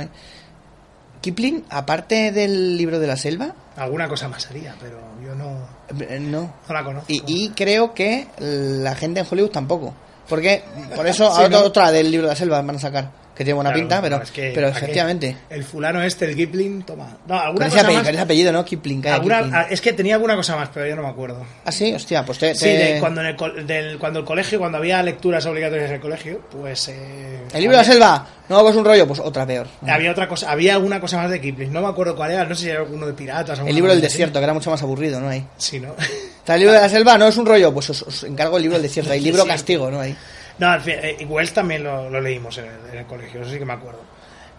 Kipling, 1.22 1.66
aparte 1.70 2.32
del 2.32 2.78
libro 2.78 3.00
de 3.00 3.08
la 3.08 3.18
selva, 3.18 3.56
Alguna 3.78 4.08
cosa 4.08 4.28
más 4.30 4.46
haría, 4.50 4.76
pero 4.80 5.00
yo 5.26 5.34
no, 5.36 5.68
eh, 6.08 6.20
no. 6.20 6.54
no 6.68 6.74
la 6.74 6.84
conozco. 6.84 7.12
Y, 7.12 7.24
y 7.26 7.50
creo 7.50 7.94
que 7.94 8.28
la 8.40 8.96
gente 8.96 9.20
en 9.22 9.26
Hollywood 9.30 9.50
tampoco. 9.50 9.94
Porque, 10.30 10.64
por 10.96 11.08
eso, 11.08 11.34
Sí, 11.36 11.44
¿no? 11.50 11.60
otra 11.62 11.92
del 11.92 12.12
libro 12.12 12.28
de 12.28 12.34
la 12.34 12.38
selva 12.38 12.62
van 12.62 12.76
a 12.76 12.80
sacar, 12.80 13.10
que 13.36 13.44
tiene 13.44 13.54
buena 13.56 13.72
Claro, 13.72 13.82
pinta, 13.82 14.02
pero, 14.02 14.18
no, 14.18 14.24
es 14.24 14.32
que 14.32 14.52
pero 14.56 14.68
efectivamente. 14.70 15.36
El 15.50 15.64
fulano 15.66 16.02
este, 16.02 16.26
el 16.26 16.36
Kipling, 16.36 16.84
toma. 16.84 17.18
No, 17.28 17.38
alguna 17.40 17.66
cosa 17.66 17.80
apellido, 17.82 17.98
más. 18.00 18.06
con 18.08 18.14
ese 18.16 18.24
apellido, 18.24 18.52
¿no? 18.54 18.64
Kipling, 18.66 19.02
calla, 19.02 19.16
alguna- 19.16 19.38
Kipling. 19.40 19.56
ah, 19.56 19.68
es 19.70 19.82
que 19.82 19.94
tenía 19.94 20.16
alguna 20.16 20.36
cosa 20.38 20.56
más, 20.56 20.70
pero 20.74 20.86
yo 20.88 20.96
no 20.96 21.02
me 21.04 21.10
acuerdo. 21.10 21.46
Ah, 21.66 21.72
sí, 21.72 21.94
hostia, 21.94 22.24
pues 22.26 22.38
te. 22.40 22.56
Sí, 22.56 22.70
de 22.70 22.98
cuando, 23.00 23.22
en 23.22 23.28
el, 23.28 23.68
del, 23.68 23.98
cuando 24.00 24.20
el 24.20 24.26
colegio, 24.26 24.58
cuando 24.58 24.78
había 24.78 25.04
lecturas 25.04 25.46
obligatorias 25.46 25.90
en 25.90 25.96
el 25.96 26.02
colegio, 26.02 26.42
pues... 26.50 26.88
eh, 26.88 27.42
El 27.54 27.60
libro 27.62 27.76
de 27.78 27.84
la 27.84 27.90
selva, 27.92 28.28
no, 28.48 28.62
pues 28.62 28.76
un 28.76 28.86
rollo, 28.86 29.06
pues 29.06 29.20
otra 29.20 29.46
peor. 29.46 29.68
había 29.86 30.12
otra 30.12 30.28
cosa, 30.30 30.50
había 30.52 30.76
alguna 30.76 31.02
cosa 31.02 31.18
más 31.18 31.30
de 31.30 31.42
Kipling, 31.42 31.74
no 31.74 31.82
me 31.82 31.88
acuerdo 31.90 32.16
cuál 32.16 32.32
era, 32.32 32.46
no 32.46 32.56
sé 32.56 32.64
si 32.64 32.70
era 32.70 32.80
alguno 32.80 33.06
de 33.06 33.14
piratas. 33.14 33.60
El 33.60 33.76
libro 33.76 33.92
del 33.92 34.02
desierto, 34.02 34.40
que 34.40 34.44
era 34.46 34.54
mucho 34.54 34.72
más 34.72 34.82
aburrido, 34.82 35.20
¿no? 35.20 35.28
Ahí. 35.30 35.46
Sí, 35.58 35.80
¿no? 35.80 35.94
Está 36.00 36.54
el 36.54 36.62
libro 36.62 36.74
de 36.74 36.80
la 36.82 36.90
selva, 36.90 37.18
no 37.18 37.28
es 37.28 37.36
un 37.38 37.46
rollo, 37.46 37.74
pues 37.74 37.90
os, 37.90 38.02
os 38.04 38.24
encargo 38.24 38.56
el 38.58 38.64
libro 38.64 38.78
del 38.78 38.84
desierto. 38.84 39.12
Hay 39.12 39.20
libro 39.20 39.46
castigo, 39.46 39.92
¿no? 39.92 40.00
Ahí. 40.00 40.16
No, 40.60 40.70
al 40.70 40.82
fin, 40.82 40.96
eh, 41.02 41.26
Wells 41.28 41.54
también 41.54 41.84
lo, 41.84 42.10
lo 42.10 42.22
leímos 42.22 42.58
en 42.58 42.66
el, 42.66 42.90
en 42.94 42.98
el 43.00 43.06
colegio, 43.06 43.42
eso 43.42 43.50
sí 43.52 43.60
que 43.60 43.66
me 43.66 43.74
acuerdo. 43.74 44.00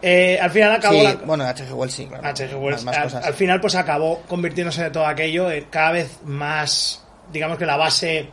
Eh, 0.03 0.39
al 0.41 0.51
final 0.51 0.73
acabó 0.73 0.99
Sí, 0.99 1.03
la... 1.05 1.15
bueno, 1.15 1.45
H.G. 1.45 1.73
Wells 1.73 1.95
sí, 1.95 2.07
claro. 2.07 2.27
H.G. 2.29 2.55
Wells, 2.55 2.85
Más, 2.85 2.99
cosas. 2.99 3.25
al 3.25 3.33
final 3.35 3.61
pues 3.63 3.75
acabó 3.77 4.21
convirtiéndose 4.29 4.83
de 4.85 4.91
todo 4.91 5.07
aquello 5.07 5.51
en 5.51 5.65
cada 5.65 5.93
vez 5.93 6.19
más, 6.25 7.03
digamos 7.33 7.57
que 7.57 7.65
la 7.65 7.79
base 7.79 8.29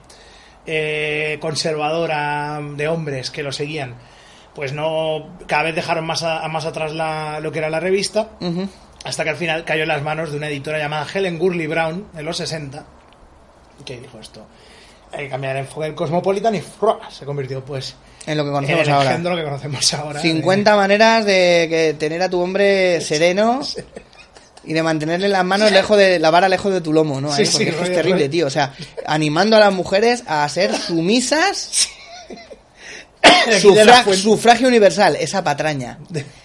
eh, 0.65 1.37
conservadora 1.39 2.59
de 2.75 2.87
hombres 2.87 3.31
que 3.31 3.43
lo 3.43 3.51
seguían, 3.53 3.95
pues 4.53 4.73
no, 4.73 5.37
cada 5.47 5.63
vez 5.63 5.75
dejaron 5.75 6.05
más, 6.05 6.21
a- 6.23 6.45
más 6.49 6.65
atrás 6.65 6.91
la- 6.93 7.39
lo 7.39 7.51
que 7.51 7.59
era 7.59 7.69
la 7.69 7.79
revista, 7.79 8.29
hasta 9.05 9.23
que 9.23 9.29
al 9.29 9.35
final 9.37 9.63
cayó 9.63 9.83
en 9.83 9.87
las 9.89 10.03
manos 10.03 10.31
de 10.31 10.37
una 10.37 10.47
editora 10.49 10.77
llamada 10.79 11.07
Helen 11.13 11.39
Gurley 11.39 11.67
Brown 11.67 12.07
en 12.15 12.25
los 12.25 12.37
60, 12.37 12.83
que 13.85 13.99
dijo 13.99 14.19
esto, 14.19 14.45
hay 15.13 15.25
que 15.25 15.29
cambiar 15.29 15.55
el 15.57 15.61
enfoque 15.65 15.85
del 15.87 15.95
Cosmopolitan 15.95 16.55
y 16.55 16.61
¡frua! 16.61 16.99
se 17.09 17.25
convirtió 17.25 17.63
pues 17.63 17.95
En 18.25 18.37
lo 18.37 18.43
que 18.43 18.49
en 18.49 18.55
conocemos 18.55 18.87
el 18.87 18.93
ahora. 18.93 19.17
que 19.17 19.43
conocemos 19.43 19.93
ahora. 19.93 20.19
50 20.19 20.75
maneras 20.75 21.25
de 21.25 21.67
que 21.69 21.95
tener 21.99 22.21
a 22.21 22.29
tu 22.29 22.41
hombre 22.41 22.99
sereno 23.01 23.61
y 24.63 24.73
de 24.73 24.81
mantenerle 24.83 25.27
las 25.29 25.43
manos 25.43 25.71
lejos 25.71 25.97
de 25.97 26.19
la 26.19 26.31
vara 26.31 26.47
lejos 26.49 26.71
de 26.73 26.81
tu 26.81 26.93
lomo, 26.93 27.19
¿no? 27.21 27.31
Ahí, 27.33 27.45
Sí, 27.45 27.51
porque 27.51 27.65
sí, 27.65 27.69
es, 27.71 27.75
que 27.75 27.83
es 27.91 27.95
terrible, 27.95 28.25
rollo- 28.25 28.31
tío. 28.31 28.47
O 28.47 28.49
sea, 28.49 28.73
animando 29.05 29.55
a 29.57 29.59
las 29.59 29.73
mujeres 29.73 30.23
a 30.27 30.47
ser 30.49 30.73
sumisas. 30.75 31.89
Sufra- 33.61 34.03
sufragio 34.15 34.67
universal, 34.67 35.15
esa 35.17 35.43
patraña. 35.43 35.97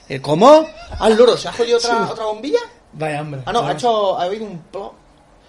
¿El 0.08 0.20
¿Cómo? 0.20 0.66
Al 0.98 1.16
loro, 1.16 1.36
¿se 1.36 1.48
ha 1.48 1.52
jodido 1.52 1.78
otra, 1.78 2.08
otra 2.10 2.24
bombilla? 2.24 2.60
Vaya 2.92 3.20
hombre. 3.20 3.40
Ah, 3.46 3.52
no, 3.52 3.66
ha 3.66 3.72
hecho. 3.72 4.18
Ha 4.18 4.24
habido 4.24 4.44
un 4.44 4.58
plo. 4.62 4.94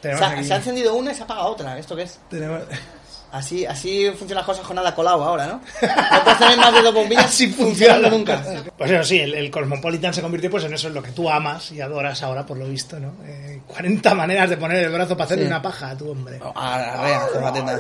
Se 0.02 0.12
ha, 0.12 0.30
aquí- 0.30 0.44
se 0.44 0.54
ha 0.54 0.58
encendido 0.58 0.94
una 0.96 1.12
y 1.12 1.16
se 1.16 1.22
ha 1.22 1.26
apagado 1.26 1.50
otra. 1.50 1.78
¿Esto 1.78 1.96
qué 1.96 2.04
es? 2.04 2.20
tenemos- 2.30 2.62
Así, 3.32 3.64
así 3.66 4.08
funcionan 4.18 4.38
las 4.38 4.46
cosas 4.46 4.66
con 4.66 4.76
nada 4.76 4.96
colado 4.96 5.24
ahora, 5.24 5.46
¿no? 5.46 5.54
No 5.82 6.24
puedes 6.24 6.40
tener 6.40 6.58
más 6.58 6.74
de 6.74 6.82
dos 6.82 6.94
bombillas 6.96 7.26
Así 7.26 7.48
funcionando 7.48 8.10
funciona 8.10 8.42
nunca. 8.42 8.72
Pues 8.78 8.90
eso 8.90 9.04
sí, 9.04 9.20
el, 9.20 9.36
el 9.36 9.52
Cosmopolitan 9.52 10.14
se 10.14 10.22
convirtió 10.22 10.50
pues 10.50 10.64
en 10.64 10.74
eso, 10.74 10.88
en 10.88 10.96
lo 10.96 11.04
que 11.04 11.12
tú 11.12 11.30
amas 11.30 11.72
y 11.72 11.80
adoras 11.80 12.24
ahora, 12.24 12.44
por 12.46 12.58
lo 12.58 12.68
visto, 12.68 13.00
¿no? 13.00 13.14
Eh, 13.26 13.62
40 13.68 14.16
maneras 14.16 14.50
de 14.50 14.58
poner 14.58 14.84
el 14.84 14.90
brazo 14.92 15.16
para 15.16 15.26
hacerle 15.26 15.44
Sí. 15.44 15.48
una 15.48 15.62
paja 15.62 15.92
a 15.92 15.96
tu 15.98 16.10
hombre. 16.10 16.40
A 16.56 16.78
la 16.80 17.02
rea, 17.04 17.28
Zapateta. 17.32 17.80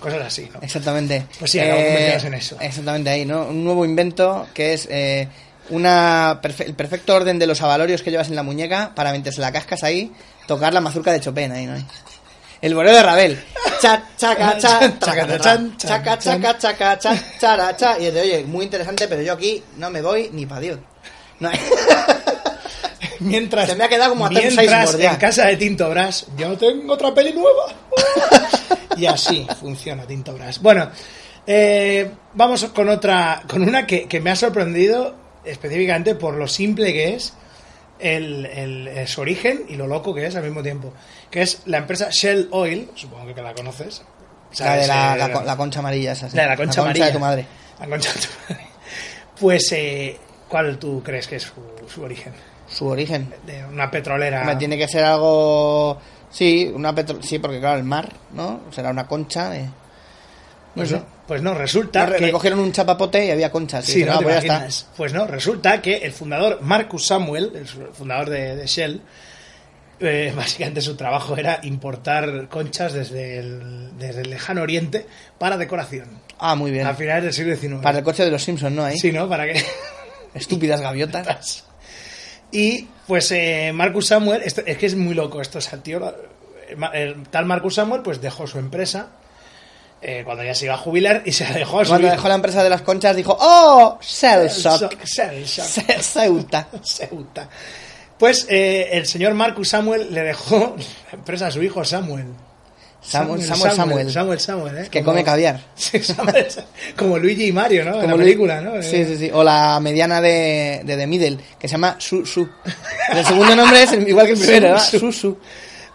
Cosas 0.00 0.22
así, 0.22 0.50
¿no? 0.52 0.60
Exactamente. 0.62 1.26
Pues 1.38 1.50
sí, 1.52 1.60
acabo 1.60 1.80
convirtiéndose 1.80 2.26
en 2.26 2.34
eso. 2.34 2.56
Exactamente 2.60 3.10
ahí, 3.10 3.24
¿no? 3.24 3.42
Un 3.46 3.62
nuevo 3.64 3.84
invento 3.84 4.48
que 4.52 4.72
es 4.72 4.88
eh, 4.90 5.28
una 5.70 6.40
perfe- 6.42 6.66
el 6.66 6.74
perfecto 6.74 7.14
orden 7.14 7.38
de 7.38 7.46
los 7.46 7.62
avalorios 7.62 8.02
que 8.02 8.10
llevas 8.10 8.28
en 8.28 8.34
la 8.34 8.42
muñeca 8.42 8.90
para 8.96 9.12
mientras 9.12 9.38
la 9.38 9.52
cascas 9.52 9.84
ahí, 9.84 10.12
tocar 10.48 10.74
la 10.74 10.80
mazurca 10.80 11.12
de 11.12 11.20
Chopin 11.20 11.52
ahí, 11.52 11.66
¿no? 11.66 11.74
El 12.62 12.74
bolero 12.74 12.96
de 12.96 13.02
Ravel. 13.02 13.44
Cha, 13.80 14.04
chaca, 14.16 14.56
cha, 14.56 14.98
chaca, 14.98 15.38
chaca, 16.18 16.58
chaca, 16.58 16.98
chaca. 17.76 17.98
Y 17.98 18.10
de, 18.10 18.20
oye, 18.20 18.44
muy 18.44 18.64
interesante, 18.64 19.08
pero 19.08 19.20
yo 19.22 19.32
aquí 19.32 19.62
no 19.78 19.90
me 19.90 20.00
voy 20.00 20.30
ni 20.32 20.46
pa' 20.46 20.60
Dios. 20.60 20.78
No 21.40 21.48
hay- 21.48 21.58
Mientras, 23.20 23.68
Se 23.68 23.76
me 23.76 23.84
ha 23.84 23.88
quedado 23.88 24.10
como 24.10 24.26
a 24.26 24.30
Tom 24.30 24.38
mientras 24.38 24.94
en 24.94 25.16
casa 25.16 25.46
de 25.46 25.56
Tinto 25.56 25.88
Brass, 25.90 26.26
yo 26.36 26.56
tengo 26.56 26.94
otra 26.94 27.12
peli 27.14 27.32
nueva. 27.32 27.66
y 28.96 29.06
así 29.06 29.46
funciona 29.60 30.04
Tinto 30.06 30.32
Brass. 30.34 30.60
Bueno, 30.60 30.90
eh, 31.46 32.10
vamos 32.34 32.64
con 32.66 32.88
otra, 32.88 33.42
con 33.48 33.62
una 33.62 33.86
que, 33.86 34.06
que 34.08 34.20
me 34.20 34.30
ha 34.30 34.36
sorprendido 34.36 35.14
específicamente 35.44 36.14
por 36.14 36.34
lo 36.34 36.46
simple 36.48 36.92
que 36.92 37.14
es 37.14 37.32
el, 38.02 38.46
el- 38.46 38.88
el- 38.88 39.08
su 39.08 39.20
origen 39.20 39.64
y 39.68 39.76
lo 39.76 39.86
loco 39.86 40.14
que 40.14 40.26
es 40.26 40.34
al 40.36 40.42
mismo 40.44 40.62
tiempo. 40.62 40.92
Que 41.30 41.42
es 41.42 41.62
la 41.66 41.78
empresa 41.78 42.08
Shell 42.10 42.48
Oil, 42.50 42.90
supongo 42.94 43.34
que 43.34 43.40
la 43.42 43.54
conoces. 43.54 44.02
La 44.58 44.76
de 44.76 44.86
la, 44.86 45.16
la, 45.16 45.26
Eh, 45.26 45.32
con- 45.32 45.46
la 45.46 45.56
concha 45.56 45.78
amarilla 45.78 46.12
esa. 46.12 46.28
sí. 46.28 46.36
la 46.36 46.42
de 46.42 46.48
la 46.50 46.56
concha 46.56 46.80
amarilla. 46.82 47.06
de 47.06 47.12
tu 47.12 47.18
madre. 47.20 47.46
La 47.80 47.86
concha 47.88 48.12
de 48.12 48.20
tu 48.20 48.26
madre. 48.52 48.66
Pues, 49.40 49.72
eh, 49.72 50.18
¿cuál 50.48 50.78
tú 50.78 51.02
crees 51.02 51.26
que 51.26 51.36
es 51.36 51.42
su, 51.44 51.52
su 51.88 52.02
origen? 52.02 52.32
Su 52.68 52.86
origen. 52.86 53.32
De 53.46 53.64
una 53.64 53.90
petrolera. 53.90 54.56
Tiene 54.58 54.76
que 54.78 54.88
ser 54.88 55.04
algo. 55.04 55.98
Sí, 56.30 56.70
una 56.74 56.94
petro... 56.94 57.22
sí, 57.22 57.38
porque 57.38 57.60
claro, 57.60 57.78
el 57.78 57.84
mar, 57.84 58.10
¿no? 58.32 58.60
Será 58.70 58.90
una 58.90 59.06
concha. 59.06 59.50
de- 59.50 59.68
Pues 60.74 60.90
No 60.90 60.98
no, 60.98 61.06
pues 61.26 61.42
no, 61.42 61.54
resulta 61.54 62.06
Re- 62.06 62.18
que... 62.18 62.26
Recogieron 62.26 62.58
un 62.58 62.72
chapapote 62.72 63.24
y 63.26 63.30
había 63.30 63.50
conchas. 63.50 63.88
Y 63.88 63.92
Sí, 63.92 64.04
no 64.04 64.12
"Ah, 64.12 64.20
pues 64.22 64.34
ya 64.34 64.38
está". 64.38 64.46
imaginas. 64.46 64.86
Pues 64.96 65.12
no, 65.12 65.26
resulta 65.26 65.82
que 65.82 65.96
el 65.98 66.12
fundador 66.12 66.60
Marcus 66.62 67.06
Samuel, 67.06 67.52
el 67.54 67.66
fundador 67.66 68.30
de, 68.30 68.56
de 68.56 68.66
Shell, 68.66 69.02
eh, 70.00 70.32
básicamente 70.36 70.80
su 70.80 70.96
trabajo 70.96 71.36
era 71.36 71.60
importar 71.62 72.48
conchas 72.48 72.92
desde 72.94 73.38
el, 73.38 73.90
desde 73.98 74.22
el 74.22 74.30
lejano 74.30 74.62
oriente 74.62 75.06
para 75.38 75.56
decoración. 75.58 76.08
Ah, 76.38 76.54
muy 76.54 76.70
bien. 76.70 76.86
A 76.86 76.94
finales 76.94 77.24
del 77.24 77.32
siglo 77.34 77.54
XIX. 77.56 77.82
Para 77.82 77.98
el 77.98 78.04
coche 78.04 78.24
de 78.24 78.30
los 78.30 78.42
Simpsons, 78.42 78.74
¿no? 78.74 78.84
Ahí. 78.84 78.98
Sí, 78.98 79.12
¿no? 79.12 79.28
Para 79.28 79.44
que... 79.46 79.62
Estúpidas 80.34 80.80
gaviotas. 80.80 81.64
Y 82.54 82.86
pues 83.06 83.30
eh, 83.32 83.70
Marcus 83.72 84.08
Samuel, 84.08 84.42
esto- 84.44 84.60
es 84.66 84.76
que 84.76 84.84
es 84.84 84.94
muy 84.94 85.14
loco 85.14 85.40
esto, 85.40 85.56
o 85.56 85.60
sea, 85.62 85.78
tío, 85.82 86.14
el, 86.68 86.76
ma- 86.76 86.88
el 86.88 87.22
tal 87.30 87.46
Marcus 87.46 87.76
Samuel 87.76 88.02
pues 88.02 88.20
dejó 88.20 88.46
su 88.46 88.58
empresa 88.58 89.08
eh, 90.02 90.22
cuando 90.24 90.42
ya 90.44 90.54
se 90.54 90.64
iba 90.66 90.74
a 90.74 90.78
jubilar 90.78 91.22
y 91.24 91.32
se 91.32 91.44
la 91.44 91.52
dejó 91.52 91.80
a 91.80 91.84
Cuando 91.84 92.08
dejó 92.08 92.28
la 92.28 92.34
empresa 92.34 92.62
de 92.64 92.70
las 92.70 92.82
conchas 92.82 93.14
dijo, 93.16 93.36
¡Oh! 93.40 93.98
Celsoc. 94.02 94.94
Celsoc. 95.04 95.64
Ce- 95.86 96.02
Ceuta. 96.02 96.68
Ceuta. 96.82 97.48
Pues 98.18 98.46
eh, 98.48 98.90
el 98.92 99.06
señor 99.06 99.34
Marcus 99.34 99.68
Samuel 99.70 100.12
le 100.12 100.22
dejó 100.22 100.76
la 101.12 101.18
empresa 101.18 101.46
a 101.46 101.50
su 101.50 101.62
hijo 101.62 101.84
Samuel. 101.84 102.26
Samuel, 103.04 103.42
Samuel, 103.42 103.72
Samuel. 103.74 104.12
Samuel, 104.12 104.38
Samuel, 104.40 104.78
¿eh? 104.78 104.88
Que 104.88 105.00
Como- 105.00 105.12
come 105.12 105.24
caviar. 105.24 105.60
Como 106.96 107.18
Luigi 107.18 107.46
y 107.46 107.52
Mario, 107.52 107.84
¿no? 107.84 108.00
en 108.00 108.08
la 108.10 108.16
película, 108.16 108.60
¿no? 108.60 108.80
Sí, 108.82 108.96
Eh, 108.96 109.06
sí, 109.06 109.16
sí. 109.16 109.30
O 109.32 109.42
la 109.42 109.80
mediana 109.80 110.20
de, 110.20 110.82
de 110.84 110.96
The 110.96 111.06
Middle, 111.08 111.38
que 111.58 111.66
se 111.66 111.72
llama 111.72 111.96
Su 111.98 112.24
Su. 112.24 112.48
El 113.12 113.24
segundo 113.26 113.56
nombre 113.56 113.82
es 113.82 113.92
igual 113.92 114.26
que 114.26 114.32
el 114.34 114.38
primero, 114.38 114.68
¿verdad? 114.68 114.84
Su-. 115.10 115.38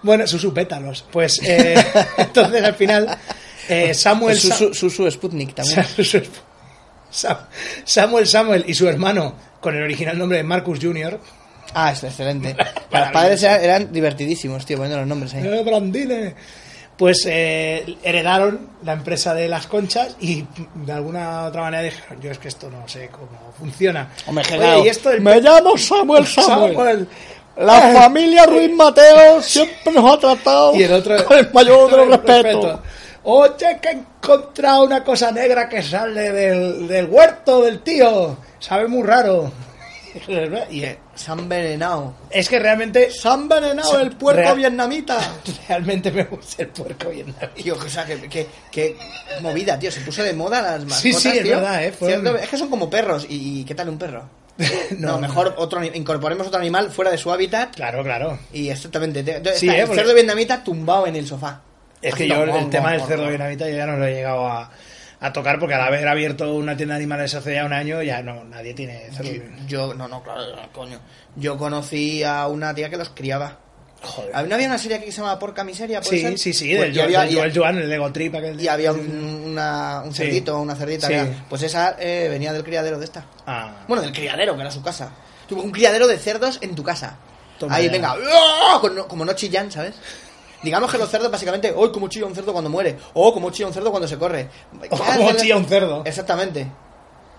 Bueno, 0.04 0.28
sus 0.28 0.46
pétalos. 0.54 1.06
Pues 1.12 1.40
eh, 1.44 1.76
entonces 2.18 2.62
al 2.64 2.76
final 2.76 3.18
eh, 3.70 3.94
Samuel 3.94 4.38
Su 4.40 4.48
Sa- 4.50 4.56
Su, 4.58 4.74
Su, 4.74 4.90
Su 4.90 5.10
Sputnik 5.12 5.54
también. 5.54 5.86
Sam- 7.12 7.48
Samuel 7.86 8.28
Samuel 8.28 8.64
y 8.68 8.74
su 8.74 8.88
hermano 8.88 9.34
con 9.62 9.76
el 9.76 9.84
original 9.84 10.18
nombre 10.18 10.38
de 10.38 10.44
Marcus 10.44 10.80
Jr. 10.82 11.20
Ah, 11.74 11.92
es 11.92 12.04
excelente. 12.04 12.56
Los 12.92 13.10
padres 13.12 13.42
eran, 13.44 13.64
eran 13.64 13.92
divertidísimos, 13.94 14.66
tío, 14.66 14.78
poniendo 14.78 15.00
los 15.00 15.08
nombres 15.08 15.34
ahí. 15.34 15.46
Eh, 15.46 15.64
Brandine. 15.64 16.36
Pues 16.98 17.28
eh, 17.30 17.96
heredaron 18.02 18.70
la 18.84 18.94
empresa 18.94 19.36
de 19.36 19.48
las 19.48 19.68
conchas 19.68 20.16
y 20.20 20.44
de 20.74 20.92
alguna 20.92 21.44
otra 21.46 21.62
manera 21.62 21.84
dijeron, 21.84 22.20
yo 22.20 22.32
es 22.32 22.40
que 22.40 22.48
esto 22.48 22.72
no 22.72 22.88
sé 22.88 23.10
cómo 23.10 23.54
funciona. 23.58 24.10
Hombre, 24.26 24.44
Oye, 24.50 24.58
claro. 24.58 24.84
y 24.84 24.88
esto 24.88 25.10
del 25.10 25.22
Me 25.22 25.40
llamo 25.40 25.78
Samuel 25.78 26.26
Samuel. 26.28 26.74
Samuel. 26.76 27.08
La 27.58 27.82
familia 27.94 28.46
Ruiz 28.48 28.72
Mateo 28.76 29.42
siempre 29.44 29.92
nos 29.94 30.12
ha 30.14 30.20
tratado 30.20 30.76
Y 30.76 30.84
el 30.84 30.94
otro 30.94 31.24
con 31.26 31.38
el 31.38 31.52
mayor 31.54 31.90
de 31.92 31.98
los 31.98 32.18
con 32.18 32.28
respetos. 32.28 32.80
Oye, 33.30 33.78
que 33.82 33.90
he 33.90 33.92
encontrado 33.92 34.86
una 34.86 35.04
cosa 35.04 35.32
negra 35.32 35.68
que 35.68 35.84
sale 35.84 36.32
del, 36.32 36.88
del 36.88 37.08
huerto 37.08 37.62
del 37.62 37.80
tío. 37.82 38.38
Sabe 38.60 38.88
muy 38.88 39.04
raro. 39.06 39.52
Y 40.72 40.84
eh, 40.84 40.98
Se 41.14 41.32
han 41.32 41.40
envenenado. 41.40 42.16
es 42.32 42.50
que 42.50 42.58
realmente, 42.58 43.12
Se 43.12 43.28
han 43.28 43.42
envenenado 43.42 44.00
el 44.00 44.16
puerco 44.16 44.42
Real- 44.42 44.58
vietnamita. 44.58 45.20
realmente 45.68 46.12
me 46.12 46.24
gusta 46.24 46.64
el 46.64 46.70
puerco 46.70 47.10
bien 47.10 47.36
Tío, 47.54 47.76
o 47.76 47.90
sea, 47.90 48.04
que, 48.06 48.28
que, 48.28 48.48
que 48.72 48.96
movida, 49.42 49.78
tío. 49.78 49.92
Se 49.92 50.02
puso 50.02 50.24
de 50.24 50.34
moda 50.34 50.62
las 50.62 50.86
mascotas, 50.86 51.02
Sí, 51.02 51.14
sí, 51.14 51.38
es 51.38 51.48
verdad, 51.48 51.84
¿eh? 51.84 51.94
Cierto, 52.00 52.36
Es 52.36 52.50
que 52.50 52.58
son 52.58 52.70
como 52.70 52.90
perros. 52.90 53.28
¿Y, 53.30 53.64
qué 53.66 53.76
tal 53.76 53.90
un 53.90 53.98
perro? 54.00 54.28
No, 54.98 55.12
No, 55.12 55.20
mejor 55.20 55.54
otro 55.58 55.84
incorporemos 55.84 56.48
otro 56.48 56.60
animal 56.62 56.90
fuera 56.90 57.12
de 57.12 57.18
su 57.20 57.32
hábitat. 57.32 57.76
Claro, 57.76 58.02
claro. 58.04 58.40
Y 58.54 58.70
exactamente. 58.70 59.24
Sí, 59.56 59.68
está 59.68 59.78
eh, 59.78 59.82
el 59.82 59.88
porque- 59.88 60.02
cerdo 60.02 60.14
vietnamita 60.16 60.64
tumbado 60.64 61.06
en 61.06 61.16
el 61.18 61.28
sofá. 61.28 61.62
Es 62.02 62.14
que 62.16 62.28
yo 62.28 62.44
el 62.44 62.70
tema 62.70 62.92
del 62.92 63.02
cerdo 63.02 63.28
vietnamita 63.28 63.70
yo 63.70 63.76
ya 63.76 63.86
no 63.86 63.98
lo 63.98 64.06
he 64.06 64.14
llegado 64.14 64.48
a, 64.48 64.70
a 65.20 65.34
tocar 65.34 65.60
porque 65.60 65.74
al 65.76 65.82
haber 65.82 66.08
abierto 66.08 66.54
una 66.54 66.78
tienda 66.78 66.94
de 66.96 67.00
animales 67.00 67.34
hace 67.34 67.56
ya 67.56 67.66
un 67.66 67.74
año 67.74 68.02
ya 68.04 68.22
no 68.22 68.44
nadie 68.44 68.74
tiene 68.74 69.10
cerdo 69.12 69.32
Yo, 69.32 69.42
yo- 69.68 69.94
no, 69.96 70.08
no, 70.08 70.22
claro, 70.24 70.44
coño. 70.74 71.00
Yo 71.36 71.58
conocí 71.58 72.24
a 72.24 72.48
una 72.48 72.74
tía 72.76 72.90
que 72.90 72.98
los 72.98 73.10
criaba. 73.10 73.58
Joder. 74.00 74.48
¿No 74.48 74.54
había 74.56 74.68
una 74.68 74.78
serie 74.78 74.98
aquí 74.98 75.06
que 75.08 75.12
se 75.12 75.22
llama 75.22 75.40
Porca 75.40 75.64
Miseria? 75.64 76.02
¿puede 76.02 76.18
Sí, 76.18 76.22
ser? 76.22 76.38
sí, 76.38 76.54
sí, 76.54 76.76
Pues 76.78 76.94
del 76.94 77.02
había- 77.04 77.22
del 77.22 77.36
Joel 77.36 77.58
Joan, 77.58 77.78
el 77.80 77.90
Lego 77.90 78.12
Trip 78.12 78.36
aquel. 78.36 78.62
y 78.62 78.68
había 78.68 78.92
un, 78.94 79.44
una- 79.48 80.04
un 80.06 80.12
Sí. 80.14 80.18
cerdito, 80.24 80.60
una 80.60 80.76
cerdita. 80.76 81.08
Sí. 81.08 81.14
que 81.14 81.20
era- 81.20 81.46
pues 81.50 81.64
esa 81.64 81.96
eh, 82.00 82.28
venía 82.30 82.54
del 82.54 82.64
criadero 82.64 83.00
de 83.00 83.06
esta. 83.06 83.26
Ah. 83.48 83.84
Bueno, 83.88 84.04
del 84.04 84.12
criadero, 84.14 84.54
que 84.56 84.62
era 84.62 84.70
su 84.70 84.84
casa. 84.84 85.10
Tuvo 85.48 85.64
un 85.64 85.72
criadero 85.72 86.06
de 86.08 86.20
cerdos 86.20 86.60
en 86.62 86.76
tu 86.76 86.84
casa. 86.84 87.18
Toma 87.58 87.76
Ahí, 87.76 87.86
ya. 87.88 87.92
venga, 87.94 88.16
con- 88.82 89.04
como 89.08 89.26
no 89.26 89.34
chillan, 89.34 89.72
¿sabes? 89.72 89.96
Digamos 90.64 90.92
que 90.92 90.98
los 90.98 91.10
cerdos 91.10 91.32
básicamente, 91.32 91.74
¡oh, 91.76 91.92
como 91.92 92.08
chilla 92.08 92.26
un 92.26 92.36
cerdo 92.36 92.52
cuando 92.52 92.70
muere! 92.70 92.98
¡Oh, 93.14 93.34
como 93.34 93.52
chilla 93.52 93.68
un 93.68 93.74
cerdo 93.74 93.92
cuando 93.92 94.08
se 94.08 94.18
corre! 94.18 94.50
O 94.90 94.98
como 94.98 95.32
chilla 95.34 95.56
un 95.56 95.66
cerdo. 95.66 96.02
Exactamente. 96.06 96.68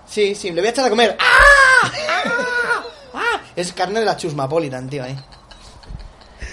Sí, 0.07 0.35
sí, 0.35 0.51
le 0.53 0.61
voy 0.61 0.69
a 0.69 0.71
echar 0.71 0.87
a 0.87 0.91
comer. 0.91 1.17
¡Ah! 1.21 1.91
¡Ah! 2.09 2.83
¡Ah! 3.15 3.41
Es 3.55 3.73
carne 3.73 4.01
de 4.01 4.07
la 4.07 4.17
Chusmapolitan, 4.17 4.89
tío, 4.89 5.05
ahí. 5.05 5.17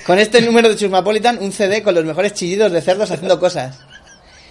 Con 0.05 0.20
este 0.20 0.41
número 0.41 0.70
de 0.70 0.76
Chusmapolitan, 0.76 1.38
un 1.41 1.51
CD 1.51 1.82
con 1.82 1.95
los 1.95 2.03
mejores 2.03 2.34
chillidos 2.34 2.72
de 2.72 2.82
cerdos 2.82 3.09
haciendo 3.11 3.39
cosas. 3.39 3.80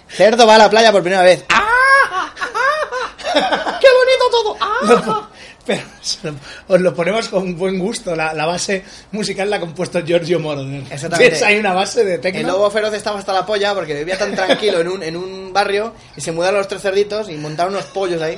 Cerdo 0.07 0.47
va 0.47 0.55
a 0.55 0.59
la 0.59 0.69
playa 0.69 0.91
por 0.91 1.01
primera 1.01 1.23
vez. 1.23 1.45
¡Ah! 1.49 2.33
¡Ah! 3.33 3.79
¡Qué 3.81 3.87
bonito 3.87 4.29
todo! 4.31 5.24
Pero 5.65 5.81
os 6.67 6.81
lo 6.81 6.93
ponemos 6.93 7.27
con 7.29 7.57
buen 7.57 7.79
gusto. 7.79 8.15
La, 8.15 8.33
la 8.33 8.45
base 8.45 8.83
musical 9.11 9.49
la 9.49 9.57
ha 9.57 9.59
compuesto 9.59 9.99
Giorgio 10.05 10.39
Moroder. 10.39 10.83
Exactamente. 10.91 11.43
Ahí 11.43 11.57
una 11.57 11.73
base 11.73 12.05
de 12.05 12.15
El 12.15 12.21
tecno. 12.21 12.47
lobo 12.47 12.69
feroz 12.69 12.93
estaba 12.93 13.17
hasta 13.19 13.33
la 13.33 13.45
polla 13.45 13.73
porque 13.73 13.95
vivía 13.95 14.17
tan 14.17 14.35
tranquilo 14.35 14.79
en 14.81 14.87
un, 14.87 15.03
en 15.03 15.17
un 15.17 15.51
barrio 15.51 15.93
y 16.15 16.21
se 16.21 16.31
mudaron 16.31 16.59
los 16.59 16.67
tres 16.67 16.81
cerditos 16.83 17.29
y 17.29 17.33
montaron 17.33 17.73
unos 17.73 17.85
pollos 17.85 18.21
ahí. 18.21 18.37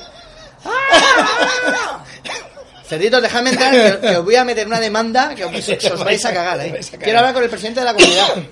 Cerditos, 2.87 3.21
dejadme 3.21 3.49
entrar 3.49 3.99
que, 3.99 4.07
que 4.07 4.15
os 4.17 4.23
voy 4.23 4.35
a 4.37 4.45
meter 4.45 4.65
una 4.65 4.79
demanda 4.79 5.35
que 5.35 5.43
os, 5.43 5.51
que 5.65 5.91
os 5.91 6.03
vais 6.03 6.23
a 6.25 6.33
cagar 6.33 6.57
cagar. 6.71 6.79
Quiero 7.03 7.19
hablar 7.19 7.33
con 7.33 7.43
el 7.43 7.49
presidente 7.49 7.81
de 7.81 7.85
la 7.85 7.93
comunidad. 7.93 8.27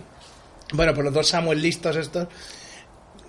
Bueno, 0.74 0.96
pues 0.96 1.06
los 1.06 1.14
dos 1.14 1.28
Samuel 1.30 1.62
listos 1.62 1.96
estos. 1.96 2.28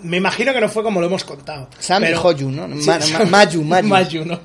Me 0.01 0.17
imagino 0.17 0.55
que 0.55 0.61
no 0.61 0.71
fue 0.71 0.83
como 0.83 1.01
lo 1.01 1.07
hemos 1.07 1.23
contado. 1.23 1.69
Sam 1.79 2.03
y 2.03 2.07
pero- 2.07 2.23
Hoyu, 2.23 2.51
¿no? 2.51 2.67
Sí, 2.81 2.87
Ma- 2.87 2.95
Sam- 3.01 3.19
ma- 3.19 3.25
Mayu, 3.45 3.63
Mayu. 3.63 3.89
Mayu, 3.89 4.25
¿no? 4.25 4.41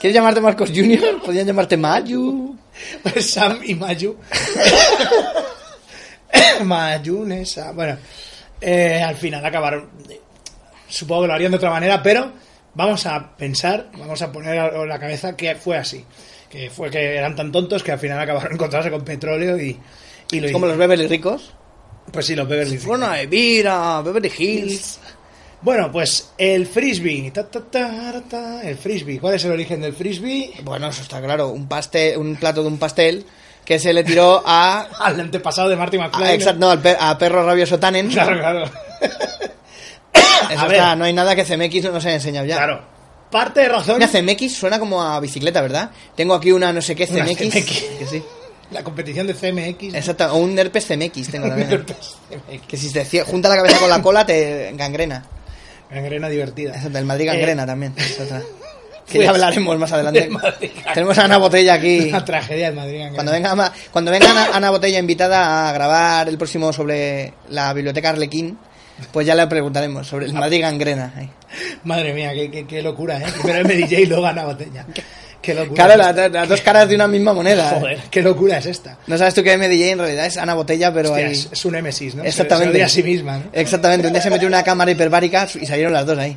¿Quieres 0.00 0.14
llamarte 0.14 0.40
Marcos 0.40 0.70
Junior? 0.74 1.20
Podrían 1.22 1.46
llamarte 1.46 1.76
Mayu. 1.76 2.56
Pues 3.02 3.30
Sam 3.30 3.60
y 3.64 3.74
Mayu. 3.74 4.16
Mayonesa. 6.64 7.72
Bueno, 7.72 7.96
eh, 8.60 9.02
al 9.02 9.16
final 9.16 9.44
acabaron. 9.44 9.88
Supongo 10.88 11.22
que 11.22 11.28
lo 11.28 11.34
harían 11.34 11.50
de 11.50 11.56
otra 11.56 11.70
manera, 11.70 12.02
pero 12.02 12.32
vamos 12.74 13.06
a 13.06 13.36
pensar, 13.36 13.90
vamos 13.98 14.20
a 14.22 14.30
poner 14.30 14.74
en 14.74 14.88
la 14.88 14.98
cabeza 14.98 15.36
que 15.36 15.54
fue 15.54 15.76
así. 15.76 16.04
Que 16.50 16.70
fue 16.70 16.90
que 16.90 17.16
eran 17.16 17.34
tan 17.34 17.50
tontos 17.50 17.82
que 17.82 17.92
al 17.92 17.98
final 17.98 18.20
acabaron 18.20 18.52
encontrándose 18.52 18.90
con 18.90 19.04
petróleo 19.04 19.58
y, 19.58 19.78
y 20.30 20.40
lo 20.40 20.52
como 20.52 20.66
los 20.66 20.76
Beverly 20.76 21.06
ricos. 21.06 21.52
Pues 22.12 22.26
sí, 22.26 22.36
los 22.36 22.48
Beverly 22.48 22.74
Hills. 22.74 22.86
Bueno, 22.86 23.08
mira, 23.28 24.00
Beverly 24.02 24.32
Hills. 24.36 25.00
Bueno, 25.62 25.90
pues 25.90 26.30
el 26.38 26.66
frisbee. 26.66 27.30
Ta, 27.32 27.48
ta, 27.48 27.60
ta, 27.60 28.22
ta, 28.28 28.62
el 28.62 28.76
frisbee. 28.76 29.18
¿Cuál 29.18 29.34
es 29.34 29.44
el 29.44 29.52
origen 29.52 29.80
del 29.80 29.94
frisbee? 29.94 30.52
Bueno, 30.62 30.88
eso 30.88 31.02
está 31.02 31.20
claro. 31.20 31.48
Un 31.48 31.66
pastel, 31.66 32.18
un 32.18 32.36
plato 32.36 32.62
de 32.62 32.68
un 32.68 32.78
pastel 32.78 33.24
que 33.64 33.78
se 33.80 33.92
le 33.92 34.04
tiró 34.04 34.42
a... 34.46 34.82
Al 35.00 35.18
antepasado 35.18 35.68
de 35.68 35.74
Marty 35.76 35.98
McFly. 35.98 36.24
Ah, 36.24 36.34
exacto, 36.34 36.60
no, 36.60 36.70
al 36.70 36.80
per- 36.80 36.96
a 37.00 37.18
Perro 37.18 37.44
Rabioso 37.44 37.80
Tannen. 37.80 38.08
Claro, 38.08 38.38
claro. 38.38 38.64
Eso 40.50 40.60
A 40.60 40.68
ver. 40.68 40.96
no 40.98 41.04
hay 41.04 41.12
nada 41.12 41.34
que 41.34 41.44
CMX 41.44 41.84
no 41.84 41.92
nos 41.92 42.04
haya 42.04 42.14
enseñado 42.16 42.46
ya. 42.46 42.56
Claro. 42.56 42.82
Parte 43.30 43.60
de 43.60 43.68
razón. 43.68 43.98
Mira, 43.98 44.08
CMX 44.08 44.52
suena 44.56 44.78
como 44.78 45.02
a 45.02 45.18
bicicleta, 45.18 45.60
¿verdad? 45.62 45.90
Tengo 46.14 46.34
aquí 46.34 46.52
una 46.52 46.72
no 46.72 46.80
sé 46.80 46.94
qué 46.94 47.06
CMX. 47.06 47.38
CMX. 47.38 47.64
Que 47.98 48.06
sí. 48.08 48.22
La 48.70 48.84
competición 48.84 49.26
de 49.26 49.34
CMX. 49.34 49.94
Exacto, 49.94 50.32
o 50.32 50.36
un 50.36 50.56
herpes 50.58 50.86
CMX 50.86 51.28
tengo 51.30 51.48
también. 51.48 51.68
CMX. 51.68 52.66
que 52.68 52.76
si 52.76 52.92
te 52.92 53.04
junta 53.24 53.48
la 53.48 53.56
cabeza 53.56 53.78
con 53.78 53.90
la 53.90 54.00
cola 54.00 54.24
te 54.24 54.70
gangrena. 54.74 55.24
Gangrena 55.90 56.28
divertida. 56.28 56.74
Exacto, 56.74 56.98
el 56.98 57.04
Madrid 57.04 57.26
gangrena 57.26 57.66
también. 57.66 57.94
es 57.96 58.20
otra. 58.20 58.42
Que 59.06 59.20
ya 59.20 59.30
hablaremos 59.30 59.78
más 59.78 59.92
adelante. 59.92 60.28
Tenemos 60.92 61.16
a 61.16 61.26
Ana 61.26 61.38
Botella 61.38 61.74
aquí. 61.74 62.00
Una 62.08 62.24
tragedia 62.24 62.66
del 62.66 62.74
Madrid. 62.74 63.04
Cuando 63.14 63.30
venga, 63.30 63.72
cuando 63.92 64.10
venga 64.10 64.28
Ana, 64.32 64.48
Ana 64.52 64.70
Botella 64.70 64.98
invitada 64.98 65.68
a 65.68 65.72
grabar 65.72 66.28
el 66.28 66.36
próximo 66.36 66.72
sobre 66.72 67.32
la 67.50 67.72
biblioteca 67.72 68.10
Arlequín, 68.10 68.58
pues 69.12 69.24
ya 69.24 69.36
le 69.36 69.46
preguntaremos 69.46 70.08
sobre 70.08 70.26
el 70.26 70.34
Madrid 70.34 70.60
gangrena. 70.60 71.14
Madre 71.84 72.14
mía, 72.14 72.32
qué, 72.34 72.50
qué, 72.50 72.66
qué 72.66 72.82
locura, 72.82 73.20
¿eh? 73.20 73.26
Primero 73.40 73.60
el 73.60 73.78
MDJ 73.78 73.92
y 74.00 74.06
luego 74.06 74.26
Ana 74.26 74.44
Botella. 74.44 74.84
Qué 75.46 75.54
locura. 75.54 75.86
Claro, 75.86 76.12
la- 76.12 76.28
las 76.28 76.48
dos 76.48 76.60
caras 76.60 76.88
de 76.88 76.96
una 76.96 77.06
misma 77.06 77.32
moneda. 77.32 77.70
Joder, 77.78 78.00
qué 78.10 78.20
locura 78.20 78.58
es 78.58 78.66
esta. 78.66 78.98
No 79.06 79.16
sabes 79.16 79.32
tú 79.32 79.42
que 79.44 79.56
MDJ 79.56 79.92
en 79.92 79.98
realidad 79.98 80.26
es 80.26 80.36
Ana 80.36 80.54
Botella, 80.54 80.92
pero 80.92 81.10
Hostia, 81.10 81.26
ahí... 81.26 81.32
es, 81.32 81.48
es 81.52 81.64
un 81.64 81.72
Nemesis, 81.72 82.16
¿no? 82.16 82.24
Exactamente. 82.24 82.78
Se, 82.78 82.82
a 82.84 82.88
sí 82.88 83.02
misma, 83.04 83.38
¿no? 83.38 83.44
Exactamente, 83.52 84.08
un 84.08 84.12
día 84.12 84.22
se 84.22 84.30
metió 84.30 84.48
una 84.48 84.64
cámara 84.64 84.90
hiperbárica 84.90 85.46
y 85.60 85.64
salieron 85.64 85.92
las 85.92 86.04
dos 86.04 86.18
ahí. 86.18 86.36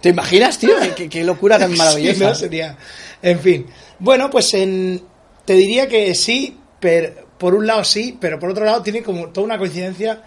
¿Te 0.00 0.08
imaginas, 0.08 0.58
tío? 0.58 0.70
Qué, 1.10 1.24
locura 1.24 1.58
tan 1.58 1.70
Sí, 1.72 1.76
maravillosa. 1.78 2.28
¿no? 2.30 2.34
Sería... 2.34 2.76
En 3.22 3.38
fin. 3.38 3.66
Bueno, 3.98 4.30
pues 4.30 4.54
en... 4.54 5.02
te 5.44 5.52
diría 5.52 5.86
que 5.88 6.14
sí, 6.14 6.58
pero 6.80 7.28
por 7.36 7.54
un 7.54 7.66
lado 7.66 7.84
sí, 7.84 8.16
pero 8.18 8.38
por 8.38 8.50
otro 8.50 8.64
lado 8.64 8.82
tiene 8.82 9.02
como 9.02 9.28
toda 9.28 9.44
una 9.44 9.58
coincidencia 9.58 10.22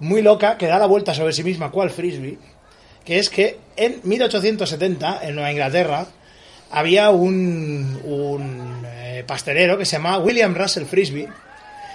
muy 0.00 0.22
loca 0.22 0.56
que 0.56 0.66
da 0.66 0.78
la 0.78 0.86
vuelta 0.86 1.12
sobre 1.12 1.32
sí 1.32 1.42
misma, 1.42 1.70
cual 1.72 1.90
frisbee, 1.90 2.38
que 3.08 3.18
es 3.18 3.30
que 3.30 3.56
en 3.74 4.02
1870, 4.04 5.20
en 5.22 5.34
Nueva 5.34 5.50
Inglaterra, 5.50 6.06
había 6.70 7.08
un, 7.08 7.98
un 8.04 8.82
eh, 8.84 9.24
pastelero 9.26 9.78
que 9.78 9.86
se 9.86 9.96
llamaba 9.96 10.18
William 10.18 10.54
Russell 10.54 10.84
Frisbee 10.84 11.26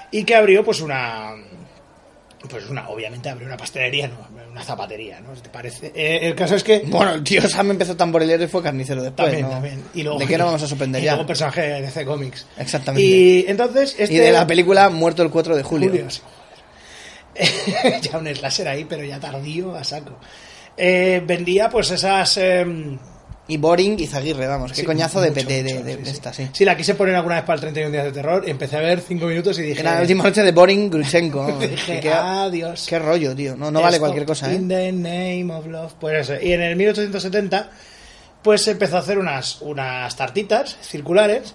y 0.10 0.24
que 0.24 0.34
abrió 0.34 0.66
pues 0.66 0.82
una 0.82 1.36
pues 2.50 2.68
una 2.68 2.90
obviamente 2.90 3.30
abrió 3.30 3.46
una 3.48 3.58
pastelería 3.58 4.08
no 4.08 4.28
una 4.52 4.64
zapatería 4.64 5.20
no 5.20 5.34
te 5.34 5.50
parece 5.50 5.92
Eh, 5.94 6.28
el 6.28 6.34
caso 6.34 6.56
es 6.56 6.64
que 6.64 6.80
Bueno, 6.88 7.12
el 7.14 7.24
tío 7.24 7.48
Sam 7.48 7.70
empezó 7.70 7.96
tamborilero 7.96 8.44
y 8.44 8.48
fue 8.48 8.64
carnicero 8.64 9.04
después, 9.04 9.28
también, 9.28 9.46
¿no? 9.46 9.52
también. 9.52 9.84
Y 9.94 10.02
luego, 10.02 10.18
¿De 10.18 10.26
qué 10.26 10.36
nos 10.36 10.48
vamos 10.48 10.64
a 10.64 10.68
sorprender 10.74 11.00
y 11.04 11.06
ya? 11.06 11.12
luego 11.12 11.28
personaje 11.28 11.62
de 11.62 11.82
DC 11.84 12.06
Comics. 12.06 12.48
Exactamente. 12.58 13.08
Y 13.08 13.46
entonces 13.48 13.96
este 14.00 14.16
Y 14.16 14.18
de 14.18 14.32
la 14.32 14.48
película 14.48 14.90
Muerto 14.90 15.22
el 15.22 15.30
4 15.30 15.56
de 15.56 15.62
julio. 15.62 15.90
Julio, 15.92 16.10
sí, 16.10 16.22
ya 18.02 18.18
un 18.18 18.28
slasher 18.36 18.68
ahí, 18.68 18.86
pero 18.86 19.04
ya 19.04 19.20
tardío 19.20 19.76
a 19.76 19.84
saco. 19.84 20.18
Eh, 20.78 21.22
vendía 21.26 21.70
pues 21.70 21.92
esas... 21.92 22.38
em, 22.38 22.98
Y 23.48 23.58
Boring 23.58 24.00
y 24.00 24.08
Zaguirre, 24.08 24.48
vamos. 24.48 24.72
Qué 24.72 24.82
sí, 24.82 24.86
coñazo 24.86 25.20
de, 25.22 25.30
mucho, 25.32 25.48
de, 25.48 25.64
mucho, 25.64 25.76
de- 25.84 25.92
sí, 25.94 25.98
de 26.00 26.06
sí. 26.06 26.12
esta, 26.12 26.34
sí. 26.34 26.50
Sí, 26.54 26.66
la 26.66 26.78
quise 26.78 26.96
poner 26.96 27.14
alguna 27.16 27.36
vez 27.36 27.44
para 27.44 27.56
el 27.56 27.62
31 27.62 27.92
días 27.92 28.06
de 28.06 28.12
terror. 28.14 28.44
Empecé 28.48 28.78
a 28.78 28.80
ver 28.80 29.02
5 29.02 29.26
minutos 29.26 29.60
y 29.60 29.64
dije... 29.64 29.82
Era 29.82 29.96
la 29.96 30.02
última 30.02 30.24
noche 30.24 30.42
de 30.44 30.52
Boring 30.52 30.90
Grushenko. 30.90 31.40
vamos. 31.48 31.60
Dije, 31.60 32.00
qué- 32.00 32.14
adiós. 32.14 32.86
Qué 32.90 33.00
rollo, 33.00 33.36
tío. 33.36 33.56
No, 33.58 33.70
no 33.70 33.82
vale 33.82 34.00
cualquier 34.00 34.26
cosa, 34.26 34.52
¿eh? 34.52 34.56
In 34.56 34.68
the 34.70 34.92
name 34.94 35.54
of 35.54 35.68
love. 35.68 35.94
Pues 36.00 36.30
eso. 36.30 36.42
Y 36.42 36.54
en 36.54 36.62
el 36.62 36.76
1870, 36.78 37.70
pues 38.42 38.62
se 38.62 38.72
empezó 38.72 38.96
a 38.96 39.00
hacer 39.00 39.18
unas, 39.20 39.62
unas 39.62 40.16
tartitas 40.16 40.78
circulares 40.82 41.54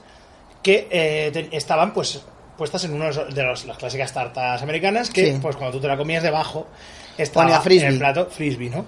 que 0.63 0.89
eh, 0.91 1.31
te- 1.33 1.57
estaban, 1.57 1.93
pues, 1.95 2.21
puestas 2.59 2.85
en 2.85 2.93
uno 2.93 3.07
de 3.13 3.43
los, 3.43 3.65
las 3.65 3.79
clásicas 3.79 4.13
tartas 4.13 4.61
americanas 4.63 5.09
que, 5.11 5.39
pues, 5.41 5.57
cuando 5.57 5.77
tú 5.77 5.81
te 5.83 5.89
la 5.89 5.97
comías 5.97 6.23
debajo, 6.23 6.67
estaba 7.17 7.63
en 7.67 7.83
el 7.83 7.99
plato 7.99 8.27
frisbee, 8.31 8.69
¿no? 8.71 8.85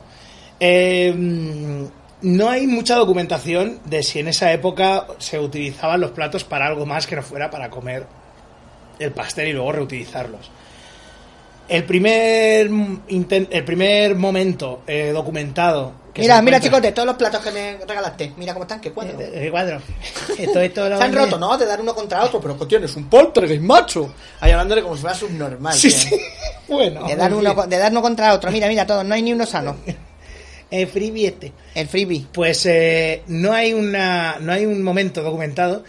Eh, 0.61 1.15
no 2.23 2.51
hay 2.51 2.67
mucha 2.67 2.97
documentación 2.97 3.81
de 3.87 4.03
si 4.03 4.19
en 4.19 4.29
esa 4.29 4.53
época 4.53 5.07
se 5.19 5.39
utilizaban 5.39 6.01
los 6.01 6.11
platos 6.11 6.45
para 6.45 6.67
algo 6.67 6.85
más 6.85 7.07
que 7.07 7.17
no 7.17 7.23
fuera 7.23 7.51
para 7.51 7.71
comer 7.71 8.05
el 8.99 9.11
pastel 9.13 9.49
y 9.49 9.53
luego 9.55 9.73
reutilizarlos. 9.73 10.51
El 11.67 11.85
primer, 11.85 12.69
el 13.09 13.65
primer 13.65 14.17
momento 14.17 14.83
eh, 14.87 15.13
documentado. 15.15 15.93
que 16.13 16.23
Mira, 16.23 16.43
mira, 16.43 16.59
chicos, 16.61 16.83
de 16.83 16.91
todos 16.91 17.07
los 17.07 17.17
platos 17.17 17.41
que 17.43 17.53
me 17.53 17.79
regalaste, 17.87 18.33
mira 18.37 18.53
cómo 18.53 18.65
están, 18.65 18.81
qué 18.81 18.91
cuadro. 18.91 19.19
Eh, 19.21 19.47
eh, 19.47 19.51
cuadro. 19.53 19.81
Esto, 20.37 20.61
esto 20.61 20.89
lo 20.89 20.99
Se 20.99 21.05
han 21.05 21.13
vendí- 21.13 21.25
roto, 21.25 21.39
¿no? 21.39 21.57
De 21.57 21.67
dar 21.67 21.81
uno 21.81 21.95
contra 21.95 22.25
otro, 22.25 22.41
pero 22.41 22.59
que 22.59 22.67
tienes 22.67 22.95
un 22.97 23.09
poltergeist, 23.09 23.63
macho. 23.63 24.13
Ahí 24.41 24.51
hablándole 24.51 24.83
como 24.83 24.97
si 24.97 25.01
fuera 25.03 25.15
subnormal. 25.17 25.73
Sí, 25.75 25.89
tío. 25.89 25.99
sí. 25.99 26.21
Bueno. 26.69 27.05
De 27.07 27.17
dar, 27.17 27.33
uno, 27.35 27.67
de 27.67 27.79
dar 27.79 27.91
uno 27.93 28.01
contra 28.03 28.33
otro. 28.35 28.51
Mira, 28.53 28.69
mira, 28.69 28.85
todo. 28.87 29.03
No 29.03 29.15
hay 29.15 29.23
ni 29.23 29.33
uno 29.33 29.45
sano. 29.47 29.77
El 30.71 30.87
freebie 30.87 31.29
este. 31.29 31.53
El 31.75 31.89
freebie. 31.89 32.27
Pues 32.33 32.64
eh, 32.66 33.23
no 33.27 33.53
hay 33.53 33.73
una 33.73 34.37
no 34.41 34.53
hay 34.53 34.66
un 34.66 34.83
momento 34.83 35.23
documentado 35.23 35.85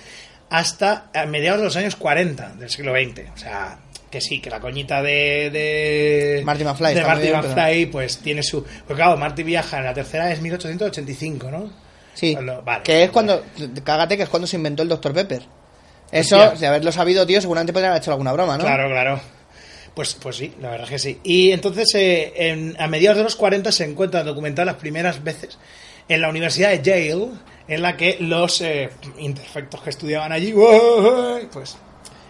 hasta 0.50 1.10
a 1.14 1.26
mediados 1.26 1.60
de 1.60 1.66
los 1.66 1.76
años 1.76 1.96
40 1.96 2.56
del 2.56 2.70
siglo 2.70 2.94
XX. 2.94 3.30
O 3.34 3.38
sea, 3.38 3.78
que 4.10 4.20
sí, 4.20 4.42
que 4.42 4.50
la 4.50 4.60
coñita 4.60 5.02
de, 5.02 5.50
de 5.50 6.42
Marty 6.44 6.64
McFly, 6.64 6.94
de 6.96 7.02
Marty 7.04 7.30
McFly, 7.32 7.86
pues 7.86 8.18
tiene 8.18 8.44
su 8.44 8.64
pues 8.64 8.96
claro, 8.98 9.16
Marty 9.18 9.44
viaja 9.44 9.78
en 9.78 9.86
la 9.86 9.94
tercera 9.94 10.32
es 10.32 10.42
1885, 10.42 11.52
¿no? 11.52 11.72
Sí. 12.14 12.34
Cuando- 12.34 12.62
vale. 12.64 12.84
que 12.84 13.04
es 13.04 13.10
cuando. 13.10 13.44
Cágate, 13.84 14.18
que 14.18 14.24
es 14.24 14.30
cuando 14.30 14.48
se 14.48 14.58
inventó 14.58 14.84
el 14.84 14.90
Dr. 14.90 15.14
Pepper. 15.14 15.44
Eso, 16.12 16.38
Hostia. 16.38 16.60
de 16.60 16.68
haberlo 16.68 16.92
sabido, 16.92 17.26
tío, 17.26 17.40
seguramente 17.40 17.72
podrían 17.72 17.92
haber 17.92 18.02
hecho 18.02 18.12
alguna 18.12 18.34
broma, 18.34 18.58
¿no? 18.58 18.66
Claro, 18.66 18.90
claro. 18.90 19.22
Pues, 19.94 20.14
pues 20.14 20.38
sí, 20.38 20.54
la 20.62 20.70
verdad 20.72 20.86
es 20.86 20.90
que 20.92 21.00
sí. 21.00 21.20
Y 21.24 21.52
entonces, 21.52 21.94
eh, 21.96 22.34
en- 22.36 22.76
a 22.80 22.88
mediados 22.88 23.18
de 23.18 23.24
los 23.24 23.36
40 23.36 23.72
se 23.72 23.84
encuentran 23.86 24.26
documentadas 24.26 24.66
las 24.68 24.76
primeras 24.82 25.24
veces 25.24 25.58
en 26.08 26.22
la 26.22 26.30
Universidad 26.30 26.70
de 26.70 26.82
Yale, 26.82 27.28
en 27.68 27.82
la 27.82 27.98
que 27.98 28.18
los 28.20 28.62
eh, 28.62 28.90
imperfectos 29.20 29.82
que 29.82 29.90
estudiaban 29.90 30.32
allí, 30.32 30.54
pues 31.52 31.78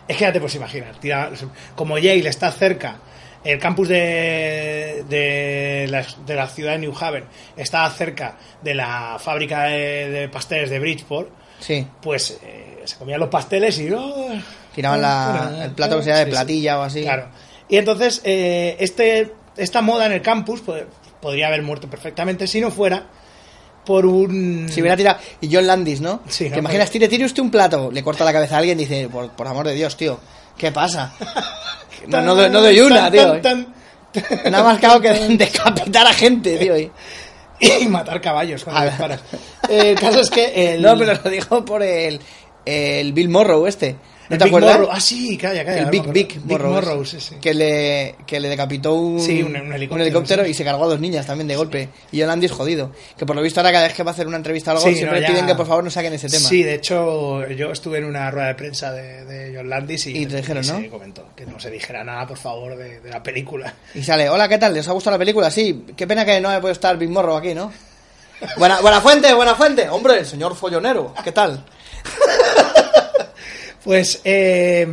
es 0.07 0.18
que 0.18 0.22
ya 0.24 0.34
te 0.34 0.39
puedes 0.39 0.55
imaginar. 0.55 0.99
tira- 0.99 1.32
como 1.76 1.97
Yale 1.97 2.28
está 2.30 2.51
cerca, 2.51 2.97
el 3.43 3.57
campus 3.59 3.88
de, 3.89 5.03
de, 5.09 5.88
la, 5.89 6.05
de 6.26 6.36
la 6.36 6.47
ciudad 6.47 6.74
de 6.74 6.80
New 6.80 6.93
Haven 6.99 7.24
está 7.57 7.89
cerca 7.91 8.38
de 8.62 8.76
la 8.76 9.18
fábrica 9.20 9.64
de, 9.64 10.09
de 10.09 10.30
pasteles 10.30 10.70
de 10.70 10.80
Bridgeport, 10.80 11.30
Sí. 11.59 11.86
pues 12.01 12.39
eh, 12.43 12.82
se 12.86 12.95
comían 12.97 13.20
los 13.20 13.30
pasteles 13.30 13.78
y... 13.80 13.91
oh, 13.91 14.30
Tiraban 14.74 15.01
la- 15.01 15.66
el 15.66 15.72
plato 15.72 15.97
que 15.99 16.03
sea 16.05 16.18
de 16.18 16.28
platilla 16.28 16.80
o 16.80 16.84
así. 16.84 17.03
Claro. 17.03 17.28
Y 17.72 17.78
entonces, 17.78 18.22
eh, 18.24 18.76
este, 18.80 19.34
esta 19.57 19.82
moda 19.82 20.05
en 20.05 20.11
el 20.11 20.22
campus 20.22 20.61
pues, 20.63 20.84
podría 21.19 21.47
haber 21.47 21.63
muerto 21.63 21.89
perfectamente 21.89 22.45
si 22.45 22.61
no 22.61 22.69
fuera 22.69 23.07
por 23.86 24.05
un... 24.05 24.67
Si 24.69 24.80
hubiera 24.82 24.95
tirado. 24.95 25.19
Y 25.41 25.51
John 25.51 25.65
Landis, 25.65 26.01
¿no? 26.01 26.22
Sí, 26.28 26.43
¿Te 26.45 26.51
¿no? 26.51 26.57
imaginas? 26.59 26.91
Tire, 26.91 27.07
tire 27.07 27.26
usted 27.26 27.41
un 27.41 27.49
plato. 27.49 27.89
Le 27.91 28.03
corta 28.03 28.24
la 28.24 28.32
cabeza 28.34 28.55
a 28.55 28.59
alguien 28.59 28.80
y 28.80 28.84
dice, 28.86 29.09
por, 29.09 29.32
por 29.32 29.47
amor 29.47 29.65
de 29.67 29.74
Dios, 29.74 29.97
tío. 29.97 30.19
¿Qué 30.57 30.72
pasa? 30.72 31.13
No, 32.07 32.19
no, 32.19 32.34
doy- 32.34 32.49
no 32.49 32.61
doy 32.61 32.80
una, 32.80 32.95
Tan, 32.95 33.11
tío. 33.11 33.41
tan, 33.41 33.74
Nada 34.51 34.63
más 34.63 34.80
que 34.80 34.88
hago 34.88 34.99
que 34.99 35.11
decapitar 35.38 36.07
a 36.07 36.13
gente, 36.13 36.57
tío. 36.59 36.76
y- 36.78 36.91
y 37.59 37.88
matar 37.88 38.19
caballos 38.19 38.63
cuando 38.63 38.86
disparas. 38.89 39.22
Eh, 39.69 39.91
el 39.91 39.99
caso 39.99 40.19
es 40.22 40.32
que 40.32 40.74
el... 40.74 40.82
No, 40.82 40.97
pero 40.97 41.13
lo 41.24 41.30
dijo 41.30 41.63
por 41.63 41.84
el, 41.84 42.19
el 42.65 43.13
Bill 43.13 43.30
Morrow 43.30 43.67
este. 43.67 43.97
¿No 44.32 44.36
el 44.36 44.39
te 44.39 44.45
Big 44.45 44.53
acuerdas? 44.53 44.77
Morrow- 44.79 44.89
Ah, 44.91 44.99
sí, 44.99 45.38
calla, 45.38 45.63
calla. 45.65 45.77
el 45.79 45.86
no 45.86 45.91
Big. 45.91 46.07
Big 46.11 46.27
Big 46.41 46.45
Morrow, 46.45 46.71
Morrow, 46.73 47.01
ese, 47.03 47.19
sí, 47.19 47.27
sí. 47.29 47.36
Que, 47.41 47.53
le, 47.53 48.15
que 48.25 48.39
le 48.39 48.49
decapitó 48.49 48.93
un, 48.95 49.19
Sí, 49.19 49.43
un- 49.43 49.55
un 49.55 49.73
helicóptero, 49.73 50.45
y 50.47 50.53
se 50.53 50.63
cargó 50.63 50.86
a 50.86 50.88
dos 50.88 50.99
niñas 50.99 51.25
también 51.27 51.47
de 51.47 51.55
golpe. 51.55 51.89
Y 52.11 52.19
John 52.19 52.27
Landis 52.29 52.51
jodido. 52.51 52.91
Que 53.17 53.25
por 53.25 53.36
lo 53.36 53.41
visto 53.41 53.59
ahora 53.59 53.71
cada 53.71 53.86
vez 53.88 53.93
que 53.93 54.03
va 54.03 54.11
a 54.11 54.13
hacer 54.13 54.27
una 54.27 54.38
entrevista 54.38 54.73
o 54.73 54.77
algo 54.77 54.89
siempre 54.91 55.21
no, 55.21 55.27
piden 55.27 55.45
que 55.45 55.55
por 55.55 55.67
favor 55.67 55.84
no 55.84 55.91
saquen 55.91 56.13
ese 56.13 56.27
tema. 56.29 56.47
Sí, 56.47 56.63
de 56.63 56.75
hecho, 56.75 57.47
yo 57.49 57.71
estuve 57.71 57.99
en 57.99 58.05
una 58.05 58.32
rueda 58.32 58.47
de 58.47 58.55
prensa 58.55 58.91
de, 58.91 59.25
de 59.25 59.55
John 59.55 59.69
Landis 59.69 60.07
y, 60.07 60.17
Y 60.17 60.25
te 60.25 60.38
dijeron, 60.38 60.65
¿no? 60.65 60.79
se 60.79 60.89
comentó 60.89 61.29
que 61.36 61.45
no 61.45 61.59
se 61.59 61.69
dijera 61.69 62.03
nada, 62.03 62.25
por 62.27 62.38
favor, 62.38 62.75
de, 62.77 62.99
de 63.01 63.09
la 63.09 63.21
película. 63.21 63.73
Y 63.93 64.01
sale, 64.03 64.29
hola, 64.29 64.47
¿qué 64.47 64.57
tal? 64.57 64.73
¿Les 64.73 64.88
ha 64.88 64.91
gustado 64.93 65.15
la 65.15 65.19
película? 65.19 65.51
Sí, 65.51 65.86
qué 65.95 66.07
pena 66.07 66.25
que 66.25 66.39
no 66.41 66.49
haya 66.49 66.61
podido 66.61 66.73
estar 66.73 66.97
Big 66.97 67.09
Morrow 67.09 67.36
aquí, 67.36 67.53
¿no? 67.53 67.71
Buena, 68.57 68.82
buena 68.82 68.99
fuente, 69.01 69.32
buena 69.36 69.53
fuente. 69.53 69.88
Hombre, 69.89 70.17
el 70.19 70.25
señor 70.25 70.55
follonero, 70.55 71.13
¿qué 71.23 71.32
tal? 71.32 71.63
Pues 73.84 74.21
eh, 74.23 74.88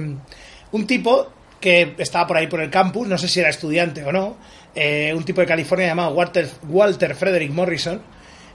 un 0.72 0.86
tipo 0.86 1.28
que 1.60 1.94
estaba 1.98 2.26
por 2.26 2.36
ahí 2.36 2.46
por 2.46 2.60
el 2.60 2.70
campus, 2.70 3.08
no 3.08 3.18
sé 3.18 3.28
si 3.28 3.40
era 3.40 3.50
estudiante 3.50 4.04
o 4.04 4.12
no, 4.12 4.36
eh, 4.74 5.12
un 5.14 5.24
tipo 5.24 5.40
de 5.40 5.46
California 5.46 5.88
llamado 5.88 6.14
Walter, 6.14 6.48
Walter 6.68 7.14
Frederick 7.14 7.50
Morrison, 7.50 8.00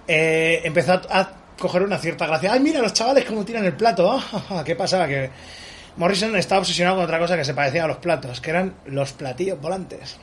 eh, 0.07 0.61
empezó 0.63 0.93
a, 1.09 1.39
coger 1.59 1.83
una 1.83 1.97
cierta 1.97 2.25
gracia. 2.25 2.51
¡Ay, 2.51 2.59
mira 2.59 2.81
los 2.81 2.93
chavales 2.93 3.25
cómo 3.25 3.45
tiran 3.45 3.65
el 3.65 3.73
plato! 3.73 4.21
Ah, 4.49 4.63
¿Qué 4.65 4.75
pasaba? 4.75 5.07
Que 5.07 5.29
Morrison 5.97 6.35
estaba 6.35 6.59
obsesionado 6.61 6.97
con 6.97 7.05
otra 7.05 7.19
cosa 7.19 7.37
que 7.37 7.45
se 7.45 7.53
parecía 7.53 7.83
a 7.83 7.87
los 7.87 7.97
platos, 7.97 8.41
que 8.41 8.49
eran 8.49 8.75
los 8.85 9.13
platillos 9.13 9.61
volantes. 9.61 10.17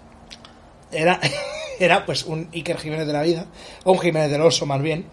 Era, 0.90 1.20
era 1.78 2.04
pues 2.04 2.24
un 2.24 2.48
Iker 2.52 2.78
Jiménez 2.78 3.06
de 3.06 3.12
la 3.12 3.22
vida, 3.22 3.46
o 3.84 3.92
un 3.92 4.00
Jiménez 4.00 4.30
del 4.30 4.42
Oso 4.42 4.66
más 4.66 4.82
bien. 4.82 5.06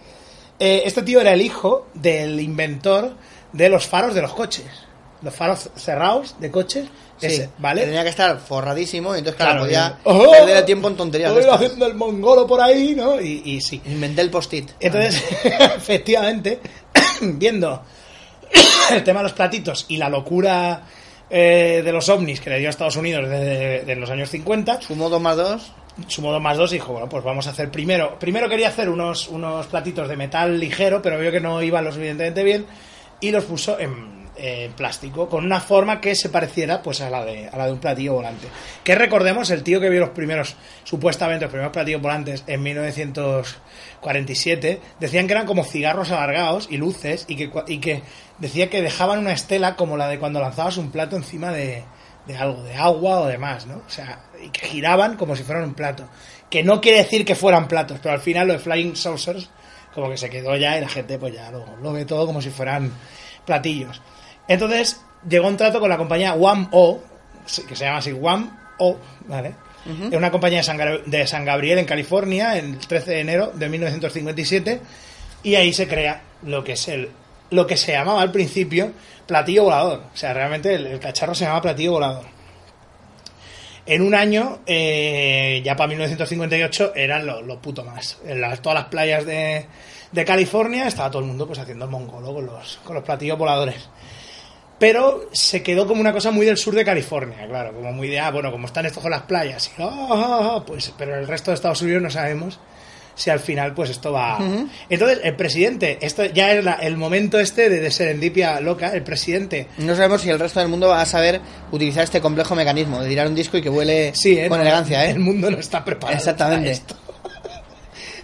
Eh, 0.60 0.82
este 0.86 1.04
tío 1.04 1.22
era 1.22 1.34
el 1.34 1.42
hijo 1.42 1.88
del 1.94 2.40
inventor 2.40 3.16
de 3.54 3.70
los 3.70 3.86
faros 3.86 4.16
de 4.16 4.22
los 4.22 4.34
coches. 4.34 4.87
Los 5.22 5.34
faros 5.34 5.70
cerrados 5.76 6.36
de 6.40 6.52
coches, 6.52 6.88
ese, 7.20 7.46
Sí, 7.46 7.50
¿vale? 7.58 7.86
Tenía 7.86 8.04
que 8.04 8.10
estar 8.10 8.38
forradísimo 8.40 9.16
y 9.16 9.20
entonces, 9.20 9.38
claro, 9.38 9.66
Claro, 9.66 9.66
podía 9.66 10.00
¡Oh! 10.04 10.32
perder 10.32 10.58
el 10.58 10.66
tiempo 10.66 10.88
en 10.90 10.96
tonterías. 10.96 11.36
Estoy 11.36 11.54
haciendo 11.54 11.88
el 11.88 11.96
mongolo 11.96 12.46
por 12.46 12.62
ahí, 12.62 12.94
¿no? 12.96 13.20
Y, 13.20 13.42
y 13.44 13.62
sí. 13.62 13.82
Inventé 13.86 14.22
el 14.22 14.30
post-it. 14.30 14.70
Entonces, 14.80 15.24
efectivamente, 15.76 16.60
viendo 17.22 17.82
el 18.92 19.04
tema 19.04 19.20
de 19.20 19.24
los 19.24 19.34
platitos 19.34 19.86
y 19.88 19.98
la 19.98 20.10
locura 20.10 20.84
eh, 21.30 21.82
de 21.84 21.92
los 21.92 22.08
ovnis 22.10 22.40
que 22.40 22.50
le 22.52 22.60
dio 22.60 22.68
a 22.68 22.70
Estados 22.70 22.96
Unidos 22.96 23.28
desde 23.28 23.84
de 23.86 23.96
los 23.96 24.10
años 24.10 24.30
50, 24.30 24.82
Sumo 24.82 25.10
2 25.10 25.20
más 25.22 25.36
2. 25.38 25.72
sumó 26.08 26.32
dos 26.32 26.42
más 26.42 26.58
dos 26.58 26.72
y 26.72 26.76
dijo, 26.76 26.92
bueno, 26.94 27.10
pues 27.10 27.24
vamos 27.24 27.48
a 27.48 27.50
hacer 27.50 27.72
primero. 27.72 28.20
Primero 28.20 28.48
quería 28.48 28.68
hacer 28.68 28.88
unos, 28.88 29.28
unos 29.30 29.66
platitos 29.66 30.08
de 30.08 30.16
metal 30.16 30.60
ligero, 30.60 31.02
pero 31.02 31.20
vio 31.20 31.32
que 31.32 31.40
no 31.42 31.62
iban 31.64 31.84
lo 31.84 31.92
suficientemente 31.92 32.44
bien 32.44 32.68
y 33.20 33.32
los 33.32 33.46
puso 33.46 33.80
en, 33.80 34.17
en 34.38 34.74
plástico, 34.74 35.28
con 35.28 35.44
una 35.46 35.60
forma 35.60 36.00
que 36.00 36.14
se 36.16 36.30
pareciera 36.30 36.82
pues 36.82 37.02
a 37.02 37.10
la, 37.10 37.26
de, 37.26 37.48
a 37.48 37.58
la 37.58 37.66
de 37.66 37.74
un 37.74 37.80
platillo 37.80 38.14
volante. 38.14 38.48
Que 38.84 38.96
recordemos, 38.96 39.50
el 39.50 39.64
tío 39.64 39.82
que 39.82 39.90
vio 39.90 40.00
los 40.00 40.12
primeros, 40.12 40.56
supuestamente 40.84 41.46
los 41.46 41.52
primeros 41.52 41.74
platillos 41.74 42.02
volantes 42.02 42.44
en 42.48 42.64
1947, 42.64 44.82
decían 45.00 45.28
que 45.28 45.34
eran 45.34 45.46
como 45.46 45.64
cigarros 45.64 46.12
alargados 46.12 46.68
y 46.70 46.78
luces 46.78 47.26
y 47.28 47.36
que, 47.36 47.52
y 47.68 47.80
que 47.80 48.02
decía 48.38 48.70
que 48.70 48.82
dejaban 48.82 49.20
una 49.20 49.34
estela 49.34 49.76
como 49.76 49.98
la 49.98 50.08
de 50.08 50.20
cuando 50.20 50.40
lanzabas 50.40 50.78
un 50.78 50.92
plato 50.92 51.16
encima 51.16 51.52
de, 51.52 51.84
de 52.28 52.38
algo, 52.38 52.62
de 52.64 52.76
agua 52.76 53.22
o 53.22 53.28
demás, 53.28 53.66
¿no? 53.66 53.78
O 53.78 53.90
sea, 53.90 54.22
y 54.44 54.50
que 54.50 54.68
giraban 54.68 55.18
como 55.18 55.36
si 55.36 55.44
fueran 55.44 55.64
un 55.64 55.74
plato. 55.74 56.08
Que 56.50 56.64
no 56.64 56.80
quiere 56.80 57.00
decir 57.00 57.26
que 57.26 57.36
fueran 57.36 57.68
platos, 57.68 58.00
pero 58.02 58.14
al 58.14 58.22
final 58.22 58.48
lo 58.48 58.54
de 58.54 58.60
Flying 58.60 58.96
Saucers 58.96 59.50
como 59.94 60.10
que 60.12 60.18
se 60.18 60.30
quedó 60.30 60.56
ya 60.56 60.78
y 60.78 60.82
la 60.82 60.90
gente 60.90 61.18
pues 61.18 61.34
ya 61.34 61.50
lo, 61.50 61.66
lo 61.82 61.92
ve 61.92 62.06
todo 62.06 62.28
como 62.28 62.40
si 62.40 62.52
fueran 62.52 62.92
platillos. 63.46 64.00
Entonces 64.48 65.02
llegó 65.28 65.48
un 65.48 65.58
trato 65.58 65.80
con 65.80 65.90
la 65.90 65.98
compañía 65.98 66.34
One 66.34 66.68
O, 66.72 67.02
que 67.68 67.76
se 67.76 67.86
llama 67.86 67.98
así 68.00 68.12
One 68.12 68.50
O, 68.80 68.98
¿vale? 69.28 69.56
en 70.12 70.18
una 70.18 70.32
compañía 70.32 70.58
de 70.60 70.64
San, 70.64 70.78
de 71.06 71.28
San 71.28 71.46
Gabriel, 71.46 71.80
en 71.80 71.86
California, 71.86 72.58
el 72.58 72.78
13 72.78 73.12
de 73.12 73.20
enero 73.22 73.52
de 73.54 73.70
1957, 73.70 74.82
y 75.44 75.56
ahí 75.56 75.72
se 75.72 75.88
crea 75.88 76.22
lo 76.44 76.64
que 76.64 76.74
es 76.74 76.88
el 76.90 77.10
lo 77.52 77.66
que 77.66 77.78
se 77.78 77.94
llamaba 77.94 78.22
al 78.22 78.32
principio 78.34 78.92
platillo 79.26 79.64
volador. 79.64 80.04
O 80.14 80.18
sea, 80.18 80.34
realmente 80.34 80.76
el, 80.76 80.86
el 80.88 81.00
cacharro 81.00 81.34
se 81.34 81.46
llamaba 81.46 81.62
platillo 81.62 81.94
volador. 81.94 82.26
En 83.86 84.02
un 84.02 84.14
año, 84.14 84.60
eh, 84.66 85.62
ya 85.64 85.78
para 85.78 85.88
1958, 85.88 86.92
eran 86.94 87.26
lo, 87.26 87.42
lo 87.42 87.62
puto 87.62 87.86
más. 87.86 88.18
En 88.26 88.42
las- 88.42 88.62
todas 88.62 88.78
las 88.80 88.90
playas 88.90 89.26
de, 89.26 89.66
de 90.12 90.26
California 90.26 90.88
estaba 90.88 91.10
todo 91.10 91.22
el 91.22 91.28
mundo 91.30 91.48
pues 91.48 91.60
haciendo 91.60 91.86
el 91.86 91.92
mongolo 91.92 92.34
con 92.34 92.46
los, 92.46 92.80
con 92.84 92.96
los 92.96 93.04
platillos 93.06 93.38
voladores. 93.38 93.88
Pero 94.80 95.28
se 95.34 95.64
quedó 95.64 95.88
como 95.88 96.02
una 96.02 96.14
cosa 96.14 96.30
muy 96.32 96.46
del 96.46 96.58
sur 96.58 96.76
de 96.76 96.86
California, 96.86 97.48
claro, 97.48 97.74
como 97.74 97.92
muy 97.92 98.08
de, 98.10 98.20
ah, 98.20 98.30
bueno, 98.32 98.52
como 98.52 98.68
están 98.68 98.86
estos 98.86 99.02
con 99.02 99.12
las 99.12 99.24
playas, 99.24 99.72
y, 99.78 99.82
ah, 99.82 99.90
ah, 99.90 100.52
ah, 100.58 100.64
pues, 100.66 100.94
pero 100.98 101.16
el 101.18 101.28
resto 101.28 101.50
de 101.52 101.56
Estados 101.56 101.82
Unidos 101.82 102.02
no 102.04 102.12
sabemos 102.12 102.60
si 103.16 103.32
al 103.32 103.40
final 103.40 103.74
pues 103.74 103.90
esto 103.90 104.12
va... 104.12 104.38
Entonces, 104.90 105.22
el 105.24 105.36
presidente, 105.36 105.98
esto 106.02 106.24
ya 106.26 106.52
es 106.54 106.64
la- 106.64 106.74
el 106.76 106.98
momento 106.98 107.40
este 107.40 107.68
de, 107.68 107.80
de 107.80 107.90
serendipia 107.90 108.60
loca, 108.60 108.90
el 108.94 109.02
presidente 109.02 109.68
No 109.80 109.96
sabemos 109.96 110.22
si 110.22 110.30
el 110.30 110.38
resto 110.38 110.60
del 110.60 110.70
mundo 110.70 110.90
va 110.90 111.02
a 111.02 111.06
saber 111.08 111.42
utilizar 111.72 112.04
este 112.04 112.22
complejo 112.22 112.54
mecanismo 112.54 113.02
de 113.02 113.10
tirar 113.10 113.26
un 113.26 113.34
disco 113.34 113.58
y 113.58 113.64
que 113.64 113.70
vuele 113.70 114.14
Sí, 114.14 114.38
¿eh? 114.38 114.48
con 114.48 114.62
elegancia, 114.62 115.04
¿eh? 115.08 115.10
El 115.10 115.20
mundo 115.20 115.50
no 115.50 115.58
está 115.58 115.84
preparado. 115.84 116.16
Exactamente. 116.16 116.70
esto. 116.70 116.96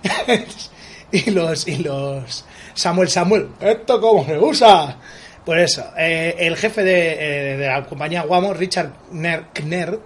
y 1.12 1.32
los 1.32 1.68
y 1.68 1.78
los 1.78 2.46
Samuel 2.76 3.10
Samuel, 3.10 3.50
¿esto 3.62 4.00
cómo 4.00 4.26
se 4.26 4.38
usa? 4.38 4.98
Por 5.46 5.60
eso, 5.60 5.86
eh, 5.98 6.36
el 6.40 6.56
jefe 6.56 6.84
de, 6.84 7.54
eh, 7.54 7.58
de 7.58 7.68
la 7.68 7.84
compañía 7.86 8.22
Guamo, 8.24 8.54
Richard 8.54 8.92
Kner, 9.12 10.00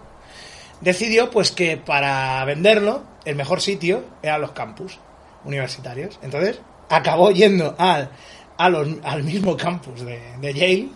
decidió 0.82 1.30
pues 1.30 1.52
que 1.52 1.78
para 1.78 2.44
venderlo, 2.46 3.04
el 3.26 3.36
mejor 3.36 3.62
sitio 3.62 4.04
eran 4.24 4.42
los 4.42 4.52
campus 4.52 5.00
universitarios. 5.46 6.20
Entonces, 6.24 6.60
acabó 6.90 7.32
yendo 7.32 7.76
al, 7.78 8.10
a 8.58 8.70
los- 8.70 8.88
al 9.04 9.24
mismo 9.24 9.56
campus 9.58 10.04
de, 10.06 10.20
de 10.42 10.54
Yale 10.54 10.90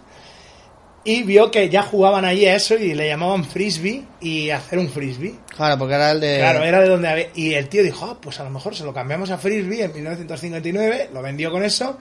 y 1.03 1.23
vio 1.23 1.49
que 1.49 1.67
ya 1.69 1.81
jugaban 1.81 2.25
allí 2.25 2.45
a 2.45 2.55
eso 2.55 2.75
y 2.75 2.93
le 2.93 3.07
llamaban 3.07 3.43
frisbee 3.43 4.03
y 4.19 4.51
hacer 4.51 4.77
un 4.77 4.87
frisbee. 4.87 5.35
Claro, 5.55 5.77
porque 5.79 5.95
era 5.95 6.11
el 6.11 6.19
de... 6.21 6.37
Claro, 6.37 6.63
era 6.63 6.79
de 6.79 6.87
donde 6.87 7.07
había... 7.07 7.25
Y 7.33 7.55
el 7.55 7.69
tío 7.69 7.81
dijo, 7.83 8.05
ah, 8.05 8.17
pues 8.21 8.39
a 8.39 8.43
lo 8.43 8.51
mejor 8.51 8.75
se 8.75 8.83
lo 8.83 8.93
cambiamos 8.93 9.31
a 9.31 9.37
frisbee 9.39 9.83
en 9.83 9.93
1959, 9.93 11.09
lo 11.11 11.21
vendió 11.23 11.49
con 11.51 11.63
eso 11.63 11.97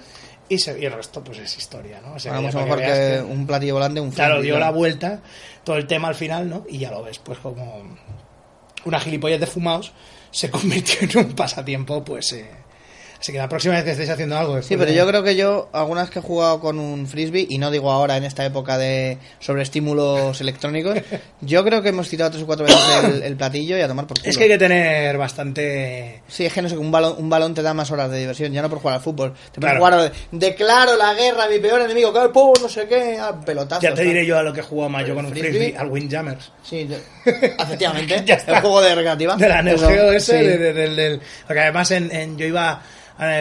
y, 0.51 0.59
se, 0.59 0.78
y 0.78 0.85
el 0.85 0.93
resto 0.93 1.22
pues 1.24 1.39
es 1.39 1.56
historia, 1.56 2.01
¿no? 2.05 2.14
O 2.14 2.18
sea, 2.18 2.39
mejor 2.40 2.78
que 2.78 3.22
un 3.27 3.47
platillo 3.47 3.74
volante, 3.74 4.01
un 4.01 4.10
Claro, 4.10 4.43
dio 4.43 4.59
la 4.59 4.70
vuelta, 4.70 5.22
todo 5.64 5.77
el 5.77 5.86
tema 5.86 6.09
al 6.09 6.16
final, 6.16 6.51
¿no? 6.51 6.64
Y 6.68 6.78
ya 6.78 6.90
lo 6.90 7.02
ves, 7.05 7.18
pues 7.20 7.39
como 7.39 7.97
una 8.85 8.98
gilipollez 8.98 9.40
de 9.40 9.47
fumados 9.47 9.93
se 10.32 10.51
convirtió 10.51 11.09
en 11.09 11.27
un 11.27 11.32
pasatiempo, 11.35 12.05
pues... 12.05 12.32
eh, 12.32 12.51
Así 13.20 13.32
que 13.32 13.38
la 13.38 13.51
próxima 13.51 13.74
vez 13.74 13.84
que 13.84 13.90
estéis 13.90 14.09
haciendo 14.09 14.38
algo... 14.38 14.62
Sí, 14.62 14.78
pero 14.78 14.90
de- 14.90 14.97
yo 14.97 15.06
creo 15.06 15.22
que 15.22 15.36
yo, 15.36 15.68
algunas 15.74 16.09
que 16.09 16.20
he 16.20 16.22
jugado 16.22 16.59
con 16.59 16.78
un 16.78 17.06
frisbee, 17.06 17.47
y 17.51 17.59
no 17.59 17.70
digo 17.70 17.92
ahora 17.92 18.16
en 18.16 18.24
esta 18.24 18.47
época 18.47 18.78
de 18.78 19.18
sobreestímulos 19.40 20.40
electrónicos, 20.40 20.97
yo 21.42 21.62
creo 21.62 21.82
que 21.82 21.90
hemos 21.90 22.09
tirado 22.09 22.30
tres 22.30 22.42
o 22.42 22.47
cuatro 22.47 22.64
veces 22.64 22.80
el, 23.05 23.22
el 23.22 23.36
platillo 23.36 23.76
y 23.76 23.82
a 23.82 23.88
tomar 23.88 24.06
por 24.06 24.18
culo. 24.18 24.30
Es 24.30 24.38
que 24.38 24.44
hay 24.44 24.48
que 24.51 24.56
tener 24.59 25.18
bastante... 25.18 26.22
Sí, 26.28 26.47
es 26.47 26.52
que 26.55 26.62
no 26.62 26.70
sé, 26.70 26.78
un 26.78 26.90
balón, 26.90 27.16
un 27.18 27.28
balón 27.28 27.52
te 27.52 27.60
da 27.62 27.74
más 27.74 27.90
horas 27.90 28.10
de 28.10 28.18
diversión, 28.20 28.52
ya 28.52 28.62
no 28.62 28.70
por 28.70 28.78
jugar 28.78 28.97
al 28.97 29.02
fútbol. 29.02 29.34
Te 29.52 29.60
Claro. 29.60 29.74
a 29.84 29.90
jugar 29.90 30.12
de, 30.12 30.38
declaro 30.48 30.97
la 30.97 31.12
guerra 31.12 31.44
a 31.44 31.48
mi 31.48 31.59
peor 31.59 31.82
enemigo, 31.82 32.14
que 32.14 32.28
pum, 32.30 32.55
no 32.62 32.68
sé 32.70 32.86
qué, 32.88 33.18
ah, 33.20 33.38
pelotazo. 33.44 33.82
Ya 33.82 33.92
te 33.94 34.02
diré 34.02 34.24
yo 34.24 34.38
a 34.38 34.42
lo 34.42 34.52
que 34.55 34.60
he 34.60 34.62
jugado 34.62 34.88
más 34.88 35.06
yo 35.06 35.14
con 35.14 35.26
un 35.26 35.32
¿Frisbee? 35.32 35.51
frisbee, 35.52 35.76
al 35.76 35.90
Windjammers. 35.90 36.52
Sí, 36.62 36.88
efectivamente. 37.59 38.22
Ya 38.24 38.34
está. 38.36 38.56
el 38.56 38.60
juego 38.62 38.80
de 38.80 38.94
recreativa. 38.94 39.36
De 39.36 39.48
la 39.48 39.62
Neo 39.62 39.78
Geo 39.78 40.12
ese, 40.12 40.38
sí. 40.38 40.47
del- 40.47 40.97
del- 40.97 41.20
porque 41.47 41.60
además 41.60 41.90
en, 41.90 42.10
en- 42.14 42.38
yo 42.38 42.47
iba, 42.47 42.82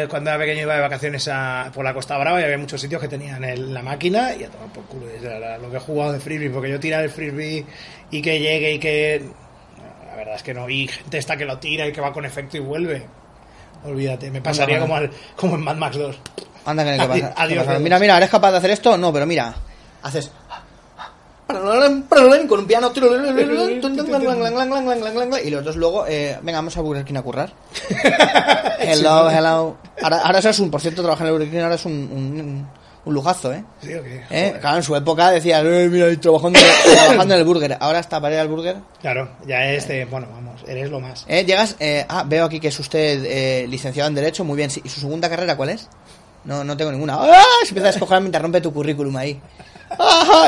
cuando 0.10 0.30
era 0.31 0.39
pequeño 0.39 0.61
iba 0.64 0.76
de 0.76 0.81
vacaciones 0.81 1.27
a- 1.31 1.72
por 1.73 1.85
la 1.85 1.93
Costa 1.93 2.18
Brava 2.18 2.41
y 2.41 2.43
había 2.43 2.57
muchos 2.57 2.81
sitios 2.81 3.01
que 3.01 3.07
tenían 3.07 3.43
el- 3.43 3.73
la 3.73 3.81
máquina 3.81 4.35
y 4.35 4.43
a 4.43 4.49
tomar 4.49 4.68
por 4.73 4.84
culo. 4.85 5.06
lo 5.61 5.72
que 5.72 5.77
he 5.77 5.80
jugado 5.80 6.11
de 6.14 6.19
frisbee, 6.19 6.49
porque 6.49 6.69
yo 6.69 6.80
tirar 6.80 7.03
el 7.03 7.10
frisbee 7.10 7.65
y 8.11 8.22
que 8.22 8.39
llegue 8.39 8.73
y 8.73 8.80
que... 8.80 9.23
La 10.10 10.15
verdad 10.15 10.35
es 10.35 10.43
que 10.43 10.53
no, 10.53 10.69
y 10.69 10.88
gente 10.88 11.18
esta 11.18 11.38
que 11.38 11.45
lo 11.45 11.57
tira 11.60 11.88
y 11.88 11.93
que 11.93 12.01
va 12.01 12.11
con 12.11 12.26
efecto 12.26 12.57
y 12.57 12.60
vuelve. 12.60 13.06
Olvídate, 13.85 14.30
me 14.31 14.41
pasaría 14.41 14.76
Anda, 14.76 14.85
como, 14.85 14.95
al- 14.97 15.11
como 15.38 15.56
en 15.56 15.61
Mad 15.64 15.76
Max 15.77 15.97
2. 15.97 16.19
Anda 16.65 16.84
que 16.84 16.97
no 16.97 17.14
hay 17.14 17.22
que 17.22 17.27
adiós. 17.38 17.80
Mira, 17.80 17.99
mira, 17.99 18.18
¿eres 18.18 18.30
capaz 18.30 18.51
de 18.51 18.57
hacer 18.57 18.72
esto? 18.72 18.97
No, 18.97 19.14
pero 19.14 19.26
mira, 19.26 19.56
haces... 20.03 20.30
Con 21.49 22.59
un 22.59 22.67
piano 22.67 22.91
y 25.43 25.49
los 25.49 25.65
dos 25.65 25.76
luego, 25.76 26.05
eh, 26.07 26.38
venga, 26.43 26.59
vamos 26.59 26.77
a 26.77 26.81
Burger 26.81 27.03
King 27.03 27.15
a 27.15 27.21
currar. 27.23 27.51
Hello, 28.80 29.30
hello. 29.31 29.77
Ahora, 30.01 30.17
ahora 30.19 30.39
eso 30.39 30.49
es 30.49 30.59
un, 30.59 30.69
por 30.69 30.80
cierto, 30.80 31.01
trabajar 31.01 31.26
en 31.26 31.34
el 31.34 31.39
Burger 31.39 31.51
King 31.51 31.63
ahora 31.63 31.76
es 31.76 31.85
un, 31.85 31.93
un, 31.93 32.67
un 33.05 33.13
lujazo, 33.13 33.51
¿eh? 33.51 33.63
¿Eh? 33.81 34.57
Claro, 34.61 34.77
en 34.77 34.84
su 34.84 34.95
época 34.95 35.31
decías, 35.31 35.63
eh, 35.65 35.89
mira, 35.91 36.15
trabajando, 36.19 36.59
trabajando 36.93 37.34
en 37.34 37.39
el 37.39 37.45
burger. 37.45 37.77
Ahora 37.80 37.99
está 37.99 38.21
para 38.21 38.35
ir 38.35 38.41
al 38.41 38.47
burger. 38.47 38.77
Claro, 39.01 39.30
ya 39.47 39.71
es 39.71 39.88
de... 39.88 40.05
Bueno, 40.05 40.27
vamos, 40.31 40.61
eres 40.67 40.91
lo 40.91 40.99
más. 40.99 41.26
Eh, 41.27 41.45
llegas, 41.45 41.76
eh, 41.80 42.05
ah, 42.07 42.23
veo 42.27 42.45
aquí 42.45 42.59
que 42.59 42.67
es 42.67 42.80
usted 42.80 43.23
eh, 43.26 43.67
licenciado 43.67 44.07
en 44.07 44.15
Derecho, 44.15 44.43
muy 44.43 44.55
bien. 44.55 44.69
¿Y 44.84 44.88
su 44.88 44.99
segunda 44.99 45.30
carrera 45.30 45.57
cuál 45.57 45.69
es? 45.69 45.89
No, 46.45 46.63
no 46.63 46.77
tengo 46.77 46.91
ninguna. 46.91 47.15
¡Ah! 47.19 47.43
Se 47.63 47.69
empieza 47.69 47.89
a 47.89 47.91
descojar, 47.91 48.21
me 48.21 48.27
interrumpe 48.27 48.61
tu 48.61 48.71
currículum 48.71 49.15
ahí. 49.17 49.41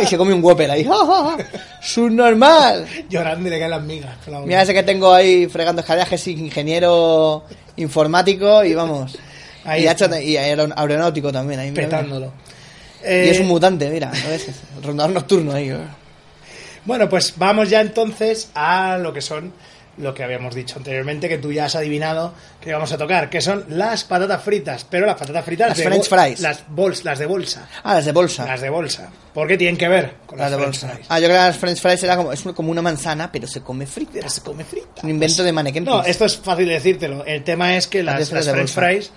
Y 0.02 0.06
se 0.06 0.18
come 0.18 0.34
un 0.34 0.44
Whopper 0.44 0.70
ahí. 0.72 0.88
¡Ah! 0.92 1.38
Subnormal. 1.82 2.86
Llorando 3.10 3.48
y 3.48 3.52
le 3.52 3.60
caen 3.60 3.72
las 3.72 3.82
migas. 3.84 4.16
Mira 4.46 4.62
ese 4.62 4.74
que 4.74 4.84
tengo 4.84 5.14
ahí 5.14 5.48
fregando 5.48 5.82
escaleras, 5.82 6.10
que 6.10 6.16
es 6.16 6.28
ingeniero 6.28 7.44
informático 7.78 8.64
y 8.64 8.74
vamos. 8.74 9.18
Ahí 9.66 9.84
y, 9.84 9.88
ha 9.88 9.92
está. 9.92 10.06
hecho- 10.06 10.20
y 10.28 10.38
aeron- 10.38 10.74
aeronáutico 10.76 11.32
también. 11.32 11.60
Ahí, 11.60 11.72
mira, 11.72 11.86
mira. 11.86 11.98
petándolo. 12.00 12.34
Y 13.02 13.08
Eh, 13.08 13.30
es 13.32 13.40
un 13.40 13.48
mutante, 13.48 13.90
mira. 13.90 14.12
¿no 14.12 14.30
ves? 14.30 14.48
Rondador 14.84 15.12
nocturno 15.12 15.54
ahí. 15.54 15.72
Bueno, 16.86 17.10
pues 17.10 17.34
vamos 17.38 17.70
ya 17.70 17.82
entonces 17.82 18.50
a 18.56 18.98
lo 18.98 19.12
que 19.14 19.22
son 19.22 19.54
lo 20.02 20.14
que 20.14 20.24
habíamos 20.24 20.54
dicho 20.56 20.78
anteriormente, 20.78 21.30
que 21.30 21.38
tú 21.38 21.52
ya 21.52 21.66
has 21.66 21.76
adivinado 21.76 22.34
que 22.60 22.74
vamos 22.74 22.92
a 22.92 22.98
tocar, 22.98 23.30
que 23.30 23.40
son 23.42 23.66
las 23.70 24.04
patatas 24.04 24.44
fritas, 24.44 24.86
pero 24.90 25.06
las 25.06 25.16
patatas 25.16 25.46
fritas 25.46 25.70
Las 25.70 25.78
de 25.78 25.84
French 25.86 26.08
fries. 26.10 26.40
las 26.42 26.64
bols, 26.68 27.04
las 27.06 27.20
de 27.20 27.26
bolsa, 27.26 27.70
Ah, 27.84 27.94
las 27.96 28.06
de 28.06 28.12
bolsa. 28.12 28.46
las 28.46 28.62
de 28.62 28.70
bolsa. 28.70 29.10
¿Por 29.34 29.48
qué 29.48 29.58
tienen 29.58 29.78
que 29.78 29.88
ver 29.88 30.16
con 30.26 30.38
las, 30.40 30.52
Las 30.52 30.60
de 30.60 30.66
bolsa. 30.66 30.90
fries? 30.90 31.08
Ah, 31.10 31.20
yo 31.20 31.28
creo 31.28 31.38
que 31.38 31.44
las 31.46 31.58
French 31.58 31.80
fries 31.80 32.04
era 32.04 32.18
como, 32.18 32.32
es 32.34 32.42
como 32.42 32.72
una 32.72 32.82
manzana, 32.82 33.32
pero 33.32 33.48
se 33.48 33.62
come 33.62 33.86
frita. 33.86 34.12
Pero 34.14 34.30
se 34.30 34.42
come 34.42 34.64
frita. 34.66 35.02
Un 35.04 35.10
invento 35.12 35.44
de 35.44 35.52
Mannequin 35.54 35.84
No, 35.86 36.04
esto 36.04 36.26
es 36.26 36.38
fácil 36.38 36.68
de 36.68 36.74
decírtelo. 36.74 37.24
El 37.26 37.44
tema 37.44 37.76
es 37.78 37.88
que 37.88 38.04
Las 38.04 38.30
French 38.30 38.70
fries 38.72 39.12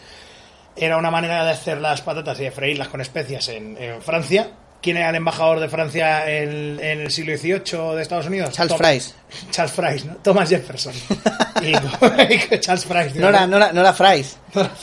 era 0.76 0.96
una 0.96 1.10
manera 1.10 1.44
de 1.44 1.52
hacer 1.52 1.80
las 1.80 2.00
patatas 2.00 2.38
y 2.40 2.44
de 2.44 2.50
freírlas 2.50 2.88
con 2.88 3.00
especias 3.00 3.48
en, 3.48 3.76
en 3.78 4.02
Francia. 4.02 4.48
¿Quién 4.84 4.98
era 4.98 5.08
el 5.08 5.14
embajador 5.16 5.60
de 5.60 5.68
Francia 5.70 6.30
en, 6.30 6.78
en 6.78 7.00
el 7.00 7.10
siglo 7.10 7.34
XVIII 7.38 7.96
de 7.96 8.02
Estados 8.02 8.26
Unidos? 8.26 8.52
Charles 8.52 8.76
Fries. 8.76 9.14
Charles 9.50 9.72
Fries, 9.74 10.04
¿no? 10.04 10.16
Thomas 10.16 10.46
Jefferson. 10.50 10.92
y, 11.62 11.68
y 11.70 12.58
Charles 12.60 12.84
Fries. 12.84 13.14
No 13.16 13.30
era, 13.30 13.46
no 13.46 13.56
era, 13.56 13.72
no 13.72 13.80
era. 13.80 13.94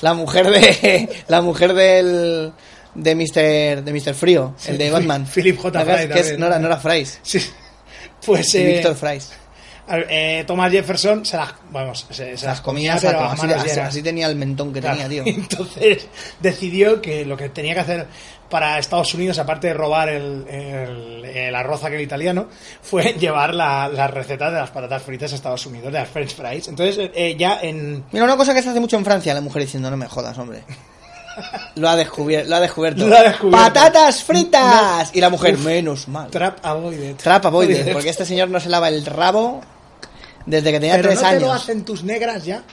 La 0.01 0.13
mujer 0.15 0.49
de, 0.49 1.07
la 1.27 1.41
mujer 1.43 1.75
del, 1.75 2.51
de 2.95 3.15
Mr. 3.15 3.83
de 3.83 3.93
Mr. 3.93 4.15
Frío, 4.15 4.55
el 4.65 4.79
de 4.79 4.89
Batman. 4.89 5.27
Philip 5.27 5.57
J. 5.59 5.79
Fry 5.85 5.93
que 5.93 6.01
es- 6.01 6.07
también. 6.09 6.39
no 6.39 6.47
era, 6.47 6.57
no 6.57 6.65
era 6.65 6.77
Fries. 6.77 7.19
Sí. 7.21 7.39
Pues 8.25 8.55
eh, 8.55 8.65
Víctor 8.65 8.95
Fries. 8.95 9.31
eh, 10.09 10.43
Thomas 10.47 10.71
Jefferson 10.71 11.23
se 11.25 11.37
las, 11.37 11.53
vamos, 11.69 12.07
se, 12.09 12.35
se 12.37 12.45
Las 12.47 12.61
comía, 12.61 12.97
pero 12.99 13.19
Así, 13.21 13.45
así- 13.53 13.79
así 13.79 14.01
tenía 14.01 14.25
el 14.27 14.35
mentón 14.35 14.73
que 14.73 14.79
Claro. 14.81 14.97
tenía, 14.97 15.23
tío. 15.23 15.23
Entonces 15.41 16.07
decidió 16.39 17.01
que 17.01 17.23
lo 17.23 17.37
que 17.37 17.49
tenía 17.49 17.75
que 17.75 17.79
hacer 17.81 18.07
para 18.51 18.77
Estados 18.77 19.11
Unidos, 19.15 19.39
aparte 19.39 19.67
de 19.67 19.73
robar 19.73 20.09
el, 20.09 20.45
el, 20.47 21.25
el 21.25 21.55
arroz 21.55 21.83
aquel 21.83 22.01
italiano, 22.01 22.47
fue 22.83 23.13
llevar 23.13 23.55
la, 23.55 23.87
la 23.87 24.07
receta 24.07 24.51
de 24.51 24.59
las 24.59 24.69
patatas 24.69 25.01
fritas 25.01 25.31
a 25.31 25.35
Estados 25.35 25.65
Unidos, 25.65 25.91
de 25.91 25.97
las 25.99 26.09
French 26.09 26.35
fries. 26.35 26.67
Entonces 26.67 27.09
eh, 27.15 27.35
ya 27.39 27.59
en... 27.61 28.03
Mira, 28.11 28.25
una 28.25 28.37
cosa 28.37 28.53
que 28.53 28.61
se 28.61 28.69
hace 28.69 28.79
mucho 28.79 28.97
en 28.97 29.05
Francia, 29.05 29.33
la 29.33 29.41
mujer 29.41 29.63
diciendo, 29.63 29.89
no 29.89 29.97
me 29.97 30.07
jodas, 30.07 30.37
hombre. 30.37 30.63
Lo 31.75 31.87
ha, 31.89 31.95
descubierto, 31.95 32.49
lo 32.49 32.57
ha 32.57 32.59
descubierto. 32.59 33.07
Lo 33.07 33.15
ha 33.17 33.23
descubierto. 33.23 33.63
¡Patatas 33.73 34.21
fritas! 34.25 35.11
Y 35.13 35.21
la 35.21 35.29
mujer, 35.29 35.55
Uf. 35.55 35.65
menos 35.65 36.07
mal. 36.09 36.29
Trap 36.29 36.57
avoided. 36.63 37.15
Trap 37.15 37.45
avoided, 37.45 37.93
porque 37.93 38.09
este 38.09 38.25
señor 38.25 38.49
no 38.49 38.59
se 38.59 38.67
lava 38.69 38.89
el 38.89 39.05
rabo 39.05 39.61
desde 40.45 40.71
que 40.73 40.79
tenía 40.81 40.95
Pero 40.97 41.07
tres 41.07 41.15
no 41.15 41.21
te 41.21 41.27
años. 41.27 41.43
lo 41.43 41.53
hacen 41.53 41.85
tus 41.85 42.03
negras 42.03 42.43
ya. 42.43 42.63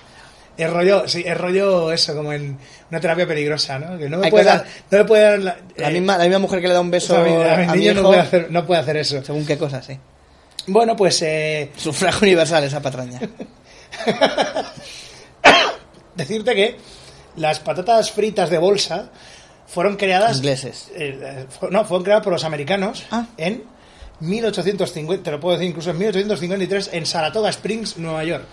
Es 0.59 0.69
rollo, 0.71 1.07
sí, 1.09 1.23
es 1.25 1.39
rollo 1.39 1.93
eso, 1.93 2.15
como 2.17 2.33
en 2.33 2.59
una 2.91 3.01
terapia 3.01 3.27
peligrosa, 3.29 3.79
¿no? 3.79 3.97
Que 3.97 4.09
no 4.11 4.19
me 4.19 4.29
puede 4.29 4.45
dar, 4.45 4.65
no 4.91 4.99
me 4.99 5.05
puede 5.05 5.23
dar 5.23 5.39
la, 5.39 5.57
La 5.77 5.89
eh, 5.89 5.93
misma, 5.93 6.19
la 6.19 6.25
misma 6.25 6.41
mujer 6.41 6.61
que 6.61 6.67
le 6.69 6.75
da 6.75 6.81
un 6.81 6.91
beso 6.91 7.15
o 7.15 7.17
sea, 7.17 7.25
mi- 7.25 7.31
a 7.43 7.57
mi 7.57 7.63
a 7.65 7.73
mi 7.75 7.79
niño 7.79 7.95
no 7.95 8.01
hijo, 8.01 8.09
puede, 8.09 8.21
hacer, 8.21 8.47
no 8.51 8.67
puede 8.67 8.81
hacer 8.81 8.97
eso. 8.97 9.25
según 9.25 9.47
qué 9.47 9.57
cosas, 9.57 9.87
sí. 9.87 9.97
Bueno, 10.67 10.97
pues 10.97 11.23
eh, 11.23 11.71
Sufragio 11.77 12.23
universal 12.27 12.65
esa 12.65 12.83
patraña. 12.83 13.21
decirte 16.17 16.55
que 16.55 16.77
las 17.37 17.61
patatas 17.61 18.11
fritas 18.11 18.51
de 18.51 18.59
bolsa 18.59 19.11
fueron 19.67 19.97
creadas 19.97 20.39
Ingleses. 20.39 20.91
eh, 20.95 21.47
no 21.71 21.85
fueron 21.85 22.03
creadas 22.03 22.25
por 22.25 22.33
los 22.33 22.45
americanos 22.45 23.05
Ah. 23.11 23.27
en 23.37 23.63
1850, 24.21 25.23
te 25.23 25.31
lo 25.31 25.39
puedo 25.39 25.57
decir 25.57 25.69
incluso 25.71 25.91
en 25.91 25.99
1853, 25.99 26.91
en 26.93 27.07
Saratoga 27.07 27.51
Springs, 27.51 27.97
Nueva 27.99 28.25
York. 28.25 28.45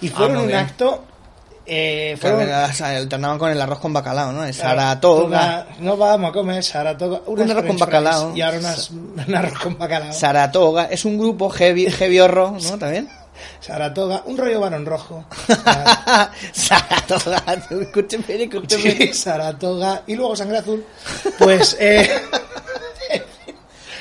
Y 0.00 0.08
fueron 0.08 0.32
muy 0.34 0.42
un 0.42 0.48
bien. 0.48 0.58
acto. 0.60 1.04
Eh, 1.72 2.16
fueron, 2.20 2.50
alternaban 2.50 3.38
con 3.38 3.48
el 3.48 3.60
arroz 3.60 3.78
con 3.78 3.92
bacalao, 3.92 4.32
¿no? 4.32 4.44
El 4.44 4.52
Saratoga. 4.52 5.68
No 5.78 5.96
vamos 5.96 6.30
a 6.30 6.32
comer 6.32 6.64
Saratoga. 6.64 7.20
Un 7.26 7.48
arroz 7.48 7.64
con 7.64 7.78
bacalao. 7.78 8.36
Y 8.36 8.40
ahora 8.40 8.58
unas, 8.58 8.90
un 8.90 9.34
arroz 9.36 9.56
con 9.56 9.78
bacalao. 9.78 10.12
Saratoga. 10.12 10.86
Es 10.86 11.04
un 11.04 11.16
grupo 11.16 11.48
heavy, 11.48 11.88
heavy 11.88 12.18
horror, 12.18 12.60
¿no? 12.60 12.76
También. 12.76 13.08
Saratoga. 13.60 14.24
Un 14.26 14.36
rollo 14.36 14.58
varón 14.58 14.84
rojo. 14.84 15.24
Saratoga. 16.52 17.44
Escúcheme, 17.70 18.24
escúcheme. 18.28 18.90
Sí, 18.90 19.12
Saratoga. 19.12 20.02
Y 20.08 20.16
luego 20.16 20.34
sangre 20.34 20.58
azul. 20.58 20.84
Pues. 21.38 21.76
Eh, 21.78 22.10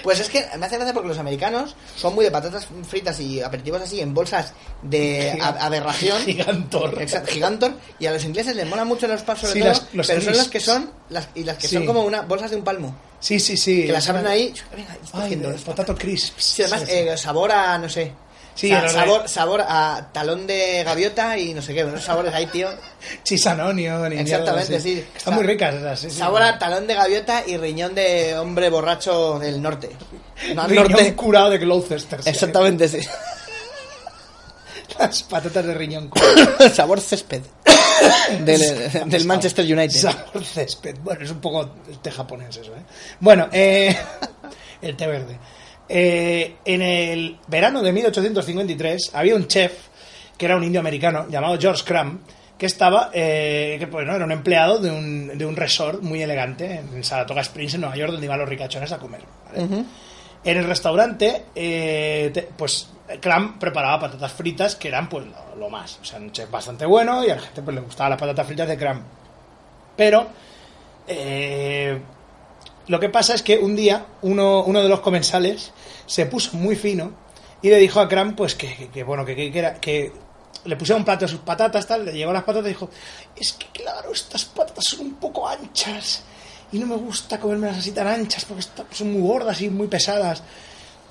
Pues 0.03 0.19
es 0.19 0.29
que 0.29 0.45
me 0.57 0.65
hace 0.65 0.75
gracia 0.77 0.93
porque 0.93 1.09
los 1.09 1.17
americanos 1.17 1.75
son 1.95 2.15
muy 2.15 2.25
de 2.25 2.31
patatas 2.31 2.67
fritas 2.87 3.19
y 3.19 3.41
aperitivos 3.41 3.81
así 3.81 3.99
en 4.01 4.13
bolsas 4.13 4.53
de 4.81 5.37
a- 5.41 5.65
aberración. 5.65 6.21
Gigantor. 6.23 7.01
Exacto, 7.01 7.31
gigantor. 7.31 7.73
Y 7.99 8.05
a 8.05 8.11
los 8.11 8.23
ingleses 8.23 8.55
les 8.55 8.67
mola 8.67 8.85
mucho 8.85 9.07
los 9.07 9.21
pasos 9.23 9.49
Sí, 9.51 9.59
sobre 9.59 9.69
las- 9.69 9.79
todo, 9.81 9.89
los 9.93 10.07
pero 10.07 10.21
son 10.21 10.37
las 10.37 10.47
que 10.47 10.59
son 10.59 10.91
las, 11.09 11.27
y 11.35 11.43
las 11.43 11.57
que 11.57 11.67
Sí. 11.67 11.75
son 11.75 11.85
como 11.85 12.01
una 12.03 12.21
bolsas 12.21 12.51
de 12.51 12.57
un 12.57 12.63
palmo. 12.63 12.95
Sí, 13.19 13.39
sí, 13.39 13.57
sí. 13.57 13.85
Que 13.85 13.91
las 13.91 14.07
abren 14.09 14.27
ahí. 14.27 14.53
Venga, 14.75 14.91
Ay, 14.91 15.21
cogiendo. 15.21 15.49
los 15.51 15.61
potato 15.61 15.93
crisps. 15.95 16.33
Sí, 16.43 16.61
además, 16.63 16.81
Sí, 16.81 16.85
sí. 16.87 16.91
eh, 16.93 17.17
sabor 17.17 17.51
a, 17.51 17.77
no 17.77 17.89
sé. 17.89 18.11
Sí, 18.59 18.67
Sa- 18.69 18.81
los 18.81 18.91
de- 18.93 18.99
sabor, 18.99 19.29
sabor 19.29 19.61
a 19.61 20.09
talón 20.11 20.45
de 20.45 20.83
gaviota 20.83 21.37
y 21.37 21.53
no 21.53 21.61
sé 21.61 21.73
qué, 21.73 21.85
unos 21.85 22.03
sabores 22.03 22.33
ahí, 22.33 22.45
tío. 22.47 22.67
Onion 23.63 24.11
y 24.11 24.17
Exactamente, 24.17 24.81
sí. 24.81 25.05
Están 25.15 25.35
muy 25.35 25.43
ricas 25.45 25.75
esas. 25.75 25.97
sí, 25.99 26.09
sí. 26.09 26.17
Sabor 26.17 26.41
a 26.43 26.59
talón 26.59 26.85
de 26.85 26.93
gaviota 26.95 27.43
y 27.47 27.55
riñón 27.55 27.95
de 27.95 28.37
hombre 28.37 28.69
borracho 28.69 29.39
del 29.39 29.61
norte. 29.61 29.89
No, 30.53 30.67
Riñón 30.67 30.91
norte. 30.91 31.15
curado 31.15 31.49
de 31.51 31.59
Gloucester. 31.59 32.19
Exactamente, 32.25 32.89
sí. 32.89 32.99
Las 34.99 35.23
patatas 35.23 35.65
de 35.65 35.73
riñón 35.73 36.09
curado. 36.09 36.69
sabor 36.73 36.99
césped. 36.99 37.41
Del, 38.45 39.09
del 39.09 39.25
Manchester 39.25 39.65
United. 39.65 39.99
Sabor 39.99 40.43
césped. 40.43 40.95
Bueno, 41.01 41.23
es 41.23 41.31
un 41.31 41.39
poco 41.41 41.69
el 41.89 41.99
té 41.99 42.11
japonés 42.11 42.55
eso, 42.57 42.73
¿eh? 42.75 42.81
Bueno, 43.19 43.47
eh, 43.51 43.95
el 44.81 44.95
té 44.97 45.07
verde. 45.07 45.37
Eh, 45.89 46.55
en 46.65 46.81
el 46.83 47.37
verano 47.47 47.81
de 47.81 47.91
1853 47.91 49.11
había 49.13 49.35
un 49.35 49.47
chef 49.47 49.73
que 50.37 50.45
era 50.45 50.55
un 50.55 50.63
indio 50.63 50.79
americano 50.79 51.25
llamado 51.29 51.57
George 51.59 51.83
Cram 51.83 52.19
que 52.57 52.65
estaba, 52.67 53.09
eh, 53.13 53.77
que 53.79 53.85
bueno, 53.87 54.13
era 54.15 54.23
un 54.25 54.31
empleado 54.31 54.79
de 54.79 54.91
un, 54.91 55.37
de 55.37 55.45
un 55.45 55.55
resort 55.55 56.01
muy 56.01 56.21
elegante 56.21 56.75
en 56.75 57.03
Saratoga 57.03 57.41
Springs, 57.41 57.73
en 57.75 57.81
Nueva 57.81 57.95
York, 57.95 58.11
donde 58.11 58.25
iban 58.25 58.37
los 58.39 58.49
ricachones 58.49 58.91
a 58.91 58.97
comer. 58.99 59.21
¿vale? 59.45 59.83
En 60.43 60.57
el 60.57 60.63
restaurante, 60.65 61.43
eh, 61.55 62.31
te- 62.33 62.49
pues 62.57 62.89
Cram 63.21 63.57
preparaba 63.59 63.99
patatas 64.01 64.31
fritas 64.33 64.75
que 64.75 64.89
eran 64.89 65.07
pues 65.09 65.25
lo, 65.25 65.55
lo 65.57 65.69
más. 65.69 65.99
O 66.01 66.05
sea, 66.05 66.19
un 66.19 66.31
chef 66.33 66.51
bastante 66.51 66.85
bueno 66.85 67.25
y 67.25 67.29
a 67.29 67.35
la 67.35 67.41
gente 67.41 67.61
pues 67.61 67.75
le 67.75 67.81
gustaban 67.81 68.11
las 68.11 68.19
patatas 68.19 68.45
fritas 68.45 68.67
de 68.67 68.77
Cram. 68.77 69.01
Pero 69.95 70.27
eh, 71.07 71.97
lo 72.89 72.99
que 72.99 73.07
pasa 73.09 73.33
es 73.33 73.41
que 73.43 73.57
un 73.57 73.75
día 73.75 74.05
uno, 74.23 74.63
uno 74.63 74.81
de 74.83 74.89
los 74.89 74.99
comensales 74.99 75.71
se 76.05 76.25
puso 76.25 76.57
muy 76.57 76.75
fino 76.75 77.13
y 77.61 77.69
le 77.69 77.77
dijo 77.77 77.99
a 78.01 78.07
Cram 78.09 78.35
pues 78.35 78.55
que, 78.55 78.89
que- 78.93 79.03
bueno 79.03 79.23
que, 79.25 79.35
que, 79.35 79.57
era 79.57 79.75
que 79.79 80.11
le 80.65 80.75
pusieron 80.75 81.01
un 81.01 81.05
plato 81.05 81.23
de 81.25 81.31
sus 81.31 81.39
patatas 81.41 81.87
tal 81.87 82.03
le 82.05 82.11
llegó 82.13 82.33
las 82.33 82.43
patatas 82.43 82.65
y 82.67 82.73
dijo 82.73 82.89
es 83.35 83.53
que 83.53 83.67
claro 83.67 84.11
estas 84.11 84.43
patatas 84.45 84.83
son 84.89 85.01
un 85.01 85.13
poco 85.15 85.47
anchas 85.47 86.23
y 86.71 86.79
no 86.79 86.85
me 86.85 86.95
gusta 86.97 87.39
comérmelas 87.39 87.77
así 87.77 87.91
tan 87.91 88.07
anchas 88.07 88.43
porque 88.45 88.63
son 88.91 89.13
muy 89.13 89.21
gordas 89.21 89.61
y 89.61 89.69
muy 89.69 89.87
pesadas 89.87 90.43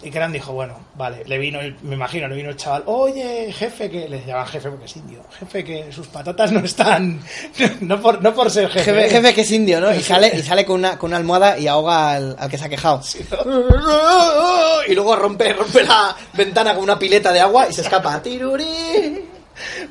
y 0.02 0.10
Cram 0.10 0.30
dijo 0.32 0.52
bueno 0.52 0.78
vale 0.94 1.24
le 1.26 1.38
vino 1.38 1.60
el- 1.60 1.76
me 1.82 1.94
imagino 1.96 2.28
le 2.28 2.36
vino 2.36 2.50
el 2.50 2.56
chaval 2.56 2.84
oye 2.86 3.52
jefe 3.52 3.90
que 3.90 4.08
le 4.08 4.20
llamaban 4.24 4.46
jefe 4.48 4.68
porque 4.70 4.84
es 4.84 4.96
indio 4.96 5.22
jefe 5.38 5.64
que 5.64 5.90
sus 5.92 6.06
patatas 6.06 6.52
no 6.52 6.60
están 6.60 7.20
no 7.80 8.00
por, 8.00 8.22
no 8.22 8.32
por 8.34 8.50
ser 8.50 8.68
jefe 8.68 8.84
Jefe, 8.92 9.10
jefe 9.10 9.34
que 9.34 9.40
es 9.40 9.50
indio, 9.52 9.80
¿no? 9.80 9.92
Y 9.94 10.00
sale, 10.00 10.30
y 10.36 10.42
sale 10.42 10.64
con, 10.64 10.76
una, 10.76 10.96
con 10.98 11.10
una 11.10 11.16
almohada 11.16 11.58
y 11.58 11.66
ahoga 11.66 12.12
al, 12.12 12.36
al 12.38 12.48
que 12.48 12.56
se 12.58 12.64
ha 12.64 12.68
quejado. 12.68 13.00
Y 14.88 14.94
luego 14.94 15.16
rompe, 15.16 15.52
rompe 15.52 15.82
la 15.84 16.16
ventana 16.32 16.74
con 16.74 16.82
una 16.84 16.98
pileta 16.98 17.32
de 17.32 17.40
agua 17.40 17.66
y 17.68 17.72
se 17.72 17.82
escapa. 17.82 18.22
¡Tirurí! 18.22 19.24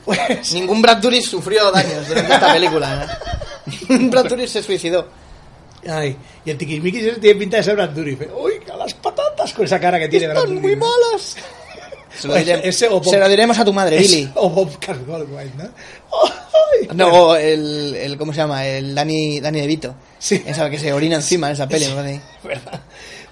Pues, 0.04 0.54
Ningún 0.54 0.82
Brad 0.82 0.98
Dourif 0.98 1.28
sufrió 1.30 1.70
daños 1.72 2.08
durante 2.08 2.34
esta 2.34 2.54
película. 2.54 3.08
¿no? 3.90 4.10
Brad 4.10 4.26
Dourif 4.26 4.50
se 4.50 4.64
suicidó. 4.64 5.08
Ay, 5.90 6.16
y 6.46 6.50
el 6.52 6.58
tiquismiquis 6.58 7.04
ese 7.06 7.20
tiene 7.20 7.40
pinta 7.40 7.58
de 7.58 7.64
ser 7.64 7.76
Brad 7.76 7.90
Dourif. 7.90 8.22
¿eh? 8.22 8.30
¡Uy, 8.36 8.54
a 8.72 8.78
las 8.78 8.94
patatas! 8.96 9.54
Con 9.54 9.66
esa 9.66 9.80
cara 9.80 10.00
que 10.00 10.08
tiene 10.08 10.28
Están 10.28 10.56
muy 10.56 10.76
malas. 10.76 11.36
Se 12.18 12.28
lo, 12.28 12.36
ese 12.36 12.90
Bob- 12.90 13.04
se 13.08 13.20
lo 13.20 13.30
diremos 13.30 13.60
a 13.60 13.66
tu 13.66 13.72
madre, 13.72 14.00
Billy. 14.00 14.32
O 14.36 14.50
Bob 14.50 14.80
Caldwell, 14.80 15.28
¿no? 15.56 15.66
¡Ay! 15.66 16.88
No, 16.96 17.36
el, 17.36 17.94
el. 17.96 18.18
¿Cómo 18.18 18.34
se 18.34 18.38
llama? 18.38 18.66
El 18.66 18.96
Dani, 18.96 19.40
Dani 19.40 19.62
DeVito. 19.62 19.94
Sí. 20.18 20.42
Esa 20.48 20.68
que 20.68 20.80
se 20.80 20.92
orina 20.94 21.18
encima 21.18 21.46
en 21.48 21.54
esa 21.54 21.68
peli. 21.68 21.86
¿Verdad? 22.44 22.82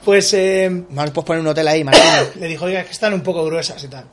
Pues 0.03 0.31
eh, 0.35 0.83
puedes 0.93 1.11
poner 1.11 1.41
un 1.41 1.47
hotel 1.47 1.67
ahí, 1.67 1.83
Martín. 1.83 2.03
le 2.39 2.47
dijo, 2.47 2.65
oiga, 2.65 2.81
es 2.81 2.85
que 2.85 2.91
están 2.91 3.13
un 3.15 3.21
poco 3.21 3.43
gruesas 3.45 3.83
y 3.83 3.87
tal. 3.87 4.05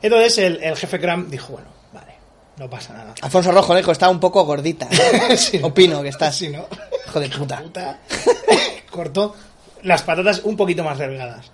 Entonces 0.00 0.38
el, 0.38 0.62
el 0.62 0.74
jefe 0.76 0.98
Cram 0.98 1.28
dijo, 1.28 1.52
bueno, 1.52 1.68
vale, 1.92 2.12
no 2.56 2.70
pasa 2.70 2.94
nada. 2.94 3.12
Alfonso 3.20 3.52
Rojo, 3.52 3.74
le 3.74 3.80
dijo, 3.80 3.92
está 3.92 4.08
un 4.08 4.20
poco 4.20 4.42
gordita. 4.44 4.88
Sí. 5.36 5.60
Opino 5.62 6.02
que 6.02 6.08
estás. 6.08 6.34
Sí, 6.34 6.48
¿no? 6.48 6.66
Hijo 7.08 7.20
de 7.20 7.28
puta. 7.30 7.62
puta. 7.62 7.98
Cortó 8.90 9.34
las 9.82 10.02
patatas 10.02 10.40
un 10.44 10.56
poquito 10.56 10.84
más 10.84 10.98
delgadas. 10.98 11.50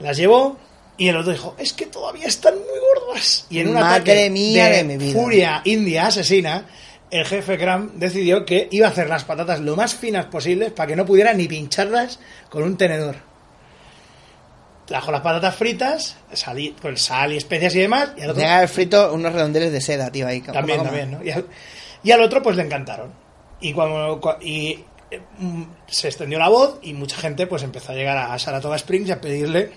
Las 0.00 0.16
llevó 0.16 0.56
y 0.96 1.08
el 1.08 1.16
otro 1.16 1.32
dijo, 1.32 1.54
es 1.58 1.72
que 1.72 1.86
todavía 1.86 2.26
están 2.26 2.54
muy 2.54 3.06
gordas. 3.06 3.46
Y 3.50 3.60
en 3.60 3.68
un 3.68 3.74
Madre 3.74 3.94
ataque 3.94 4.30
mía 4.30 4.66
de, 4.66 4.76
de 4.78 4.84
mi 4.84 4.96
vida. 4.96 5.12
furia 5.20 5.60
india 5.64 6.06
asesina, 6.06 6.64
el 7.10 7.24
jefe 7.24 7.56
Cram 7.56 7.92
decidió 7.94 8.44
que 8.44 8.68
iba 8.70 8.86
a 8.88 8.90
hacer 8.90 9.08
las 9.08 9.24
patatas 9.24 9.60
lo 9.60 9.76
más 9.76 9.94
finas 9.94 10.26
posibles 10.26 10.72
para 10.72 10.88
que 10.88 10.96
no 10.96 11.06
pudiera 11.06 11.32
ni 11.34 11.46
pincharlas 11.46 12.18
con 12.50 12.62
un 12.62 12.76
tenedor. 12.76 13.16
Trajo 14.86 15.12
las 15.12 15.20
patatas 15.20 15.54
fritas, 15.54 16.16
sal 16.32 16.74
con 16.80 16.96
sal 16.96 17.32
y 17.32 17.36
especias 17.36 17.74
y 17.74 17.80
demás, 17.80 18.10
y 18.16 18.22
al 18.22 18.30
otro 18.30 18.68
frito 18.68 19.12
unos 19.12 19.32
redondeles 19.34 19.70
de 19.70 19.82
seda, 19.82 20.10
tío, 20.10 20.26
ahí. 20.26 20.40
también, 20.40 20.82
también, 20.82 21.10
¿no? 21.10 21.22
Y 21.22 21.30
al, 21.30 21.44
y 22.02 22.10
al 22.10 22.22
otro, 22.22 22.42
pues 22.42 22.56
le 22.56 22.62
encantaron. 22.62 23.27
Y 23.60 23.72
cuando 23.72 24.20
cua- 24.20 24.38
y 24.40 24.84
eh, 25.10 25.20
mm, 25.38 25.62
se 25.86 26.08
extendió 26.08 26.38
la 26.38 26.48
voz 26.48 26.78
y 26.82 26.92
mucha 26.94 27.16
gente 27.16 27.46
pues 27.46 27.62
empezó 27.62 27.92
a 27.92 27.94
llegar 27.94 28.16
a 28.16 28.38
Saratoga 28.38 28.76
Springs 28.76 29.08
y 29.08 29.12
a 29.12 29.20
pedirle 29.20 29.72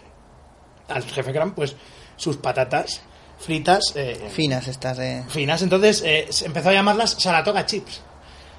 al 0.87 1.03
jefe 1.03 1.31
Cram 1.31 1.53
pues 1.55 1.75
sus 2.17 2.37
patatas 2.37 3.01
fritas 3.39 3.81
eh, 3.95 4.29
Finas 4.29 4.67
estas 4.67 4.97
de... 4.97 5.23
finas. 5.29 5.61
Entonces 5.61 6.03
eh, 6.05 6.27
se 6.29 6.45
empezó 6.45 6.69
a 6.69 6.73
llamarlas 6.73 7.11
Saratoga 7.17 7.65
Chips. 7.65 8.01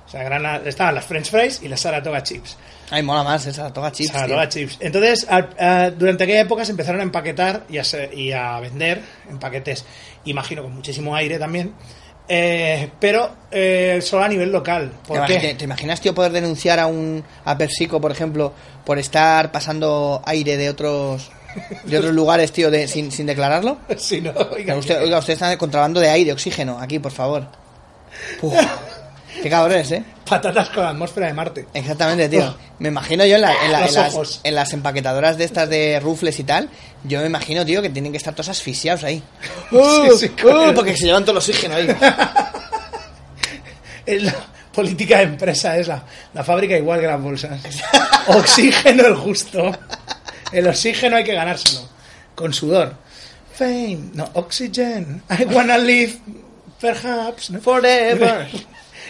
O 0.06 0.10
sea, 0.12 0.24
eran- 0.26 0.66
estaban 0.66 0.94
las 0.94 1.04
French 1.06 1.30
fries 1.30 1.62
y 1.62 1.68
las 1.68 1.80
Saratoga 1.80 2.22
Chips. 2.22 2.56
Ay, 2.90 3.02
mola 3.02 3.22
más 3.22 3.46
esa 3.46 3.72
toga 3.72 3.90
chips, 3.92 4.10
Saratoga 4.12 4.46
tío. 4.48 4.62
Chips. 4.66 4.76
Entonces, 4.80 5.26
al- 5.30 5.54
eh, 5.58 5.92
durante 5.96 6.24
aquella 6.24 6.40
época 6.40 6.64
se 6.64 6.72
empezaron 6.72 7.00
a 7.00 7.04
empaquetar 7.04 7.64
y 7.70 7.78
a, 7.78 7.82
y 8.12 8.32
a 8.32 8.58
vender 8.60 9.00
en 9.30 9.38
paquetes, 9.38 9.84
imagino 10.26 10.62
con 10.64 10.74
muchísimo 10.74 11.14
aire 11.16 11.38
también, 11.38 11.72
eh, 12.28 12.90
pero 12.98 13.30
eh, 13.50 14.00
solo 14.02 14.24
a 14.24 14.28
nivel 14.28 14.50
local. 14.50 14.92
¿Te, 15.02 15.08
¿Por 15.08 15.26
qué? 15.26 15.54
te 15.58 15.64
imaginas, 15.64 16.00
tío, 16.00 16.14
poder 16.14 16.32
denunciar 16.32 16.78
a 16.78 16.86
un 16.86 17.22
a 17.44 17.58
Persico, 17.58 18.00
por 18.00 18.10
ejemplo, 18.10 18.52
por 18.84 18.98
estar 18.98 19.52
pasando 19.52 20.22
aire 20.24 20.56
de 20.56 20.70
otros 20.70 21.30
de 21.84 21.98
otros 21.98 22.14
lugares, 22.14 22.52
tío, 22.52 22.70
de, 22.70 22.88
sin, 22.88 23.12
sin 23.12 23.26
declararlo? 23.26 23.78
Si 23.98 24.20
no, 24.20 24.32
oiga, 24.52 24.76
usted, 24.76 25.02
oiga, 25.02 25.18
usted 25.18 25.34
está 25.34 25.56
contrabando 25.58 26.00
de 26.00 26.08
aire, 26.08 26.32
oxígeno, 26.32 26.78
aquí, 26.78 26.98
por 26.98 27.12
favor. 27.12 27.46
Puf. 28.40 28.54
Qué 29.42 29.48
cabrones, 29.48 29.90
¿eh? 29.92 30.04
Patatas 30.36 30.68
con 30.70 30.84
atmósfera 30.84 31.26
de 31.26 31.32
Marte. 31.34 31.66
Exactamente, 31.74 32.28
tío. 32.28 32.56
Me 32.78 32.88
imagino 32.88 33.24
yo 33.24 33.36
en, 33.36 33.42
la- 33.42 33.64
en 33.64 33.72
la- 33.72 33.86
en 33.86 33.94
las, 33.94 34.40
en 34.42 34.54
las 34.54 34.72
empaquetadoras 34.72 35.36
de 35.38 35.44
estas 35.44 35.68
de 35.68 36.00
rufles 36.00 36.38
y 36.38 36.44
tal, 36.44 36.68
yo 37.04 37.20
me 37.20 37.26
imagino, 37.26 37.64
tío, 37.64 37.82
que 37.82 37.90
tienen 37.90 38.12
que 38.12 38.18
estar 38.18 38.34
todos 38.34 38.48
asfixiados 38.48 39.04
ahí. 39.04 39.22
sí, 40.18 40.28
con 40.30 40.68
el- 40.68 40.74
porque 40.74 40.96
se 40.96 41.04
llevan 41.06 41.22
todo 41.24 41.32
el 41.32 41.38
oxígeno 41.38 41.74
ahí. 41.74 41.86
Es 44.04 44.22
la 44.24 44.34
política 44.74 45.18
de 45.18 45.22
empresa, 45.24 45.76
es 45.76 45.86
la, 45.86 46.02
la 46.34 46.42
fábrica 46.42 46.76
igual 46.76 47.00
que 47.00 47.06
las 47.06 47.20
bolsas. 47.22 47.60
Oxígeno 48.26 49.06
el 49.06 49.14
justo. 49.14 49.70
El 50.50 50.66
oxígeno 50.66 51.16
hay 51.16 51.24
que 51.24 51.34
ganárselo. 51.34 51.88
Con 52.34 52.52
sudor. 52.52 52.94
Fame, 53.54 54.10
no, 54.14 54.28
oxygen. 54.34 55.22
I 55.30 55.44
wanna 55.44 55.78
live, 55.78 56.14
perhaps. 56.80 57.52
Forever. 57.62 58.48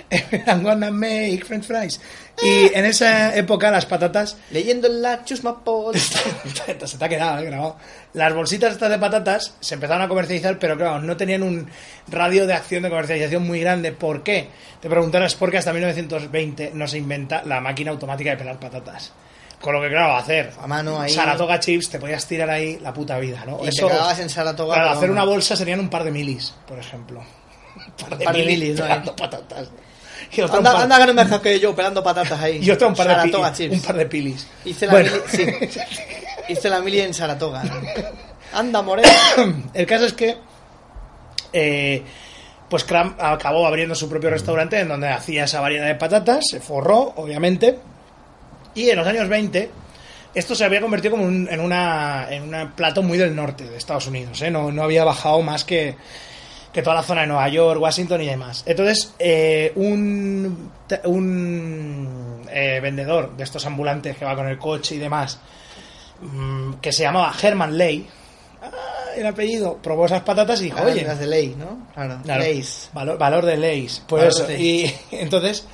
I'm 0.46 0.62
gonna 0.62 0.90
make 0.90 1.44
french 1.44 1.64
fries. 1.66 2.00
Y 2.42 2.74
en 2.74 2.84
esa 2.86 3.36
época 3.36 3.70
las 3.70 3.86
patatas 3.86 4.36
Leyendo 4.50 4.88
la 4.88 5.24
chusma 5.24 5.62
pod. 5.62 5.94
se 6.84 6.98
te 6.98 7.04
ha 7.04 7.08
quedado 7.08 7.38
eh, 7.38 7.44
grabado. 7.44 7.76
Las 8.14 8.34
bolsitas 8.34 8.72
estas 8.72 8.90
de 8.90 8.98
patatas 8.98 9.54
se 9.60 9.74
empezaron 9.74 10.02
a 10.02 10.08
comercializar, 10.08 10.58
pero 10.58 10.76
claro, 10.76 11.00
no 11.00 11.16
tenían 11.16 11.42
un 11.42 11.68
radio 12.08 12.46
de 12.46 12.54
acción 12.54 12.82
de 12.82 12.90
comercialización 12.90 13.46
muy 13.46 13.60
grande. 13.60 13.92
¿Por 13.92 14.22
qué? 14.22 14.48
Te 14.80 14.88
preguntarás 14.88 15.34
por 15.34 15.50
qué 15.50 15.58
hasta 15.58 15.72
1920 15.72 16.72
no 16.74 16.88
se 16.88 16.98
inventa 16.98 17.42
la 17.44 17.60
máquina 17.60 17.90
automática 17.90 18.30
de 18.30 18.36
pelar 18.36 18.58
patatas. 18.58 19.12
Con 19.60 19.74
lo 19.74 19.80
que, 19.80 19.90
claro, 19.90 20.16
hacer 20.16 20.52
A 20.60 20.66
mano 20.66 21.00
ahí. 21.00 21.12
Saratoga 21.12 21.60
chips 21.60 21.88
te 21.88 22.00
podías 22.00 22.26
tirar 22.26 22.50
ahí 22.50 22.80
la 22.82 22.92
puta 22.92 23.18
vida, 23.20 23.44
¿no? 23.46 23.60
Y 23.62 23.70
te 23.70 23.80
cagabas 23.80 24.18
en 24.18 24.28
Saratoga, 24.28 24.74
Claro, 24.74 24.88
pero 24.88 24.98
hacer 24.98 25.10
una 25.12 25.24
bolsa 25.24 25.54
serían 25.54 25.78
un 25.78 25.88
par 25.88 26.02
de 26.02 26.10
milis, 26.10 26.52
por 26.66 26.80
ejemplo. 26.80 27.22
Un 28.00 28.08
par 28.08 28.18
de, 28.18 28.24
par 28.24 28.36
de 28.36 28.44
milis, 28.44 28.80
pelando 28.80 29.14
patatas. 29.16 29.68
Y 30.34 30.40
Anda, 30.40 30.62
par, 30.72 30.76
anda 30.82 30.98
que 30.98 31.06
no 31.06 31.14
me 31.14 31.24
dejas 31.24 31.40
que 31.40 31.60
yo 31.60 31.74
pelando 31.74 32.02
patatas 32.02 32.40
ahí. 32.40 32.58
y 32.62 32.70
otra 32.70 32.88
un 32.88 32.94
par 32.94 33.06
de 33.08 33.30
pilis. 33.30 33.72
Un 33.72 33.80
par 33.82 33.96
de 33.96 34.06
pilis. 34.06 34.46
Hice 34.64 34.86
la, 34.86 34.92
Bueno. 34.92 35.10
mili, 35.12 35.22
sí. 35.68 35.78
Hice 36.48 36.68
la 36.70 36.80
mili 36.80 37.00
en 37.00 37.12
Saratoga. 37.14 37.62
Anda, 38.54 38.82
moreno. 38.82 39.08
El 39.74 39.86
caso 39.86 40.06
es 40.06 40.12
que 40.14 40.36
eh, 41.52 42.02
pues 42.68 42.84
Cram 42.84 43.14
acabó 43.18 43.66
abriendo 43.66 43.94
su 43.94 44.08
propio 44.08 44.30
restaurante 44.30 44.80
en 44.80 44.88
donde 44.88 45.08
hacía 45.08 45.44
esa 45.44 45.60
variedad 45.60 45.86
de 45.86 45.94
patatas, 45.96 46.44
se 46.50 46.60
forró, 46.60 47.12
obviamente, 47.16 47.78
y 48.74 48.88
en 48.88 48.96
los 48.96 49.06
años 49.06 49.28
20 49.28 49.70
esto 50.34 50.54
se 50.54 50.64
había 50.64 50.80
convertido 50.80 51.12
como 51.12 51.24
un- 51.24 51.46
en, 51.50 51.60
una, 51.60 52.26
en 52.30 52.54
un 52.54 52.70
plato 52.72 53.02
muy 53.02 53.18
del 53.18 53.36
norte 53.36 53.64
de 53.64 53.76
Estados 53.76 54.06
Unidos, 54.06 54.40
¿eh? 54.40 54.50
no, 54.50 54.72
no 54.72 54.82
había 54.82 55.04
bajado 55.04 55.42
más 55.42 55.64
que, 55.64 55.94
que 56.72 56.82
toda 56.82 56.96
la 56.96 57.02
zona 57.02 57.20
de 57.22 57.26
Nueva 57.26 57.48
York, 57.48 57.80
Washington 57.80 58.22
y 58.22 58.26
demás. 58.26 58.62
Entonces, 58.66 59.14
eh, 59.18 59.72
un, 59.76 60.70
un 61.04 62.42
eh, 62.50 62.80
vendedor 62.80 63.36
de 63.36 63.44
estos 63.44 63.64
ambulantes 63.66 64.16
que 64.16 64.24
va 64.24 64.34
con 64.34 64.48
el 64.48 64.58
coche 64.58 64.94
y 64.94 64.98
demás, 64.98 65.38
mm, 66.20 66.74
que 66.74 66.92
se 66.92 67.02
llamaba 67.02 67.32
Herman 67.40 67.76
Ley, 67.76 68.08
ah, 68.62 68.70
el 69.16 69.26
apellido, 69.26 69.76
probó 69.82 70.06
esas 70.06 70.22
patatas 70.22 70.60
y 70.62 70.64
dijo, 70.64 70.78
Ah, 70.80 70.86
oye, 70.86 71.02
las 71.04 71.18
de 71.18 71.26
ley, 71.26 71.54
¿no? 71.58 71.88
Claro. 71.92 72.18
Claro, 72.22 72.42
Leys. 72.42 72.90
Valor, 72.94 73.18
valor 73.18 73.44
de 73.44 73.56
leyes. 73.58 74.02
Pues 74.06 74.22
Valor 74.22 74.34
eso. 74.34 74.46
de 74.46 74.62
Y 74.62 74.94
entonces 75.12 75.66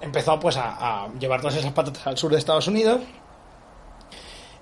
empezó 0.00 0.38
pues 0.38 0.56
a, 0.56 1.04
a 1.04 1.08
llevar 1.18 1.40
todas 1.40 1.56
esas 1.56 1.72
patatas 1.72 2.06
al 2.06 2.16
sur 2.16 2.30
de 2.30 2.38
Estados 2.38 2.68
Unidos. 2.68 3.00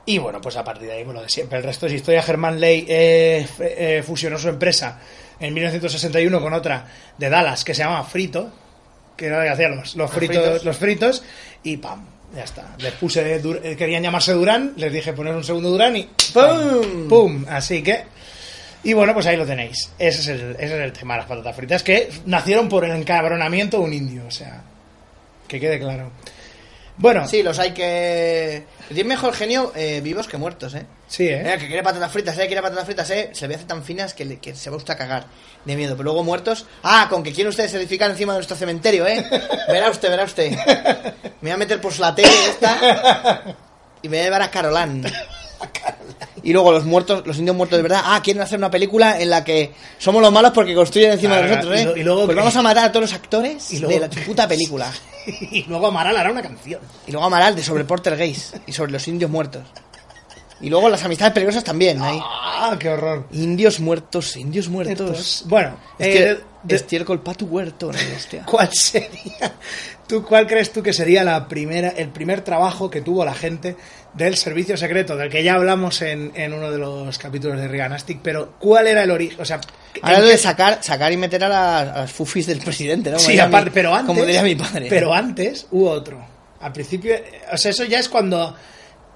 Y 0.06 0.18
bueno, 0.18 0.40
pues 0.40 0.56
a 0.56 0.64
partir 0.64 0.88
de 0.88 0.94
ahí, 0.94 1.04
bueno, 1.04 1.22
de 1.22 1.28
siempre. 1.28 1.58
El 1.58 1.64
resto 1.64 1.86
es 1.86 1.92
historia. 1.92 2.22
Germán 2.22 2.60
Ley 2.60 2.84
eh, 2.88 3.46
eh, 3.58 4.02
fusionó 4.06 4.38
su 4.38 4.48
empresa 4.50 4.98
en 5.40 5.54
1961 5.54 6.40
con 6.40 6.52
otra 6.52 6.86
de 7.18 7.28
Dallas 7.28 7.64
que 7.64 7.74
se 7.74 7.82
llamaba 7.82 8.04
Frito, 8.04 8.52
que 9.16 9.26
era 9.26 9.44
la 9.44 9.56
que 9.56 9.68
los, 9.68 9.96
los, 9.96 10.10
fritos, 10.10 10.36
fritos. 10.36 10.64
los 10.64 10.76
fritos, 10.76 11.22
y 11.62 11.76
pam, 11.76 12.04
ya 12.34 12.44
está. 12.44 12.74
Les 12.78 12.92
puse, 12.94 13.36
eh, 13.36 13.76
querían 13.76 14.02
llamarse 14.02 14.32
Durán, 14.32 14.74
les 14.76 14.92
dije 14.92 15.12
poner 15.12 15.34
un 15.34 15.44
segundo 15.44 15.70
Durán 15.70 15.96
y 15.96 16.08
¡Pum! 16.32 17.08
¡Pum! 17.08 17.44
Así 17.48 17.82
que. 17.82 18.04
Y 18.82 18.92
bueno, 18.92 19.14
pues 19.14 19.26
ahí 19.26 19.36
lo 19.36 19.46
tenéis. 19.46 19.90
Ese 19.98 20.20
es 20.20 20.28
el, 20.28 20.56
ese 20.58 20.76
es 20.76 20.82
el 20.82 20.92
tema 20.92 21.14
de 21.14 21.20
las 21.20 21.28
patatas 21.28 21.56
fritas, 21.56 21.82
que 21.82 22.10
nacieron 22.26 22.68
por 22.68 22.84
el 22.84 22.90
encabronamiento 22.92 23.78
de 23.78 23.84
un 23.84 23.92
indio, 23.92 24.22
o 24.26 24.30
sea. 24.30 24.62
Que 25.48 25.60
quede 25.60 25.78
claro. 25.78 26.10
Bueno, 26.96 27.24
sí, 27.26 27.38
Sí, 27.38 27.42
los 27.42 27.58
hay 27.58 27.72
que. 27.72 28.66
Tienen 28.88 29.08
mejor 29.08 29.34
genio 29.34 29.72
eh, 29.74 30.00
vivos 30.02 30.28
que 30.28 30.36
muertos, 30.36 30.74
¿eh? 30.74 30.86
¿eh? 31.18 31.40
Mira, 31.42 31.58
que 31.58 31.66
quiere 31.66 31.82
patatas 31.82 32.12
fritas, 32.12 32.38
eh, 32.38 32.46
quiere 32.46 32.62
patatas 32.62 32.84
fritas, 32.84 33.10
eh. 33.10 33.30
Se 33.32 33.46
ve 33.48 33.56
hace 33.56 33.64
tan 33.64 33.82
finas 33.82 34.14
que, 34.14 34.24
le- 34.24 34.38
que 34.38 34.54
se 34.54 34.70
va 34.70 34.76
usted 34.76 34.94
a 34.94 34.96
cagar 34.96 35.26
de 35.64 35.74
miedo. 35.76 35.94
Pero 35.96 36.04
luego 36.04 36.22
muertos. 36.22 36.66
Ah, 36.84 37.06
con 37.10 37.22
que 37.24 37.32
quieren 37.32 37.48
ustedes 37.50 37.74
edificar 37.74 38.10
encima 38.10 38.32
de 38.32 38.38
nuestro 38.38 38.56
cementerio, 38.56 39.06
eh. 39.06 39.24
Verá 39.68 39.90
usted, 39.90 40.08
verá 40.08 40.24
usted. 40.24 40.52
Me 41.40 41.50
voy 41.50 41.50
a 41.50 41.56
meter 41.56 41.80
por 41.80 41.98
la 41.98 42.14
tele 42.14 42.28
esta. 42.48 43.42
Y 44.02 44.08
me 44.08 44.16
voy 44.16 44.20
a 44.20 44.24
llevar 44.24 44.42
a 44.42 44.50
Carolán. 44.50 45.02
Y 46.44 46.52
luego 46.52 46.70
los 46.72 46.84
muertos, 46.84 47.26
los 47.26 47.38
indios 47.38 47.56
muertos 47.56 47.78
de 47.78 47.82
verdad. 47.82 48.02
Ah, 48.04 48.20
quieren 48.22 48.42
hacer 48.42 48.58
una 48.58 48.70
película 48.70 49.18
en 49.20 49.30
la 49.30 49.42
que 49.42 49.72
somos 49.98 50.20
los 50.22 50.30
malos 50.30 50.52
porque 50.52 50.74
construyen 50.74 51.12
encima 51.12 51.36
de 51.38 51.48
nosotros, 51.48 51.80
eh. 51.80 51.92
y 51.96 52.02
luego 52.02 52.26
pues 52.26 52.36
vamos 52.36 52.54
a 52.54 52.60
matar 52.62 52.84
a 52.84 52.92
todos 52.92 53.10
los 53.10 53.12
actores 53.14 53.72
Y 53.72 53.78
luego- 53.78 53.94
de 53.94 54.00
la 54.00 54.24
puta 54.26 54.46
película. 54.46 54.92
y 55.26 55.62
luego 55.64 55.86
Amaral 55.86 56.16
hará 56.16 56.30
una 56.30 56.42
canción. 56.42 56.80
Y 57.06 57.12
luego 57.12 57.26
Amaral 57.26 57.56
de 57.56 57.62
sobre 57.64 57.84
Porter 57.84 58.14
Gays 58.16 58.52
y 58.66 58.72
sobre 58.72 58.92
los 58.92 59.08
indios 59.08 59.30
muertos. 59.30 59.62
Y 60.60 60.68
luego 60.70 60.88
las 60.88 61.02
amistades 61.02 61.32
peligrosas 61.34 61.64
también, 61.64 62.00
ahí. 62.02 62.18
¡Ah, 62.22 62.76
qué 62.78 62.88
horror! 62.90 63.26
Indios 63.32 63.80
muertos, 63.80 64.36
indios 64.36 64.68
muertos. 64.68 65.42
Bueno, 65.46 65.76
Es 65.98 66.06
eh, 66.06 66.12
que 66.12 66.20
de- 66.20 66.40
de- 66.62 66.76
estiércol 66.76 67.20
pa' 67.22 67.34
tu 67.34 67.46
huerto, 67.46 67.90
¿no? 67.92 67.98
hostia. 68.16 68.44
¿cuál 68.46 68.72
sería? 68.72 69.52
¿Tú 70.06 70.22
cuál 70.24 70.46
crees 70.46 70.70
tú 70.72 70.82
que 70.82 70.92
sería 70.92 71.24
la 71.24 71.48
primera, 71.48 71.88
el 71.88 72.08
primer 72.10 72.42
trabajo 72.42 72.90
que 72.90 73.00
tuvo 73.00 73.24
la 73.24 73.34
gente 73.34 73.74
del 74.12 74.36
servicio 74.36 74.76
secreto, 74.76 75.16
del 75.16 75.30
que 75.30 75.42
ya 75.42 75.54
hablamos 75.54 76.02
en, 76.02 76.30
en 76.34 76.52
uno 76.52 76.70
de 76.70 76.78
los 76.78 77.18
capítulos 77.18 77.58
de 77.58 77.68
Riganastic, 77.68 78.18
pero 78.22 78.52
¿cuál 78.58 78.86
era 78.86 79.02
el 79.02 79.10
origen? 79.10 79.40
O 79.40 79.44
sea, 79.44 79.60
Ahora 80.02 80.16
¿en 80.16 80.20
lo 80.22 80.26
qué- 80.28 80.32
de 80.32 80.38
sacar, 80.38 80.78
sacar 80.82 81.10
y 81.12 81.16
meter 81.16 81.42
a 81.44 81.48
las, 81.48 81.88
a 81.88 81.98
las 82.00 82.12
fufis 82.12 82.46
del 82.46 82.58
presidente, 82.58 83.10
¿no? 83.10 83.16
Como 83.16 83.28
Sí, 83.28 83.38
aparte, 83.38 83.70
mi- 83.70 83.74
pero 83.74 83.94
antes. 83.94 84.06
Como 84.06 84.20
diría 84.24 84.42
mi 84.42 84.54
padre. 84.54 84.86
Pero 84.90 85.14
antes 85.14 85.66
hubo 85.70 85.90
otro. 85.90 86.22
Al 86.60 86.72
principio, 86.72 87.14
o 87.52 87.56
sea, 87.56 87.70
eso 87.70 87.84
ya 87.84 87.98
es 87.98 88.08
cuando 88.08 88.54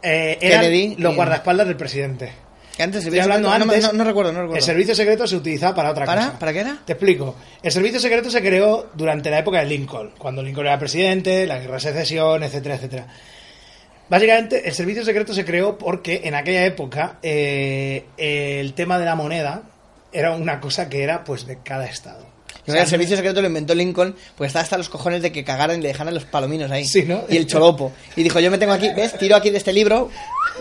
eh, 0.02 0.39
eran 0.40 0.62
Kennedy 0.62 0.97
los 0.98 1.15
guardaespaldas 1.15 1.66
del 1.66 1.77
presidente. 1.77 2.32
Que 2.79 2.85
antes 2.85 3.03
se 3.03 3.09
Estoy 3.09 3.19
hablando 3.19 3.51
no, 3.51 3.59
no, 3.59 3.65
antes. 3.65 3.83
no, 3.83 3.93
no 3.93 4.05
recuerdo, 4.05 4.33
no 4.33 4.39
recuerdo. 4.43 4.57
El 4.57 4.63
servicio 4.63 4.95
secreto 4.95 5.27
se 5.27 5.35
utilizaba 5.35 5.75
para 5.75 5.91
otra 5.91 6.07
¿Para? 6.07 6.27
cosa. 6.27 6.39
¿Para 6.39 6.53
qué 6.53 6.61
era? 6.61 6.79
Te 6.85 6.93
explico. 6.93 7.35
El 7.61 7.73
servicio 7.73 7.99
secreto 7.99 8.31
se 8.31 8.41
creó 8.41 8.87
durante 8.95 9.31
la 9.31 9.41
época 9.41 9.59
de 9.59 9.67
Lincoln, 9.67 10.13
cuando 10.17 10.45
Lincoln 10.45 10.65
era 10.69 10.79
presidente, 10.79 11.45
la 11.45 11.59
guerra 11.59 11.75
de 11.75 11.81
secesión, 11.81 12.45
etcétera, 12.45 12.77
etcétera. 12.77 13.07
Básicamente, 14.09 14.67
el 14.69 14.73
servicio 14.75 15.05
secreto 15.05 15.35
se 15.35 15.45
creó 15.45 15.77
porque 15.77 16.21
en 16.23 16.37
aquella 16.37 16.65
época 16.65 17.19
eh, 17.21 18.05
el 18.17 18.73
tema 18.75 18.97
de 18.99 19.05
la 19.05 19.17
moneda 19.17 19.63
era 20.13 20.37
una 20.37 20.61
cosa 20.61 20.89
que 20.89 21.03
era 21.03 21.25
pues 21.25 21.47
de 21.47 21.59
cada 21.63 21.85
estado. 21.87 22.25
El 22.77 22.86
servicio 22.86 23.16
secreto 23.16 23.40
lo 23.40 23.47
inventó 23.49 23.74
Lincoln 23.74 24.15
porque 24.36 24.49
estaba 24.49 24.62
hasta 24.62 24.77
los 24.77 24.89
cojones 24.89 25.23
de 25.23 25.32
que 25.32 25.45
cagaran 25.45 25.78
y 25.78 25.82
le 25.82 25.89
dejaran 25.89 26.15
los 26.15 26.24
palominos 26.24 26.70
ahí. 26.70 26.85
Sí, 26.85 27.05
¿no? 27.05 27.24
Y 27.28 27.36
el 27.36 27.47
cholopo. 27.47 27.93
Y 28.16 28.23
dijo, 28.23 28.40
yo 28.40 28.51
me 28.51 28.59
tengo 28.59 28.73
aquí, 28.73 28.90
¿ves? 28.95 29.16
Tiro 29.19 29.36
aquí 29.36 29.51
de 29.51 29.59
este 29.59 29.73
libro, 29.73 30.11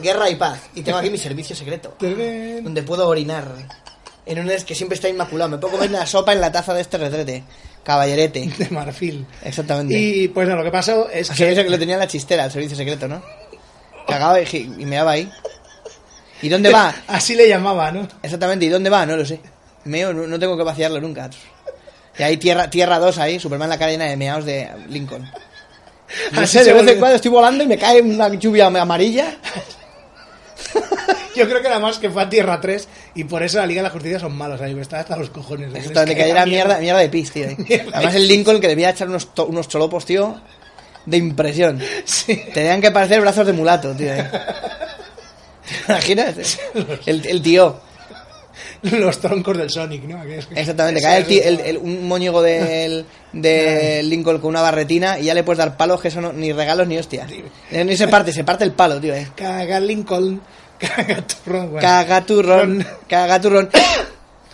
Guerra 0.01 0.29
y 0.29 0.35
Paz. 0.35 0.61
Y 0.75 0.81
tengo 0.81 0.97
aquí 0.97 1.09
mi 1.09 1.17
servicio 1.17 1.55
secreto. 1.55 1.95
Tarán. 1.99 2.63
Donde 2.63 2.83
puedo 2.83 3.07
orinar. 3.07 3.47
En 4.25 4.39
un 4.39 4.49
es 4.49 4.63
que 4.63 4.75
siempre 4.75 4.95
está 4.95 5.09
inmaculado. 5.09 5.49
Me 5.49 5.57
puedo 5.57 5.73
comer 5.73 5.89
una 5.89 6.05
sopa 6.05 6.33
en 6.33 6.41
la 6.41 6.51
taza 6.51 6.73
de 6.73 6.81
este 6.81 6.97
retrete. 6.97 7.43
Caballerete. 7.83 8.47
de 8.57 8.69
marfil. 8.69 9.25
Exactamente. 9.43 9.97
Y 9.97 10.27
pues 10.27 10.47
no, 10.47 10.55
lo 10.55 10.63
que 10.63 10.71
pasó 10.71 11.09
es 11.09 11.29
O 11.29 11.33
sea, 11.33 11.49
eso 11.49 11.61
que 11.61 11.65
que 11.65 11.71
lo 11.71 11.79
tenía 11.79 11.95
en 11.95 12.01
la 12.01 12.07
chistera, 12.07 12.45
el 12.45 12.51
servicio 12.51 12.75
secreto, 12.75 13.07
¿no? 13.07 13.21
Cagaba 14.07 14.39
y, 14.41 14.45
y 14.55 14.85
me 14.85 14.97
daba 14.97 15.11
ahí. 15.11 15.29
¿Y 16.41 16.49
dónde 16.49 16.71
va? 16.71 16.93
así 17.07 17.35
le 17.35 17.47
llamaba, 17.47 17.91
¿no? 17.91 18.07
Exactamente, 18.21 18.65
¿y 18.65 18.69
dónde 18.69 18.89
va? 18.89 19.05
No 19.05 19.17
lo 19.17 19.25
sé. 19.25 19.39
Meo, 19.85 20.13
no 20.13 20.37
tengo 20.37 20.57
que 20.57 20.63
vaciarlo 20.63 20.99
nunca. 20.99 21.29
Y 22.19 22.23
ahí 22.23 22.37
tierra, 22.37 22.69
tierra 22.69 22.99
2 22.99 23.17
ahí, 23.19 23.39
Superman 23.39 23.67
en 23.67 23.69
la 23.71 23.77
cara 23.79 23.91
llena 23.91 24.05
de 24.05 24.17
meados 24.17 24.45
de 24.45 24.69
Lincoln. 24.89 25.29
No 26.31 26.47
sé, 26.47 26.63
de 26.63 26.71
vez 26.71 26.87
en 26.87 26.99
cuando 26.99 27.17
estoy 27.17 27.29
volando 27.29 27.65
y 27.65 27.67
me 27.67 27.77
cae 27.77 28.01
una 28.01 28.29
lluvia 28.33 28.67
amarilla. 28.67 29.35
Yo 31.35 31.47
creo 31.47 31.61
que 31.61 31.67
nada 31.67 31.79
más 31.81 31.99
que 31.99 32.09
fue 32.09 32.23
a 32.23 32.29
Tierra 32.29 32.59
3 32.61 32.87
y 33.15 33.25
por 33.25 33.43
eso 33.43 33.57
la 33.59 33.65
Liga 33.67 33.81
de 33.81 33.89
la 33.89 33.93
Justicia 33.93 34.17
son 34.19 34.35
malos 34.35 34.59
ahí, 34.61 34.73
me 34.73 34.81
está 34.81 35.01
hasta 35.01 35.17
los 35.17 35.29
cojones. 35.29 35.67
Exactamente, 35.75 36.15
Les 36.15 36.23
que 36.23 36.31
era 36.31 36.45
mierda, 36.45 36.79
mierda 36.79 36.99
de 37.01 37.09
pis, 37.09 37.31
tío. 37.31 37.47
ahí. 37.69 37.87
Además 37.93 38.15
el 38.15 38.27
Lincoln 38.27 38.59
que 38.61 38.67
debía 38.69 38.89
echar 38.89 39.07
unos, 39.09 39.33
to- 39.35 39.45
unos 39.47 39.67
cholopos, 39.67 40.05
tío, 40.05 40.39
de 41.05 41.17
impresión. 41.17 41.79
Sí. 42.05 42.41
Tenían 42.53 42.81
que 42.81 42.89
parecer 42.91 43.19
brazos 43.21 43.45
de 43.45 43.53
mulato, 43.53 43.93
tío. 43.93 44.13
¿Te 44.15 45.91
imaginas? 45.91 46.57
El, 47.05 47.25
el 47.27 47.41
tío. 47.41 47.81
Los 48.91 49.19
troncos 49.19 49.57
del 49.57 49.69
Sonic, 49.69 50.03
¿no? 50.03 50.21
Exactamente, 50.55 51.01
cae 51.01 51.19
el, 51.19 51.31
el- 51.41 51.59
el- 51.61 51.77
un 51.77 52.07
moñigo 52.07 52.41
del 52.41 53.05
de 53.33 54.01
Lincoln 54.03 54.39
con 54.39 54.49
una 54.49 54.61
barretina 54.61 55.19
y 55.19 55.25
ya 55.25 55.33
le 55.33 55.43
puedes 55.43 55.57
dar 55.59 55.77
palos 55.77 56.01
que 56.01 56.07
eso 56.09 56.21
no, 56.21 56.31
ni 56.33 56.51
regalos 56.53 56.87
ni 56.87 56.97
hostias. 56.97 57.29
Eh, 57.71 57.83
Ni 57.83 57.95
se 57.97 58.07
parte, 58.07 58.31
se 58.31 58.43
parte 58.43 58.63
el 58.63 58.71
palo, 58.71 58.99
tío. 58.99 59.13
Eh. 59.15 59.27
Caga 59.35 59.79
Lincoln, 59.79 60.41
caga 60.79 61.21
turrón. 61.25 61.71
bueno. 61.71 61.81
Caga 61.87 62.25
turrón, 62.25 62.87
caga 63.09 63.41
turrón. 63.41 63.69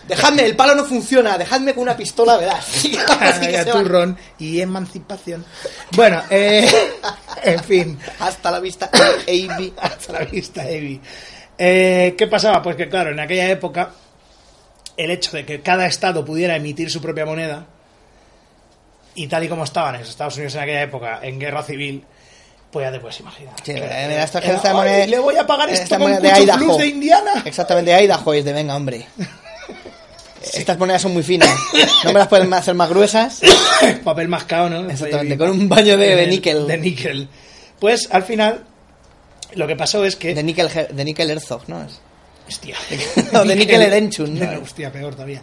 Dejadme, 0.08 0.44
el 0.44 0.54
palo 0.54 0.74
no 0.74 0.84
funciona, 0.84 1.38
dejadme 1.38 1.72
con 1.72 1.84
una 1.84 1.96
pistola, 1.96 2.36
verás. 2.36 2.66
Turrón 3.72 4.18
y 4.38 4.60
emancipación. 4.60 5.44
Bueno, 5.92 6.22
eh, 6.28 6.68
en 7.42 7.60
fin, 7.64 7.98
Hasta 8.18 8.50
la 8.50 8.60
vista, 8.60 8.90
AB. 9.26 9.72
hasta 9.80 10.12
la 10.12 10.18
vista, 10.26 10.68
Evi. 10.68 11.00
Eh, 11.56 12.14
¿Qué 12.18 12.26
pasaba? 12.26 12.60
Pues 12.60 12.76
que 12.76 12.86
claro, 12.88 13.12
en 13.12 13.20
aquella 13.20 13.48
época 13.48 13.92
el 14.96 15.10
hecho 15.10 15.32
de 15.36 15.44
que 15.44 15.60
cada 15.60 15.86
estado 15.86 16.24
pudiera 16.24 16.56
emitir 16.56 16.90
su 16.90 17.00
propia 17.00 17.26
moneda 17.26 17.66
y 19.14 19.26
tal 19.28 19.44
y 19.44 19.48
como 19.48 19.64
estaban 19.64 19.94
en 19.96 20.00
Estados 20.02 20.34
Unidos 20.36 20.54
en 20.56 20.60
aquella 20.62 20.82
época 20.82 21.20
en 21.22 21.38
guerra 21.38 21.62
civil, 21.62 22.04
pues 22.70 22.86
ya 22.86 22.92
te 22.92 22.98
puedes 23.00 23.20
imaginar. 23.20 23.54
Sí, 23.62 23.74
Que- 23.74 23.78
eh, 23.84 24.06
mira, 24.08 24.24
esta, 24.24 24.38
era, 24.40 24.54
esta 24.56 24.68
"Ay, 24.70 24.74
moneda- 24.74 25.06
le 25.06 25.18
voy 25.20 25.36
a 25.36 25.46
pagar 25.46 25.68
esta 25.70 25.84
esto 25.84 25.94
con 25.98 26.10
moneda 26.12 26.34
de 26.34 26.42
Idaho. 26.42 26.76
De 26.78 26.86
Indiana. 26.86 27.42
Exactamente, 27.44 27.92
de 27.92 28.02
Idaho, 28.04 28.34
es 28.34 28.44
de 28.44 28.52
venga, 28.52 28.74
hombre. 28.76 29.06
Estas 30.52 30.76
monedas 30.78 31.00
son 31.00 31.12
muy 31.14 31.22
finas. 31.22 31.48
No 32.04 32.12
me 32.12 32.18
las 32.18 32.28
pueden 32.28 32.52
hacer 32.54 32.74
más 32.74 32.88
gruesas. 32.88 33.40
Papel 34.04 34.28
mascado, 34.28 34.68
¿no? 34.68 34.90
Exactamente, 34.90 35.38
con 35.38 35.50
un 35.50 35.68
baño 35.68 35.96
de- 35.96 36.16
de 36.16 36.24
el- 36.24 36.30
níquel. 36.30 36.66
De 36.66 36.76
níquel. 36.78 37.28
Pues 37.80 38.08
al 38.12 38.24
final, 38.24 38.64
lo 39.54 39.66
que 39.66 39.76
pasó 39.76 40.04
es 40.04 40.16
que. 40.16 40.34
De 40.34 40.42
Her- 40.42 40.88
de 40.88 41.04
Nickel 41.04 41.30
Herzog, 41.30 41.62
¿no? 41.68 41.86
Es- 42.48 42.54
Hostia. 42.56 42.76
O 43.40 43.44
de 43.44 43.56
Mikel 43.56 43.80
Erenchun, 43.82 44.38
¿no? 44.38 44.60
Hostia, 44.62 44.92
peor 44.92 45.14
todavía. 45.14 45.42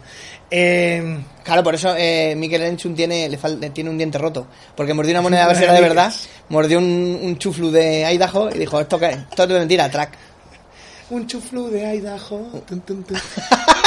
Eh, 0.50 1.18
Claro, 1.42 1.64
por 1.64 1.74
eso 1.74 1.94
eh, 1.96 2.34
Mikel 2.36 2.62
Enchun 2.62 2.94
tiene, 2.94 3.28
le 3.28 3.36
fal- 3.38 3.72
tiene 3.72 3.90
un 3.90 3.98
diente 3.98 4.16
roto. 4.18 4.46
Porque 4.76 4.94
mordió 4.94 5.12
una 5.12 5.22
moneda 5.22 5.44
a 5.44 5.48
ver 5.48 5.56
si 5.58 5.64
era 5.64 5.72
de 5.72 5.80
verdad, 5.80 6.12
mordió 6.50 6.78
un, 6.78 7.18
un 7.22 7.36
chuflu 7.38 7.70
de 7.72 8.12
Idaho 8.12 8.48
y 8.54 8.58
dijo, 8.58 8.80
esto, 8.80 8.98
que, 8.98 9.06
esto 9.10 9.42
es 9.42 9.48
mentira, 9.48 9.90
track. 9.90 10.12
un 11.10 11.26
chuflu 11.26 11.68
de 11.70 11.96
Idaho. 11.96 12.62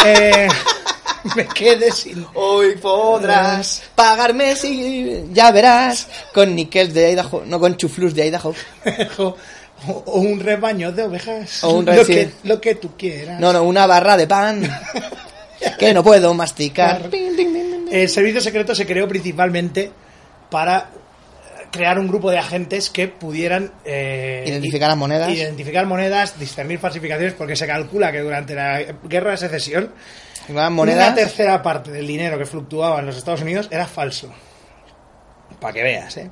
Eh, 0.08 0.48
me 1.36 1.48
quedé 1.48 1.92
sin. 1.92 2.24
Hoy 2.36 2.76
podrás 2.76 3.82
pagarme 3.96 4.56
si 4.56 5.24
ya 5.34 5.50
verás 5.52 6.08
con 6.32 6.54
níquel 6.54 6.94
de 6.94 7.12
Idaho, 7.14 7.42
no 7.48 7.60
con 7.60 7.76
chuflus 7.76 8.14
de 8.14 8.28
Idaho. 8.28 8.54
O, 9.88 9.92
o 10.06 10.20
un 10.20 10.40
rebaño 10.40 10.92
de 10.92 11.04
ovejas. 11.04 11.64
O 11.64 11.76
un 11.78 11.86
lo, 11.96 12.06
que, 12.06 12.32
lo 12.44 12.62
que 12.62 12.76
tú 12.76 12.96
quieras. 12.98 13.40
No, 13.40 13.54
no, 13.54 13.64
una 13.64 13.86
barra 13.86 14.18
de 14.18 14.28
pan 14.28 14.62
que 15.80 15.94
no 15.94 16.04
puedo 16.04 16.34
masticar. 16.34 17.10
El 17.92 18.10
servicio 18.10 18.42
secreto 18.42 18.74
se 18.76 18.86
creó 18.86 19.08
principalmente 19.08 19.92
para 20.50 20.90
crear 21.72 22.00
un 22.00 22.08
grupo 22.08 22.32
de 22.32 22.38
agentes 22.38 22.90
que 22.90 23.08
pudieran 23.10 23.72
eh, 23.84 24.46
Identificar 24.48 24.88
las 24.90 24.98
monedas. 24.98 25.30
identificar 25.30 25.86
monedas, 25.86 26.40
discernir 26.40 26.80
falsificaciones, 26.80 27.34
porque 27.34 27.56
se 27.56 27.68
calcula 27.68 28.12
que 28.14 28.22
durante 28.22 28.56
la 28.56 28.82
guerra 29.04 29.32
de 29.32 29.38
secesión 29.38 29.92
Las 30.48 30.50
una 30.50 30.70
monedas. 30.70 31.16
tercera 31.16 31.62
parte 31.62 31.92
del 31.92 32.08
dinero 32.08 32.38
que 32.38 32.46
fluctuaba 32.46 33.00
en 33.00 33.06
los 33.08 33.18
Estados 33.18 33.42
Unidos 33.42 33.68
era 33.72 33.86
falso. 33.88 34.32
Para 35.60 35.74
que 35.74 35.84
veas, 35.84 36.16
¿eh? 36.18 36.30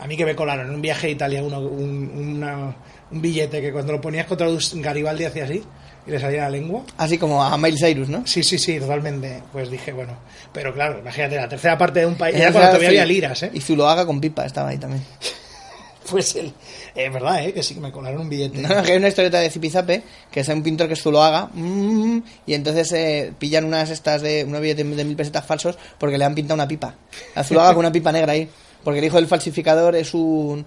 A 0.00 0.06
mí 0.06 0.16
que 0.16 0.24
me 0.24 0.34
colaron 0.34 0.66
en 0.68 0.74
un 0.74 0.80
viaje 0.82 1.08
a 1.08 1.10
Italia 1.10 1.42
uno- 1.42 1.60
un, 1.60 2.10
una- 2.38 2.74
un 3.10 3.20
billete 3.20 3.60
que 3.60 3.70
cuando 3.72 3.92
lo 3.92 4.00
ponías 4.00 4.26
contra 4.26 4.48
Garibaldi 4.74 5.24
hacía 5.24 5.44
así 5.44 5.62
y 6.06 6.10
le 6.10 6.18
salía 6.18 6.42
la 6.42 6.50
lengua. 6.50 6.82
Así 6.96 7.18
como 7.18 7.42
a 7.44 7.56
Miles 7.58 7.80
Cyrus, 7.80 8.08
¿no? 8.08 8.26
Sí, 8.26 8.42
sí, 8.42 8.58
sí, 8.58 8.78
totalmente. 8.80 9.42
Pues 9.52 9.70
dije, 9.70 9.92
bueno, 9.92 10.14
pero 10.52 10.72
claro, 10.72 10.98
imagínate, 11.00 11.36
la 11.36 11.48
tercera 11.48 11.76
parte 11.76 12.00
de 12.00 12.06
un 12.06 12.14
país, 12.14 12.34
Era 12.36 12.50
cuando 12.50 12.68
todavía 12.70 12.88
había 12.88 13.04
liras, 13.04 13.42
¿eh? 13.42 13.50
Y 13.52 13.60
Zuloaga 13.60 14.06
con 14.06 14.20
pipa 14.20 14.46
estaba 14.46 14.70
ahí 14.70 14.78
también. 14.78 15.02
Pues 16.10 16.34
el, 16.34 16.52
es 16.94 17.12
verdad, 17.12 17.44
¿eh? 17.44 17.52
Que 17.52 17.62
sí, 17.62 17.74
que 17.74 17.80
me 17.80 17.92
colaron 17.92 18.22
un 18.22 18.28
billete. 18.28 18.58
No, 18.58 18.68
no, 18.68 18.82
que 18.82 18.92
hay 18.92 18.98
una 18.98 19.06
historieta 19.06 19.38
de 19.38 19.48
Zipizape, 19.48 20.02
que 20.28 20.40
es 20.40 20.48
un 20.48 20.60
pintor 20.60 20.88
que 20.88 20.94
es 20.94 21.02
Zuloaga, 21.02 21.50
mm, 21.52 22.18
y 22.46 22.54
entonces 22.54 22.90
eh, 22.92 23.32
pillan 23.38 23.64
unas 23.64 23.90
estas 23.90 24.20
de 24.20 24.42
unos 24.44 24.60
billetes 24.60 24.96
de 24.96 25.04
mil 25.04 25.14
pesetas 25.14 25.46
falsos 25.46 25.78
porque 25.98 26.18
le 26.18 26.24
han 26.24 26.34
pintado 26.34 26.54
una 26.56 26.66
pipa. 26.66 26.96
A 27.36 27.44
Zuloaga 27.44 27.68
con 27.74 27.80
una 27.80 27.92
pipa 27.92 28.10
negra 28.10 28.32
ahí. 28.32 28.48
Porque 28.84 28.98
el 29.00 29.04
hijo 29.04 29.16
del 29.16 29.26
falsificador 29.26 29.94
es 29.96 30.14
un, 30.14 30.64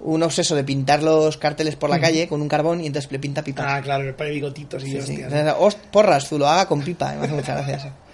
un 0.00 0.22
obseso 0.22 0.54
de 0.54 0.64
pintar 0.64 1.02
los 1.02 1.36
carteles 1.38 1.76
por 1.76 1.88
la 1.90 1.98
calle 2.00 2.28
con 2.28 2.42
un 2.42 2.48
carbón 2.48 2.80
y 2.82 2.86
entonces 2.86 3.10
le 3.10 3.18
pinta 3.18 3.42
pipas. 3.42 3.66
Ah, 3.68 3.80
claro, 3.82 4.04
el 4.04 4.14
par 4.14 4.26
de 4.26 4.34
bigotitos 4.34 4.82
y 4.82 4.86
Sí, 4.86 4.92
sí. 4.92 4.98
hostias. 4.98 5.32
Entonces, 5.32 5.54
"Host- 5.58 5.78
porras, 5.90 6.28
Zuloaga 6.28 6.66
con 6.66 6.82
pipa. 6.82 7.12
Me 7.14 7.24
hace 7.24 7.34
mucha 7.34 7.54
gracia 7.54 7.76
eso. 7.76 7.90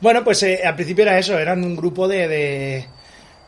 Bueno, 0.00 0.22
pues 0.22 0.42
eh, 0.42 0.60
al 0.64 0.74
principio 0.74 1.02
era 1.04 1.18
eso, 1.18 1.38
eran 1.38 1.64
un 1.64 1.76
grupo 1.76 2.06
de, 2.08 2.28
de, 2.28 2.86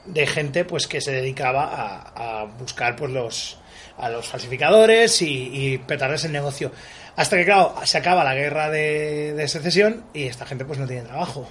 de 0.07 0.27
gente 0.27 0.65
pues 0.65 0.87
que 0.87 1.01
se 1.03 1.11
dedicaba 1.13 1.65
a, 1.65 2.41
a 2.41 2.45
buscar 2.45 2.97
pues 2.97 3.11
los 3.13 3.59
a 3.99 4.09
los 4.09 4.27
falsificadores 4.27 5.21
y, 5.23 5.51
y 5.53 5.79
petarles 5.79 6.25
el 6.25 6.33
negocio. 6.33 6.71
Hasta 7.17 7.37
que, 7.37 7.45
claro, 7.45 7.75
se 7.85 7.99
acaba 7.99 8.25
la 8.25 8.35
guerra 8.35 8.71
de, 8.71 9.35
de 9.35 9.49
secesión 9.49 10.05
y 10.15 10.25
esta 10.25 10.47
gente 10.47 10.65
pues 10.65 10.79
no 10.79 10.87
tiene 10.87 11.03
trabajo. 11.03 11.47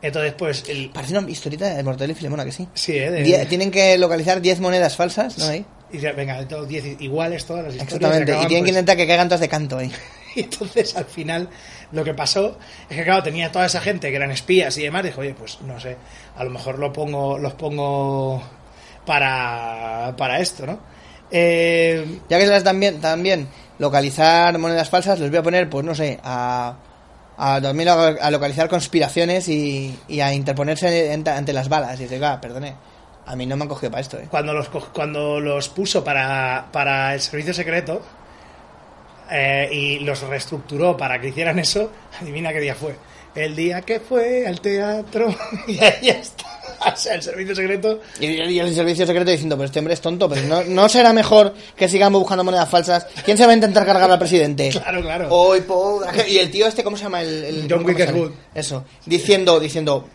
Entonces, 0.00 0.32
pues, 0.38 0.64
el, 0.68 0.90
Parece 0.90 1.18
una 1.18 1.28
historieta 1.28 1.74
de 1.74 1.82
Mortadelo 1.82 2.12
y 2.12 2.16
Filemona, 2.16 2.44
que 2.44 2.52
sí. 2.52 2.68
sí, 2.74 2.96
¿eh? 2.96 3.10
De- 3.10 3.22
Die- 3.24 3.46
tienen 3.46 3.70
que 3.70 3.98
localizar 3.98 4.40
10 4.40 4.60
monedas 4.60 4.94
falsas, 4.96 5.36
¿no? 5.38 5.46
Ahí. 5.46 5.64
y 5.92 5.98
venga, 5.98 6.38
de 6.38 6.46
todos 6.46 6.68
10 6.68 7.00
iguales 7.00 7.44
todas 7.46 7.64
las 7.64 7.74
historias. 7.74 7.94
Exactamente. 8.00 8.32
Y 8.32 8.46
tienen 8.46 8.48
que 8.50 8.58
pues, 8.58 8.68
intentar 8.70 8.96
que 8.96 9.06
caigan 9.08 9.28
todas 9.28 9.40
de 9.40 9.48
canto 9.48 9.78
ahí. 9.78 9.90
Y 10.36 10.40
entonces 10.42 10.94
al 10.94 11.06
final 11.06 11.48
lo 11.90 12.04
que 12.04 12.12
pasó 12.14 12.58
es 12.88 12.96
que 12.96 13.02
claro, 13.02 13.22
tenía 13.24 13.50
toda 13.50 13.64
esa 13.66 13.80
gente 13.80 14.10
que 14.10 14.16
eran 14.16 14.30
espías 14.30 14.76
y 14.78 14.82
demás, 14.82 15.02
dijo, 15.02 15.22
oye, 15.22 15.34
pues 15.34 15.58
no 15.62 15.80
sé, 15.80 15.96
a 16.36 16.44
lo 16.44 16.50
mejor 16.50 16.78
lo 16.78 16.92
pongo, 16.92 17.38
los 17.38 17.54
pongo 17.54 18.40
para, 19.06 20.14
para 20.16 20.38
esto, 20.38 20.66
¿no? 20.66 20.78
Eh, 21.30 22.20
Ya 22.28 22.38
que 22.38 22.44
se 22.44 22.50
las 22.52 22.62
dan 22.62 22.78
bien, 22.78 23.00
también 23.00 23.48
localizar 23.78 24.56
monedas 24.58 24.88
falsas, 24.90 25.18
les 25.18 25.30
voy 25.30 25.38
a 25.38 25.42
poner, 25.42 25.68
pues 25.70 25.84
no 25.84 25.94
sé, 25.94 26.20
a, 26.22 26.76
a 27.38 27.60
también 27.60 27.88
a, 27.88 28.30
localizar 28.30 28.68
conspiraciones 28.68 29.48
y, 29.48 29.96
y 30.08 30.20
a 30.20 30.34
interponerse 30.34 31.12
ante, 31.12 31.52
las 31.52 31.68
balas. 31.68 31.98
Y 32.00 32.04
dice, 32.04 32.22
ah, 32.24 32.40
perdone, 32.40 32.74
a 33.24 33.36
mí 33.36 33.46
no 33.46 33.56
me 33.56 33.62
han 33.62 33.68
cogido 33.68 33.90
para 33.92 34.00
esto, 34.00 34.18
¿eh? 34.18 34.26
cuando 34.28 34.52
los 34.52 34.68
cuando 34.68 35.38
los 35.38 35.68
puso 35.68 36.02
para, 36.02 36.66
para 36.72 37.14
el 37.14 37.20
servicio 37.20 37.54
secreto 37.54 38.02
eh, 39.30 39.68
y 39.70 39.98
los 40.00 40.20
reestructuró 40.22 40.96
para 40.96 41.20
que 41.20 41.28
hicieran 41.28 41.58
eso, 41.58 41.92
adivina 42.20 42.52
qué 42.52 42.60
día 42.60 42.74
fue. 42.74 42.96
El 43.34 43.54
día 43.54 43.82
que 43.82 44.00
fue 44.00 44.46
al 44.46 44.60
teatro 44.60 45.34
y 45.68 45.78
ahí 45.78 46.08
está. 46.08 46.44
O 46.92 46.96
sea, 46.96 47.14
el 47.14 47.22
servicio 47.22 47.54
secreto 47.56 48.00
Y, 48.20 48.26
y 48.26 48.58
el 48.60 48.72
servicio 48.74 49.04
secreto 49.06 49.30
diciendo, 49.30 49.56
pero 49.56 49.66
este 49.66 49.78
hombre 49.80 49.94
es 49.94 50.00
tonto, 50.00 50.28
pero 50.28 50.42
no, 50.42 50.62
no 50.64 50.88
será 50.88 51.12
mejor 51.12 51.54
que 51.76 51.88
sigamos 51.88 52.20
buscando 52.20 52.44
monedas 52.44 52.68
falsas. 52.68 53.06
¿Quién 53.24 53.36
se 53.36 53.44
va 53.46 53.50
a 53.52 53.54
intentar 53.54 53.84
cargar 53.84 54.10
al 54.10 54.18
presidente? 54.18 54.70
Claro, 54.72 55.02
claro. 55.02 55.28
Hoy 55.30 55.62
Y 56.28 56.38
el 56.38 56.50
tío 56.50 56.66
este, 56.66 56.84
¿cómo 56.84 56.96
se 56.96 57.04
llama? 57.04 57.22
El, 57.22 57.44
el- 57.44 57.66
John. 57.68 57.84
Wickerwood. 57.84 58.30
Eso. 58.54 58.84
Diciendo, 59.06 59.58
diciendo, 59.60 60.08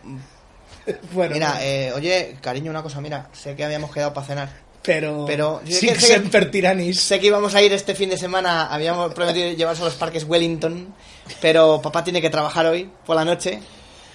bueno, 1.11 1.34
mira, 1.34 1.57
eh, 1.61 1.91
oye, 1.94 2.35
cariño, 2.41 2.72
una 2.72 2.81
cosa, 2.84 3.02
mira, 3.02 3.30
sé 3.34 3.56
que 3.56 3.64
habíamos 3.64 3.91
quedado 3.94 4.14
para 4.14 4.27
cenar. 4.27 4.49
pero, 4.81 5.26
pero- 5.26 5.61
sé 5.65 5.88
que- 5.88 5.95
sé 5.99 6.22
que-. 6.23 6.94
Sé 6.94 7.19
que 7.19 7.27
íbamos 7.27 7.56
a 7.56 7.61
ir 7.61 7.73
este 7.73 7.94
fin 7.95 8.10
de 8.10 8.18
semana, 8.18 8.68
habíamos 8.68 9.14
prometido 9.14 9.52
llevarse 9.52 9.81
a 9.81 9.85
los 9.85 9.95
parques 9.95 10.23
Wellington, 10.23 10.94
pero 11.41 11.81
papá 11.81 12.03
tiene 12.03 12.21
que 12.21 12.29
trabajar 12.29 12.65
hoy 12.65 12.89
por 13.05 13.15
la 13.15 13.25
noche. 13.25 13.59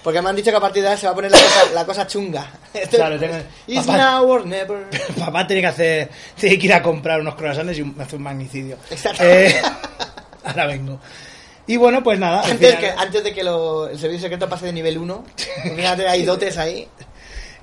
Porque 0.03 0.21
me 0.21 0.29
han 0.29 0.35
dicho 0.37 0.49
que 0.49 0.55
a 0.55 0.61
partir 0.61 0.81
de 0.81 0.87
ahora 0.87 0.99
se 0.99 1.07
va 1.07 1.11
a 1.11 1.15
poner 1.15 1.29
la 1.31 1.37
cosa, 1.37 1.61
la 1.73 1.85
cosa 1.85 2.07
chunga. 2.07 2.47
Claro, 2.89 3.19
tengo- 3.19 3.35
It's 3.67 3.85
papá- 3.85 3.97
now 3.97 4.29
or 4.31 4.45
never. 4.45 4.89
Papá 5.19 5.45
tiene 5.45 5.61
que 5.61 5.67
hacer, 5.67 6.09
tiene 6.39 6.57
que 6.57 6.67
ir 6.67 6.73
a 6.73 6.81
comprar 6.81 7.19
unos 7.19 7.35
croissants 7.35 7.77
y 7.77 7.81
un, 7.81 7.99
hacer 7.99 8.15
un 8.15 8.23
magnicidio. 8.23 8.77
Exacto. 8.89 9.23
Eh, 9.25 9.61
ahora 10.45 10.67
vengo. 10.67 10.99
Y 11.67 11.75
bueno, 11.77 12.01
pues 12.01 12.17
nada. 12.17 12.41
al 12.41 12.51
Antes, 12.51 12.75
final- 12.75 12.81
que, 12.95 13.01
antes 13.01 13.23
de 13.25 13.33
que 13.33 13.43
lo- 13.43 13.89
el 13.89 13.99
servicio 13.99 14.23
secreto 14.23 14.47
pase 14.47 14.67
de 14.67 14.73
nivel 14.73 14.97
1, 14.97 15.25
fíjate, 15.75 16.07
hay 16.07 16.23
dotes 16.23 16.57
ahí. 16.57 16.87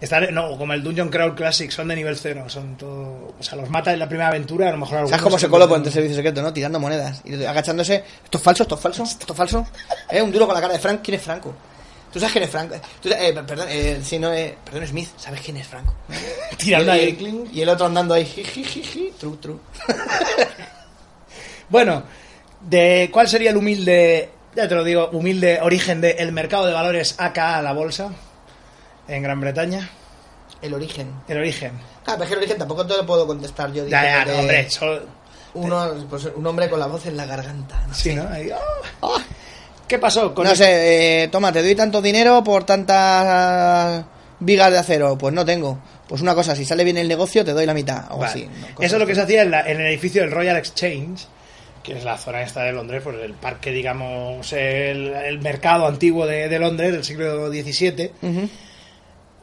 Estar- 0.01 0.31
no, 0.33 0.57
como 0.59 0.73
el 0.73 0.83
Dungeon 0.83 1.09
Crawl 1.09 1.35
Classic, 1.35 1.71
son 1.71 1.89
de 1.89 1.97
nivel 1.97 2.17
0. 2.17 2.45
Son 2.49 2.77
todo, 2.77 3.35
o 3.39 3.43
sea, 3.43 3.57
los 3.57 3.69
mata 3.71 3.93
en 3.93 3.99
la 3.99 4.09
primera 4.09 4.29
aventura, 4.29 4.69
a 4.69 4.73
lo 4.73 4.79
mejor 4.79 5.09
¿Sabes 5.09 5.23
cómo 5.23 5.39
se 5.39 5.47
de- 5.47 5.51
por 5.51 5.79
el 5.87 5.93
servicio 5.93 6.17
secreto, 6.17 6.43
no? 6.43 6.53
Tirando 6.53 6.79
monedas. 6.81 7.23
Y 7.25 7.43
agachándose. 7.45 8.05
¿Esto 8.25 8.39
es 8.39 8.45
falso? 8.45 8.63
¿Esto 8.65 8.75
es 8.75 8.81
falso? 8.81 9.03
¿Esto 9.05 9.33
es 9.33 9.37
falso? 9.37 9.67
¿Eh? 10.11 10.21
Un 10.23 10.33
duro 10.33 10.47
con 10.47 10.55
la 10.55 10.61
cara 10.61 10.73
de 10.75 10.79
Frank. 10.79 11.01
¿Quién 11.03 11.17
es 11.17 11.23
Franco? 11.23 11.55
¿Tú 12.13 12.21
sabes 12.21 12.33
quién 12.33 12.45
es 12.45 12.51
Franco? 12.51 12.77
¿Tú 13.03 13.09
sabes- 13.11 13.25
eh, 13.31 13.43
perdón, 13.47 13.67
eh, 13.71 14.01
si 14.03 14.19
no, 14.19 14.33
eh, 14.33 14.57
perdón, 14.65 14.87
Smith. 14.87 15.09
¿Sabes 15.19 15.41
quién 15.41 15.57
es 15.59 15.67
Franco? 15.67 15.95
Tirando 16.57 16.93
ahí. 16.93 17.49
y 17.53 17.61
el 17.61 17.69
otro 17.69 17.87
andando 17.87 18.15
ahí. 18.15 18.25
Jijijiji. 18.25 19.13
True, 19.19 19.37
true. 19.41 19.57
Bueno, 21.69 22.05
de 22.61 23.11
¿cuál 23.13 23.29
sería 23.29 23.51
el 23.51 23.57
humilde, 23.57 24.31
ya 24.55 24.69
te 24.69 24.75
lo 24.75 24.85
digo, 24.85 25.11
humilde 25.13 25.59
origen 25.61 26.01
del 26.01 26.31
mercado 26.33 26.67
de 26.67 26.73
valores 26.73 27.17
acá 27.19 27.61
la 27.61 27.73
bolsa 27.73 28.11
en 29.09 29.23
Gran 29.23 29.41
Bretaña? 29.41 29.89
El 30.63 30.75
origen. 30.75 31.09
El 31.29 31.39
origen. 31.39 31.73
Ah, 32.07 32.13
pero 32.13 32.23
es 32.25 32.29
que 32.29 32.35
el 32.35 32.39
origen 32.39 32.59
tampoco 32.59 32.87
te 32.87 32.97
lo 32.97 33.05
puedo 33.07 33.27
contestar 33.27 33.73
yo. 33.73 33.87
Ya, 33.87 34.03
ya, 34.05 34.25
no, 34.25 34.33
que 34.33 34.39
hombre, 34.39 34.71
solo- 34.71 35.03
Uno, 35.55 36.07
pues, 36.09 36.25
un 36.35 36.47
hombre 36.47 36.69
con 36.69 36.79
la 36.81 36.87
voz 36.87 37.07
en 37.07 37.17
la 37.17 37.27
garganta. 37.27 37.85
¿no? 37.87 37.95
sí, 37.95 38.15
¿no? 38.15 38.27
Ahí, 38.29 38.51
¡ah! 39.03 39.19
¿Qué 39.89 39.99
pasó 39.99 40.35
con 40.35 40.45
No 40.45 40.51
el- 40.51 40.57
sé, 40.57 41.23
eh, 41.25 41.29
toma, 41.29 41.53
te 41.53 41.63
doy 41.63 41.75
tanto 41.75 42.03
dinero 42.03 42.43
por 42.43 42.65
tantas 42.65 44.05
vigas 44.41 44.71
de 44.73 44.79
acero. 44.79 45.17
Pues 45.17 45.33
no 45.35 45.45
tengo. 45.45 45.79
Pues 46.09 46.21
una 46.23 46.35
cosa, 46.35 46.55
si 46.57 46.65
sale 46.65 46.85
bien 46.85 46.97
el 46.99 47.09
negocio, 47.09 47.45
te 47.45 47.53
doy 47.53 47.67
la 47.67 47.75
mitad. 47.75 48.05
O 48.11 48.19
Vale. 48.19 48.31
así. 48.31 48.45
¿no? 48.47 48.67
Cosas 48.75 48.87
Eso 48.87 48.97
es 48.97 49.01
lo 49.01 49.07
que 49.07 49.15
se 49.15 49.21
hacía 49.23 49.43
en, 49.43 49.51
la- 49.51 49.69
en 49.69 49.81
el 49.81 49.87
edificio 49.89 50.23
del 50.23 50.31
Royal 50.31 50.57
Exchange, 50.57 51.27
que 51.83 51.97
es 51.99 52.05
la 52.05 52.17
zona 52.19 52.43
esta 52.43 52.63
de 52.65 52.73
Londres, 52.73 53.01
pues 53.05 53.17
el 53.23 53.35
parque, 53.35 53.71
digamos, 53.71 54.53
el, 54.53 55.09
el 55.15 55.39
mercado 55.41 55.87
antiguo 55.87 56.27
de, 56.27 56.49
de 56.49 56.59
Londres 56.59 56.93
del 56.93 57.05
siglo 57.05 57.49
XVII. 57.49 58.13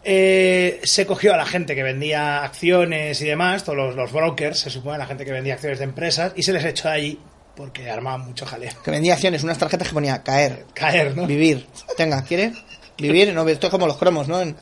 Eh, 0.06 0.82
se 0.84 1.06
cogió 1.06 1.34
a 1.34 1.38
la 1.38 1.46
gente 1.46 1.76
que 1.76 1.84
vendía 1.84 2.44
acciones 2.44 3.22
y 3.22 3.26
demás, 3.26 3.64
todos 3.64 3.78
los, 3.78 3.96
los 3.96 4.12
brokers, 4.12 4.60
se 4.60 4.70
supone, 4.70 4.98
la 4.98 5.06
gente 5.06 5.24
que 5.26 5.32
vendía 5.32 5.54
acciones 5.54 5.80
de 5.80 5.86
empresas, 5.86 6.34
y 6.36 6.44
se 6.44 6.52
les 6.54 6.66
echó 6.66 6.90
de 6.90 6.94
allí 6.96 7.20
porque 7.56 7.90
armaban 7.90 8.22
mucho 8.22 8.46
jaleo. 8.46 8.72
Que 8.84 8.92
vendía 8.92 9.14
acciones, 9.14 9.44
unas 9.44 9.58
tarjetas 9.58 9.88
que 9.88 9.94
ponía 9.94 10.22
caer, 10.24 10.66
Caer, 10.74 11.16
¿no? 11.16 11.26
vivir. 11.28 11.66
Tenga, 11.96 12.24
¿quiere? 12.24 12.52
Vivir, 12.98 13.34
no, 13.34 13.48
esto 13.48 13.68
es 13.68 13.72
como 13.72 13.88
los 13.88 13.98
cromos, 13.98 14.28
¿no? 14.28 14.42
En- 14.42 14.56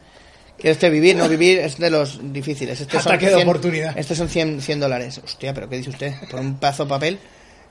¿Quiere 0.58 0.74
usted 0.74 0.92
vivir? 0.92 1.16
No 1.16 1.28
vivir 1.28 1.58
es 1.58 1.80
de 1.80 1.90
los 1.90 2.20
difíciles. 2.32 2.80
Este 2.80 3.00
son 3.00 3.14
Ataque 3.14 3.32
de 3.32 3.36
oportunidad. 3.42 3.98
Estos 3.98 4.16
son 4.16 4.30
100, 4.30 4.62
100 4.62 4.80
dólares. 4.80 5.20
Hostia, 5.24 5.56
¿pero 5.56 5.68
qué 5.68 5.78
dice 5.78 5.90
usted? 5.90 6.14
¿Por 6.30 6.40
un 6.40 6.60
pedazo 6.60 6.84
de 6.84 6.90
papel? 6.90 7.20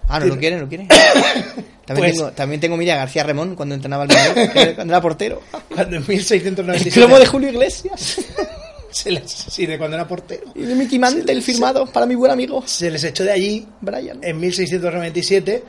Ah, 0.08 0.18
¿no 0.20 0.26
lo 0.26 0.38
quiere? 0.38 0.56
¿No 0.56 0.68
quiere? 0.68 0.86
También, 1.86 2.10
Pues- 2.10 2.12
tengo, 2.18 2.30
también 2.32 2.60
tengo 2.60 2.76
Miriam 2.76 2.98
García 2.98 3.24
Remón 3.24 3.56
cuando 3.56 3.74
entrenaba 3.74 4.04
al 4.04 4.08
que- 4.08 4.74
cuando 4.76 4.92
era 4.92 5.00
portero. 5.00 5.42
Cuando 5.74 5.96
en 5.96 6.02
El 6.02 6.08
1697... 6.08 6.90
cromo 7.00 7.18
de 7.18 7.26
Julio 7.26 7.48
Iglesias. 7.48 8.20
se 8.90 9.10
les- 9.10 9.28
sí, 9.30 9.66
de 9.66 9.76
cuando 9.76 9.96
era 9.96 10.06
portero. 10.06 10.52
Y 10.54 10.62
de 10.62 10.74
Mickey 10.76 10.98
Mantle 11.00 11.40
firmado 11.42 11.86
para 11.86 12.06
mi 12.06 12.14
buen 12.14 12.30
amigo 12.30 12.62
Se 12.66 12.90
les 12.92 13.02
echó 13.02 13.24
de 13.24 13.32
allí 13.32 13.66
Brian. 13.80 14.18
en 14.22 14.38
1697 14.38 15.64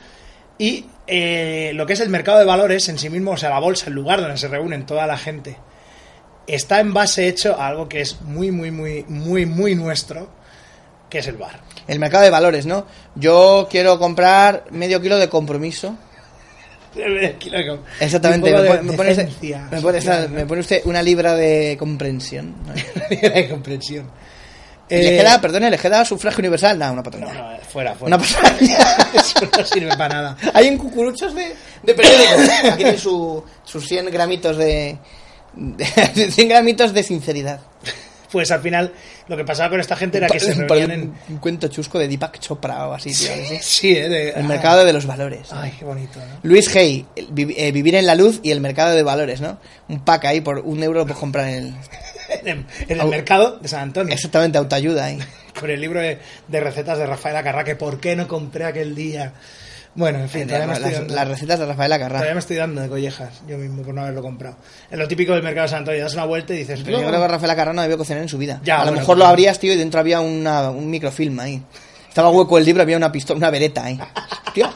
Y 0.58 0.84
eh, 1.08 1.72
lo 1.74 1.86
que 1.86 1.94
es 1.94 2.00
el 2.00 2.08
mercado 2.08 2.38
de 2.38 2.44
valores 2.44 2.88
en 2.88 2.98
sí 2.98 3.10
mismo, 3.10 3.32
o 3.32 3.36
sea, 3.36 3.50
la 3.50 3.58
bolsa, 3.58 3.86
el 3.88 3.94
lugar 3.94 4.20
donde 4.20 4.36
se 4.38 4.46
reúnen 4.46 4.86
toda 4.86 5.06
la 5.08 5.18
gente, 5.18 5.56
está 6.46 6.78
en 6.78 6.92
base 6.94 7.26
hecho 7.26 7.56
a 7.60 7.66
algo 7.66 7.88
que 7.88 8.00
es 8.00 8.20
muy, 8.22 8.52
muy, 8.52 8.70
muy, 8.70 9.04
muy, 9.08 9.44
muy 9.46 9.74
nuestro, 9.74 10.28
que 11.12 11.18
es 11.18 11.26
el 11.26 11.36
bar. 11.36 11.60
El 11.86 11.98
mercado 11.98 12.24
de 12.24 12.30
valores, 12.30 12.64
¿no? 12.64 12.86
Yo 13.14 13.68
quiero 13.70 13.98
comprar 13.98 14.64
medio 14.70 14.98
kilo 15.02 15.18
de 15.18 15.28
compromiso. 15.28 15.94
Exactamente. 18.00 18.50
Me 18.50 18.60
de 18.62 18.68
pone, 18.68 18.82
me 18.82 18.92
pone 18.94 19.10
usted, 19.12 19.28
me 19.70 19.80
pone- 19.82 20.00
social, 20.00 20.30
¿no? 20.30 20.36
me 20.36 20.46
pone 20.46 20.60
usted 20.62 20.82
una 20.86 21.02
libra 21.02 21.34
de 21.34 21.76
comprensión. 21.78 22.54
¿no? 22.66 22.72
de 23.34 23.48
comprensión. 23.50 24.10
¿Y 24.88 24.94
¿Le 24.94 25.14
Eh, 25.14 25.18
queda, 25.18 25.40
perdone, 25.40 25.70
le 25.70 25.78
queda 25.78 26.02
sufragio 26.04 26.40
universal? 26.40 26.78
No, 26.78 26.86
una 26.86 26.96
No, 26.96 27.02
patronal. 27.02 27.34
no, 27.36 27.64
fuera, 27.68 27.94
fuera. 27.94 28.16
Una. 28.16 28.24
Eso 29.14 29.48
no 29.56 29.64
sirve 29.66 29.96
para 29.96 30.14
nada. 30.14 30.36
Hay 30.54 30.66
en 30.68 30.76
cucuruchos 30.78 31.34
de, 31.34 31.54
de 31.82 31.94
periódico. 31.94 32.30
Aquí 32.68 32.76
tiene 32.76 32.98
su, 32.98 33.42
sus 33.64 33.86
100 33.86 34.10
gramitos 34.10 34.56
de, 34.56 34.96
de 35.54 36.30
100 36.30 36.48
gramitos 36.48 36.92
de 36.94 37.02
sinceridad. 37.02 37.60
Pues 38.32 38.50
al 38.50 38.60
final, 38.62 38.92
lo 39.28 39.36
que 39.36 39.44
pasaba 39.44 39.68
con 39.70 39.78
esta 39.80 39.94
gente 39.94 40.16
era 40.18 40.26
que 40.26 40.40
se 40.40 40.52
Un- 40.52 40.66
reunían 40.68 40.90
en. 40.90 41.14
un 41.28 41.36
cuento 41.36 41.68
chusco 41.68 41.98
de 41.98 42.08
Deepak 42.08 42.38
Chopra 42.40 42.88
o 42.88 42.94
así, 42.94 43.12
tío. 43.12 43.28
Sí, 43.60 43.94
eh, 43.94 44.08
de- 44.08 44.28
El 44.30 44.44
ah. 44.46 44.48
mercado 44.48 44.84
de 44.86 44.92
los 44.94 45.04
valores. 45.06 45.48
Ay, 45.52 45.72
qué 45.78 45.84
bonito, 45.84 46.18
¿no? 46.18 46.40
Luis 46.42 46.74
Hay, 46.74 47.04
vi- 47.30 47.54
eh, 47.56 47.70
vivir 47.72 47.94
en 47.94 48.06
la 48.06 48.14
luz 48.14 48.40
y 48.42 48.50
el 48.50 48.60
mercado 48.62 48.94
de 48.94 49.02
valores, 49.02 49.40
¿no? 49.42 49.58
Un 49.88 50.00
pack 50.04 50.24
ahí 50.24 50.40
por 50.40 50.60
un 50.60 50.82
euro 50.82 51.02
puedes 51.04 51.18
comprar 51.18 51.46
en 51.48 51.54
el... 51.54 51.74
En 52.44 52.66
el, 52.88 53.00
Au- 53.00 53.10
mercado 53.10 53.58
de 53.58 53.68
San 53.68 53.80
Antonio. 53.82 54.14
Exactamente, 54.14 54.56
autoayuda 54.58 55.04
ahí. 55.04 55.18
Con 55.60 55.68
el 55.70 55.80
libro 55.80 56.00
de, 56.00 56.18
de 56.48 56.60
recetas 56.60 56.96
de 56.98 57.04
Rafael 57.06 57.36
Acarrá, 57.36 57.62
que 57.64 57.76
por 57.76 58.00
qué 58.00 58.16
no 58.16 58.26
compré 58.26 58.64
aquel 58.64 58.94
día. 58.94 59.34
Bueno, 59.94 60.20
en 60.20 60.28
fin, 60.28 60.46
todavía 60.46 60.66
me, 60.68 60.72
estoy 60.72 60.90
Las, 60.90 61.00
dando, 61.00 61.14
las 61.14 61.28
recetas 61.28 61.58
de 61.58 61.66
Rafaela 61.66 61.96
todavía 61.96 62.18
Carrá. 62.18 62.34
me 62.34 62.40
estoy 62.40 62.56
dando 62.56 62.80
de 62.80 62.88
collejas 62.88 63.42
yo 63.46 63.58
mismo 63.58 63.82
por 63.82 63.92
no 63.92 64.00
haberlo 64.00 64.22
comprado. 64.22 64.56
Es 64.90 64.98
lo 64.98 65.06
típico 65.06 65.34
del 65.34 65.42
mercado 65.42 65.64
de 65.64 65.68
San 65.68 65.78
Antonio, 65.80 66.02
das 66.02 66.14
una 66.14 66.24
vuelta 66.24 66.54
y 66.54 66.58
dices. 66.58 66.80
Pero 66.82 67.00
yo 67.00 67.08
creo 67.08 67.20
que 67.20 67.28
Rafaela 67.28 67.56
Carrá 67.56 67.72
no 67.74 67.82
debió 67.82 67.98
cocinar 67.98 68.22
en 68.22 68.28
su 68.28 68.38
vida. 68.38 68.60
Ya, 68.64 68.80
a 68.80 68.86
lo 68.86 68.92
mejor 68.92 69.18
lo 69.18 69.26
abrías, 69.26 69.58
tío, 69.58 69.72
y 69.74 69.76
dentro 69.76 70.00
había 70.00 70.20
una, 70.20 70.70
un 70.70 70.88
microfilm 70.88 71.38
ahí. 71.40 71.62
Estaba 72.08 72.30
hueco 72.30 72.56
el 72.58 72.64
libro, 72.64 72.82
había 72.82 72.96
una 72.96 73.12
pistola, 73.12 73.38
una 73.38 73.50
vereta 73.50 73.84
ahí. 73.84 73.98
Tío, 74.54 74.68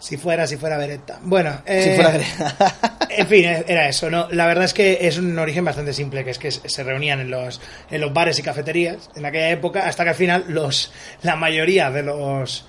Si 0.00 0.16
fuera, 0.16 0.46
si 0.46 0.56
fuera 0.56 0.76
Beretta. 0.78 1.18
Bueno, 1.22 1.62
eh, 1.64 1.82
si 1.82 1.94
fuera 1.94 2.10
vereta. 2.10 2.88
En 3.08 3.26
fin, 3.26 3.44
eh, 3.44 3.64
era 3.66 3.88
eso, 3.88 4.10
¿no? 4.10 4.28
La 4.30 4.46
verdad 4.46 4.64
es 4.64 4.74
que 4.74 4.98
es 5.06 5.16
un 5.18 5.38
origen 5.38 5.64
bastante 5.64 5.92
simple, 5.92 6.24
que 6.24 6.30
es 6.30 6.38
que 6.38 6.50
se 6.50 6.82
reunían 6.84 7.20
en 7.20 7.30
los, 7.30 7.60
en 7.90 8.00
los 8.00 8.12
bares 8.12 8.38
y 8.38 8.42
cafeterías 8.42 9.10
en 9.16 9.24
aquella 9.26 9.50
época, 9.50 9.86
hasta 9.86 10.04
que 10.04 10.10
al 10.10 10.16
final 10.16 10.44
los, 10.48 10.92
la 11.22 11.34
mayoría 11.36 11.90
de 11.90 12.02
los 12.02 12.66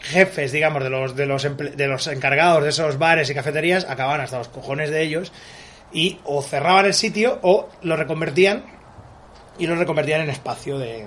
jefes, 0.00 0.52
digamos, 0.52 0.82
de 0.82 0.90
los, 0.90 1.16
de 1.16 1.26
los, 1.26 1.42
de 1.42 1.86
los 1.86 2.06
encargados 2.06 2.62
de 2.62 2.70
esos 2.70 2.98
bares 2.98 3.30
y 3.30 3.34
cafeterías 3.34 3.86
acababan 3.88 4.20
hasta 4.20 4.38
los 4.38 4.48
cojones 4.48 4.90
de 4.90 5.02
ellos 5.02 5.32
y 5.92 6.18
o 6.24 6.42
cerraban 6.42 6.86
el 6.86 6.94
sitio 6.94 7.38
o 7.42 7.68
lo 7.82 7.96
reconvertían 7.96 8.64
y 9.58 9.66
lo 9.66 9.76
reconvertían 9.76 10.20
en 10.22 10.30
espacio 10.30 10.78
de 10.78 11.06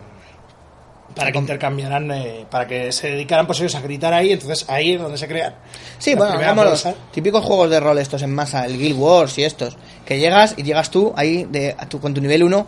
para 1.16 1.32
que 1.32 1.40
intercambiaran 1.40 2.10
eh, 2.12 2.46
para 2.50 2.66
que 2.66 2.92
se 2.92 3.12
dedicaran 3.12 3.46
pues 3.46 3.60
ellos 3.60 3.76
a 3.76 3.82
gritar 3.82 4.14
ahí 4.14 4.32
entonces 4.32 4.66
ahí 4.70 4.94
es 4.94 5.02
donde 5.02 5.18
se 5.18 5.28
crean. 5.28 5.56
Sí, 6.00 6.16
bueno, 6.16 6.34
hagamos 6.34 6.66
los 6.66 6.88
típicos 7.12 7.44
juegos 7.44 7.70
de 7.70 7.80
rol 7.80 7.98
estos 7.98 8.22
en 8.22 8.34
masa, 8.34 8.66
el 8.66 8.78
Guild 8.78 8.98
Wars 8.98 9.38
y 9.38 9.44
estos, 9.44 9.78
que 10.06 10.20
llegas 10.20 10.56
y 10.58 10.64
llegas 10.64 10.90
tú 10.90 11.14
ahí 11.16 11.46
de, 11.50 11.76
a 11.78 11.88
tu, 11.88 12.00
con 12.00 12.14
tu 12.14 12.22
nivel 12.22 12.44
1, 12.44 12.68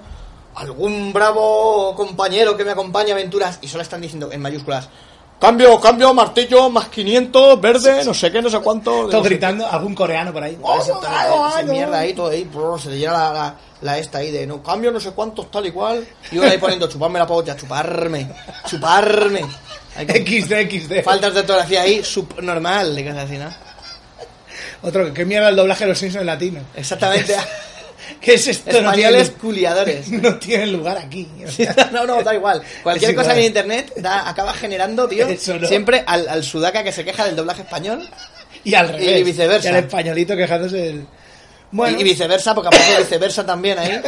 algún 0.55 1.13
bravo 1.13 1.95
compañero 1.95 2.55
que 2.57 2.65
me 2.65 2.71
acompañe 2.71 3.11
a 3.11 3.15
aventuras 3.15 3.59
y 3.61 3.67
solo 3.67 3.81
están 3.81 4.01
diciendo 4.01 4.31
en 4.31 4.41
mayúsculas, 4.41 4.89
cambio, 5.43 5.77
cambio, 5.77 6.13
martillo, 6.13 6.69
más 6.69 6.87
500, 6.87 7.59
verde, 7.59 8.05
no 8.05 8.13
sé 8.13 8.31
qué, 8.31 8.41
no 8.41 8.49
sé 8.49 8.59
cuánto. 8.59 9.09
todo 9.09 9.21
gritando 9.21 9.67
algún 9.67 9.93
coreano 9.93 10.31
por 10.31 10.41
ahí 10.41 10.57
Esa 10.79 11.63
mierda 11.63 11.99
ahí, 11.99 12.13
todo 12.13 12.29
ahí, 12.29 12.49
se 12.81 12.89
le 12.89 12.97
llena 12.97 13.11
la, 13.11 13.33
la, 13.33 13.55
la 13.81 13.97
esta 13.97 14.19
ahí 14.19 14.31
de 14.31 14.47
no 14.47 14.63
cambio, 14.63 14.89
no 14.89 15.01
sé 15.01 15.11
cuántos, 15.11 15.51
tal 15.51 15.65
y 15.65 15.71
cual. 15.71 16.07
Y 16.31 16.37
uno 16.37 16.47
ahí 16.47 16.57
poniendo 16.57 16.87
chuparme 16.87 17.19
la 17.19 17.27
polla, 17.27 17.57
chuparme, 17.57 18.29
chuparme. 18.65 19.41
XD, 19.97 20.53
XD. 20.71 21.03
faltas 21.03 21.33
de 21.33 21.41
ortografía 21.41 21.81
ahí, 21.81 22.01
subnormal, 22.03 22.95
de 22.95 23.03
cosas 23.03 23.25
así, 23.25 23.37
¿no? 23.37 23.49
Otro, 24.81 25.13
¿qué 25.13 25.25
mierda 25.25 25.49
el 25.49 25.57
doblaje 25.57 25.83
de 25.83 25.89
los 25.89 25.99
Simpsons 25.99 26.21
en 26.21 26.27
latino? 26.27 26.61
Exactamente. 26.73 27.35
¿Qué 28.19 28.35
es 28.35 28.47
esto? 28.47 28.71
No 28.71 28.89
Españoles 28.89 29.27
tiene, 29.29 29.41
culiadores. 29.41 30.09
no 30.11 30.35
tiene 30.37 30.67
lugar 30.67 30.97
aquí. 30.97 31.27
no, 31.91 32.05
no, 32.05 32.21
da 32.23 32.33
igual. 32.33 32.61
Cualquier 32.83 33.15
cosa 33.15 33.37
en 33.37 33.43
internet 33.45 33.93
da- 33.97 34.29
acaba 34.29 34.53
generando, 34.53 35.07
tío, 35.07 35.27
no. 35.27 35.67
siempre 35.67 36.03
al, 36.05 36.27
al 36.29 36.43
sudaca 36.43 36.83
que 36.83 36.91
se 36.91 37.03
queja 37.05 37.25
del 37.25 37.35
doblaje 37.35 37.61
español 37.63 38.07
Y 38.63 38.73
al 38.75 38.89
revés. 38.89 39.19
Y 39.19 39.23
viceversa. 39.23 39.67
Y 39.69 39.71
al 39.73 39.83
españolito 39.83 40.35
quejándose 40.35 40.77
del... 40.77 41.07
Bueno, 41.71 41.97
y, 41.97 42.01
y 42.01 42.03
viceversa, 42.03 42.53
porque 42.53 42.67
aparece 42.67 42.97
viceversa 42.99 43.45
también 43.45 43.79
ahí. 43.79 43.99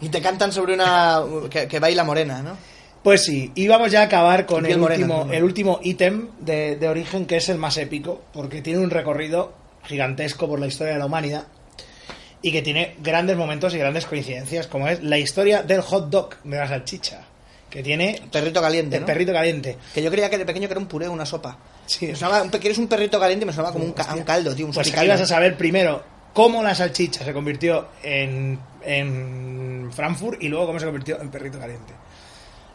Y 0.00 0.08
te 0.10 0.20
cantan 0.20 0.52
sobre 0.52 0.74
una. 0.74 1.22
que, 1.50 1.66
que 1.66 1.78
baila 1.78 2.04
morena, 2.04 2.42
¿no? 2.42 2.56
pues 3.02 3.24
sí. 3.24 3.50
Y 3.54 3.66
vamos 3.68 3.90
ya 3.90 4.00
a 4.00 4.04
acabar 4.04 4.44
con 4.44 4.66
el 4.66 4.76
morena, 4.76 5.06
último, 5.06 5.32
el 5.32 5.42
último 5.42 5.80
ítem 5.82 6.28
de, 6.40 6.76
de 6.76 6.88
origen, 6.88 7.24
que 7.24 7.38
es 7.38 7.48
el 7.48 7.56
más 7.56 7.78
épico, 7.78 8.20
porque 8.34 8.60
tiene 8.60 8.80
un 8.80 8.90
recorrido 8.90 9.54
gigantesco 9.84 10.46
por 10.46 10.60
la 10.60 10.66
historia 10.66 10.92
de 10.94 10.98
la 10.98 11.06
humanidad 11.06 11.44
y 12.42 12.52
que 12.52 12.62
tiene 12.62 12.96
grandes 13.02 13.36
momentos 13.36 13.74
y 13.74 13.78
grandes 13.78 14.06
coincidencias, 14.06 14.66
como 14.66 14.88
es 14.88 15.02
la 15.02 15.18
historia 15.18 15.62
del 15.62 15.80
hot 15.82 16.08
dog 16.08 16.36
de 16.44 16.56
la 16.56 16.68
salchicha, 16.68 17.22
que 17.68 17.82
tiene 17.82 18.22
Perrito 18.32 18.60
caliente, 18.62 18.96
el 18.96 19.02
¿no? 19.02 19.06
perrito 19.06 19.32
caliente. 19.32 19.76
Que 19.92 20.02
yo 20.02 20.10
creía 20.10 20.30
que 20.30 20.38
de 20.38 20.46
pequeño 20.46 20.68
que 20.68 20.72
era 20.72 20.80
un 20.80 20.86
puré, 20.86 21.08
una 21.08 21.26
sopa. 21.26 21.58
Sí. 21.86 22.06
Me 22.06 22.16
sonaba, 22.16 22.42
un 22.42 22.48
¿Quieres 22.50 22.78
un 22.78 22.86
perrito 22.88 23.18
caliente? 23.20 23.44
Me 23.44 23.52
sonaba 23.52 23.72
como 23.72 23.84
un, 23.84 23.92
ca- 23.92 24.14
un 24.14 24.22
caldo, 24.22 24.54
tío. 24.54 24.66
Un 24.66 24.72
Pues 24.72 24.92
aquí 24.94 25.06
vas 25.08 25.20
a 25.20 25.26
saber 25.26 25.56
primero 25.56 26.02
cómo 26.32 26.62
la 26.62 26.74
salchicha 26.74 27.24
se 27.24 27.32
convirtió 27.32 27.88
en, 28.02 28.58
en 28.82 29.90
Frankfurt 29.92 30.42
y 30.42 30.48
luego 30.48 30.66
cómo 30.66 30.78
se 30.78 30.86
convirtió 30.86 31.20
en 31.20 31.30
perrito 31.30 31.58
caliente. 31.58 31.92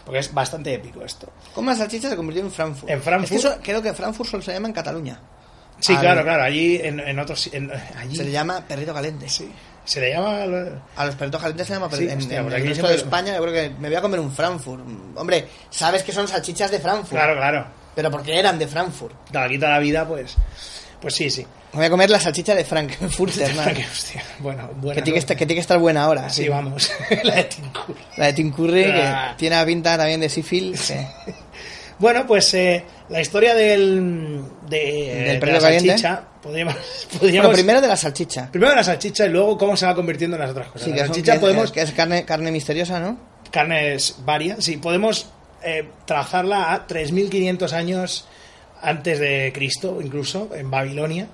Porque 0.06 0.20
es 0.20 0.34
bastante 0.34 0.74
épico 0.74 1.04
esto. 1.04 1.32
¿Cómo 1.56 1.70
la 1.70 1.76
salchicha 1.78 2.10
se 2.10 2.16
convirtió 2.16 2.44
en 2.44 2.52
Frankfurt? 2.52 2.92
En 2.92 3.02
Frankfurt. 3.02 3.32
Es 3.34 3.42
que 3.42 3.48
eso- 3.48 3.60
creo 3.64 3.82
que 3.82 3.94
Frankfurt 3.94 4.30
solo 4.30 4.44
se 4.44 4.52
llama 4.54 4.68
en 4.68 4.74
Cataluña. 4.74 5.20
Sí, 5.80 5.96
claro, 5.98 6.24
claro. 6.24 6.44
Allí, 6.44 6.80
en, 6.82 7.00
en 7.00 7.20
otros... 7.20 7.50
en- 7.54 7.72
allí 7.98 8.16
Se 8.16 8.24
le 8.24 8.32
llama 8.32 8.64
perrito 8.68 8.94
caliente. 8.94 9.28
sí. 9.30 9.52
Se 9.86 10.00
le 10.00 10.12
llama... 10.12 10.44
A 10.96 11.06
los 11.06 11.16
perritos 11.16 11.42
calientes 11.42 11.68
se 11.68 11.74
llama 11.74 11.88
Sí, 11.88 11.92
perrito. 11.96 12.14
en, 12.14 12.20
hostia, 12.20 12.40
en 12.40 12.54
el 12.54 12.68
resto 12.68 12.88
de 12.88 12.96
España 12.96 13.36
yo 13.36 13.42
creo 13.42 13.54
que 13.54 13.70
me 13.80 13.90
voy 13.90 13.98
a 13.98 14.02
comer 14.02 14.20
un 14.22 14.32
Frankfurt. 14.32 14.82
Hombre, 15.16 15.46
sabes 15.70 16.04
que 16.04 16.14
son 16.14 16.26
salchichas 16.28 16.72
de 16.72 16.80
Frankfurt. 16.80 17.12
Claro, 17.12 17.36
claro. 17.36 17.68
Pero 17.94 18.10
porque 18.10 18.40
eran 18.40 18.58
de 18.58 18.66
Frankfurt. 18.68 19.14
Claro, 19.30 19.48
aquí 19.48 19.58
toda 19.60 19.74
la 19.74 19.80
vida, 19.80 20.08
pues... 20.08 20.36
Pues 21.02 21.16
sí, 21.16 21.30
sí. 21.30 21.42
Me 21.74 21.80
voy 21.80 21.86
a 21.88 21.90
comer 21.90 22.10
la 22.10 22.20
salchicha 22.22 22.56
de 22.56 22.64
Frankfurter, 22.64 23.54
¿no? 23.56 23.64
Que, 23.74 23.82
hostia, 23.86 24.24
bueno, 24.40 24.70
buena. 24.78 24.96
Que 24.96 25.02
tiene 25.02 25.16
que, 25.16 25.20
estar, 25.20 25.36
que 25.36 25.46
tiene 25.46 25.56
que 25.58 25.62
estar 25.62 25.78
buena 25.80 26.06
ahora. 26.06 26.30
Sí, 26.30 26.44
sí. 26.44 26.50
vamos. 26.50 26.90
la 27.24 27.36
de 27.36 27.44
Tim 27.44 27.66
Curry. 27.74 28.00
La 28.16 28.26
de 28.28 28.34
Tim 28.34 28.52
Curry, 28.54 28.84
Ah. 28.86 29.28
que 29.34 29.40
tiene 29.40 29.56
la 29.58 29.66
pinta 29.66 29.98
también 29.98 30.22
de 30.22 30.30
Sifil. 30.30 30.80
que- 30.80 31.06
Bueno, 32.04 32.28
pues 32.28 32.54
eh, 32.54 32.84
la 33.08 33.22
historia 33.22 33.56
del... 33.56 34.44
De, 34.68 35.26
de 35.26 35.38
perrito 35.40 35.62
la 35.62 35.72
salchicha, 35.72 36.24
podríamos... 36.44 36.76
Bueno, 37.22 37.50
primero 37.50 37.80
de 37.80 37.88
la 37.88 37.96
salchicha. 37.96 38.52
Primero 38.52 38.76
la 38.76 38.84
salchicha 38.84 39.26
y 39.26 39.30
luego 39.30 39.58
cómo 39.58 39.78
se 39.78 39.86
va 39.86 39.96
convirtiendo 39.96 40.36
en 40.36 40.42
las 40.42 40.52
otras 40.52 40.68
cosas. 40.68 40.84
Sí, 40.84 40.90
la 40.90 40.98
que, 40.98 41.06
salchicha 41.06 41.40
podemos... 41.40 41.72
que 41.72 41.82
es 41.82 41.94
carne, 41.94 42.26
carne 42.26 42.52
misteriosa, 42.52 43.00
¿no? 43.00 43.18
Carnes 43.52 44.18
varias, 44.26 44.66
sí, 44.66 44.76
podemos 44.76 45.30
eh, 45.64 45.88
trazarla 46.04 46.74
a 46.74 46.86
3.500 46.86 47.72
años 47.72 48.28
antes 48.82 49.18
de 49.20 49.54
Cristo, 49.56 50.02
incluso, 50.04 50.50
en 50.54 50.70
Babilonia, 50.70 51.30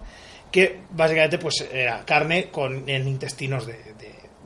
que 0.51 0.81
básicamente 0.91 1.39
pues 1.39 1.67
era 1.73 2.05
carne 2.05 2.49
con 2.51 2.87
en 2.87 3.07
intestinos 3.07 3.65
de, 3.65 3.75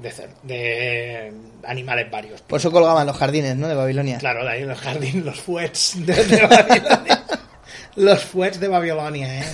de, 0.03 0.09
de 0.09 0.15
cer- 0.15 0.29
de 0.43 1.33
animales 1.65 2.11
varios. 2.11 2.41
Por 2.41 2.59
eso 2.59 2.71
colgaban 2.71 3.07
los 3.07 3.17
jardines, 3.17 3.55
¿no? 3.55 3.67
De 3.67 3.75
Babilonia. 3.75 4.17
Claro, 4.19 4.43
de 4.43 4.51
ahí 4.51 4.63
los 4.65 4.79
jardines, 4.79 5.23
los 5.23 5.39
fuets 5.39 6.05
de, 6.05 6.13
de 6.13 6.41
Babilonia. 6.45 7.23
los 7.95 8.23
fuets 8.23 8.59
de 8.59 8.67
Babilonia, 8.67 9.39
¿eh? 9.39 9.43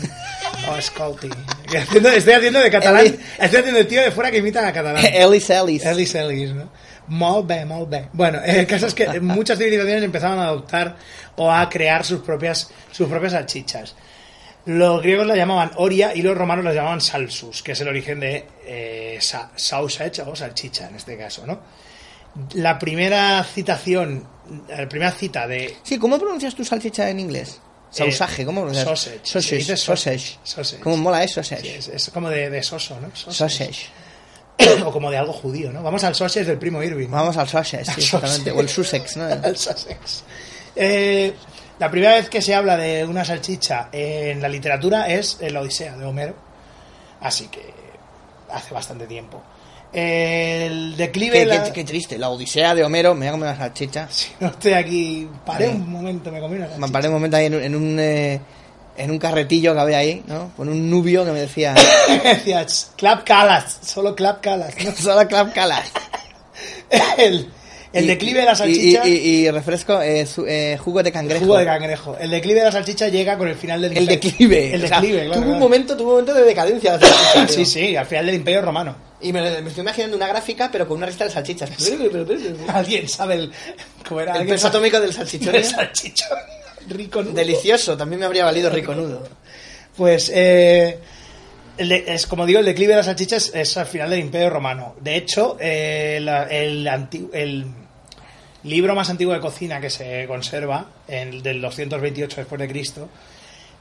Oh, 0.70 0.76
escolti. 0.76 1.30
Estoy 1.74 2.34
haciendo, 2.34 2.60
de 2.60 2.70
catalán. 2.70 3.06
Estoy 3.40 3.60
haciendo 3.60 3.80
el 3.80 3.88
tío 3.88 4.02
de 4.02 4.12
fuera 4.12 4.30
que 4.30 4.38
imita 4.40 4.68
a 4.68 4.74
catalán. 4.74 5.04
Ellis 5.14 5.50
Ellis. 5.50 5.86
Ellis 5.86 6.14
Ellis, 6.16 6.52
¿no? 6.54 6.70
Molt 7.08 7.48
bé. 7.48 7.66
Bueno, 8.14 8.40
el 8.44 8.68
caso 8.68 8.86
es 8.88 8.94
que 8.94 9.20
muchas 9.22 9.58
civilizaciones 9.58 10.04
empezaban 10.04 10.38
a 10.38 10.44
adoptar 10.48 10.98
o 11.38 11.50
a 11.52 11.68
crear 11.70 12.04
sus 12.06 12.20
propias, 12.20 12.70
sus 12.92 13.08
propias 13.08 13.32
salchichas. 13.32 13.96
Los 14.70 15.02
griegos 15.02 15.26
la 15.26 15.36
llamaban 15.36 15.72
oria 15.78 16.14
y 16.16 16.22
los 16.22 16.38
romanos 16.38 16.64
la 16.64 16.74
llamaban 16.74 17.02
salsus, 17.02 17.64
que 17.64 17.72
es 17.72 17.82
el 17.82 17.88
origen 17.88 18.20
de 18.20 18.46
eh, 18.66 19.18
sa- 19.20 19.50
sausage 19.56 20.22
o 20.22 20.36
salchicha 20.36 20.88
en 20.90 20.96
este 20.96 21.18
caso, 21.18 21.46
¿no? 21.48 21.60
La 22.54 22.78
primera 22.78 23.44
citación, 23.44 24.28
la 24.70 24.88
primera 24.88 25.12
cita 25.12 25.48
de 25.48 25.76
Sí, 25.82 25.98
¿cómo 25.98 26.20
pronuncias 26.20 26.54
tu 26.54 26.64
salchicha 26.64 27.10
en 27.10 27.20
inglés? 27.20 27.60
Sausage, 27.90 28.46
¿cómo 28.46 28.62
pronuncias? 28.62 28.86
Eh, 29.08 29.20
sausage. 29.24 29.66
Sausage. 29.66 29.78
Sausage. 29.78 30.40
sausage. 30.44 30.82
¿Cómo 30.84 30.98
mola 30.98 31.24
eso? 31.24 31.41
Sí, 31.44 31.56
Sausage. 31.56 31.78
es, 31.78 31.88
es 31.88 32.10
como 32.12 32.30
de, 32.30 32.52
de 32.52 32.62
soso, 32.62 33.00
¿no? 33.02 33.10
Sausage. 33.16 33.88
o 34.86 34.91
como 34.91 35.10
de 35.10 35.18
algo 35.18 35.34
judío, 35.34 35.72
¿no? 35.72 35.82
Vamos 35.82 36.04
al 36.04 36.14
sausage 36.14 36.46
del 36.46 36.60
primo 36.60 36.84
Irving. 36.84 37.08
¿no? 37.08 37.16
Vamos 37.16 37.38
al 37.38 37.48
sausage, 37.48 37.84
sí, 37.86 37.91
exactamente. 38.02 38.52
O 38.52 38.60
el 38.62 38.70
Sussex, 38.70 39.18
¿no? 39.18 39.24
Al 39.44 39.58
Sussex. 39.58 40.24
Eh, 40.76 41.34
La 41.80 41.90
primera 41.90 42.14
vez 42.16 42.30
que 42.30 42.42
se 42.42 42.54
habla 42.54 42.76
de 42.78 43.06
una 43.06 43.24
salchicha 43.24 43.90
en 43.92 44.42
la 44.42 44.50
literatura 44.50 45.08
es 45.08 45.38
en 45.40 45.54
la 45.54 45.62
Odisea 45.62 45.96
de 45.98 46.06
Homero. 46.06 46.36
Así 47.22 47.48
que 47.48 47.74
hace 48.52 48.74
bastante 48.74 49.08
tiempo. 49.08 49.42
El 49.94 50.96
declive... 50.98 51.40
Qué, 51.40 51.46
la- 51.46 51.64
qué- 51.64 51.72
qué 51.72 51.84
triste, 51.84 52.18
la 52.18 52.30
odisea 52.30 52.76
de 52.76 52.84
Homero, 52.84 53.14
me 53.16 53.22
voy 53.22 53.28
a 53.28 53.32
comer 53.32 53.50
una 53.50 53.58
salchicha. 53.58 54.08
Si 54.12 54.30
no 54.40 54.48
estoy 54.48 54.74
aquí... 54.74 55.28
Paré 55.46 55.68
Sí. 55.68 55.72
un 55.76 55.90
momento, 55.90 56.32
me 56.32 56.40
comí 56.40 56.56
una 56.58 56.66
Me 56.66 56.72
salchicha. 56.74 56.92
paré 56.94 57.08
un 57.08 57.14
momento 57.16 57.38
ahí 57.38 57.46
en, 57.48 57.56
un- 57.56 57.64
en 57.64 57.76
un 57.76 58.00
eh, 58.00 58.42
en 58.98 59.12
un 59.12 59.18
carretillo 59.18 59.74
que 59.74 59.80
había 59.80 59.98
ahí, 60.00 60.22
¿no? 60.28 60.52
Con 60.58 60.68
un 60.68 60.90
nubio 60.90 61.24
que 61.24 61.32
me 61.32 61.40
decía, 61.40 61.74
Decía, 62.24 62.66
"Ch, 62.66 62.88
clap 62.98 63.24
calas, 63.26 63.80
solo 63.82 64.14
clap 64.14 64.42
calas. 64.42 64.74
¿no? 64.84 64.92
solo 64.96 65.26
clap 65.28 65.54
calas. 65.54 65.90
el, 67.18 67.50
el 67.91 68.03
Y- 68.06 68.07
declive 68.07 68.40
de 68.41 68.45
la 68.45 68.56
salchicha... 68.56 69.07
Y, 69.07 69.11
y- 69.14 69.45
y 69.48 69.52
refresco, 69.52 70.02
eh, 70.02 70.26
su- 70.26 70.45
eh, 70.45 70.78
jugo 70.80 71.02
de 71.02 71.11
cangrejo. 71.11 71.41
Jugo 71.45 71.57
de 71.57 71.66
cangrejo. 71.66 72.18
El 72.20 72.30
declive 72.30 72.60
de 72.60 72.66
la 72.66 72.72
salchicha 72.72 73.07
llega 73.07 73.38
con 73.38 73.48
el 73.48 73.56
final 73.56 73.82
del 73.82 73.91
El 73.98 74.03
imperio- 74.03 74.30
declive. 74.32 74.74
El 74.76 74.84
o 74.84 74.88
sea, 74.88 75.02
declive, 75.02 75.26
claro, 75.26 75.41
Tuvo 75.41 75.52
un 75.53 75.60
momento, 75.60 75.98
tuvo 75.98 76.07
un 76.10 76.14
momento 76.22 76.34
de 76.36 76.44
decadencia. 76.44 76.98
la 76.98 76.99
salchicha, 76.99 77.48
Sí, 77.53 77.66
sí, 77.66 77.95
al 77.95 78.06
final 78.06 78.26
del 78.28 78.36
imperio 78.36 78.61
romano. 78.61 78.95
Y 79.22 79.34
me, 79.34 79.41
me 79.61 79.68
estoy 79.70 79.82
imaginando 79.82 80.16
una 80.16 80.28
gráfica, 80.28 80.70
pero 80.72 80.88
con 80.88 80.98
una 80.98 81.07
lista 81.07 81.26
de 81.26 81.32
salchichas. 81.32 81.70
Alguien 82.68 83.10
sabe 83.10 83.36
el... 83.36 83.52
¿Cómo 84.07 84.22
era? 84.22 84.32
El 84.34 84.38
¿Alguien 84.41 84.56
peso 84.56 84.68
sabe- 84.68 84.78
atómico 84.78 84.99
del 85.02 85.14
salchichón. 85.14 85.52
del 85.53 85.66
salchichón. 85.66 86.38
Rico 86.90 87.22
nudo. 87.24 87.34
Delicioso, 87.34 87.98
también 87.98 88.20
me 88.22 88.26
habría 88.26 88.45
valido 88.45 88.70
rico 88.70 88.95
nudo. 88.95 89.28
Pues, 89.95 90.32
eh, 90.34 90.98
el 91.78 91.91
es 91.91 92.26
como 92.26 92.45
digo, 92.45 92.60
el 92.60 92.66
declive 92.66 92.94
de 92.94 92.98
las 92.98 93.06
salchichas 93.06 93.52
es 93.53 93.76
al 93.78 93.86
final 93.86 94.10
del 94.10 94.20
Imperio 94.22 94.49
Romano. 94.49 94.95
De 95.02 95.16
hecho, 95.18 95.57
eh, 95.60 96.20
la- 96.22 96.44
el, 96.44 96.88
anti- 96.88 97.30
el 97.34 97.66
libro 98.64 98.95
más 98.95 99.10
antiguo 99.10 99.34
de 99.34 99.40
cocina 99.40 99.80
que 99.80 99.90
se 99.90 100.26
conserva, 100.27 100.86
el 101.07 101.41
del 101.41 101.61
228 101.61 102.36
después 102.38 102.60
de 102.60 102.68
Cristo, 102.68 103.10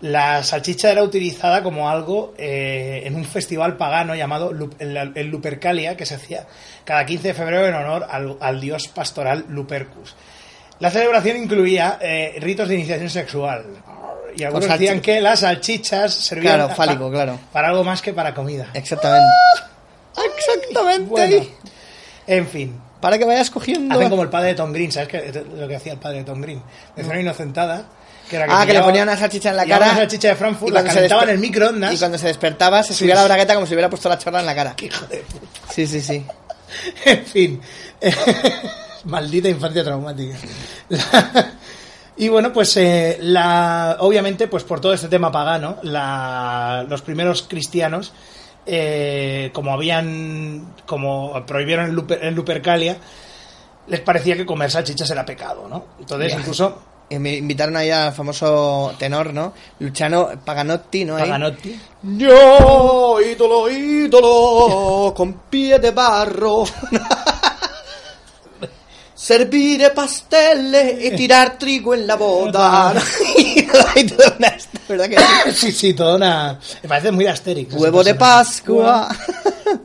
la 0.00 0.44
salchicha 0.44 0.92
era 0.92 1.02
utilizada 1.02 1.62
como 1.64 1.90
algo 1.90 2.32
eh, 2.38 3.02
en 3.04 3.16
un 3.16 3.24
festival 3.24 3.76
pagano 3.76 4.14
llamado 4.14 4.52
el, 4.78 5.12
el 5.16 5.26
Lupercalia, 5.26 5.96
que 5.96 6.06
se 6.06 6.14
hacía 6.14 6.46
cada 6.84 7.04
15 7.04 7.28
de 7.28 7.34
febrero 7.34 7.66
en 7.66 7.74
honor 7.74 8.06
al, 8.08 8.36
al 8.40 8.60
dios 8.60 8.86
pastoral 8.88 9.44
Lupercus. 9.48 10.14
La 10.78 10.90
celebración 10.92 11.36
incluía 11.38 11.98
eh, 12.00 12.36
ritos 12.38 12.68
de 12.68 12.76
iniciación 12.76 13.10
sexual. 13.10 13.64
Y 14.36 14.44
algunos 14.44 14.68
decían 14.68 15.00
que 15.00 15.20
las 15.20 15.40
salchichas 15.40 16.14
servían 16.14 16.54
Claro, 16.54 16.68
pa- 16.68 16.74
fálico, 16.76 17.10
claro. 17.10 17.40
para 17.52 17.68
algo 17.70 17.82
más 17.82 18.00
que 18.00 18.12
para 18.12 18.32
comida. 18.32 18.68
Exactamente. 18.74 19.26
Exactamente. 20.36 21.08
Bueno, 21.10 21.46
en 22.28 22.46
fin. 22.46 22.80
Para 23.00 23.16
que 23.18 23.24
vayas 23.24 23.50
cogiendo. 23.50 23.94
Hacen 23.94 24.08
como 24.10 24.22
el 24.22 24.28
padre 24.28 24.48
de 24.48 24.54
Tom 24.54 24.72
Green, 24.72 24.90
¿sabes 24.92 25.08
qué? 25.08 25.44
lo 25.56 25.68
que 25.68 25.76
hacía 25.76 25.92
el 25.92 25.98
padre 25.98 26.18
de 26.18 26.24
Tom 26.24 26.40
Green? 26.40 26.60
Me 26.96 27.04
una 27.04 27.20
inocentada. 27.20 27.84
Que 28.28 28.36
era 28.36 28.44
Ah, 28.48 28.60
que 28.60 28.66
le 28.66 28.72
pillaba- 28.80 28.86
ponía 28.86 29.02
una 29.04 29.16
salchicha 29.16 29.50
en 29.50 29.56
la 29.56 29.64
cara. 29.66 29.86
Una 29.86 29.96
salchicha 29.96 30.28
de 30.28 30.34
Frankfurt, 30.36 30.70
y 30.70 30.74
la 30.74 30.84
calentaba 30.84 31.22
en 31.22 31.28
el 31.30 31.38
microondas. 31.38 31.94
Y 31.94 31.98
cuando 31.98 32.18
se 32.18 32.26
despertaba, 32.26 32.82
se 32.82 32.92
Sí, 32.92 32.98
subía 33.00 33.14
la 33.14 33.22
sí. 33.22 33.28
bragueta 33.28 33.54
como 33.54 33.66
si 33.66 33.72
hubiera 33.74 33.88
puesto 33.88 34.08
la 34.08 34.18
chorra 34.18 34.40
en 34.40 34.46
la 34.46 34.54
cara. 34.54 34.74
Hijo 34.82 35.06
de 35.06 35.18
puta. 35.18 35.46
Sí, 35.72 35.86
sí, 35.86 36.00
sí. 36.02 36.26
en 37.06 37.24
fin. 37.24 37.60
Maldita 39.04 39.48
infancia 39.48 39.84
traumática. 39.84 40.36
La- 40.88 41.52
y 42.16 42.28
bueno, 42.28 42.52
pues 42.52 42.76
eh, 42.76 43.18
la, 43.22 43.96
obviamente, 44.00 44.48
pues 44.48 44.64
por 44.64 44.80
todo 44.80 44.92
este 44.92 45.08
tema 45.08 45.30
pagano, 45.32 45.76
la- 45.82 46.84
los 46.88 47.00
primeros 47.02 47.42
cristianos, 47.48 48.12
eh, 48.66 49.50
como 49.52 49.72
habían, 49.72 50.74
como 50.86 51.44
prohibieron 51.46 51.86
el, 51.86 51.96
Luper- 51.96 52.18
el 52.22 52.34
Lupercalia, 52.34 52.96
les 53.86 54.00
parecía 54.00 54.36
que 54.36 54.44
comer 54.46 54.70
salchichas 54.70 55.10
era 55.10 55.24
pecado, 55.24 55.66
¿no? 55.68 55.84
Entonces, 56.00 56.34
incluso 56.38 56.78
Y 57.10 57.18
me 57.18 57.34
invitaron 57.36 57.74
ahí 57.76 57.90
al 57.90 58.12
famoso 58.12 58.92
tenor, 58.98 59.32
¿no? 59.32 59.54
Luciano 59.78 60.28
Paganotti, 60.44 61.06
¿no? 61.06 61.16
Paganotti, 61.16 61.80
Yo, 62.02 63.18
ídolo, 63.20 63.70
ídolo, 63.70 65.14
con 65.16 65.32
pie 65.48 65.78
de 65.78 65.90
barro. 65.92 66.64
Servir 69.18 69.82
pasteles 69.96 71.04
y 71.04 71.16
tirar 71.16 71.58
trigo 71.58 71.92
en 71.92 72.06
la 72.06 72.14
boda. 72.14 72.94
Y 73.96 74.04
toda 74.06 74.34
una- 74.38 74.56
¿Verdad 74.88 75.08
que 75.44 75.52
sí? 75.52 75.72
sí, 75.72 75.92
toda 75.92 76.16
una... 76.16 76.58
Me 76.82 76.88
parece 76.88 77.10
muy 77.10 77.26
Asterix. 77.26 77.74
Huevo 77.74 78.02
de. 78.04 78.14
Pascua. 78.14 79.08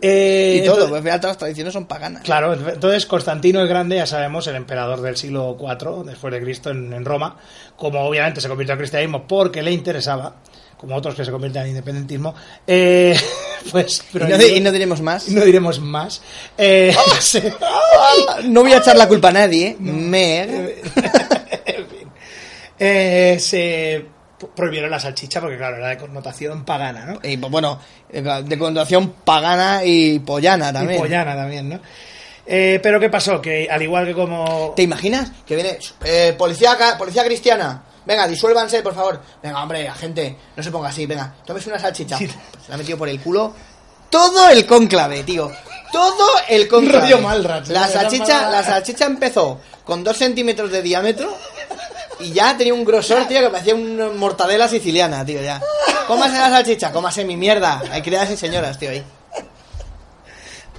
Eh, 0.02 0.62
y 0.62 0.66
todo, 0.66 0.88
pues 0.88 1.02
todas 1.04 1.24
las 1.24 1.38
tradiciones 1.38 1.74
son 1.74 1.86
paganas. 1.86 2.22
Claro, 2.24 2.54
entonces 2.54 3.06
Constantino 3.06 3.60
el 3.60 3.68
Grande, 3.68 3.98
ya 3.98 4.06
sabemos, 4.06 4.46
el 4.48 4.56
emperador 4.56 5.02
del 5.02 5.18
siglo 5.18 5.58
IV 5.60 6.06
después 6.06 6.32
de 6.34 6.42
Cristo 6.42 6.70
en, 6.70 6.94
en 6.94 7.04
Roma, 7.04 7.36
como 7.76 8.02
obviamente 8.02 8.40
se 8.40 8.48
convirtió 8.48 8.74
al 8.74 8.80
cristianismo 8.80 9.28
porque 9.28 9.62
le 9.64 9.72
interesaba, 9.72 10.36
como 10.84 10.98
otros 10.98 11.16
que 11.16 11.24
se 11.24 11.32
convierten 11.32 11.62
al 11.62 11.68
independentismo, 11.70 12.36
eh, 12.68 13.18
pues... 13.72 14.04
Y 14.14 14.18
no, 14.18 14.38
di- 14.38 14.46
y 14.48 14.60
no 14.60 14.70
diremos 14.70 15.00
más. 15.00 15.30
no 15.30 15.46
diremos 15.46 15.80
más. 15.80 16.22
Eh, 16.58 16.94
se- 17.22 17.54
No 18.44 18.64
voy 18.64 18.74
a 18.74 18.80
echar 18.80 18.98
la 18.98 19.08
culpa 19.08 19.30
a 19.30 19.32
nadie, 19.32 19.68
¿eh? 19.68 19.76
Mer. 19.80 20.50
en 21.66 21.88
fin. 21.88 22.10
Eh, 22.78 23.38
se 23.40 24.06
prohibieron 24.54 24.92
la 24.92 25.00
salchicha 25.00 25.40
porque, 25.40 25.56
claro, 25.56 25.78
era 25.78 25.88
de 25.88 25.98
connotación 25.98 26.66
pagana, 26.66 27.06
¿no? 27.06 27.20
Y 27.24 27.38
pues, 27.38 27.50
bueno, 27.50 27.80
de 28.12 28.58
connotación 28.60 29.14
pagana 29.24 29.86
y 29.86 30.20
pollana 30.20 30.74
también. 30.74 31.00
Y 31.00 31.02
pollana 31.02 31.34
también, 31.34 31.70
¿no? 31.70 31.80
Eh, 32.46 32.82
pero 32.84 33.00
¿qué 33.00 33.10
pasó? 33.10 33.42
Que 33.42 33.70
al 33.72 33.82
igual 33.84 34.06
que 34.06 34.14
como... 34.14 34.74
¿Te 34.76 34.82
imaginas? 34.84 35.32
Que 35.48 35.56
viene 35.56 35.78
eh, 36.04 36.36
policía, 36.38 36.78
policía 36.98 37.24
cristiana. 37.24 37.84
Venga, 38.06 38.28
disuélvanse, 38.28 38.82
por 38.82 38.94
favor. 38.94 39.20
Venga, 39.42 39.62
hombre, 39.62 39.92
gente, 39.94 40.38
no 40.56 40.64
se 40.64 40.72
ponga 40.72 40.90
así. 40.90 41.06
Venga, 41.06 41.34
tomes 41.46 41.66
una 41.68 41.80
salchicha. 41.80 42.18
Sí. 42.18 42.28
Se 42.28 42.70
la 42.70 42.76
ha 42.76 42.78
metido 42.78 42.98
por 42.98 43.10
el 43.10 43.20
culo. 43.22 43.54
Todo 44.10 44.50
el 44.50 44.66
cónclave, 44.66 45.24
tío. 45.24 45.52
Todo 45.92 46.28
el 46.50 46.68
cónclave. 46.68 47.02
Rollo 47.02 47.20
Malrats, 47.22 47.70
La 47.70 47.88
salchicha, 47.88 48.50
la 48.50 48.64
salchicha 48.64 49.06
empezó 49.06 49.60
con 49.84 50.04
dos 50.04 50.18
centímetros 50.18 50.72
de 50.72 50.82
diámetro 50.82 51.36
y 52.20 52.32
ya 52.32 52.56
tenía 52.58 52.74
un 52.74 52.86
grosor, 52.86 53.26
tío, 53.28 53.40
que 53.40 53.50
parecía 53.50 53.76
una 53.76 54.10
mortadela 54.10 54.68
siciliana, 54.68 55.26
tío, 55.26 55.42
ya. 55.42 55.62
Cómase 56.08 56.38
la 56.38 56.50
salchicha, 56.50 56.92
cómase 56.92 57.26
mi 57.26 57.38
mierda. 57.38 57.82
Hay 57.92 58.02
criadas 58.02 58.30
y 58.32 58.38
señoras, 58.38 58.78
tío, 58.78 58.90
ahí. 58.92 59.04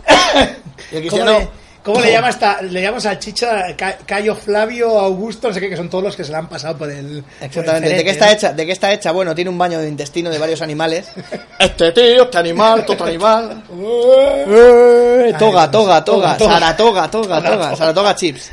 Y 0.92 0.96
el 0.96 1.08
¿Cómo 1.08 1.24
cristiano... 1.24 1.50
cómo 1.84 2.00
le 2.00 2.10
llama 2.10 2.30
esta, 2.30 2.60
le 2.62 2.82
llama 2.82 2.98
salchicha 2.98 3.76
Ca- 3.76 3.98
Cayo 4.04 4.34
Flavio 4.34 4.98
Augusto, 4.98 5.46
no 5.48 5.54
sé 5.54 5.60
qué, 5.60 5.68
que 5.68 5.76
son 5.76 5.88
todos 5.88 6.02
los 6.02 6.16
que 6.16 6.24
se 6.24 6.32
le 6.32 6.38
han 6.38 6.48
pasado 6.48 6.76
por 6.76 6.90
el. 6.90 7.22
por 7.22 7.30
el 7.40 7.46
Exactamente. 7.46 7.94
¿De 7.94 8.02
qué 8.04 8.10
está 8.10 8.32
hecha? 8.32 8.52
¿De 8.52 8.66
qué 8.66 8.72
está 8.72 8.92
hecha? 8.92 9.12
Bueno, 9.12 9.34
tiene 9.34 9.50
un 9.50 9.58
baño 9.58 9.78
de 9.78 9.88
intestino 9.88 10.30
de 10.30 10.38
varios 10.38 10.60
animales. 10.62 11.12
Este 11.58 11.92
tío, 11.92 12.24
este 12.24 12.38
animal, 12.38 12.80
este 12.80 12.92
otro 12.94 13.06
animal. 13.06 13.62
Eh, 14.46 15.32
toga, 15.38 15.70
toga, 15.70 16.04
toga. 16.04 16.36
toga, 16.36 16.36
toga. 16.36 16.52
Saratoga, 16.54 17.10
toga, 17.10 17.42
toga. 17.42 17.76
Saratoga 17.76 18.14
chips. 18.14 18.50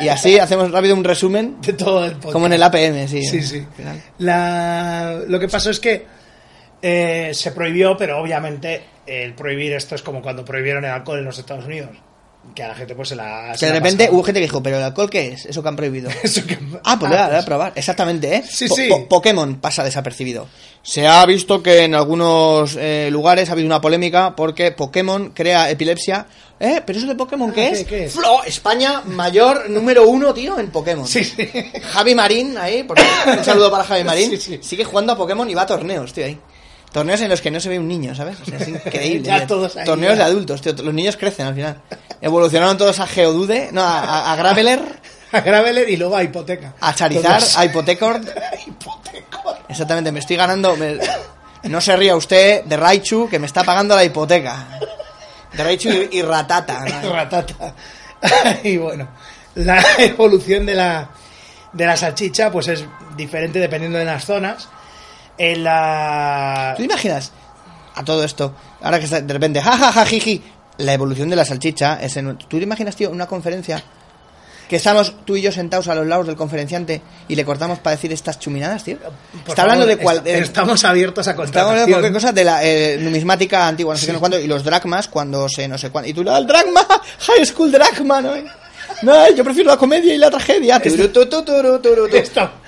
Y 0.00 0.08
así 0.08 0.38
hacemos 0.38 0.70
rápido 0.70 0.94
un 0.94 1.04
resumen. 1.04 1.60
De 1.60 1.72
todo 1.72 2.04
el 2.04 2.12
podcast. 2.12 2.32
Como 2.32 2.46
en 2.46 2.52
el 2.54 2.62
APM, 2.62 3.08
sí. 3.08 3.22
Sí, 3.24 3.42
sí. 3.42 3.66
La, 4.18 5.18
lo 5.26 5.38
que 5.40 5.48
pasó 5.48 5.70
es 5.70 5.80
que 5.80 6.06
eh, 6.82 7.30
se 7.32 7.52
prohibió, 7.52 7.96
pero 7.96 8.20
obviamente 8.20 8.82
el 9.06 9.34
prohibir 9.34 9.72
esto 9.72 9.94
es 9.94 10.02
como 10.02 10.20
cuando 10.22 10.44
prohibieron 10.44 10.84
el 10.84 10.90
alcohol 10.90 11.18
en 11.20 11.24
los 11.24 11.38
Estados 11.38 11.64
Unidos. 11.64 11.90
Que 12.54 12.64
a 12.64 12.68
la 12.68 12.74
gente 12.74 12.94
pues 12.94 13.08
se 13.10 13.16
la. 13.16 13.50
Que 13.52 13.58
se 13.58 13.66
de 13.66 13.72
la 13.72 13.78
repente 13.78 14.04
pasaba. 14.04 14.16
hubo 14.16 14.24
gente 14.24 14.40
que 14.40 14.46
dijo, 14.46 14.62
¿pero 14.62 14.76
el 14.78 14.82
alcohol 14.82 15.08
qué 15.08 15.28
es? 15.28 15.46
Eso 15.46 15.62
que 15.62 15.68
han 15.68 15.76
prohibido. 15.76 16.10
Eso 16.22 16.44
que- 16.46 16.58
Ah, 16.84 16.98
pues 16.98 17.12
Ah, 17.12 17.14
voy 17.14 17.16
a, 17.16 17.22
voy 17.26 17.32
a 17.34 17.38
pues- 17.38 17.44
probar. 17.44 17.72
Exactamente, 17.76 18.34
¿eh? 18.34 18.42
Sí, 18.48 18.66
Po- 18.66 18.74
sí. 18.74 18.88
po- 18.88 19.08
Pokémon 19.08 19.56
pasa 19.60 19.84
desapercibido. 19.84 20.48
Se 20.82 21.06
ha 21.06 21.24
visto 21.26 21.62
que 21.62 21.84
en 21.84 21.94
algunos 21.94 22.76
eh, 22.80 23.08
lugares 23.12 23.48
ha 23.50 23.52
habido 23.52 23.66
una 23.66 23.80
polémica 23.80 24.34
porque 24.34 24.72
Pokémon 24.72 25.30
crea 25.30 25.70
epilepsia. 25.70 26.26
¿Eh? 26.58 26.82
¿Pero 26.84 26.98
eso 26.98 27.08
de 27.08 27.14
Pokémon 27.14 27.52
qué 27.52 27.62
Ah, 27.66 27.68
es? 27.70 27.78
¿qué- 27.80 27.84
qué 27.86 28.04
es? 28.06 28.12
Flo, 28.14 28.42
España 28.44 29.02
mayor 29.06 29.70
número 29.70 30.06
uno, 30.08 30.34
tío, 30.34 30.58
en 30.58 30.70
Pokémon. 30.70 31.06
Sí, 31.06 31.22
sí. 31.24 31.36
Javi 31.92 32.14
Marín, 32.14 32.58
ahí, 32.58 32.82
por- 32.82 32.98
un 32.98 33.44
saludo 33.44 33.70
para 33.70 33.84
Javi 33.84 34.02
Marín. 34.04 34.30
Sí, 34.32 34.36
sí. 34.38 34.58
Sigue 34.62 34.84
jugando 34.84 35.12
a 35.12 35.16
Pokémon 35.16 35.48
y 35.48 35.54
va 35.54 35.62
a 35.62 35.66
torneos, 35.66 36.12
tío, 36.12 36.24
ahí. 36.26 36.38
Torneos 36.92 37.20
en 37.20 37.28
los 37.28 37.40
que 37.40 37.50
no 37.50 37.60
se 37.60 37.68
ve 37.68 37.78
un 37.78 37.86
niño, 37.88 38.14
¿sabes? 38.14 38.40
O 38.40 38.44
sea, 38.44 38.58
es 38.58 38.68
increíble. 38.68 39.22
Ya 39.28 39.46
todos 39.46 39.76
ahí, 39.76 39.84
Torneos 39.84 40.16
ya. 40.18 40.24
de 40.24 40.30
adultos, 40.30 40.60
tío. 40.60 40.72
Los 40.72 40.92
niños 40.94 41.16
crecen 41.16 41.46
al 41.46 41.54
final. 41.54 41.80
Evolucionaron 42.20 42.76
todos 42.76 42.98
a 43.00 43.06
Geodude, 43.06 43.68
no, 43.72 43.82
a, 43.82 44.00
a- 44.00 44.32
a 44.32 44.36
Graveler, 44.36 44.80
A 45.32 45.40
Graveler 45.42 45.88
y 45.88 45.96
luego 45.96 46.16
a 46.16 46.24
Hipoteca. 46.24 46.74
a 46.80 46.92
Charizard, 46.92 47.38
Todos. 47.38 47.56
a. 47.56 47.64
Hipoteca. 47.64 48.12
Exactamente, 49.68 50.10
me 50.10 50.18
estoy 50.18 50.36
ganando. 50.36 50.76
me- 50.76 50.98
No 51.64 51.80
se 51.80 51.96
ría 51.96 52.16
usted 52.16 52.64
de 52.64 52.76
Raichu, 52.76 53.28
que 53.28 53.38
me 53.38 53.46
está 53.46 53.62
pagando 53.62 53.94
la 53.94 54.04
hipoteca. 54.04 54.66
De 55.52 55.62
Raichu 55.62 55.88
y, 55.90 56.08
y 56.18 56.22
Ratata. 56.22 56.84
¿no? 56.84 57.12
Ratata. 57.12 57.74
y 58.64 58.76
bueno, 58.76 59.08
la 59.54 59.80
evolución 59.98 60.66
de 60.66 60.74
la, 60.74 61.08
de 61.72 61.86
la 61.86 61.96
salchicha 61.96 62.50
pues 62.50 62.66
es 62.68 62.84
diferente 63.16 63.58
dependiendo 63.60 63.98
de 63.98 64.04
las 64.04 64.24
zonas. 64.24 64.68
En 65.42 65.64
la... 65.64 66.74
¿Tú 66.76 66.82
te 66.82 66.86
imaginas 66.86 67.32
a 67.94 68.04
todo 68.04 68.22
esto? 68.24 68.54
Ahora 68.82 68.98
que 68.98 69.06
está 69.06 69.20
de 69.22 69.32
repente, 69.32 69.62
jajaja, 69.62 70.04
jiji. 70.04 70.42
La 70.78 70.92
evolución 70.94 71.28
de 71.30 71.36
la 71.36 71.44
salchicha 71.44 71.98
es 72.00 72.16
en. 72.16 72.36
¿Tú 72.38 72.56
te 72.58 72.62
imaginas, 72.62 72.96
tío, 72.96 73.10
una 73.10 73.26
conferencia 73.26 73.82
Que 74.68 74.76
estamos 74.76 75.14
tú 75.26 75.36
y 75.36 75.42
yo 75.42 75.50
sentados 75.52 75.88
a 75.88 75.94
los 75.94 76.06
lados 76.06 76.26
del 76.26 76.36
conferenciante 76.36 77.02
y 77.28 77.34
le 77.34 77.44
cortamos 77.44 77.78
para 77.80 77.96
decir 77.96 78.12
estas 78.12 78.38
chuminadas, 78.38 78.84
tío. 78.84 78.96
Por 78.98 79.10
Está 79.48 79.62
hablando 79.62 79.84
favor, 79.84 79.96
de 79.98 80.02
cuál. 80.02 80.16
est- 80.18 80.24
de- 80.26 80.38
Estamos 80.38 80.84
abiertos 80.84 81.26
a 81.26 81.30
Estamos 81.32 81.54
hablando 81.56 81.86
de 81.86 81.90
cualquier 81.92 82.12
cosa 82.12 82.32
de 82.32 82.44
la 82.44 82.64
eh, 82.64 82.98
numismática 83.00 83.66
antigua, 83.66 83.94
no 83.94 83.98
sé 83.98 84.06
qué, 84.06 84.12
no 84.12 84.20
cuándo, 84.20 84.38
y 84.38 84.46
los 84.46 84.62
dracmas 84.64 85.08
cuando 85.08 85.48
se 85.48 85.66
no 85.68 85.76
sé 85.76 85.90
cuándo. 85.90 86.08
Y 86.08 86.14
tú, 86.14 86.20
el 86.22 86.46
dracma, 86.46 86.86
high 87.20 87.44
school 87.46 87.70
dracma, 87.72 88.20
¿no? 88.22 88.32
No, 89.02 89.34
yo 89.34 89.44
prefiero 89.44 89.70
la 89.70 89.76
comedia 89.76 90.14
y 90.14 90.18
la 90.18 90.30
tragedia. 90.30 90.80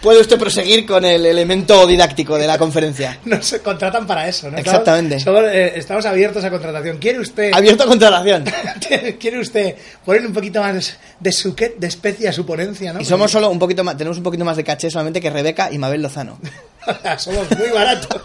Puede 0.00 0.20
usted 0.20 0.38
proseguir 0.38 0.86
con 0.86 1.04
el 1.04 1.26
elemento 1.26 1.86
didáctico 1.86 2.36
de 2.38 2.46
la 2.46 2.58
conferencia. 2.58 3.18
Nos 3.24 3.52
contratan 3.62 4.06
para 4.06 4.28
eso, 4.28 4.50
¿no? 4.50 4.58
Exactamente. 4.58 5.16
Estamos, 5.16 5.40
somos, 5.40 5.54
eh, 5.54 5.72
estamos 5.76 6.06
abiertos 6.06 6.44
a 6.44 6.50
contratación. 6.50 6.98
¿Quiere 6.98 7.20
usted, 7.20 7.52
Abierto 7.52 7.84
a 7.84 7.86
contratación. 7.86 8.44
quiere 9.20 9.40
usted 9.40 9.76
ponerle 10.04 10.28
un 10.28 10.34
poquito 10.34 10.60
más 10.60 10.96
de, 11.20 11.32
su, 11.32 11.54
de 11.54 11.86
especie 11.86 12.28
a 12.28 12.32
su 12.32 12.46
ponencia, 12.46 12.92
¿no? 12.92 13.00
Y 13.00 13.04
somos 13.04 13.30
solo 13.30 13.50
un 13.50 13.58
poquito 13.58 13.84
más, 13.84 13.96
tenemos 13.96 14.16
un 14.16 14.24
poquito 14.24 14.44
más 14.44 14.56
de 14.56 14.64
caché 14.64 14.90
solamente 14.90 15.20
que 15.20 15.30
Rebeca 15.30 15.70
y 15.70 15.78
Mabel 15.78 16.02
Lozano. 16.02 16.38
somos 17.18 17.50
muy 17.58 17.68
baratos. 17.68 18.22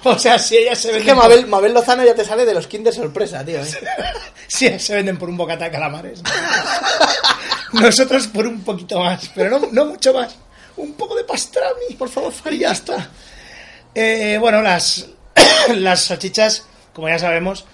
o 0.04 0.18
sea, 0.18 0.38
si 0.38 0.56
ellas 0.56 0.78
se 0.78 0.88
Es 0.88 0.94
venden, 0.94 1.14
que 1.14 1.20
Mabel, 1.20 1.46
Mabel 1.46 1.74
Lozano 1.74 2.04
ya 2.04 2.14
te 2.14 2.24
sale 2.24 2.44
de 2.44 2.54
los 2.54 2.66
Kinder 2.66 2.94
sorpresa, 2.94 3.44
tío. 3.44 3.60
¿eh? 3.60 3.66
si 4.46 4.66
ellas 4.66 4.82
se 4.82 4.94
venden 4.94 5.18
por 5.18 5.28
un 5.28 5.36
bocata 5.36 5.66
de 5.66 5.70
calamares. 5.70 6.22
Nosotros 7.72 8.26
por 8.28 8.46
un 8.46 8.62
poquito 8.62 9.00
más, 9.00 9.30
pero 9.34 9.50
no, 9.50 9.68
no 9.72 9.86
mucho 9.86 10.12
más. 10.14 10.36
Un 10.76 10.94
poco 10.94 11.16
de 11.16 11.24
pastrami, 11.24 11.94
por 11.98 12.08
favor, 12.08 12.32
y 12.50 12.58
ya 12.58 12.72
está. 12.72 13.10
Eh, 13.94 14.38
bueno, 14.40 14.62
las, 14.62 15.06
las 15.74 16.04
salchichas, 16.04 16.64
como 16.92 17.08
ya 17.08 17.18
sabemos, 17.18 17.66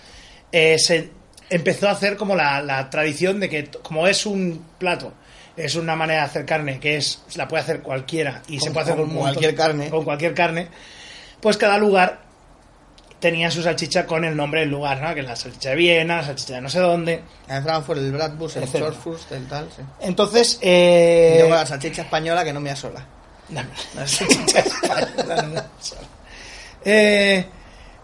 eh, 0.51 0.79
se 0.79 1.11
empezó 1.51 1.89
a 1.89 1.93
hacer 1.93 2.17
como 2.17 2.35
la, 2.35 2.63
la 2.63 2.89
tradición 2.91 3.41
de 3.41 3.49
que, 3.49 3.71
como 3.83 4.07
es 4.09 4.27
un 4.27 4.65
plato, 4.79 5.13
es 5.57 5.75
una 5.77 5.95
manera 5.95 6.21
de 6.21 6.27
hacer 6.27 6.47
carne 6.47 6.81
que 6.81 6.97
es 6.97 7.23
la 7.37 7.47
puede 7.47 7.63
hacer 7.63 7.81
cualquiera 7.81 8.43
y 8.49 8.59
se 8.59 8.71
puede 8.71 8.85
hacer 8.85 8.97
con 8.97 9.09
con 9.09 9.19
cualquier 9.19 9.55
carne. 9.55 9.91
Con 9.91 10.05
cualquier 10.05 10.35
carne, 10.35 10.69
pues 11.45 11.59
cada 11.59 11.77
lugar 11.77 12.21
tenía 13.21 13.51
su 13.51 13.63
salchicha 13.63 14.07
con 14.07 14.25
el 14.25 14.35
nombre 14.35 14.61
del 14.61 14.71
lugar, 14.71 15.03
¿no? 15.03 15.15
Que 15.15 15.23
la 15.23 15.37
salchicha 15.37 15.69
de 15.71 15.77
Viena, 15.77 16.17
la 16.17 16.25
salchicha 16.25 16.55
de 16.55 16.63
no 16.63 16.71
sé 16.71 16.79
dónde. 16.79 17.21
En 17.47 17.63
Frankfurt, 17.63 17.99
el 18.01 18.13
Bratwurst, 18.13 18.57
el. 18.57 18.67
Schwarzwurst, 18.67 19.31
el 19.33 19.47
tal, 19.47 19.69
sí. 19.77 19.83
Entonces, 20.01 20.59
eh, 20.63 21.37
luego 21.41 21.55
la 21.55 21.67
salchicha 21.67 22.01
española 22.01 22.45
que 22.45 22.53
no 22.55 22.61
me 22.61 22.71
asola. 22.71 23.05
No, 23.51 23.61
la 23.95 24.09
salchicha 24.09 24.61
española 24.61 25.43
no 25.43 25.49
me 25.49 25.59
asola. 25.59 26.09
Eh, 26.83 27.47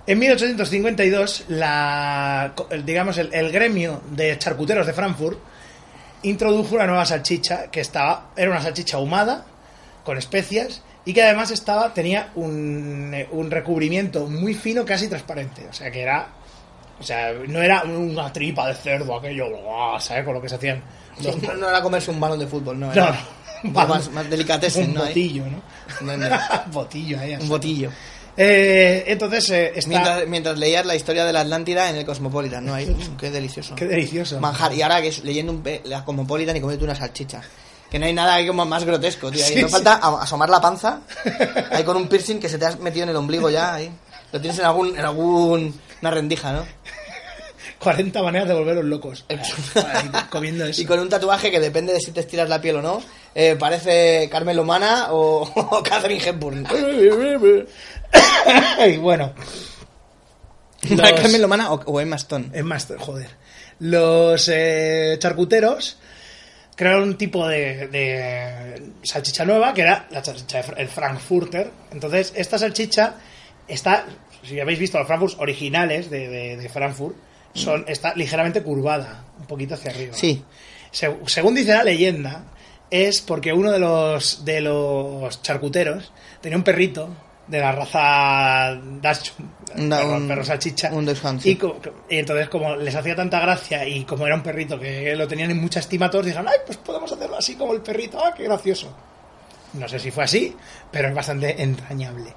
en 0.06 0.18
1852, 0.18 1.44
la, 1.48 2.52
digamos, 2.84 3.16
el, 3.16 3.32
el 3.32 3.50
gremio 3.50 4.02
de 4.10 4.36
charcuteros 4.36 4.86
de 4.86 4.92
Frankfurt 4.92 5.38
introdujo 6.24 6.74
una 6.74 6.86
nueva 6.86 7.06
salchicha 7.06 7.70
que 7.70 7.80
estaba, 7.80 8.32
era 8.36 8.50
una 8.50 8.60
salchicha 8.60 8.98
ahumada 8.98 9.46
con 10.04 10.18
especias 10.18 10.82
y 11.04 11.12
que 11.14 11.22
además 11.22 11.50
estaba, 11.50 11.92
tenía 11.94 12.30
un, 12.34 13.12
eh, 13.14 13.28
un 13.32 13.50
recubrimiento 13.50 14.26
muy 14.26 14.54
fino, 14.54 14.84
casi 14.84 15.08
transparente. 15.08 15.66
O 15.68 15.72
sea 15.72 15.90
que 15.90 16.02
era, 16.02 16.28
o 16.98 17.02
sea, 17.02 17.32
no 17.48 17.62
era 17.62 17.82
una 17.84 18.32
tripa 18.32 18.66
de 18.68 18.74
cerdo 18.74 19.16
aquello. 19.18 19.46
¿sabes? 20.00 20.24
Con 20.24 20.34
lo 20.34 20.42
que 20.42 20.48
se 20.48 20.56
hacían. 20.56 20.82
los- 21.22 21.42
No, 21.42 21.54
no 21.54 21.68
era 21.68 21.80
comerse 21.82 22.10
un 22.10 22.20
balón 22.20 22.38
de 22.38 22.46
fútbol, 22.46 22.78
no. 22.78 22.92
Era 22.92 23.18
no. 23.62 23.70
más, 23.86 24.10
más 24.12 24.28
delicatessen, 24.30 24.88
un 24.88 24.94
¿no? 24.94 25.00
Botillo, 25.06 25.44
¿no? 25.46 25.62
¿Dónde? 26.06 26.30
botillo 26.72 27.18
ahí. 27.20 27.32
así. 27.34 27.42
Un 27.44 27.48
botillo. 27.48 27.90
Eh, 28.36 29.04
entonces, 29.08 29.50
eh, 29.50 29.72
está... 29.74 29.88
Mientras, 29.88 30.28
mientras 30.28 30.58
leías 30.58 30.86
la 30.86 30.94
historia 30.94 31.24
de 31.24 31.32
la 31.32 31.40
Atlántida 31.40 31.90
en 31.90 31.96
el 31.96 32.06
Cosmopolitan, 32.06 32.64
¿no? 32.64 32.74
Ahí, 32.74 32.96
qué 33.18 33.30
delicioso. 33.30 33.74
Qué 33.74 33.86
delicioso. 33.86 34.38
Manjar. 34.40 34.72
Y 34.72 34.82
ahora 34.82 35.02
que 35.02 35.08
es 35.08 35.24
leyendo 35.24 35.52
un 35.52 35.62
pe- 35.62 35.82
la 35.84 36.04
Cosmopolitan 36.04 36.56
y 36.56 36.60
comiéndote 36.60 36.84
una 36.84 36.94
salchicha. 36.94 37.42
Que 37.90 37.98
no 37.98 38.06
hay 38.06 38.12
nada 38.12 38.34
ahí 38.34 38.46
como 38.46 38.64
más 38.64 38.84
grotesco, 38.84 39.30
tío. 39.30 39.44
Ahí 39.44 39.54
Sí, 39.54 39.60
no 39.62 39.66
sí. 39.68 39.72
falta 39.72 39.94
asomar 39.94 40.48
la 40.48 40.60
panza. 40.60 41.00
Ahí 41.72 41.82
con 41.84 41.96
un 41.96 42.06
piercing 42.08 42.38
que 42.38 42.48
se 42.48 42.56
te 42.58 42.66
has 42.66 42.78
metido 42.78 43.02
en 43.04 43.10
el 43.10 43.16
ombligo 43.16 43.50
ya. 43.50 43.74
Ahí. 43.74 43.90
Lo 44.32 44.40
tienes 44.40 44.58
en 44.60 44.64
algún, 44.66 44.96
en 44.96 45.04
algún, 45.04 45.80
una 46.00 46.10
rendija, 46.10 46.52
¿no? 46.52 46.64
40 47.80 48.22
maneras 48.22 48.46
de 48.46 48.54
volveros 48.54 48.84
locos. 48.84 49.24
Ahí, 49.28 49.38
comiendo 50.30 50.64
eso. 50.66 50.80
Y 50.82 50.84
con 50.84 51.00
un 51.00 51.08
tatuaje 51.08 51.50
que 51.50 51.58
depende 51.58 51.92
de 51.92 52.00
si 52.00 52.12
te 52.12 52.20
estiras 52.20 52.48
la 52.48 52.60
piel 52.60 52.76
o 52.76 52.82
no. 52.82 53.02
eh, 53.34 53.56
parece 53.58 54.28
Carmen 54.30 54.54
Lomana 54.56 55.08
o, 55.10 55.42
o 55.54 55.82
Catherine 55.82 56.22
Hepburn. 56.24 56.66
y 58.86 58.96
bueno. 58.98 59.32
Los- 60.88 61.12
Carmen 61.12 61.42
Lomana 61.42 61.72
o, 61.72 61.80
o 61.86 62.00
Emma 62.00 62.16
Stone. 62.16 62.50
Es 62.52 62.64
más, 62.64 62.86
joder. 62.98 63.28
Los 63.80 64.48
eh, 64.52 65.16
charcuteros 65.18 65.96
crearon 66.80 67.02
un 67.10 67.18
tipo 67.18 67.46
de, 67.46 67.88
de 67.88 68.82
salchicha 69.02 69.44
nueva 69.44 69.74
que 69.74 69.82
era 69.82 70.06
la 70.10 70.24
salchicha 70.24 70.60
el 70.78 70.88
Frankfurter. 70.88 71.70
Entonces, 71.92 72.32
esta 72.34 72.58
salchicha 72.58 73.16
está, 73.68 74.06
si 74.42 74.58
habéis 74.58 74.78
visto 74.78 74.96
los 74.98 75.06
Frankfurts 75.06 75.36
originales 75.38 76.08
de, 76.08 76.28
de- 76.28 76.56
de 76.56 76.68
Frankfurt, 76.70 77.16
son, 77.52 77.84
está 77.86 78.14
ligeramente 78.14 78.62
curvada, 78.62 79.24
un 79.38 79.44
poquito 79.46 79.74
hacia 79.74 79.90
arriba. 79.90 80.14
Sí. 80.14 80.42
Se- 80.90 81.14
según 81.26 81.54
dice 81.54 81.72
la 81.74 81.84
leyenda, 81.84 82.44
es 82.90 83.20
porque 83.20 83.52
uno 83.52 83.70
de 83.72 83.78
los, 83.78 84.44
de 84.46 84.62
los 84.62 85.42
charcuteros 85.42 86.12
tenía 86.40 86.56
un 86.56 86.64
perrito 86.64 87.10
de 87.50 87.58
la 87.58 87.72
raza 87.72 88.78
Dachshund, 89.02 89.50
Un- 89.76 89.88
perro, 89.90 90.16
un- 90.16 90.28
perro 90.28 90.44
salchicha, 90.44 90.90
un 90.92 91.04
y, 91.44 91.58
y 92.08 92.18
entonces 92.18 92.48
como 92.48 92.76
les 92.76 92.94
hacía 92.94 93.16
tanta 93.16 93.40
gracia 93.40 93.86
y 93.86 94.04
como 94.04 94.26
era 94.26 94.36
un 94.36 94.42
perrito 94.42 94.78
que 94.78 95.14
lo 95.16 95.26
tenían 95.26 95.50
en 95.50 95.60
mucha 95.60 95.80
estima 95.80 96.08
todos, 96.10 96.26
dijeron, 96.26 96.46
ay, 96.48 96.58
pues 96.64 96.78
podemos 96.78 97.10
hacerlo 97.10 97.36
así 97.36 97.56
como 97.56 97.72
el 97.72 97.80
perrito, 97.80 98.18
ah, 98.24 98.32
qué 98.36 98.44
gracioso. 98.44 98.92
No 99.74 99.88
sé 99.88 99.98
si 99.98 100.10
fue 100.10 100.24
así, 100.24 100.54
pero 100.90 101.08
es 101.08 101.14
bastante 101.14 101.60
entrañable. 101.62 102.32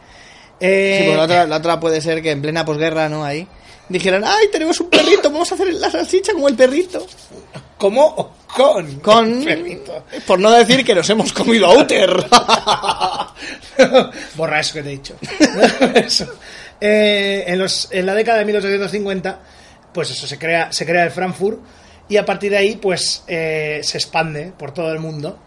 Eh, 0.59 1.05
Sí, 1.09 1.15
la 1.15 1.23
otra, 1.23 1.45
la 1.47 1.57
otra 1.57 1.79
puede 1.79 1.99
ser 2.01 2.21
que 2.21 2.31
en 2.31 2.41
plena 2.41 2.63
posguerra, 2.65 3.09
¿no? 3.09 3.23
Ahí. 3.23 3.47
Dijeron, 3.89 4.23
ay, 4.25 4.47
tenemos 4.51 4.79
un 4.79 4.89
perrito, 4.89 5.29
vamos 5.29 5.51
a 5.51 5.55
hacer 5.55 5.73
la 5.73 5.89
salchicha 5.91 6.33
como 6.33 6.47
el 6.47 6.55
perrito. 6.55 7.05
¿Cómo 7.77 8.05
o 8.05 8.31
con? 8.55 8.99
Con... 8.99 9.39
el 9.39 9.43
perrito. 9.43 10.05
Por 10.25 10.39
no 10.39 10.51
decir 10.51 10.85
que 10.85 10.95
nos 10.95 11.09
hemos 11.09 11.33
comido 11.33 11.65
a 11.67 11.77
Uter. 11.77 12.09
Borra 14.35 14.59
eso 14.59 14.73
que 14.75 14.83
te 14.83 14.89
he 14.89 14.91
dicho. 14.93 15.15
Eh, 16.85 17.45
en, 17.47 17.59
los- 17.59 17.87
en 17.91 18.05
la 18.05 18.13
década 18.13 18.39
de 18.39 18.45
1850, 18.45 19.39
pues 19.93 20.11
eso, 20.11 20.27
se 20.27 20.37
crea, 20.37 20.69
se 20.73 20.85
crea 20.85 21.05
el 21.05 21.11
Frankfurt 21.11 21.59
y 22.09 22.17
a 22.17 22.25
partir 22.25 22.51
de 22.51 22.57
ahí, 22.57 22.75
pues 22.75 23.23
eh, 23.27 23.79
se 23.83 23.97
expande 23.97 24.51
por 24.57 24.73
todo 24.73 24.91
el 24.91 24.99
mundo. 24.99 25.39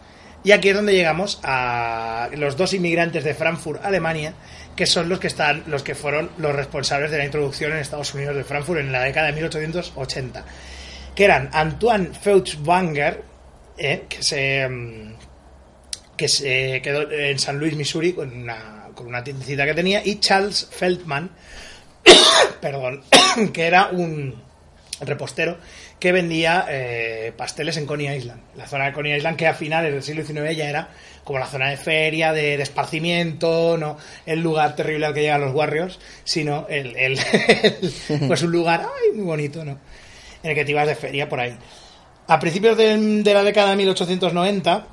Y 0.44 0.52
aquí 0.52 0.70
es 0.70 0.76
donde 0.76 0.94
llegamos 0.94 1.38
a 1.42 2.30
los 2.36 2.56
dos 2.56 2.72
inmigrantes 2.72 3.22
de 3.22 3.34
Frankfurt, 3.34 3.84
Alemania, 3.84 4.32
que 4.74 4.86
son 4.86 5.10
los 5.10 5.18
que 5.18 5.26
están, 5.26 5.64
los 5.66 5.82
que 5.82 5.94
fueron 5.94 6.30
los 6.38 6.54
responsables 6.54 7.10
de 7.10 7.18
la 7.18 7.24
introducción 7.26 7.72
en 7.72 7.78
Estados 7.78 8.14
Unidos 8.14 8.34
de 8.36 8.44
Frankfurt 8.44 8.80
en 8.80 8.90
la 8.92 9.02
década 9.02 9.26
de 9.26 9.32
1880, 9.34 10.42
que 11.14 11.24
eran 11.24 11.50
Antoine 11.52 12.14
Feuchtwanger, 12.14 13.22
eh, 13.76 14.04
que 14.08 14.22
se 14.22 14.66
mm, 14.66 15.15
que 16.16 16.28
se 16.28 16.80
quedó 16.82 17.10
en 17.10 17.38
San 17.38 17.58
Luis, 17.58 17.74
Missouri, 17.76 18.12
con 18.12 18.32
una, 18.32 18.88
con 18.94 19.06
una 19.06 19.22
tiendecita 19.22 19.64
que 19.64 19.74
tenía, 19.74 20.02
y 20.04 20.18
Charles 20.20 20.68
Feldman, 20.70 21.30
perdón, 22.60 23.02
que 23.52 23.66
era 23.66 23.88
un 23.88 24.34
repostero 25.00 25.58
que 25.98 26.12
vendía 26.12 26.66
eh, 26.70 27.32
pasteles 27.36 27.76
en 27.76 27.86
Coney 27.86 28.14
Island, 28.16 28.40
la 28.56 28.66
zona 28.66 28.86
de 28.86 28.92
Coney 28.92 29.14
Island 29.16 29.36
que 29.36 29.46
a 29.46 29.54
finales 29.54 29.92
del 29.92 30.02
siglo 30.02 30.24
XIX 30.24 30.56
ya 30.56 30.68
era 30.68 30.88
como 31.24 31.38
la 31.38 31.46
zona 31.46 31.68
de 31.70 31.76
feria, 31.76 32.32
de, 32.32 32.56
de 32.56 32.62
esparcimiento, 32.62 33.76
no 33.78 33.96
el 34.26 34.40
lugar 34.40 34.76
terrible 34.76 35.06
al 35.06 35.14
que 35.14 35.22
llegan 35.22 35.40
los 35.40 35.54
Warriors, 35.54 35.98
sino 36.24 36.66
el, 36.68 36.96
el- 36.96 37.18
el- 37.18 38.28
pues 38.28 38.42
un 38.42 38.52
lugar 38.52 38.82
ay, 38.82 39.16
muy 39.16 39.24
bonito, 39.24 39.64
¿no? 39.64 39.78
En 40.42 40.50
el 40.50 40.54
que 40.54 40.64
te 40.64 40.70
ibas 40.70 40.86
de 40.86 40.94
feria 40.94 41.28
por 41.28 41.40
ahí. 41.40 41.56
A 42.28 42.38
principios 42.38 42.76
de, 42.76 42.96
de 43.22 43.34
la 43.34 43.42
década 43.42 43.70
de 43.70 43.76
1890, 43.76 44.86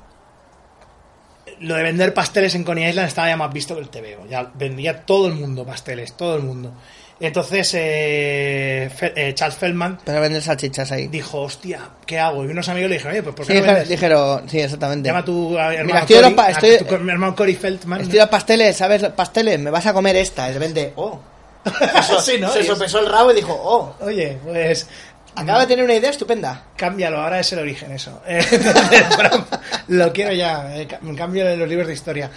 lo 1.60 1.74
de 1.74 1.82
vender 1.82 2.12
pasteles 2.14 2.54
en 2.54 2.64
Coney 2.64 2.88
Island 2.88 3.08
estaba 3.08 3.28
ya 3.28 3.36
más 3.36 3.52
visto 3.52 3.74
que 3.74 3.80
el 3.82 3.88
TVO. 3.88 4.26
Ya 4.28 4.50
vendía 4.54 5.00
todo 5.06 5.26
el 5.28 5.34
mundo 5.34 5.64
pasteles, 5.64 6.14
todo 6.16 6.36
el 6.36 6.42
mundo. 6.42 6.72
Entonces, 7.20 7.70
eh, 7.74 8.90
Fe- 8.94 9.12
eh, 9.14 9.34
Charles 9.34 9.56
Feldman 9.56 9.98
Para 10.04 10.18
vender 10.20 10.42
salchichas 10.42 10.90
ahí. 10.90 11.06
dijo, 11.06 11.42
hostia, 11.42 11.80
¿qué 12.06 12.18
hago? 12.18 12.44
Y 12.44 12.48
unos 12.48 12.68
amigos 12.68 12.90
le 12.90 12.96
dijeron, 12.96 13.12
oye, 13.12 13.22
pues 13.22 13.36
¿por 13.36 13.46
qué 13.46 13.54
Sí, 13.54 13.66
no 13.66 13.84
dijeron, 13.84 14.48
sí, 14.50 14.60
exactamente. 14.60 15.06
Llama 15.08 15.20
a 15.20 15.24
tu 15.24 15.56
a- 15.58 15.72
hermano 15.74 15.86
Mira, 15.86 16.00
estoy 16.00 16.16
a 16.16 16.50
estoy- 16.50 16.78
tu 16.78 16.86
co- 16.86 16.98
mi 16.98 17.12
hermano 17.12 17.36
Cory 17.36 17.54
Feldman. 17.54 18.00
Estoy 18.00 18.18
a 18.18 18.28
pasteles, 18.28 18.76
¿sabes? 18.76 19.02
Pasteles, 19.10 19.58
me 19.60 19.70
vas 19.70 19.86
a 19.86 19.92
comer 19.92 20.16
esta. 20.16 20.48
Y 20.50 20.52
de 20.54 20.58
repente, 20.58 20.92
oh. 20.96 21.20
Sí, 22.22 22.32
¿no? 22.40 22.50
Se 22.50 22.64
sopesó 22.64 22.98
el 22.98 23.06
rabo 23.10 23.30
y 23.30 23.36
dijo, 23.36 23.52
oh. 23.54 23.94
Oye, 24.04 24.36
pues 24.44 24.86
Acaba 25.36 25.60
de 25.60 25.66
tener 25.66 25.84
una 25.84 25.94
idea 25.94 26.10
estupenda. 26.10 26.64
cámbialo, 26.76 27.20
ahora 27.20 27.40
es 27.40 27.52
el 27.52 27.58
origen 27.58 27.90
eso. 27.92 28.22
Lo 29.88 30.12
quiero 30.12 30.32
ya, 30.32 30.76
eh, 30.76 30.86
ca- 30.86 31.00
cambio 31.16 31.56
los 31.56 31.68
libros 31.68 31.86
de 31.88 31.94
historia. 31.94 32.30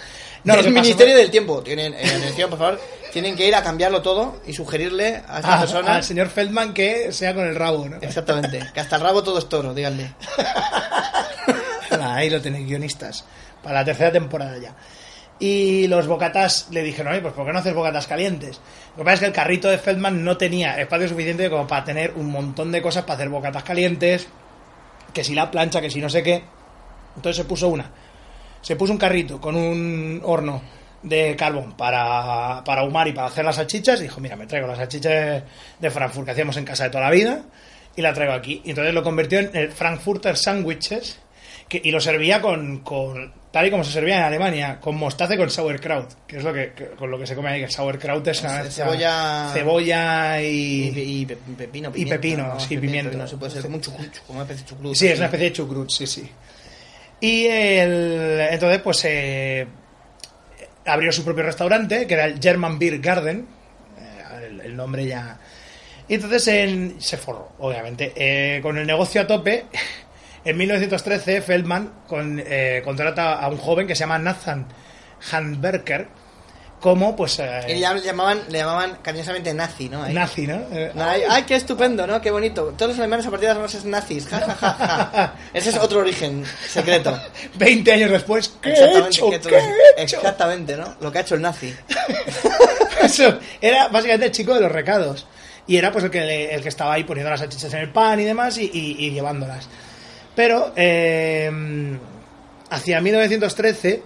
No, 0.44 0.54
el 0.54 0.70
Ministerio 0.72 1.14
fue- 1.14 1.22
del 1.22 1.30
Tiempo. 1.30 1.62
Tienen, 1.62 1.94
eh, 1.94 1.98
atención, 2.16 2.50
por 2.50 2.58
favor. 2.58 2.80
Tienen 3.12 3.36
que 3.36 3.46
ir 3.46 3.54
a 3.54 3.62
cambiarlo 3.62 4.02
todo 4.02 4.40
y 4.46 4.52
sugerirle 4.52 5.22
a 5.28 5.38
esta 5.38 5.54
Ah, 5.56 5.60
persona. 5.60 5.94
al 5.96 6.04
señor 6.04 6.28
Feldman 6.28 6.74
que 6.74 7.12
sea 7.12 7.34
con 7.34 7.46
el 7.46 7.54
rabo, 7.56 7.88
¿no? 7.88 7.96
Exactamente. 8.00 8.68
Que 8.74 8.80
hasta 8.80 8.96
el 8.96 9.02
rabo 9.02 9.22
todo 9.22 9.38
es 9.38 9.48
toro, 9.48 9.72
díganle. 9.74 10.12
ahí 12.02 12.30
lo 12.30 12.40
tenéis, 12.40 12.66
guionistas, 12.66 13.24
para 13.62 13.76
la 13.80 13.84
tercera 13.84 14.12
temporada 14.12 14.56
ya. 14.58 14.74
Y 15.40 15.86
los 15.86 16.06
bocatas 16.06 16.68
le 16.70 16.82
dijeron, 16.82 17.12
oye, 17.12 17.22
pues 17.22 17.34
¿por 17.34 17.46
qué 17.46 17.52
no 17.52 17.60
haces 17.60 17.74
bocatas 17.74 18.06
calientes? 18.06 18.60
Lo 18.92 18.98
que 18.98 19.04
pasa 19.04 19.14
es 19.14 19.20
que 19.20 19.26
el 19.26 19.32
carrito 19.32 19.68
de 19.68 19.78
Feldman 19.78 20.24
no 20.24 20.36
tenía 20.36 20.80
espacio 20.80 21.08
suficiente 21.08 21.48
como 21.48 21.66
para 21.66 21.84
tener 21.84 22.12
un 22.16 22.26
montón 22.26 22.72
de 22.72 22.82
cosas 22.82 23.04
para 23.04 23.14
hacer 23.14 23.28
bocatas 23.28 23.62
calientes, 23.62 24.26
que 25.12 25.22
si 25.22 25.34
la 25.34 25.50
plancha, 25.50 25.80
que 25.80 25.90
si 25.90 26.00
no 26.00 26.08
sé 26.08 26.22
qué. 26.22 26.42
Entonces 27.14 27.36
se 27.36 27.44
puso 27.44 27.68
una. 27.68 27.90
Se 28.60 28.74
puso 28.74 28.92
un 28.92 28.98
carrito 28.98 29.40
con 29.40 29.54
un 29.54 30.20
horno 30.24 30.60
de 31.02 31.36
carbón 31.36 31.76
para, 31.76 32.62
para 32.64 32.80
ahumar 32.80 33.06
y 33.06 33.12
para 33.12 33.28
hacer 33.28 33.44
las 33.44 33.56
salchichas. 33.56 34.00
Y 34.00 34.04
dijo, 34.04 34.20
mira, 34.20 34.34
me 34.34 34.46
traigo 34.46 34.66
las 34.66 34.78
salchichas 34.78 35.44
de 35.78 35.90
Frankfurt 35.90 36.24
que 36.24 36.32
hacíamos 36.32 36.56
en 36.56 36.64
casa 36.64 36.84
de 36.84 36.90
toda 36.90 37.04
la 37.04 37.10
vida 37.10 37.42
y 37.98 38.02
la 38.02 38.12
traigo 38.12 38.32
aquí. 38.32 38.62
Y 38.64 38.70
entonces 38.70 38.94
lo 38.94 39.02
convirtió 39.02 39.40
en 39.40 39.50
el 39.54 39.72
Frankfurter 39.72 40.36
Sandwiches 40.36 41.18
y 41.70 41.90
lo 41.90 42.00
servía 42.00 42.40
con, 42.40 42.82
tal 43.58 43.66
y 43.66 43.70
como 43.72 43.82
se 43.82 43.90
servía 43.90 44.18
en 44.18 44.22
Alemania, 44.22 44.78
con 44.80 44.94
mostaza 44.96 45.34
y 45.34 45.36
con 45.36 45.50
sauerkraut, 45.50 46.12
que 46.28 46.36
es 46.36 46.44
lo 46.44 46.52
que, 46.52 46.72
que- 46.74 46.86
con 46.90 47.10
lo 47.10 47.18
que 47.18 47.26
se 47.26 47.34
come 47.34 47.48
ahí, 47.48 47.58
que 47.58 47.64
el 47.64 47.70
sauerkraut 47.72 48.24
es 48.28 48.40
una 48.42 48.62
Cebolla- 48.64 49.50
cebolla 49.52 50.40
Y, 50.40 50.92
y... 50.96 51.00
y 51.22 51.26
pe- 51.26 51.36
pepino, 51.56 51.90
y 51.92 52.06
pepino, 52.06 52.46
¿no? 52.54 52.60
sí, 52.60 52.78
pimiento. 52.78 53.18
No 53.18 53.26
se 53.26 53.36
puede 53.36 53.50
ser 53.50 53.62
como 53.62 53.74
un 53.74 53.80
chucrut, 53.82 54.16
como 54.26 54.38
una 54.38 54.42
especie 54.44 54.62
de 54.64 54.68
chucrut. 54.70 54.94
Sí, 54.94 55.08
es 55.08 55.16
una 55.18 55.26
especie 55.26 55.46
de 55.46 55.52
chucrut, 55.52 55.90
sí, 55.90 56.06
sí. 56.06 56.30
Y 57.20 57.46
el, 57.46 58.46
entonces, 58.52 58.80
pues, 58.80 59.04
eh, 59.06 59.66
abrió 60.86 61.10
su 61.10 61.24
propio 61.24 61.42
restaurante, 61.42 62.06
que 62.06 62.14
era 62.14 62.26
el 62.26 62.40
German 62.40 62.78
Beer 62.78 63.00
Garden. 63.00 63.44
Eh, 63.98 64.46
el, 64.46 64.60
el 64.60 64.76
nombre 64.76 65.04
ya... 65.04 65.36
Y 66.06 66.14
entonces 66.14 66.46
en- 66.48 66.94
se 67.00 67.16
forró, 67.16 67.52
obviamente. 67.58 68.12
Eh, 68.14 68.60
con 68.62 68.78
el 68.78 68.86
negocio 68.86 69.20
a 69.20 69.26
tope, 69.26 69.64
en 70.50 70.56
1913 70.56 71.42
Feldman 71.42 71.92
con- 72.06 72.42
eh, 72.44 72.82
contrata 72.84 73.34
a 73.34 73.48
un 73.48 73.58
joven 73.58 73.86
que 73.86 73.94
se 73.94 74.00
llama 74.00 74.18
Nathan 74.18 74.66
Handberger 75.32 76.08
como, 76.80 77.16
pues... 77.16 77.40
eh, 77.40 77.74
Y 77.76 77.80
ya 77.80 77.92
le 77.92 78.02
llamaban, 78.02 78.38
le 78.50 78.58
llamaban 78.58 78.98
cariñosamente 79.02 79.52
nazi, 79.52 79.88
¿no? 79.88 80.08
Nazi, 80.10 80.46
¿no? 80.46 80.60
Eh, 80.70 80.92
Ay, 80.96 81.22
ay, 81.28 81.42
qué 81.42 81.56
estupendo, 81.56 82.06
¿no? 82.06 82.20
Qué 82.20 82.30
bonito. 82.30 82.72
Todos 82.76 82.90
los 82.92 82.98
alemanes 83.00 83.26
a 83.26 83.30
partir 83.30 83.48
de 83.48 83.54
ahora 83.56 83.66
son 83.68 83.90
nazis. 83.90 84.28
Ja, 84.28 84.38
ja, 84.40 84.54
ja, 84.54 84.74
ja. 85.12 85.34
Ese 85.52 85.70
es 85.70 85.76
otro 85.76 85.98
origen 85.98 86.44
secreto. 86.68 87.20
20 87.56 87.92
años 87.92 88.10
después, 88.12 88.54
¿qué 88.62 88.68
he 88.68 88.72
Exactamente, 88.74 89.08
hecho? 89.16 89.30
que 89.30 89.38
tú- 89.40 89.48
¿Qué 89.48 89.56
he 89.56 90.02
hecho? 90.04 90.16
exactamente, 90.18 90.76
¿no? 90.76 90.94
Lo 91.00 91.10
que 91.10 91.18
ha 91.18 91.20
hecho 91.22 91.34
el 91.34 91.42
nazi. 91.42 91.74
Eso, 93.02 93.38
era 93.60 93.88
básicamente 93.88 94.26
el 94.26 94.32
chico 94.32 94.54
de 94.54 94.60
los 94.60 94.70
recados. 94.72 95.26
Y 95.66 95.76
era 95.76 95.90
pues 95.92 96.04
el 96.04 96.10
que, 96.10 96.54
el 96.54 96.62
que 96.62 96.68
estaba 96.68 96.94
ahí 96.94 97.04
poniendo 97.04 97.28
las 97.30 97.40
salchichas 97.40 97.72
en 97.74 97.80
el 97.80 97.90
pan 97.92 98.18
y 98.20 98.24
demás 98.24 98.56
y, 98.56 98.70
y- 98.72 98.96
y 99.06 99.10
llevándolas. 99.10 99.68
Pero 100.38 100.72
eh, 100.76 101.50
hacia 102.70 103.00
1913 103.00 104.02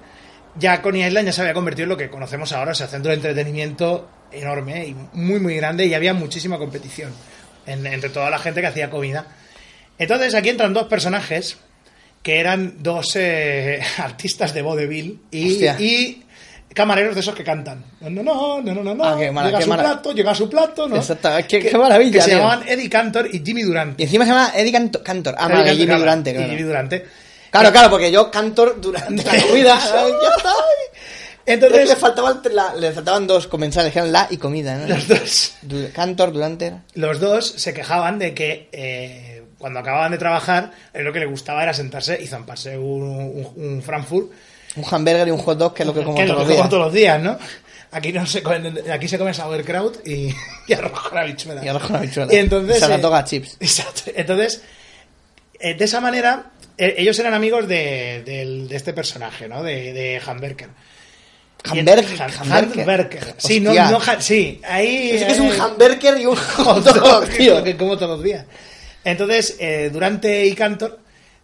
ya 0.59 0.81
Coney 0.81 1.05
Island 1.05 1.27
ya 1.27 1.33
se 1.33 1.43
había 1.43 1.53
convertido 1.53 1.85
en 1.85 1.89
lo 1.91 1.97
que 1.99 2.09
conocemos 2.09 2.53
ahora, 2.53 2.73
o 2.73 2.75
sea, 2.75 2.87
centro 2.87 3.11
de 3.11 3.17
entretenimiento 3.17 4.09
enorme 4.33 4.87
y 4.87 4.97
muy 5.13 5.41
muy 5.41 5.57
grande 5.57 5.85
y 5.85 5.93
había 5.93 6.15
muchísima 6.15 6.57
competición 6.57 7.13
en- 7.67 7.87
entre 7.87 8.09
toda 8.09 8.31
la 8.31 8.39
gente 8.39 8.63
que 8.63 8.67
hacía 8.69 8.89
comida. 8.89 9.27
Entonces 9.99 10.35
aquí 10.35 10.49
entran 10.49 10.73
dos 10.73 10.85
personajes 10.89 11.59
que 12.23 12.41
eran 12.41 12.83
dos 12.83 13.15
eh, 13.17 13.83
artistas 13.99 14.55
de 14.55 14.63
y, 15.31 15.53
Hostia. 15.53 15.77
y 15.79 16.22
camareros 16.75 17.15
de 17.15 17.21
esos 17.21 17.35
que 17.35 17.45
cantan. 17.45 17.85
No, 18.01 18.11
no, 18.11 18.23
no, 18.63 18.63
no, 18.63 18.83
no, 18.83 18.95
no. 18.95 19.05
Ah, 19.05 19.17
qué 19.19 19.25
llega 19.31 19.59
qué 19.59 19.65
su 19.65 19.71
plato, 19.71 20.13
llega 20.13 20.35
su 20.35 20.49
plato, 20.51 20.89
¿no? 20.89 20.97
Exacto, 20.97 21.31
qué- 21.49 21.61
qué 21.61 21.79
maravilla, 21.79 22.13
Que 22.13 22.21
se 22.21 22.31
tío. 22.31 22.39
llamaban 22.39 22.69
Eddie 22.69 22.89
Cantor 22.91 23.29
y 23.33 23.43
Jimmy 23.45 23.63
Durante. 23.63 24.03
Y 24.03 24.07
encima 24.07 24.25
se 24.25 24.31
llama 24.31 24.53
Eddie 24.55 24.73
Cantor. 24.73 25.03
Cantor. 25.03 25.35
Ah, 25.39 25.45
Eddie 25.47 25.55
Cantor, 25.57 25.73
Jimmy 25.75 25.87
claro, 25.87 26.01
Durante, 26.01 26.31
y 26.31 26.35
claro. 26.35 26.49
Jimmy 26.51 26.63
Durante. 26.63 27.05
Claro, 27.51 27.71
claro, 27.73 27.91
porque 27.91 28.11
yo 28.11 28.31
Cantor 28.31 28.81
durante 28.81 29.23
la 29.25 29.43
comida. 29.43 29.79
Ya 30.23 30.37
está. 30.37 30.53
Entonces, 31.45 31.89
le 31.89 31.97
faltaban, 31.97 32.41
la- 32.53 32.75
le 32.77 32.93
faltaban 32.93 33.27
dos 33.27 33.49
comensales, 33.49 33.93
que 33.93 33.99
eran 33.99 34.13
la 34.13 34.29
y 34.31 34.37
comida, 34.37 34.77
¿no? 34.77 34.87
los 34.87 35.09
dos, 35.09 35.55
Cantor, 35.93 36.33
Durante. 36.33 36.73
los 36.95 37.19
dos 37.19 37.47
se 37.57 37.75
quejaban 37.75 38.19
de 38.21 38.33
que 38.33 38.69
eh, 38.71 39.43
cuando 39.59 39.81
acababan 39.81 40.13
de 40.13 40.19
trabajar, 40.19 40.71
eh, 40.95 41.03
lo 41.03 41.13
que 41.13 41.19
les 41.19 41.29
gustaba 41.29 41.65
era 41.65 41.75
sentarse 41.75 42.17
y 42.23 42.29
zamparse 42.29 42.79
un, 42.79 43.03
un- 43.03 43.53
un 43.57 43.83
Frankfurt, 43.83 44.31
Un 44.77 44.85
hamburger 44.91 45.29
y 45.29 45.31
un 45.31 45.39
hot 45.39 45.59
dog, 45.59 45.75
que 45.75 45.83
es 45.83 45.87
lo 45.87 45.95
que 45.95 46.03
como 46.03 46.17
que 46.17 46.23
es 46.23 46.29
lo 46.29 46.35
todos 46.35 46.47
que 46.47 46.53
los 46.55 46.59
como 46.59 46.71
todos 46.71 46.85
los 46.87 46.95
días, 46.95 47.21
¿no? 47.23 47.39
Aquí, 47.93 48.11
no 48.11 48.27
se 48.27 48.43
comen- 48.43 48.91
aquí 48.91 49.07
se 49.07 49.19
come 49.19 49.35
sauerkraut 49.35 50.07
y, 50.07 50.35
y 50.67 50.73
arroz 50.73 51.09
con 51.09 51.19
habichuela. 51.19 51.63
Y 51.65 51.69
arroz 51.69 51.83
con 51.83 51.97
habichuela. 51.97 52.33
Y 52.33 52.39
entonces... 52.39 52.79
Saratoga 52.79 53.21
eh, 53.21 53.25
chips. 53.25 53.57
Exacto. 53.61 54.03
Entonces, 54.15 54.63
eh, 55.61 55.75
de 55.75 55.85
esa 55.85 56.01
manera, 56.01 56.53
eh, 56.79 56.95
ellos 56.97 57.19
eran 57.19 57.35
amigos 57.35 57.69
de, 57.69 58.67
este 58.71 58.95
personaje, 58.95 59.47
¿no? 59.47 59.63
De, 59.63 59.93
de 59.93 60.23
Hamburger. 60.25 60.71
Hamburger, 61.65 62.23
hamburger. 62.41 63.35
Sí, 63.37 63.61
no, 63.61 63.73
sí, 64.19 64.61
ahí... 64.65 65.11
Es 65.13 65.25
que 65.25 65.33
es 65.33 65.39
un 65.39 65.53
eh, 65.53 65.59
hamburger 65.61 66.19
y 66.19 66.27
un 66.27 66.35
hot 66.57 66.83
dog, 66.85 67.01
dog, 67.01 67.29
tío. 67.29 67.63
que 67.63 67.77
como 67.77 67.97
todos 67.97 68.17
los 68.17 68.23
días. 68.25 68.47
Entonces, 69.05 69.57
eh, 69.61 69.91
Durante 69.93 70.47
y 70.47 70.55
Cantor 70.55 70.99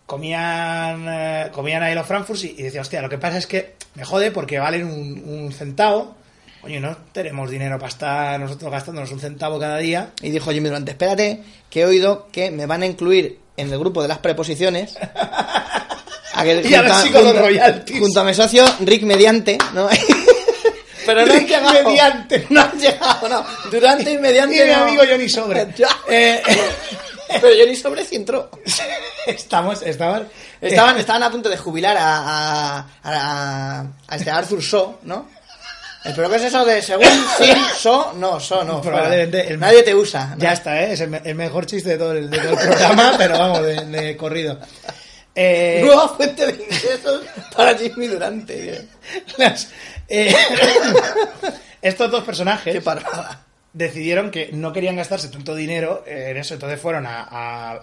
comían, 0.09 1.05
eh, 1.07 1.49
comían 1.53 1.83
ahí 1.83 1.95
los 1.95 2.07
Frankfurts 2.07 2.45
y, 2.45 2.55
y 2.59 2.63
decía, 2.63 2.81
hostia, 2.81 3.03
lo 3.03 3.11
que 3.11 3.19
pasa 3.19 3.37
es 3.39 3.47
que 3.47 3.75
me 3.95 4.05
jode 4.05 4.31
porque 4.31 4.59
valen 4.59 4.87
un, 4.87 5.23
un 5.29 5.53
centavo. 5.53 6.17
Oye, 6.63 6.81
no 6.81 6.97
tenemos 7.13 7.51
dinero 7.51 7.77
para 7.79 7.91
estar 7.91 8.41
nosotros 8.41 8.73
gastándonos 8.73 9.13
un 9.13 9.21
centavo 9.21 9.61
cada 9.61 9.77
día. 9.79 10.11
Y 10.23 10.31
dijo 10.31 10.51
Jimmy 10.51 10.69
Durante, 10.71 10.91
espérate, 10.93 11.43
que 11.71 11.83
he 11.83 11.85
oído 11.87 12.27
que 12.33 12.51
me 12.51 12.67
van 12.67 12.83
a 12.83 12.87
incluir 12.87 13.39
en 13.57 13.71
el 13.71 13.79
grupo 13.79 14.01
de 14.03 14.09
las 14.09 14.19
preposiciones. 14.19 14.97
A 16.35 16.43
que- 16.43 16.63
Y 16.69 16.75
a 16.75 16.95
si 17.03 17.11
con 17.11 17.25
los 17.25 17.39
royalties. 17.39 18.01
Junto 18.01 18.21
a 18.21 18.25
mi 18.25 18.33
socio 18.35 18.65
Rick 18.81 19.03
Mediante, 19.03 19.59
¿no? 19.75 19.89
Pero 21.07 21.25
no 21.25 21.33
han 21.33 21.39
Rick 21.39 21.49
llegado. 21.49 21.89
Mediante. 21.91 22.47
No 22.51 22.61
han 22.61 22.79
llegado, 22.79 23.29
no. 23.29 23.45
Durante 23.71 24.11
y 24.13 24.19
Mediante. 24.19 24.57
Y 24.63 24.67
mi 24.67 24.73
no. 24.73 24.83
amigo 24.83 25.03
Johnny 25.09 25.29
Sobre. 25.29 25.67
Eh, 26.11 26.43
Pero 27.29 27.49
Johnny 27.59 27.77
Sobre 27.77 28.05
sí 28.05 28.17
entró. 28.17 28.51
estamos, 29.27 29.83
estaban, 29.83 30.29
Estaban, 30.61 30.97
eh, 30.97 31.01
estaban 31.01 31.23
a 31.23 31.31
punto 31.31 31.49
de 31.49 31.57
jubilar 31.57 31.97
a, 31.97 32.17
a, 32.19 32.87
a, 33.05 33.85
a 34.09 34.17
este 34.17 34.31
Arthur 34.31 34.61
Shaw, 34.61 34.99
¿no? 35.03 35.29
El 36.05 36.15
pero 36.15 36.31
¿qué 36.31 36.37
es 36.37 36.43
eso 36.45 36.65
de 36.65 36.81
según 36.81 37.05
sin 37.39 37.57
so? 37.77 38.13
No, 38.17 38.39
so 38.41 38.63
no. 38.65 38.83
fuera. 38.83 38.99
Probablemente 38.99 39.49
el- 39.53 39.59
Nadie 39.61 39.83
te 39.83 39.95
usa. 39.95 40.27
¿no? 40.29 40.39
Ya 40.39 40.53
está, 40.53 40.81
¿eh? 40.83 40.93
es 40.93 41.01
el, 41.01 41.11
me- 41.11 41.21
el 41.25 41.35
mejor 41.35 41.67
chiste 41.67 41.91
de 41.91 41.99
todo 41.99 42.13
el, 42.13 42.31
de 42.31 42.39
todo 42.39 42.51
el 42.53 42.57
programa, 42.59 43.15
pero 43.19 43.37
vamos, 43.39 43.63
de, 43.63 43.85
de 43.85 44.17
corrido. 44.17 44.59
Eh, 45.35 45.83
Nueva 45.85 46.09
fuente 46.09 46.47
de 46.47 46.53
ingresos 46.65 47.23
para 47.55 47.77
Jimmy 47.77 48.07
Durante. 48.07 48.87
las- 49.39 49.69
eh, 50.09 50.35
estos 51.83 52.11
dos 52.11 52.25
personajes 52.25 52.73
Qué 52.75 52.81
parada. 52.81 53.41
Decidieron 53.73 54.31
que 54.31 54.51
no 54.53 54.73
querían 54.73 54.97
gastarse 54.97 55.29
tanto 55.29 55.55
dinero 55.55 56.03
en 56.07 56.37
eso, 56.37 56.55
entonces 56.55 56.81
fueron 56.81 57.07
a, 57.07 57.27
a, 57.31 57.81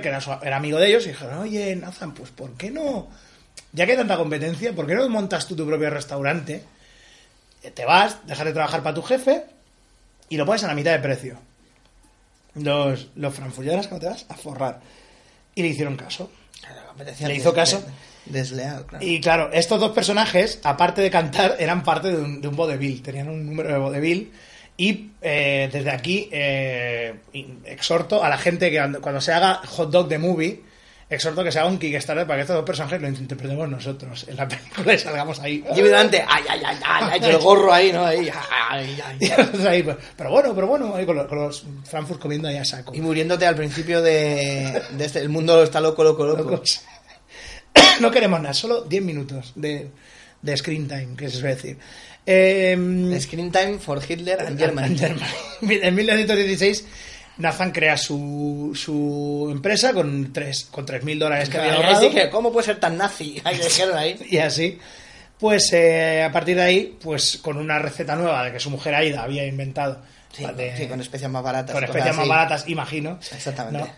que 0.00 0.08
era, 0.08 0.20
su- 0.20 0.32
era 0.42 0.56
amigo 0.56 0.78
de 0.78 0.88
ellos, 0.88 1.04
y 1.06 1.10
dijeron, 1.10 1.38
oye, 1.38 1.76
Nathan, 1.76 2.14
pues 2.14 2.30
¿por 2.30 2.52
qué 2.54 2.70
no? 2.70 3.08
Ya 3.72 3.84
que 3.86 3.92
hay 3.92 3.98
tanta 3.98 4.16
competencia, 4.16 4.72
¿por 4.72 4.86
qué 4.86 4.94
no 4.94 5.08
montas 5.08 5.46
tú 5.46 5.54
tu 5.54 5.66
propio 5.66 5.90
restaurante? 5.90 6.62
Eh, 7.62 7.70
Te 7.70 7.84
vas, 7.84 8.18
dejas 8.26 8.46
de 8.46 8.52
trabajar 8.52 8.82
para 8.82 8.94
tu 8.94 9.02
jefe 9.02 9.44
y 10.28 10.36
lo 10.36 10.46
pones 10.46 10.64
a 10.64 10.68
la 10.68 10.74
mitad 10.74 10.92
de 10.92 10.98
precio. 11.00 11.38
Los, 12.54 13.08
los 13.16 13.34
franfulleras, 13.34 13.86
¿cómo 13.88 14.00
te 14.00 14.06
vas? 14.06 14.24
A 14.28 14.34
forrar. 14.34 14.80
Y 15.54 15.62
le 15.62 15.68
hicieron 15.68 15.96
caso. 15.96 16.30
¿Le 17.28 17.34
hizo 17.34 17.52
caso? 17.52 17.80
de- 17.80 18.06
Desleal, 18.26 18.86
claro. 18.86 19.04
Y 19.04 19.20
claro, 19.20 19.50
estos 19.52 19.78
dos 19.78 19.92
personajes, 19.92 20.58
aparte 20.64 21.00
de 21.00 21.10
cantar, 21.10 21.56
eran 21.60 21.84
parte 21.84 22.08
de 22.08 22.16
un, 22.16 22.40
de 22.40 22.48
un 22.48 22.56
vodevil, 22.56 23.00
tenían 23.02 23.28
un 23.28 23.46
número 23.46 23.68
de 23.72 23.78
vodevil. 23.78 24.32
Y 24.76 25.10
eh, 25.22 25.70
desde 25.72 25.90
aquí 25.90 26.28
eh, 26.30 27.14
exhorto 27.64 28.22
a 28.22 28.28
la 28.28 28.36
gente 28.36 28.70
que 28.70 28.98
cuando, 29.00 29.20
se 29.20 29.32
haga 29.32 29.62
Hot 29.66 29.90
Dog 29.90 30.08
the 30.08 30.18
Movie, 30.18 30.62
exhorto 31.08 31.42
que 31.42 31.50
se 31.50 31.58
haga 31.58 31.68
un 31.68 31.78
Kickstarter 31.78 32.26
para 32.26 32.38
que 32.38 32.42
estos 32.42 32.56
dos 32.56 32.64
personajes 32.64 33.00
lo 33.00 33.08
interpretemos 33.08 33.68
nosotros 33.70 34.26
en 34.28 34.36
la 34.36 34.46
película 34.46 34.92
y 34.92 34.98
salgamos 34.98 35.40
ahí. 35.40 35.64
Jimmy 35.74 35.88
Durante, 35.88 36.22
ay, 36.28 36.44
ay, 36.48 36.60
ay, 36.64 36.76
ay, 36.84 37.20
el 37.22 37.38
gorro 37.38 37.72
ahí, 37.72 37.90
¿no? 37.90 38.04
Ahí, 38.04 38.28
ay. 38.70 38.96
Y 39.78 39.82
pues, 39.82 39.96
pero 40.16 40.30
bueno, 40.30 40.54
pero 40.54 40.66
bueno, 40.66 40.94
ahí 40.94 41.06
con 41.06 41.16
los, 41.16 41.26
con 41.26 41.38
los 41.38 41.64
Frankfurt 41.84 42.20
comiendo 42.20 42.48
ahí 42.48 42.56
a 42.56 42.64
saco. 42.64 42.94
Y 42.94 43.00
muriéndote 43.00 43.46
al 43.46 43.56
principio 43.56 44.02
de, 44.02 44.82
de 44.90 45.04
este, 45.04 45.20
el 45.20 45.30
mundo 45.30 45.62
está 45.62 45.80
loco, 45.80 46.04
loco, 46.04 46.26
loco. 46.26 46.62
No 48.00 48.10
queremos 48.10 48.40
nada, 48.40 48.52
solo 48.52 48.82
10 48.82 49.02
minutos 49.02 49.52
de, 49.54 49.90
de 50.42 50.56
screen 50.56 50.86
time, 50.86 51.16
que 51.16 51.30
se 51.30 51.38
suele 51.38 51.54
decir. 51.54 51.78
Eh, 52.26 53.18
Screen 53.20 53.52
time 53.52 53.78
for 53.78 54.00
Hitler 54.06 54.40
and 54.40 54.58
Germany. 54.58 54.96
En 55.62 55.94
1916, 55.94 56.84
Nathan 57.38 57.70
crea 57.70 57.96
su, 57.96 58.72
su 58.74 59.48
empresa 59.52 59.92
con 59.92 60.32
3 60.32 60.68
con 60.70 60.84
3.000 60.86 61.18
dólares 61.18 61.48
que 61.48 61.58
había 61.58 61.74
ahorrado. 61.74 62.10
que, 62.10 62.28
¿cómo 62.30 62.52
puede 62.52 62.66
ser 62.66 62.80
tan 62.80 62.96
nazi? 62.96 63.40
Ahí 63.44 63.58
dijeron 63.58 63.96
ahí. 63.96 64.18
Y 64.28 64.38
así, 64.38 64.78
pues 65.38 65.72
eh, 65.72 66.24
a 66.24 66.32
partir 66.32 66.56
de 66.56 66.62
ahí, 66.62 66.98
pues 67.00 67.38
con 67.42 67.56
una 67.58 67.78
receta 67.78 68.16
nueva 68.16 68.44
de 68.44 68.52
que 68.52 68.60
su 68.60 68.70
mujer 68.70 68.94
Aida 68.94 69.22
había 69.22 69.46
inventado. 69.46 70.02
Sí, 70.32 70.44
de- 70.56 70.76
sí, 70.76 70.86
con 70.86 71.00
especias 71.00 71.30
más 71.30 71.42
baratas. 71.42 71.74
con 71.74 71.84
especias 71.84 72.14
más 72.16 72.20
así. 72.22 72.28
baratas, 72.28 72.68
imagino. 72.68 73.18
Exactamente. 73.34 73.78
¿no? 73.78 73.88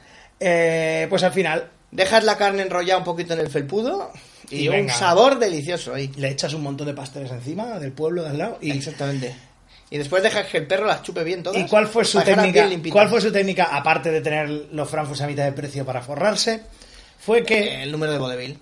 Eh, 0.40 1.06
pues 1.10 1.22
al 1.24 1.32
final 1.32 1.68
Dejas 1.90 2.22
la 2.22 2.36
carne 2.36 2.62
enrollada 2.62 2.98
un 2.98 3.04
poquito 3.04 3.32
en 3.32 3.40
el 3.40 3.48
felpudo 3.48 4.12
y, 4.50 4.64
Y 4.64 4.68
un 4.68 4.88
sabor 4.88 5.38
delicioso 5.38 5.94
ahí. 5.94 6.10
Le 6.16 6.30
echas 6.30 6.54
un 6.54 6.62
montón 6.62 6.86
de 6.86 6.94
pasteles 6.94 7.30
encima 7.30 7.78
del 7.78 7.92
pueblo 7.92 8.22
de 8.22 8.30
al 8.30 8.38
lado 8.38 8.58
y 8.60 8.70
Exactamente. 8.70 9.34
Y 9.90 9.96
después 9.96 10.22
dejas 10.22 10.46
que 10.46 10.58
el 10.58 10.66
perro 10.66 10.86
las 10.86 11.02
chupe 11.02 11.24
bien 11.24 11.42
todas. 11.42 11.58
¿Y 11.58 11.66
cuál 11.66 11.86
fue 11.86 12.04
su 12.04 12.20
técnica? 12.20 12.68
¿Cuál 12.90 13.08
fue 13.08 13.20
su 13.20 13.32
técnica 13.32 13.64
aparte 13.72 14.10
de 14.10 14.20
tener 14.20 14.48
los 14.72 14.88
Frankfurts 14.88 15.22
a 15.22 15.26
mitad 15.26 15.44
de 15.44 15.52
precio 15.52 15.84
para 15.84 16.02
forrarse? 16.02 16.62
Fue 17.18 17.42
que 17.42 17.82
El 17.82 17.92
número 17.92 18.12
de 18.12 18.18
vodevil. 18.18 18.58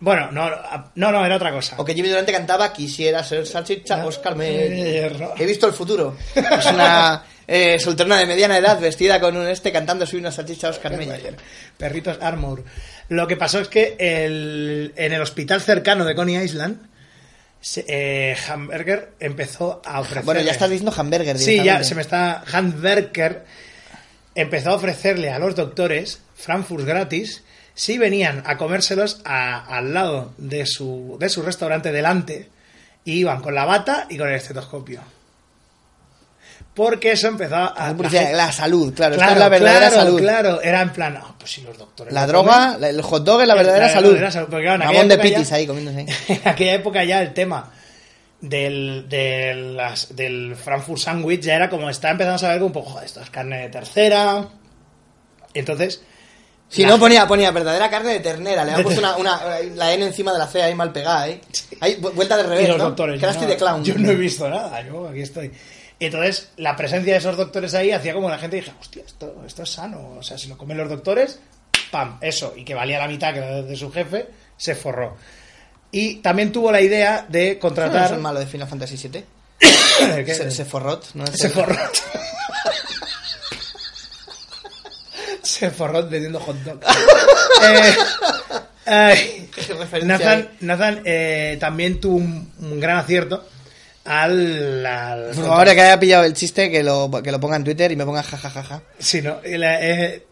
bueno, 0.00 0.30
no, 0.30 0.50
no, 0.94 1.12
no, 1.12 1.26
era 1.26 1.36
otra 1.36 1.50
cosa. 1.50 1.74
O 1.78 1.84
que 1.84 1.94
Jimmy 1.94 2.08
Durante 2.08 2.32
cantaba 2.32 2.72
Quisiera 2.72 3.24
ser 3.24 3.44
salchicha, 3.46 4.06
Oscar 4.06 4.36
me... 4.36 5.06
He 5.36 5.46
visto 5.46 5.66
el 5.66 5.72
futuro. 5.72 6.16
Es 6.34 6.66
una 6.66 7.24
eh, 7.48 7.78
solterona 7.78 8.18
de 8.18 8.26
mediana 8.26 8.58
edad 8.58 8.80
vestida 8.80 9.20
con 9.20 9.36
un 9.36 9.46
este 9.48 9.70
cantando 9.72 10.06
Soy 10.06 10.18
una 10.20 10.32
salchicha 10.32 10.68
Oscar 10.70 10.96
Meyer. 10.96 11.36
Perritos 11.76 12.18
Armour. 12.20 12.64
Lo 13.08 13.26
que 13.28 13.36
pasó 13.36 13.60
es 13.60 13.68
que 13.68 13.96
el- 13.98 14.92
en 14.96 15.12
el 15.12 15.20
hospital 15.22 15.60
cercano 15.60 16.04
de 16.04 16.14
Coney 16.14 16.36
Island, 16.36 16.88
eh, 17.88 18.36
Hamburger 18.48 19.12
empezó 19.20 19.80
a 19.84 20.00
ofrecer. 20.00 20.24
Bueno, 20.24 20.40
ya 20.40 20.52
estás 20.52 20.70
diciendo 20.70 20.92
hamburger 20.96 21.38
Sí, 21.38 21.62
ya 21.64 21.82
se 21.84 21.94
me 21.94 22.02
está. 22.02 22.44
Handwerker 22.52 23.44
empezó 24.34 24.70
a 24.70 24.74
ofrecerle 24.74 25.30
a 25.30 25.38
los 25.38 25.54
doctores 25.56 26.20
Frankfurt 26.34 26.84
gratis 26.84 27.42
si 27.74 27.98
venían 27.98 28.42
a 28.46 28.56
comérselos 28.56 29.20
a- 29.24 29.64
al 29.76 29.94
lado 29.94 30.32
de 30.38 30.66
su, 30.66 31.16
de 31.20 31.28
su 31.28 31.42
restaurante 31.42 31.92
delante 31.92 32.48
y 33.04 33.12
iban 33.20 33.40
con 33.40 33.54
la 33.54 33.64
bata 33.64 34.06
y 34.10 34.16
con 34.18 34.28
el 34.28 34.34
estetoscopio. 34.34 35.00
Porque 36.76 37.12
eso 37.12 37.28
empezó 37.28 37.56
a. 37.56 37.74
La, 37.76 37.86
la 37.88 37.96
publicidad, 37.96 38.20
gente- 38.20 38.36
la 38.36 38.52
salud, 38.52 38.94
claro, 38.94 39.14
esta 39.14 39.24
Claro, 39.26 39.38
es 39.38 39.40
la 39.40 39.48
verdadera 39.48 39.88
claro, 39.88 39.96
salud. 40.04 40.20
claro. 40.20 40.60
Era 40.62 40.82
en 40.82 40.90
plan, 40.90 41.16
ah, 41.20 41.34
pues 41.38 41.50
si 41.50 41.62
los 41.62 41.76
doctores. 41.78 42.12
La 42.12 42.26
droga, 42.26 42.74
comen. 42.74 42.90
el 42.90 43.02
hot 43.02 43.24
dog 43.24 43.40
es 43.40 43.48
la 43.48 43.54
verdadera 43.54 43.86
La 43.86 43.92
salud. 43.92 44.08
verdadera 44.10 44.30
salud, 44.30 44.48
porque, 44.50 44.64
claro, 44.66 44.82
Ramón 44.84 45.08
de 45.08 45.16
ya- 45.16 45.22
pitis 45.22 45.52
ahí 45.52 45.66
comiéndose 45.66 45.98
ahí. 46.00 46.06
en 46.28 46.48
aquella 46.48 46.74
época 46.74 47.02
ya 47.02 47.22
el 47.22 47.32
tema 47.32 47.72
del, 48.42 49.06
del, 49.08 49.76
las- 49.76 50.14
del 50.14 50.54
Frankfurt 50.54 51.00
Sandwich 51.00 51.40
ya 51.40 51.54
era 51.54 51.70
como 51.70 51.88
está 51.88 52.10
empezando 52.10 52.36
a 52.36 52.38
saber 52.38 52.62
un 52.62 52.72
poco, 52.72 52.90
joder, 52.90 53.06
esto 53.06 53.20
es 53.22 53.30
carne 53.30 53.58
de 53.62 53.68
tercera. 53.70 54.46
Entonces, 55.54 56.02
Si 56.68 56.82
la- 56.82 56.88
no, 56.90 56.98
ponía, 56.98 57.26
ponía 57.26 57.50
verdadera 57.52 57.88
carne 57.88 58.12
de 58.12 58.20
ternera. 58.20 58.64
Le 58.64 58.72
han 58.72 58.76
De 58.76 58.82
puesto 58.82 59.00
una, 59.00 59.16
una- 59.16 59.40
la 59.74 59.94
N 59.94 60.04
encima 60.04 60.32
de 60.32 60.38
la 60.38 60.46
C 60.46 60.62
ahí 60.62 60.74
mal 60.74 60.92
pegada, 60.92 61.26
¿eh? 61.28 61.40
Vu- 62.00 62.12
vuelta 62.12 62.36
de 62.36 62.42
y 62.42 62.46
revés, 62.46 62.68
los 62.68 62.78
¿no? 62.78 62.84
doctores. 62.84 63.18
Crusty 63.20 63.40
yo 63.40 63.46
no, 63.46 63.50
de 63.50 63.56
clown. 63.56 63.84
Yo 63.84 63.94
no 63.96 64.10
he 64.10 64.14
visto 64.14 64.48
nada, 64.50 64.82
yo 64.86 65.08
aquí 65.08 65.20
estoy. 65.20 65.50
Entonces, 65.98 66.50
la 66.56 66.76
presencia 66.76 67.14
de 67.14 67.18
esos 67.18 67.36
doctores 67.36 67.74
ahí 67.74 67.90
hacía 67.90 68.12
como 68.12 68.28
la 68.28 68.38
gente 68.38 68.56
dije, 68.56 68.72
hostia, 68.78 69.02
esto, 69.06 69.42
esto 69.46 69.62
es 69.62 69.70
sano. 69.70 70.16
O 70.18 70.22
sea, 70.22 70.36
si 70.36 70.48
lo 70.48 70.58
comen 70.58 70.76
los 70.76 70.88
doctores, 70.88 71.38
pam, 71.90 72.18
eso. 72.20 72.52
Y 72.56 72.64
que 72.64 72.74
valía 72.74 72.98
la 72.98 73.08
mitad 73.08 73.32
que 73.32 73.38
era 73.38 73.62
de 73.62 73.76
su 73.76 73.90
jefe, 73.90 74.28
se 74.56 74.74
forró. 74.74 75.16
Y 75.90 76.16
también 76.16 76.52
tuvo 76.52 76.70
la 76.70 76.80
idea 76.82 77.24
de 77.28 77.46
¿No 77.46 77.52
es 77.52 77.58
contratar. 77.58 78.12
el 78.12 78.20
malo 78.20 78.40
de 78.40 78.46
Final 78.46 78.68
Fantasy 78.68 79.08
VII? 79.08 79.24
Se, 80.26 80.50
se 80.50 80.64
forrot, 80.66 81.14
¿no? 81.14 81.24
Es 81.24 81.30
Se 81.38 81.48
forró. 81.48 81.74
Se 85.42 85.70
forró 85.70 86.06
vendiendo 86.06 86.40
hot 86.40 86.56
dog. 86.56 86.80
Eh, 88.88 89.48
Nathan. 90.04 90.48
Nathan, 90.60 91.02
eh, 91.04 91.56
también 91.58 92.00
tuvo 92.00 92.18
un, 92.18 92.52
un 92.60 92.78
gran 92.78 92.98
acierto 92.98 93.44
al. 94.06 94.84
al- 94.86 95.24
Por 95.26 95.34
favor, 95.34 95.50
ahora 95.58 95.74
que 95.74 95.80
haya 95.82 95.98
pillado 96.00 96.24
el 96.24 96.34
chiste, 96.34 96.70
que 96.70 96.82
lo, 96.82 97.10
que 97.22 97.32
lo 97.32 97.40
ponga 97.40 97.56
en 97.56 97.64
Twitter 97.64 97.90
y 97.92 97.96
me 97.96 98.04
ponga 98.04 98.22
jajajaja. 98.22 98.82
Sí, 98.98 99.22
¿no? 99.22 99.40
El, 99.42 99.62
eh, 99.64 100.22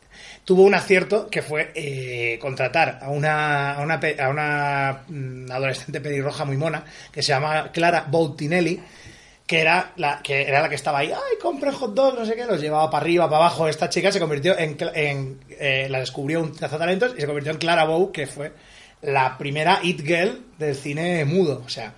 tuvo 0.45 0.63
un 0.63 0.75
acierto 0.75 1.29
que 1.29 1.43
fue 1.43 1.73
eh, 1.75 2.39
contratar 2.41 2.99
a 3.03 3.09
una, 3.09 3.75
a 3.75 3.81
una, 3.83 4.01
a 4.21 4.29
una 4.29 5.03
mm, 5.09 5.51
adolescente 5.51 6.01
pelirroja 6.01 6.45
muy 6.45 6.57
mona 6.57 6.85
que 7.13 7.23
se 7.23 7.29
llama 7.29 7.71
Clara 7.73 8.07
Boutinelli 8.09 8.81
que 9.47 9.61
era 9.61 9.93
la 9.97 10.21
que 10.23 10.49
era 10.49 10.63
la 10.63 10.71
que 10.71 10.75
estaba 10.75 11.01
ahí, 11.01 11.09
ay, 11.13 11.39
compren 11.41 11.75
hot 11.75 11.93
dogs, 11.93 12.19
no 12.19 12.25
sé 12.25 12.35
qué, 12.35 12.47
los 12.47 12.59
llevaba 12.63 12.91
para 12.91 13.03
arriba, 13.03 13.27
para 13.29 13.45
abajo. 13.45 13.69
Esta 13.69 13.91
chica 13.91 14.11
se 14.11 14.19
convirtió 14.19 14.59
en, 14.59 14.75
en 14.95 15.39
eh, 15.51 15.87
la 15.91 16.01
descubrió 16.01 16.41
un 16.41 16.57
talentos 16.57 17.13
y 17.17 17.21
se 17.21 17.27
convirtió 17.27 17.53
en 17.53 17.59
Clara 17.59 17.85
Bow, 17.85 18.11
que 18.11 18.27
fue 18.27 18.53
la 19.03 19.37
primera 19.37 19.81
it 19.83 20.01
girl 20.01 20.47
del 20.59 20.75
cine 20.75 21.27
mudo, 21.27 21.63
o 21.65 21.69
sea, 21.69 21.93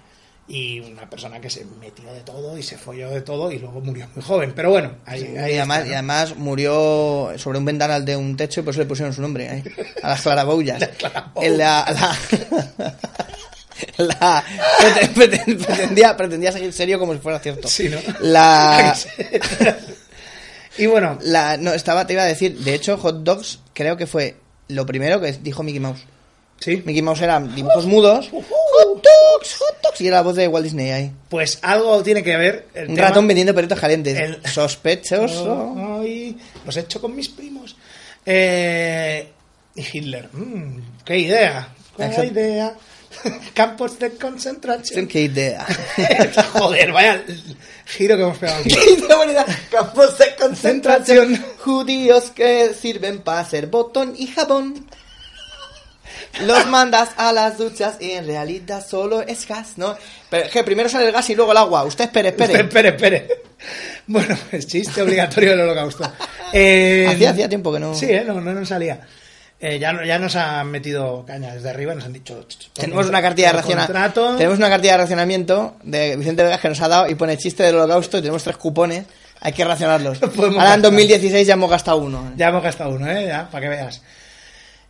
y 0.49 0.79
una 0.81 1.11
persona 1.11 1.41
que 1.41 1.51
se 1.51 1.65
metió 1.81 2.13
de 2.13 2.21
todo 2.21 2.57
y 2.57 2.63
se 2.63 2.79
folló 2.79 3.11
de 3.11 3.21
todo 3.21 3.51
y 3.51 3.59
luego 3.59 3.81
murió 3.81 4.07
muy 4.15 4.23
joven. 4.25 4.53
Pero 4.55 4.71
bueno, 4.71 4.93
ahí, 5.05 5.23
ahí 5.37 5.55
y, 5.55 5.57
además, 5.57 5.79
está, 5.79 5.91
y 5.91 5.93
además 5.95 6.37
murió 6.37 7.33
sobre 7.37 7.59
un 7.59 7.65
ventanal 7.65 8.05
de 8.05 8.17
un 8.17 8.37
techo 8.37 8.61
y 8.61 8.63
por 8.63 8.73
eso 8.73 8.81
le 8.81 8.87
pusieron 8.87 9.13
su 9.13 9.23
nombre 9.23 9.49
ahí, 9.49 9.63
a 10.03 10.09
las. 10.09 10.25
Las 10.25 10.25
claraboullas. 10.25 10.89
En 11.43 11.59
la, 11.59 11.85
la, 11.91 12.95
la- 14.05 14.45
prete- 14.81 15.15
prete- 15.15 15.57
pretendía, 15.67 16.17
pretendía 16.17 16.53
seguir 16.53 16.73
serio 16.73 16.99
como 16.99 17.13
si 17.13 17.19
fuera 17.19 17.39
cierto. 17.41 17.69
Sí, 17.69 17.89
¿no? 17.89 17.99
La, 18.21 18.97
y 20.79 20.87
bueno, 20.87 21.19
la, 21.23 21.57
no, 21.57 21.73
estaba, 21.73 22.07
te 22.07 22.13
iba 22.13 22.23
a 22.23 22.27
decir, 22.27 22.59
de 22.59 22.75
hecho, 22.75 22.97
Hot 22.99 23.23
Dogs 23.23 23.61
creo 23.75 23.97
que 23.97 24.07
fue 24.07 24.37
lo 24.69 24.87
primero 24.87 25.21
que 25.21 25.33
dijo 25.33 25.63
Mickey 25.63 25.81
Mouse. 25.81 26.01
sí, 26.61 26.83
Mickey 26.85 27.03
Mouse 27.03 27.21
eran 27.23 27.55
dibujos 27.55 27.87
mudos. 27.87 28.31
Hot 28.79 29.03
Dogs, 29.03 29.55
Hot 29.59 29.83
Dogs. 29.83 30.01
Y 30.01 30.07
era 30.09 30.17
la 30.17 30.23
voz 30.23 30.37
de 30.37 30.49
Walt 30.49 30.65
Disney 30.65 30.91
ahí. 30.91 31.13
pues 31.29 31.59
algo 31.63 32.03
tiene 32.03 32.23
que 32.23 32.37
ver. 32.37 32.67
El 32.75 32.89
Un 32.91 32.95
tema- 32.97 33.09
ratón 33.09 33.27
vendiendo 33.27 33.55
perritos 33.55 33.79
calientes. 33.81 34.19
El- 34.19 34.47
Sospechoso. 34.47 35.75
Ay, 36.01 36.37
los 36.65 36.77
he 36.77 36.81
hecho 36.81 37.01
con 37.01 37.15
mis 37.15 37.29
primos. 37.29 37.77
Eh, 38.25 39.29
y 39.75 39.83
Hitler, 39.93 40.29
mm, 40.33 40.79
qué 41.05 41.19
idea, 41.19 41.69
qué 41.97 42.27
idea. 42.27 42.75
Campos 43.55 43.99
de 43.99 44.11
concentración. 44.11 45.07
Qué 45.07 45.23
idea. 45.23 45.65
Joder, 46.53 46.93
vaya 46.93 47.25
giro 47.87 48.17
que 48.17 48.23
hemos 48.23 48.37
pegado 48.39 48.61
aquí. 48.61 48.75
Campos 49.71 50.19
de. 50.19 50.35
Concentración. 50.39 51.45
Judíos 51.65 52.31
que 52.35 52.75
sirven 52.75 53.21
para 53.23 53.41
hacer 53.41 53.69
botón 53.69 54.15
y 54.19 54.27
jabón. 54.27 54.87
Los 56.43 56.67
mandas 56.67 57.11
a 57.17 57.33
las 57.33 57.59
duchas 57.59 57.97
y 58.01 58.13
en 58.13 58.27
realidad 58.27 58.85
solo 58.87 59.23
es 59.23 59.47
gas, 59.49 59.73
¿no? 59.77 59.97
Pero 60.31 60.45
es 60.47 60.51
que 60.51 60.65
primero 60.65 60.89
sale 60.89 61.07
el 61.07 61.13
gas 61.13 61.29
y 61.31 61.35
luego 61.35 61.53
el 61.53 61.59
agua. 61.59 61.85
Usted 61.85 62.05
espere, 62.05 62.29
espere. 62.29 62.61
Espere, 62.61 62.89
espere. 62.91 63.29
Bueno, 64.07 64.37
es 64.53 64.67
chiste 64.67 65.03
obligatorio 65.03 65.51
del 65.51 65.61
holocausto. 65.61 66.11
Eh, 66.53 67.07
Hacía, 67.09 67.31
hacía 67.31 67.49
tiempo 67.49 67.73
que 67.73 67.81
no. 67.81 67.95
Sí, 67.95 68.07
eh, 68.11 68.23
no, 68.27 68.41
no 68.41 68.53
nos 68.53 68.69
salía. 68.69 69.01
Eh, 69.59 69.79
ya, 69.79 69.93
no- 69.93 70.05
ya 70.05 70.19
nos 70.19 70.37
han 70.37 70.71
metido 70.71 71.25
caña 71.27 71.55
desde 71.55 71.71
arriba, 71.71 71.95
nos 71.95 72.05
han 72.05 72.13
dicho. 72.13 72.45
"Ch, 72.47 72.59
ch, 72.59 72.71
Tenemos 72.75 73.07
una 73.09 73.23
cartilla 73.23 73.49
de 73.49 73.53
racionamiento. 73.55 73.93
contrato". 73.93 74.37
Tenemos 74.37 74.59
una 74.59 74.69
cartilla 74.69 74.93
de 74.93 74.99
racionamiento 74.99 75.77
de 75.83 76.17
Vicente 76.17 76.43
Vegas 76.43 76.61
que 76.61 76.69
nos 76.69 76.81
ha 76.83 76.89
dado 76.89 77.09
y 77.09 77.15
pone 77.15 77.39
chiste 77.39 77.63
del 77.63 77.77
holocausto 77.77 78.19
y 78.19 78.21
tenemos 78.21 78.45
tres 78.45 78.59
cupones. 78.59 79.07
Hay 79.41 79.53
que 79.53 79.65
racionarlos. 79.65 80.19
Podemos 80.21 80.43
Ahora 80.43 80.75
en 80.75 80.83
gastar. 80.83 80.83
2016 80.83 81.47
ya 81.47 81.55
hemos 81.55 81.71
gastado 81.71 81.97
uno. 81.99 82.33
Ya 82.37 82.49
hemos 82.49 82.63
gastado 82.63 82.91
uno, 82.91 83.11
¿eh? 83.11 83.27
Ya, 83.27 83.49
para 83.51 83.63
que 83.63 83.69
veas. 83.71 84.03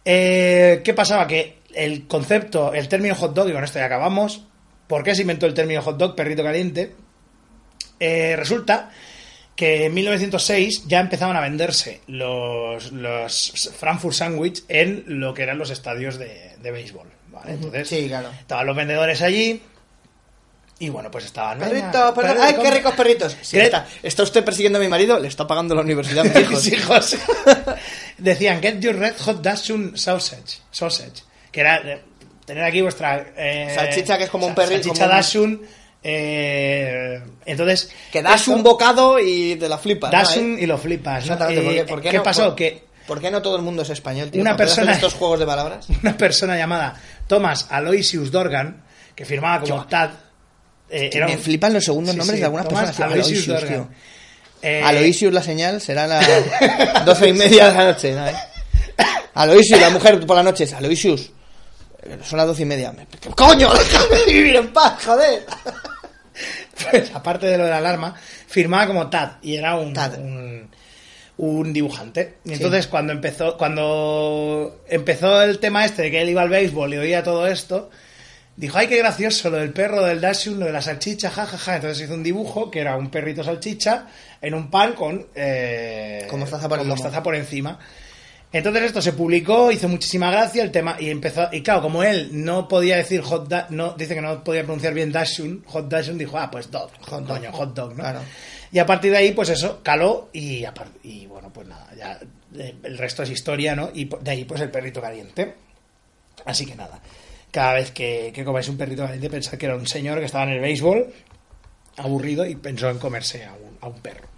Eh, 0.09 0.83
¿Qué 0.85 0.95
pasaba? 0.95 1.27
Que 1.27 1.59
el 1.75 2.07
concepto, 2.07 2.73
el 2.73 2.89
término 2.89 3.15
hot 3.17 3.35
dog, 3.35 3.49
y 3.49 3.53
con 3.53 3.65
esto 3.65 3.79
ya 3.81 3.87
acabamos. 3.87 4.45
¿Por 4.87 5.03
qué 5.03 5.15
se 5.17 5.23
inventó 5.23 5.47
el 5.47 5.55
término 5.55 5.83
hot 5.83 5.97
dog, 5.99 6.15
perrito 6.15 6.45
caliente? 6.45 6.95
Eh, 7.99 8.37
resulta 8.37 8.91
que 9.57 9.87
en 9.87 9.95
1906 9.95 10.85
ya 10.87 11.01
empezaban 11.01 11.35
a 11.37 11.41
venderse 11.41 12.03
los, 12.07 12.93
los 12.93 13.71
Frankfurt 13.79 14.15
Sandwich 14.15 14.63
en 14.69 15.03
lo 15.07 15.35
que 15.35 15.43
eran 15.43 15.59
los 15.59 15.71
estadios 15.71 16.19
de, 16.19 16.53
de 16.63 16.71
béisbol. 16.71 17.09
¿vale? 17.33 17.53
Entonces, 17.55 17.89
Sí, 17.89 18.07
claro. 18.07 18.31
estaban 18.39 18.67
los 18.67 18.77
vendedores 18.77 19.23
allí. 19.23 19.61
Y 20.79 20.91
bueno, 20.91 21.11
pues 21.11 21.25
estaban. 21.25 21.59
perritos. 21.59 22.13
perrito, 22.13 22.43
¡Ay, 22.43 22.55
qué 22.63 22.71
ricos 22.71 22.95
perritos! 22.95 23.37
Sí, 23.41 23.59
está, 23.59 23.87
está 24.03 24.23
usted 24.23 24.45
persiguiendo 24.45 24.79
a 24.79 24.83
mi 24.83 24.89
marido, 24.89 25.19
le 25.19 25.29
está 25.29 25.47
pagando 25.47 25.75
la 25.75 25.81
universidad 25.81 26.27
a 26.27 26.39
mis 26.51 26.67
hijos. 26.71 27.17
Decían, 28.19 28.61
get 28.61 28.79
your 28.81 28.95
red 28.97 29.15
hot 29.19 29.41
Dachshund 29.43 29.97
sausage. 29.97 30.59
Sausage. 30.71 31.23
Que 31.51 31.61
era 31.61 31.77
eh, 31.79 32.03
tener 32.45 32.65
aquí 32.65 32.83
vuestra... 32.83 33.27
eh, 33.37 33.73
Salchicha 33.75 34.19
que 34.19 34.25
es 34.25 34.31
como 34.31 34.47
un 34.47 34.55
sa- 34.55 34.63
perri- 34.63 34.83
Salchicha 34.83 35.23
como 35.33 35.45
un- 35.45 35.67
eh, 36.03 37.23
entonces... 37.45 37.91
Que 38.13 38.23
das 38.23 38.41
esto- 38.43 38.53
un 38.53 38.63
bocado 38.63 39.19
y 39.19 39.57
te 39.57 39.69
la 39.69 39.79
flipas. 39.79 40.13
¿no? 40.13 40.19
Dachshund 40.19 40.57
Ahí. 40.59 40.65
y 40.65 40.67
lo 40.67 40.79
flipas. 40.79 41.27
¿no? 41.27 41.33
Exactamente. 41.35 41.63
¿por 41.63 41.73
Eh, 41.73 41.77
qué, 41.77 41.85
por 41.85 42.03
qué 42.03 42.11
¿Qué 42.11 42.17
no? 42.19 42.23
pasó? 42.23 42.45
Por- 42.49 42.55
Que 42.57 42.87
¿Por 43.07 43.21
qué 43.21 43.31
no 43.31 43.41
todo 43.41 43.57
el 43.57 43.63
mundo 43.63 43.83
es 43.83 43.91
español, 43.91 44.31
tío? 44.31 44.41
Una 44.41 44.51
¿Para 44.57 44.57
poder 44.67 44.73
hacer 44.73 44.85
persona- 44.85 44.95
estos 44.97 45.15
juegos 45.15 45.39
de 45.39 45.47
palabras? 45.47 45.87
una 46.03 46.17
persona 46.17 46.57
llamada 46.57 47.01
Thomas 47.27 47.67
Aloysius 47.71 48.31
Dorgan, 48.31 48.83
que 49.15 49.25
firmaba 49.25 49.61
como 49.61 49.77
Yo- 49.83 49.87
Tad... 49.87 50.11
eh, 50.91 51.11
me 51.27 51.37
flipan 51.39 51.73
los 51.73 51.85
segundos 51.85 52.13
Sí, 52.13 52.19
nombres 52.19 52.37
sí, 52.37 52.41
de 52.41 52.45
algunas 52.47 52.67
personas. 52.67 53.01
Aloysius 53.01 53.49
Aloysius, 53.49 53.69
tío. 53.69 53.89
Eh, 54.63 54.83
Aloysius 54.85 55.33
la 55.33 55.43
señal 55.43 55.81
será 55.81 56.07
las 56.07 56.27
doce 57.05 57.29
y 57.29 57.33
media 57.33 57.69
de 57.71 57.75
la 57.79 57.85
noche, 57.93 58.13
¿no? 58.15 58.25
Aloysius, 59.35 59.81
la 59.81 59.91
mujer 59.91 60.25
por 60.27 60.37
la 60.37 60.43
noche 60.43 60.65
es 60.65 60.73
Aloysius. 60.73 61.31
Son 62.25 62.37
las 62.39 62.47
doce 62.47 62.63
y 62.63 62.67
media. 62.67 62.93
Me- 62.93 63.07
¡Coño! 63.35 63.73
¡Déjame 63.79 64.25
vivir 64.33 64.57
en 64.57 64.73
paz, 64.73 65.05
joder! 65.05 65.45
pues, 66.91 67.11
aparte 67.15 67.47
de 67.47 67.59
lo 67.59 67.65
de 67.65 67.71
la 67.71 67.79
alarma, 67.79 68.15
firmaba 68.47 68.87
como 68.87 69.09
Tad 69.11 69.33
y 69.43 69.57
era 69.57 69.77
un, 69.77 69.93
Tad. 69.93 70.19
un, 70.19 70.71
un 71.39 71.73
dibujante. 71.73 72.37
Y 72.45 72.53
entonces 72.55 72.87
cuando 72.87 73.13
empezó, 73.13 73.57
cuando 73.59 74.83
empezó 74.89 75.43
el 75.43 75.59
tema 75.59 75.85
este 75.85 76.03
de 76.03 76.11
que 76.11 76.23
él 76.23 76.31
iba 76.31 76.43
al 76.43 76.49
béisbol 76.49 76.95
y 76.95 76.99
oía 76.99 77.23
todo 77.23 77.47
esto, 77.47 77.91
dijo, 78.57 78.79
ay, 78.79 78.87
qué 78.89 78.99
gracioso, 78.99 79.51
lo 79.51 79.59
del 79.59 79.73
perro, 79.73 80.03
del 80.05 80.21
Dashun, 80.21 80.59
lo 80.61 80.67
de 80.67 80.73
la 80.73 80.83
salchicha, 80.83 81.31
jajaja. 81.31 81.77
Entonces 81.77 82.05
hizo 82.05 82.15
un 82.15 82.23
dibujo 82.23 82.71
que 82.71 82.81
era 82.81 82.97
un 82.97 83.11
perrito 83.11 83.43
salchicha 83.45 84.07
en 84.41 84.55
un 84.55 84.71
pan 84.71 84.93
con, 84.95 85.27
eh, 85.35 86.27
Con 86.31 86.41
mostaza 86.41 86.69
por 86.69 86.79
con 86.79 86.87
el 86.87 86.89
lomo. 86.89 87.03
mostaza 87.03 87.23
por 87.23 87.35
encima. 87.35 87.79
Entonces 88.53 88.85
esto 88.85 89.03
se 89.03 89.13
publicó, 89.13 89.71
hizo 89.73 89.89
muchísima 89.89 90.31
gracia 90.31 90.63
el 90.63 90.71
tema 90.71 90.97
y 90.99 91.11
empezó 91.11 91.49
y 91.53 91.63
claro, 91.63 91.83
como 91.83 92.03
él 92.05 92.31
no 92.33 92.69
podía 92.69 92.97
decir 92.97 93.21
hot 93.21 93.49
da- 93.49 93.67
no 93.71 93.93
dice 93.95 94.15
que 94.15 94.21
no 94.23 94.43
podía 94.45 94.63
pronunciar 94.63 94.95
bien 94.95 95.11
Dashun, 95.13 95.65
hot 95.67 95.89
Dashun 95.89 96.17
dijo, 96.17 96.39
ah, 96.39 96.49
pues 96.51 96.71
dog, 96.71 96.91
hot 97.03 97.27
dog, 97.27 97.45
hot 97.53 97.75
dog, 97.75 97.91
¿no? 97.91 98.03
Claro. 98.05 98.21
Y 98.73 98.79
a 98.79 98.87
partir 98.87 99.11
de 99.11 99.19
ahí 99.19 99.33
pues 99.33 99.49
eso 99.51 99.81
caló 99.83 100.31
y 100.33 100.65
y 101.03 101.27
bueno, 101.27 101.53
pues 101.53 101.67
nada, 101.67 101.89
ya 101.99 102.19
eh, 102.57 102.77
el 102.85 102.97
resto 102.97 103.25
es 103.25 103.31
historia, 103.31 103.75
¿no? 103.75 103.91
Y 103.93 104.05
de 104.21 104.31
ahí 104.31 104.45
pues 104.45 104.61
el 104.61 104.71
perrito 104.71 105.01
caliente. 105.03 105.55
Así 106.45 106.65
que 106.65 106.77
nada, 106.77 107.01
cada 107.51 107.75
vez 107.75 107.91
que, 107.91 108.33
que 108.35 108.45
comáis 108.45 108.69
un 108.69 108.77
perrito 108.77 109.03
caliente 109.03 109.31
pensad 109.31 109.57
que 109.59 109.67
era 109.67 109.77
un 109.77 109.87
señor 109.87 110.19
que 110.19 110.27
estaba 110.27 110.45
en 110.45 110.51
el 110.51 110.61
béisbol 110.61 111.07
aburrido 111.97 112.45
y 112.45 112.55
pensó 112.57 112.91
en 112.91 112.99
comerse 112.99 113.45
a 113.45 113.53
un, 113.55 113.79
a 113.81 113.87
un 113.89 114.01
perro. 114.01 114.29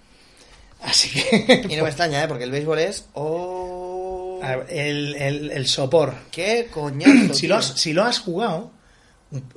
Así 0.81 1.11
que 1.11 1.67
Y 1.69 1.77
no 1.77 1.83
me 1.83 1.89
extraña, 1.89 2.23
¿eh? 2.23 2.29
Porque 2.29 2.45
el 2.45 2.51
béisbol 2.53 2.79
es... 2.79 3.07
¡Oh! 3.15 4.39
Ver, 4.41 4.67
el, 4.71 5.15
el, 5.17 5.51
el 5.51 5.67
sopor. 5.67 6.15
¡Qué 6.31 6.69
coñazo, 6.71 7.35
Si 7.35 7.41
tío. 7.43 7.49
lo, 7.51 7.57
has, 7.57 7.67
si 7.67 7.93
lo 7.93 8.05
has 8.05 8.21
jugado, 8.21 8.71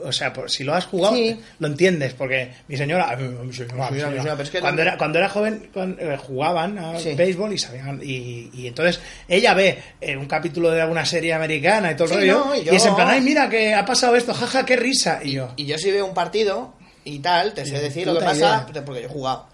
o 0.03 0.11
sea, 0.11 0.33
por- 0.33 0.49
si 0.51 0.63
lo 0.65 0.73
has 0.73 0.85
jugado, 0.85 1.15
Sí. 1.15 1.39
lo 1.59 1.67
entiendes, 1.67 2.13
porque 2.13 2.51
mi 2.67 2.75
señora, 2.75 3.09
a 3.09 3.15
mí- 3.15 3.23
a 3.39 3.43
mi 3.43 3.53
señora, 3.53 3.73
Sí, 3.73 3.77
mi 3.77 3.83
a 3.83 3.89
mi 3.91 3.99
señora, 3.99 4.11
señora, 4.17 4.31
pero 4.33 4.43
es 4.43 4.49
que 4.49 4.59
cuando, 4.59 4.81
era, 4.81 4.97
cuando 4.97 5.17
era 5.19 5.29
joven 5.29 5.69
cuando, 5.73 6.01
eh, 6.01 6.17
jugaban 6.17 6.77
a 6.77 6.99
Sí. 6.99 7.13
béisbol 7.13 7.53
y 7.53 7.57
sabían, 7.57 8.01
y, 8.03 8.49
y 8.53 8.67
entonces 8.67 8.99
ella 9.29 9.53
ve 9.53 9.77
eh, 10.01 10.17
un 10.17 10.25
capítulo 10.25 10.71
de 10.71 10.81
alguna 10.81 11.05
serie 11.05 11.33
americana 11.33 11.91
y 11.91 11.95
todo 11.95 12.05
el 12.07 12.09
Sí, 12.13 12.15
rollo, 12.31 12.45
no, 12.45 12.55
y 12.55 12.59
y, 12.59 12.63
yo- 12.65 12.73
es 12.73 12.85
en 12.85 12.95
plan, 12.95 13.07
ay, 13.09 13.21
mira 13.21 13.47
que 13.49 13.73
ha 13.73 13.85
pasado 13.85 14.15
esto, 14.17 14.33
jaja, 14.33 14.65
qué 14.65 14.75
risa, 14.75 15.21
y 15.23 15.31
yo, 15.33 15.53
Y 15.55 15.65
yo 15.65 15.77
si 15.77 15.89
veo 15.91 16.05
un 16.05 16.13
partido 16.13 16.73
y 17.05 17.19
tal, 17.19 17.53
te 17.53 17.65
sé 17.65 17.79
decir 17.79 18.05
lo 18.07 18.19
que 18.19 18.25
pasa 18.25 18.65
idea. 18.67 18.83
porque 18.85 19.01
yo 19.01 19.07
he 19.07 19.11
jugado. 19.11 19.47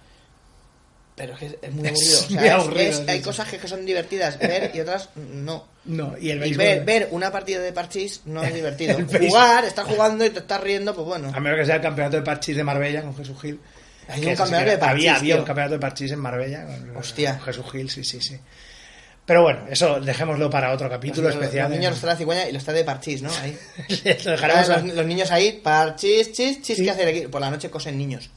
Pero 1.18 1.34
es 1.34 1.40
que 1.40 1.60
es 1.62 1.72
muy 1.74 1.88
Es 1.90 1.92
aburrido. 1.94 2.20
O 2.20 2.22
sea, 2.22 2.38
muy 2.40 2.48
es- 2.48 2.54
aburrido, 2.54 2.90
es- 2.92 2.96
sí, 2.98 3.04
hay 3.08 3.22
cosas 3.22 3.50
que, 3.50 3.58
que 3.58 3.68
son 3.68 3.86
divertidas 3.86 4.38
ver 4.40 4.72
y 4.74 4.80
otras 4.80 5.10
no. 5.16 5.68
no, 5.86 6.16
y 6.18 6.30
el 6.30 6.38
Y 6.38 6.40
béisbol, 6.42 6.66
ver, 6.66 6.84
ver 6.86 7.08
una 7.12 7.32
partida 7.32 7.60
de 7.60 7.74
parchís 7.74 8.22
no 8.26 8.44
es 8.44 8.54
divertido. 8.54 8.98
Jugar, 9.28 9.66
estar 9.66 9.84
jugando 9.86 10.24
y 10.26 10.30
te 10.30 10.40
estás 10.40 10.62
riendo, 10.62 10.94
pues 10.96 11.06
bueno. 11.08 11.32
a 11.34 11.40
menos 11.40 11.60
que 11.60 11.66
sea 11.66 11.76
el 11.76 11.82
campeonato 11.82 12.18
de 12.18 12.24
parchís 12.24 12.56
de 12.56 12.64
Marbella 12.64 13.02
con 13.02 13.16
Jesús 13.18 13.42
Gil. 13.42 13.60
Hay 14.10 14.26
un 14.26 14.36
campeonato 14.36 14.70
de 14.72 14.78
parchís, 14.78 14.90
Había, 15.10 15.16
había 15.18 15.36
un 15.38 15.44
campeonato 15.44 15.74
de 15.74 15.80
parchís 15.80 16.12
en 16.12 16.20
Marbella. 16.20 16.66
con- 16.66 16.96
Hostia. 16.98 17.32
con 17.38 17.42
Jesús 17.48 17.66
Gil, 17.72 17.90
sí, 17.90 18.04
sí, 18.06 18.22
sí. 18.22 18.38
Pero 19.26 19.42
bueno, 19.42 19.66
eso 19.70 20.00
dejémoslo 20.00 20.50
para 20.50 20.72
otro 20.72 20.90
capítulo 20.90 21.28
Los, 21.28 21.36
especial. 21.36 21.68
los 21.70 21.78
niños 21.78 21.96
están 21.96 22.12
en 22.12 22.14
la 22.14 22.18
cigüeña 22.18 22.48
y 22.48 22.54
los 22.54 22.62
está 22.62 22.72
de 22.72 22.86
parchís, 22.86 23.22
¿no? 23.22 23.30
Ahí. 23.42 23.58
Lo 24.24 24.32
dejaremos 24.32 24.70
a- 24.70 24.78
los, 24.82 24.94
los 24.96 25.06
niños 25.06 25.32
ahí, 25.32 25.60
parchís, 25.62 26.32
chis, 26.32 26.62
chis, 26.62 26.78
Sí. 26.78 26.84
¿qué 26.86 26.92
hacen 26.92 27.08
aquí? 27.10 27.22
Por 27.28 27.42
la 27.42 27.50
noche 27.50 27.70
cosen 27.70 27.98
niños. 27.98 28.30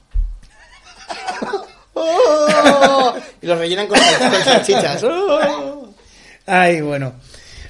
¡Oh! 2.00 3.14
Y 3.42 3.46
los 3.46 3.58
rellenan 3.58 3.86
con, 3.86 3.98
sal- 3.98 4.30
con 4.30 4.42
salchichas. 4.44 5.04
¡Oh! 5.04 5.94
Ay, 6.46 6.80
bueno. 6.80 7.14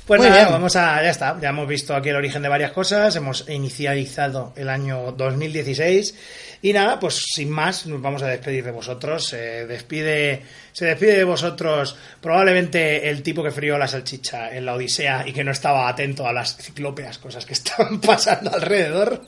Pues 0.07 0.20
nada, 0.23 0.48
vamos 0.48 0.74
a. 0.74 1.02
Ya 1.02 1.11
está. 1.11 1.39
Ya 1.40 1.51
hemos 1.51 1.69
visto 1.69 1.94
aquí 1.94 2.09
el 2.09 2.16
origen 2.16 2.43
de 2.43 2.48
varias 2.48 2.73
cosas. 2.73 3.15
Hemos 3.15 3.48
inicializado 3.48 4.52
el 4.57 4.69
año 4.69 5.12
2016. 5.12 6.15
Y 6.62 6.73
nada, 6.73 6.98
pues 6.98 7.23
sin 7.32 7.48
más, 7.48 7.86
nos 7.86 8.02
vamos 8.02 8.20
a 8.23 8.27
despedir 8.27 8.65
de 8.65 8.73
vosotros. 8.73 9.24
Se 9.28 9.66
despide, 9.66 10.43
se 10.73 10.86
despide 10.86 11.16
de 11.16 11.24
vosotros 11.24 11.97
probablemente 12.20 13.09
el 13.09 13.23
tipo 13.23 13.43
que 13.44 13.52
frió 13.52 13.78
la 13.78 13.86
salchicha 13.86 14.55
en 14.55 14.66
la 14.66 14.74
Odisea 14.74 15.24
y 15.28 15.32
que 15.32 15.44
no 15.44 15.52
estaba 15.52 15.89
atento 15.89 16.27
a 16.27 16.32
las 16.32 16.57
ciclópeas 16.57 17.19
cosas 17.19 17.47
que 17.47 17.52
estaban 17.55 18.01
pasando 18.01 18.52
alrededor. 18.52 19.23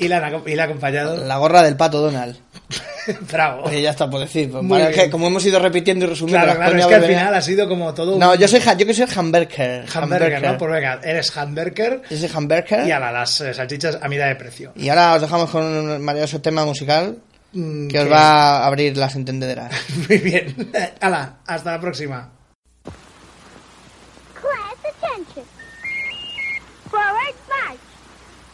Y 0.00 0.08
la, 0.08 0.42
y 0.46 0.54
la 0.54 0.62
ha 0.62 0.66
acompañado. 0.66 1.24
La 1.24 1.36
gorra 1.36 1.62
del 1.62 1.76
pato 1.76 2.00
Donald. 2.00 2.36
Bravo. 3.32 3.64
Oye, 3.64 3.82
ya 3.82 3.90
está 3.90 4.08
por 4.08 4.20
decir. 4.20 4.50
pues, 4.50 4.94
que, 4.96 5.10
como 5.10 5.26
hemos 5.26 5.44
ido 5.44 5.58
repitiendo 5.58 6.06
y 6.06 6.08
resumiendo 6.08 6.44
Claro, 6.44 6.58
claro, 6.58 6.78
es 6.78 6.86
que 6.86 6.94
al 6.94 7.04
final 7.04 7.34
ha 7.34 7.42
sido 7.42 7.68
como 7.68 7.94
todo 7.94 8.14
un. 8.14 8.18
No, 8.18 8.34
yo 8.34 8.48
soy, 8.48 8.60
yo 8.60 8.86
que 8.86 8.94
soy 8.94 9.06
hamburger. 9.14 9.84
hamburger, 9.94 10.42
¿no? 10.42 10.58
Pues 10.58 10.72
venga, 10.72 11.00
eres 11.02 11.36
hamburger. 11.36 12.02
Yo 12.10 12.16
soy 12.16 12.30
hamburger. 12.34 12.86
Y 12.86 12.90
ala, 12.90 13.12
las 13.12 13.40
eh, 13.40 13.54
salchichas 13.54 13.98
a 14.00 14.08
mitad 14.08 14.26
de 14.28 14.36
precio. 14.36 14.72
Y 14.76 14.88
ahora 14.88 15.14
os 15.14 15.20
dejamos 15.22 15.50
con 15.50 15.64
un 15.64 16.02
maravilloso 16.02 16.40
tema 16.40 16.64
musical 16.64 17.16
Mm, 17.52 17.88
que 17.88 17.98
os 17.98 18.10
va 18.10 18.58
a 18.58 18.66
abrir 18.66 18.96
las 18.96 19.16
entendederas. 19.16 19.72
Muy 20.08 20.18
bien. 20.18 20.54
Ala, 21.00 21.38
hasta 21.46 21.72
la 21.72 21.80
próxima. 21.80 22.30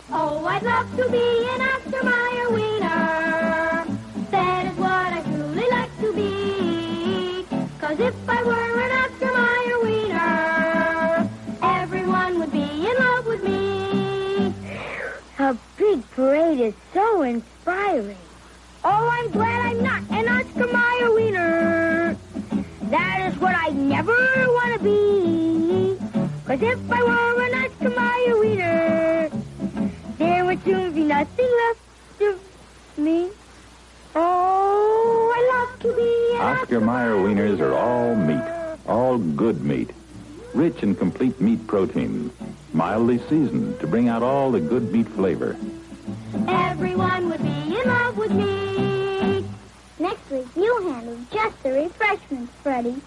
Oh, 0.09 0.45
I'd 0.47 0.63
love 0.63 0.97
to 0.97 1.11
be 1.11 1.49
an 1.51 1.61
Oscar 1.63 2.05
Mayer 2.05 2.51
wiener. 2.51 3.87
That 4.31 4.67
is 4.67 4.79
what 4.79 5.13
I 5.13 5.23
truly 5.23 5.69
like 5.69 6.01
to 6.01 6.13
be. 6.13 7.47
Cause 7.81 7.99
if 7.99 8.15
I 8.29 8.43
were 8.45 8.81
an 8.81 8.93
Oscar 9.03 9.33
Mayer 9.35 9.81
wiener, 9.83 11.31
everyone 11.63 12.39
would 12.39 12.53
be 12.53 12.87
in 12.89 12.97
love 12.97 13.27
with 13.27 13.43
me. 13.43 14.55
A 15.41 15.57
big 15.77 16.09
parade 16.11 16.61
is 16.61 16.75
so 16.95 17.23
inspiring. 17.23 18.17
Oh, 18.85 19.09
I'm 19.13 19.31
glad 19.33 19.67
I'm 19.67 19.83
not 19.83 20.03
an 20.11 20.29
Oscar 20.29 20.67
Mayer 20.73 21.13
wiener. 21.13 22.17
That 22.91 23.33
is 23.33 23.39
what 23.41 23.57
I 23.57 23.71
never 23.71 24.13
want 24.13 24.73
to 24.75 24.85
be. 24.85 25.99
Cause 26.47 26.63
if 26.63 26.79
I 26.93 27.03
were 27.03 27.43
an 27.43 27.55
Oscar 27.65 27.91
Mayer 27.91 28.39
wiener, 28.39 29.31
there 30.19 30.45
would 30.45 30.63
soon 30.65 30.93
be 30.93 31.05
nothing 31.05 31.49
left 31.69 32.21
of 32.23 32.99
me. 32.99 33.29
Oh, 34.15 35.33
I 35.37 35.69
love 35.69 35.81
to 35.81 35.93
be 35.95 36.39
Oscar 36.39 36.81
Mayer 36.81 37.17
wieners 37.17 37.61
are 37.61 37.75
all 37.75 38.15
meat, 38.15 38.43
all 38.87 39.19
good 39.19 39.63
meat. 39.63 39.91
Rich 40.55 40.83
and 40.83 40.99
complete 40.99 41.39
meat 41.41 41.67
protein, 41.67 42.31
mildly 42.73 43.19
seasoned 43.29 43.79
to 43.81 43.87
bring 43.87 44.09
out 44.09 44.23
all 44.23 44.51
the 44.51 44.61
good 44.61 44.91
meat 44.91 45.09
flavor. 45.09 45.57
Everyone 46.49 47.29
would 47.29 47.43
be 47.43 47.49
in 47.49 47.87
love 47.87 48.17
with 48.17 48.31
me. 48.33 49.45
Next 49.99 50.31
week, 50.31 50.47
you 50.57 50.89
handle 50.89 51.19
just 51.31 51.63
the 51.63 51.73
refreshments, 51.73 52.53
Freddie. 52.63 53.01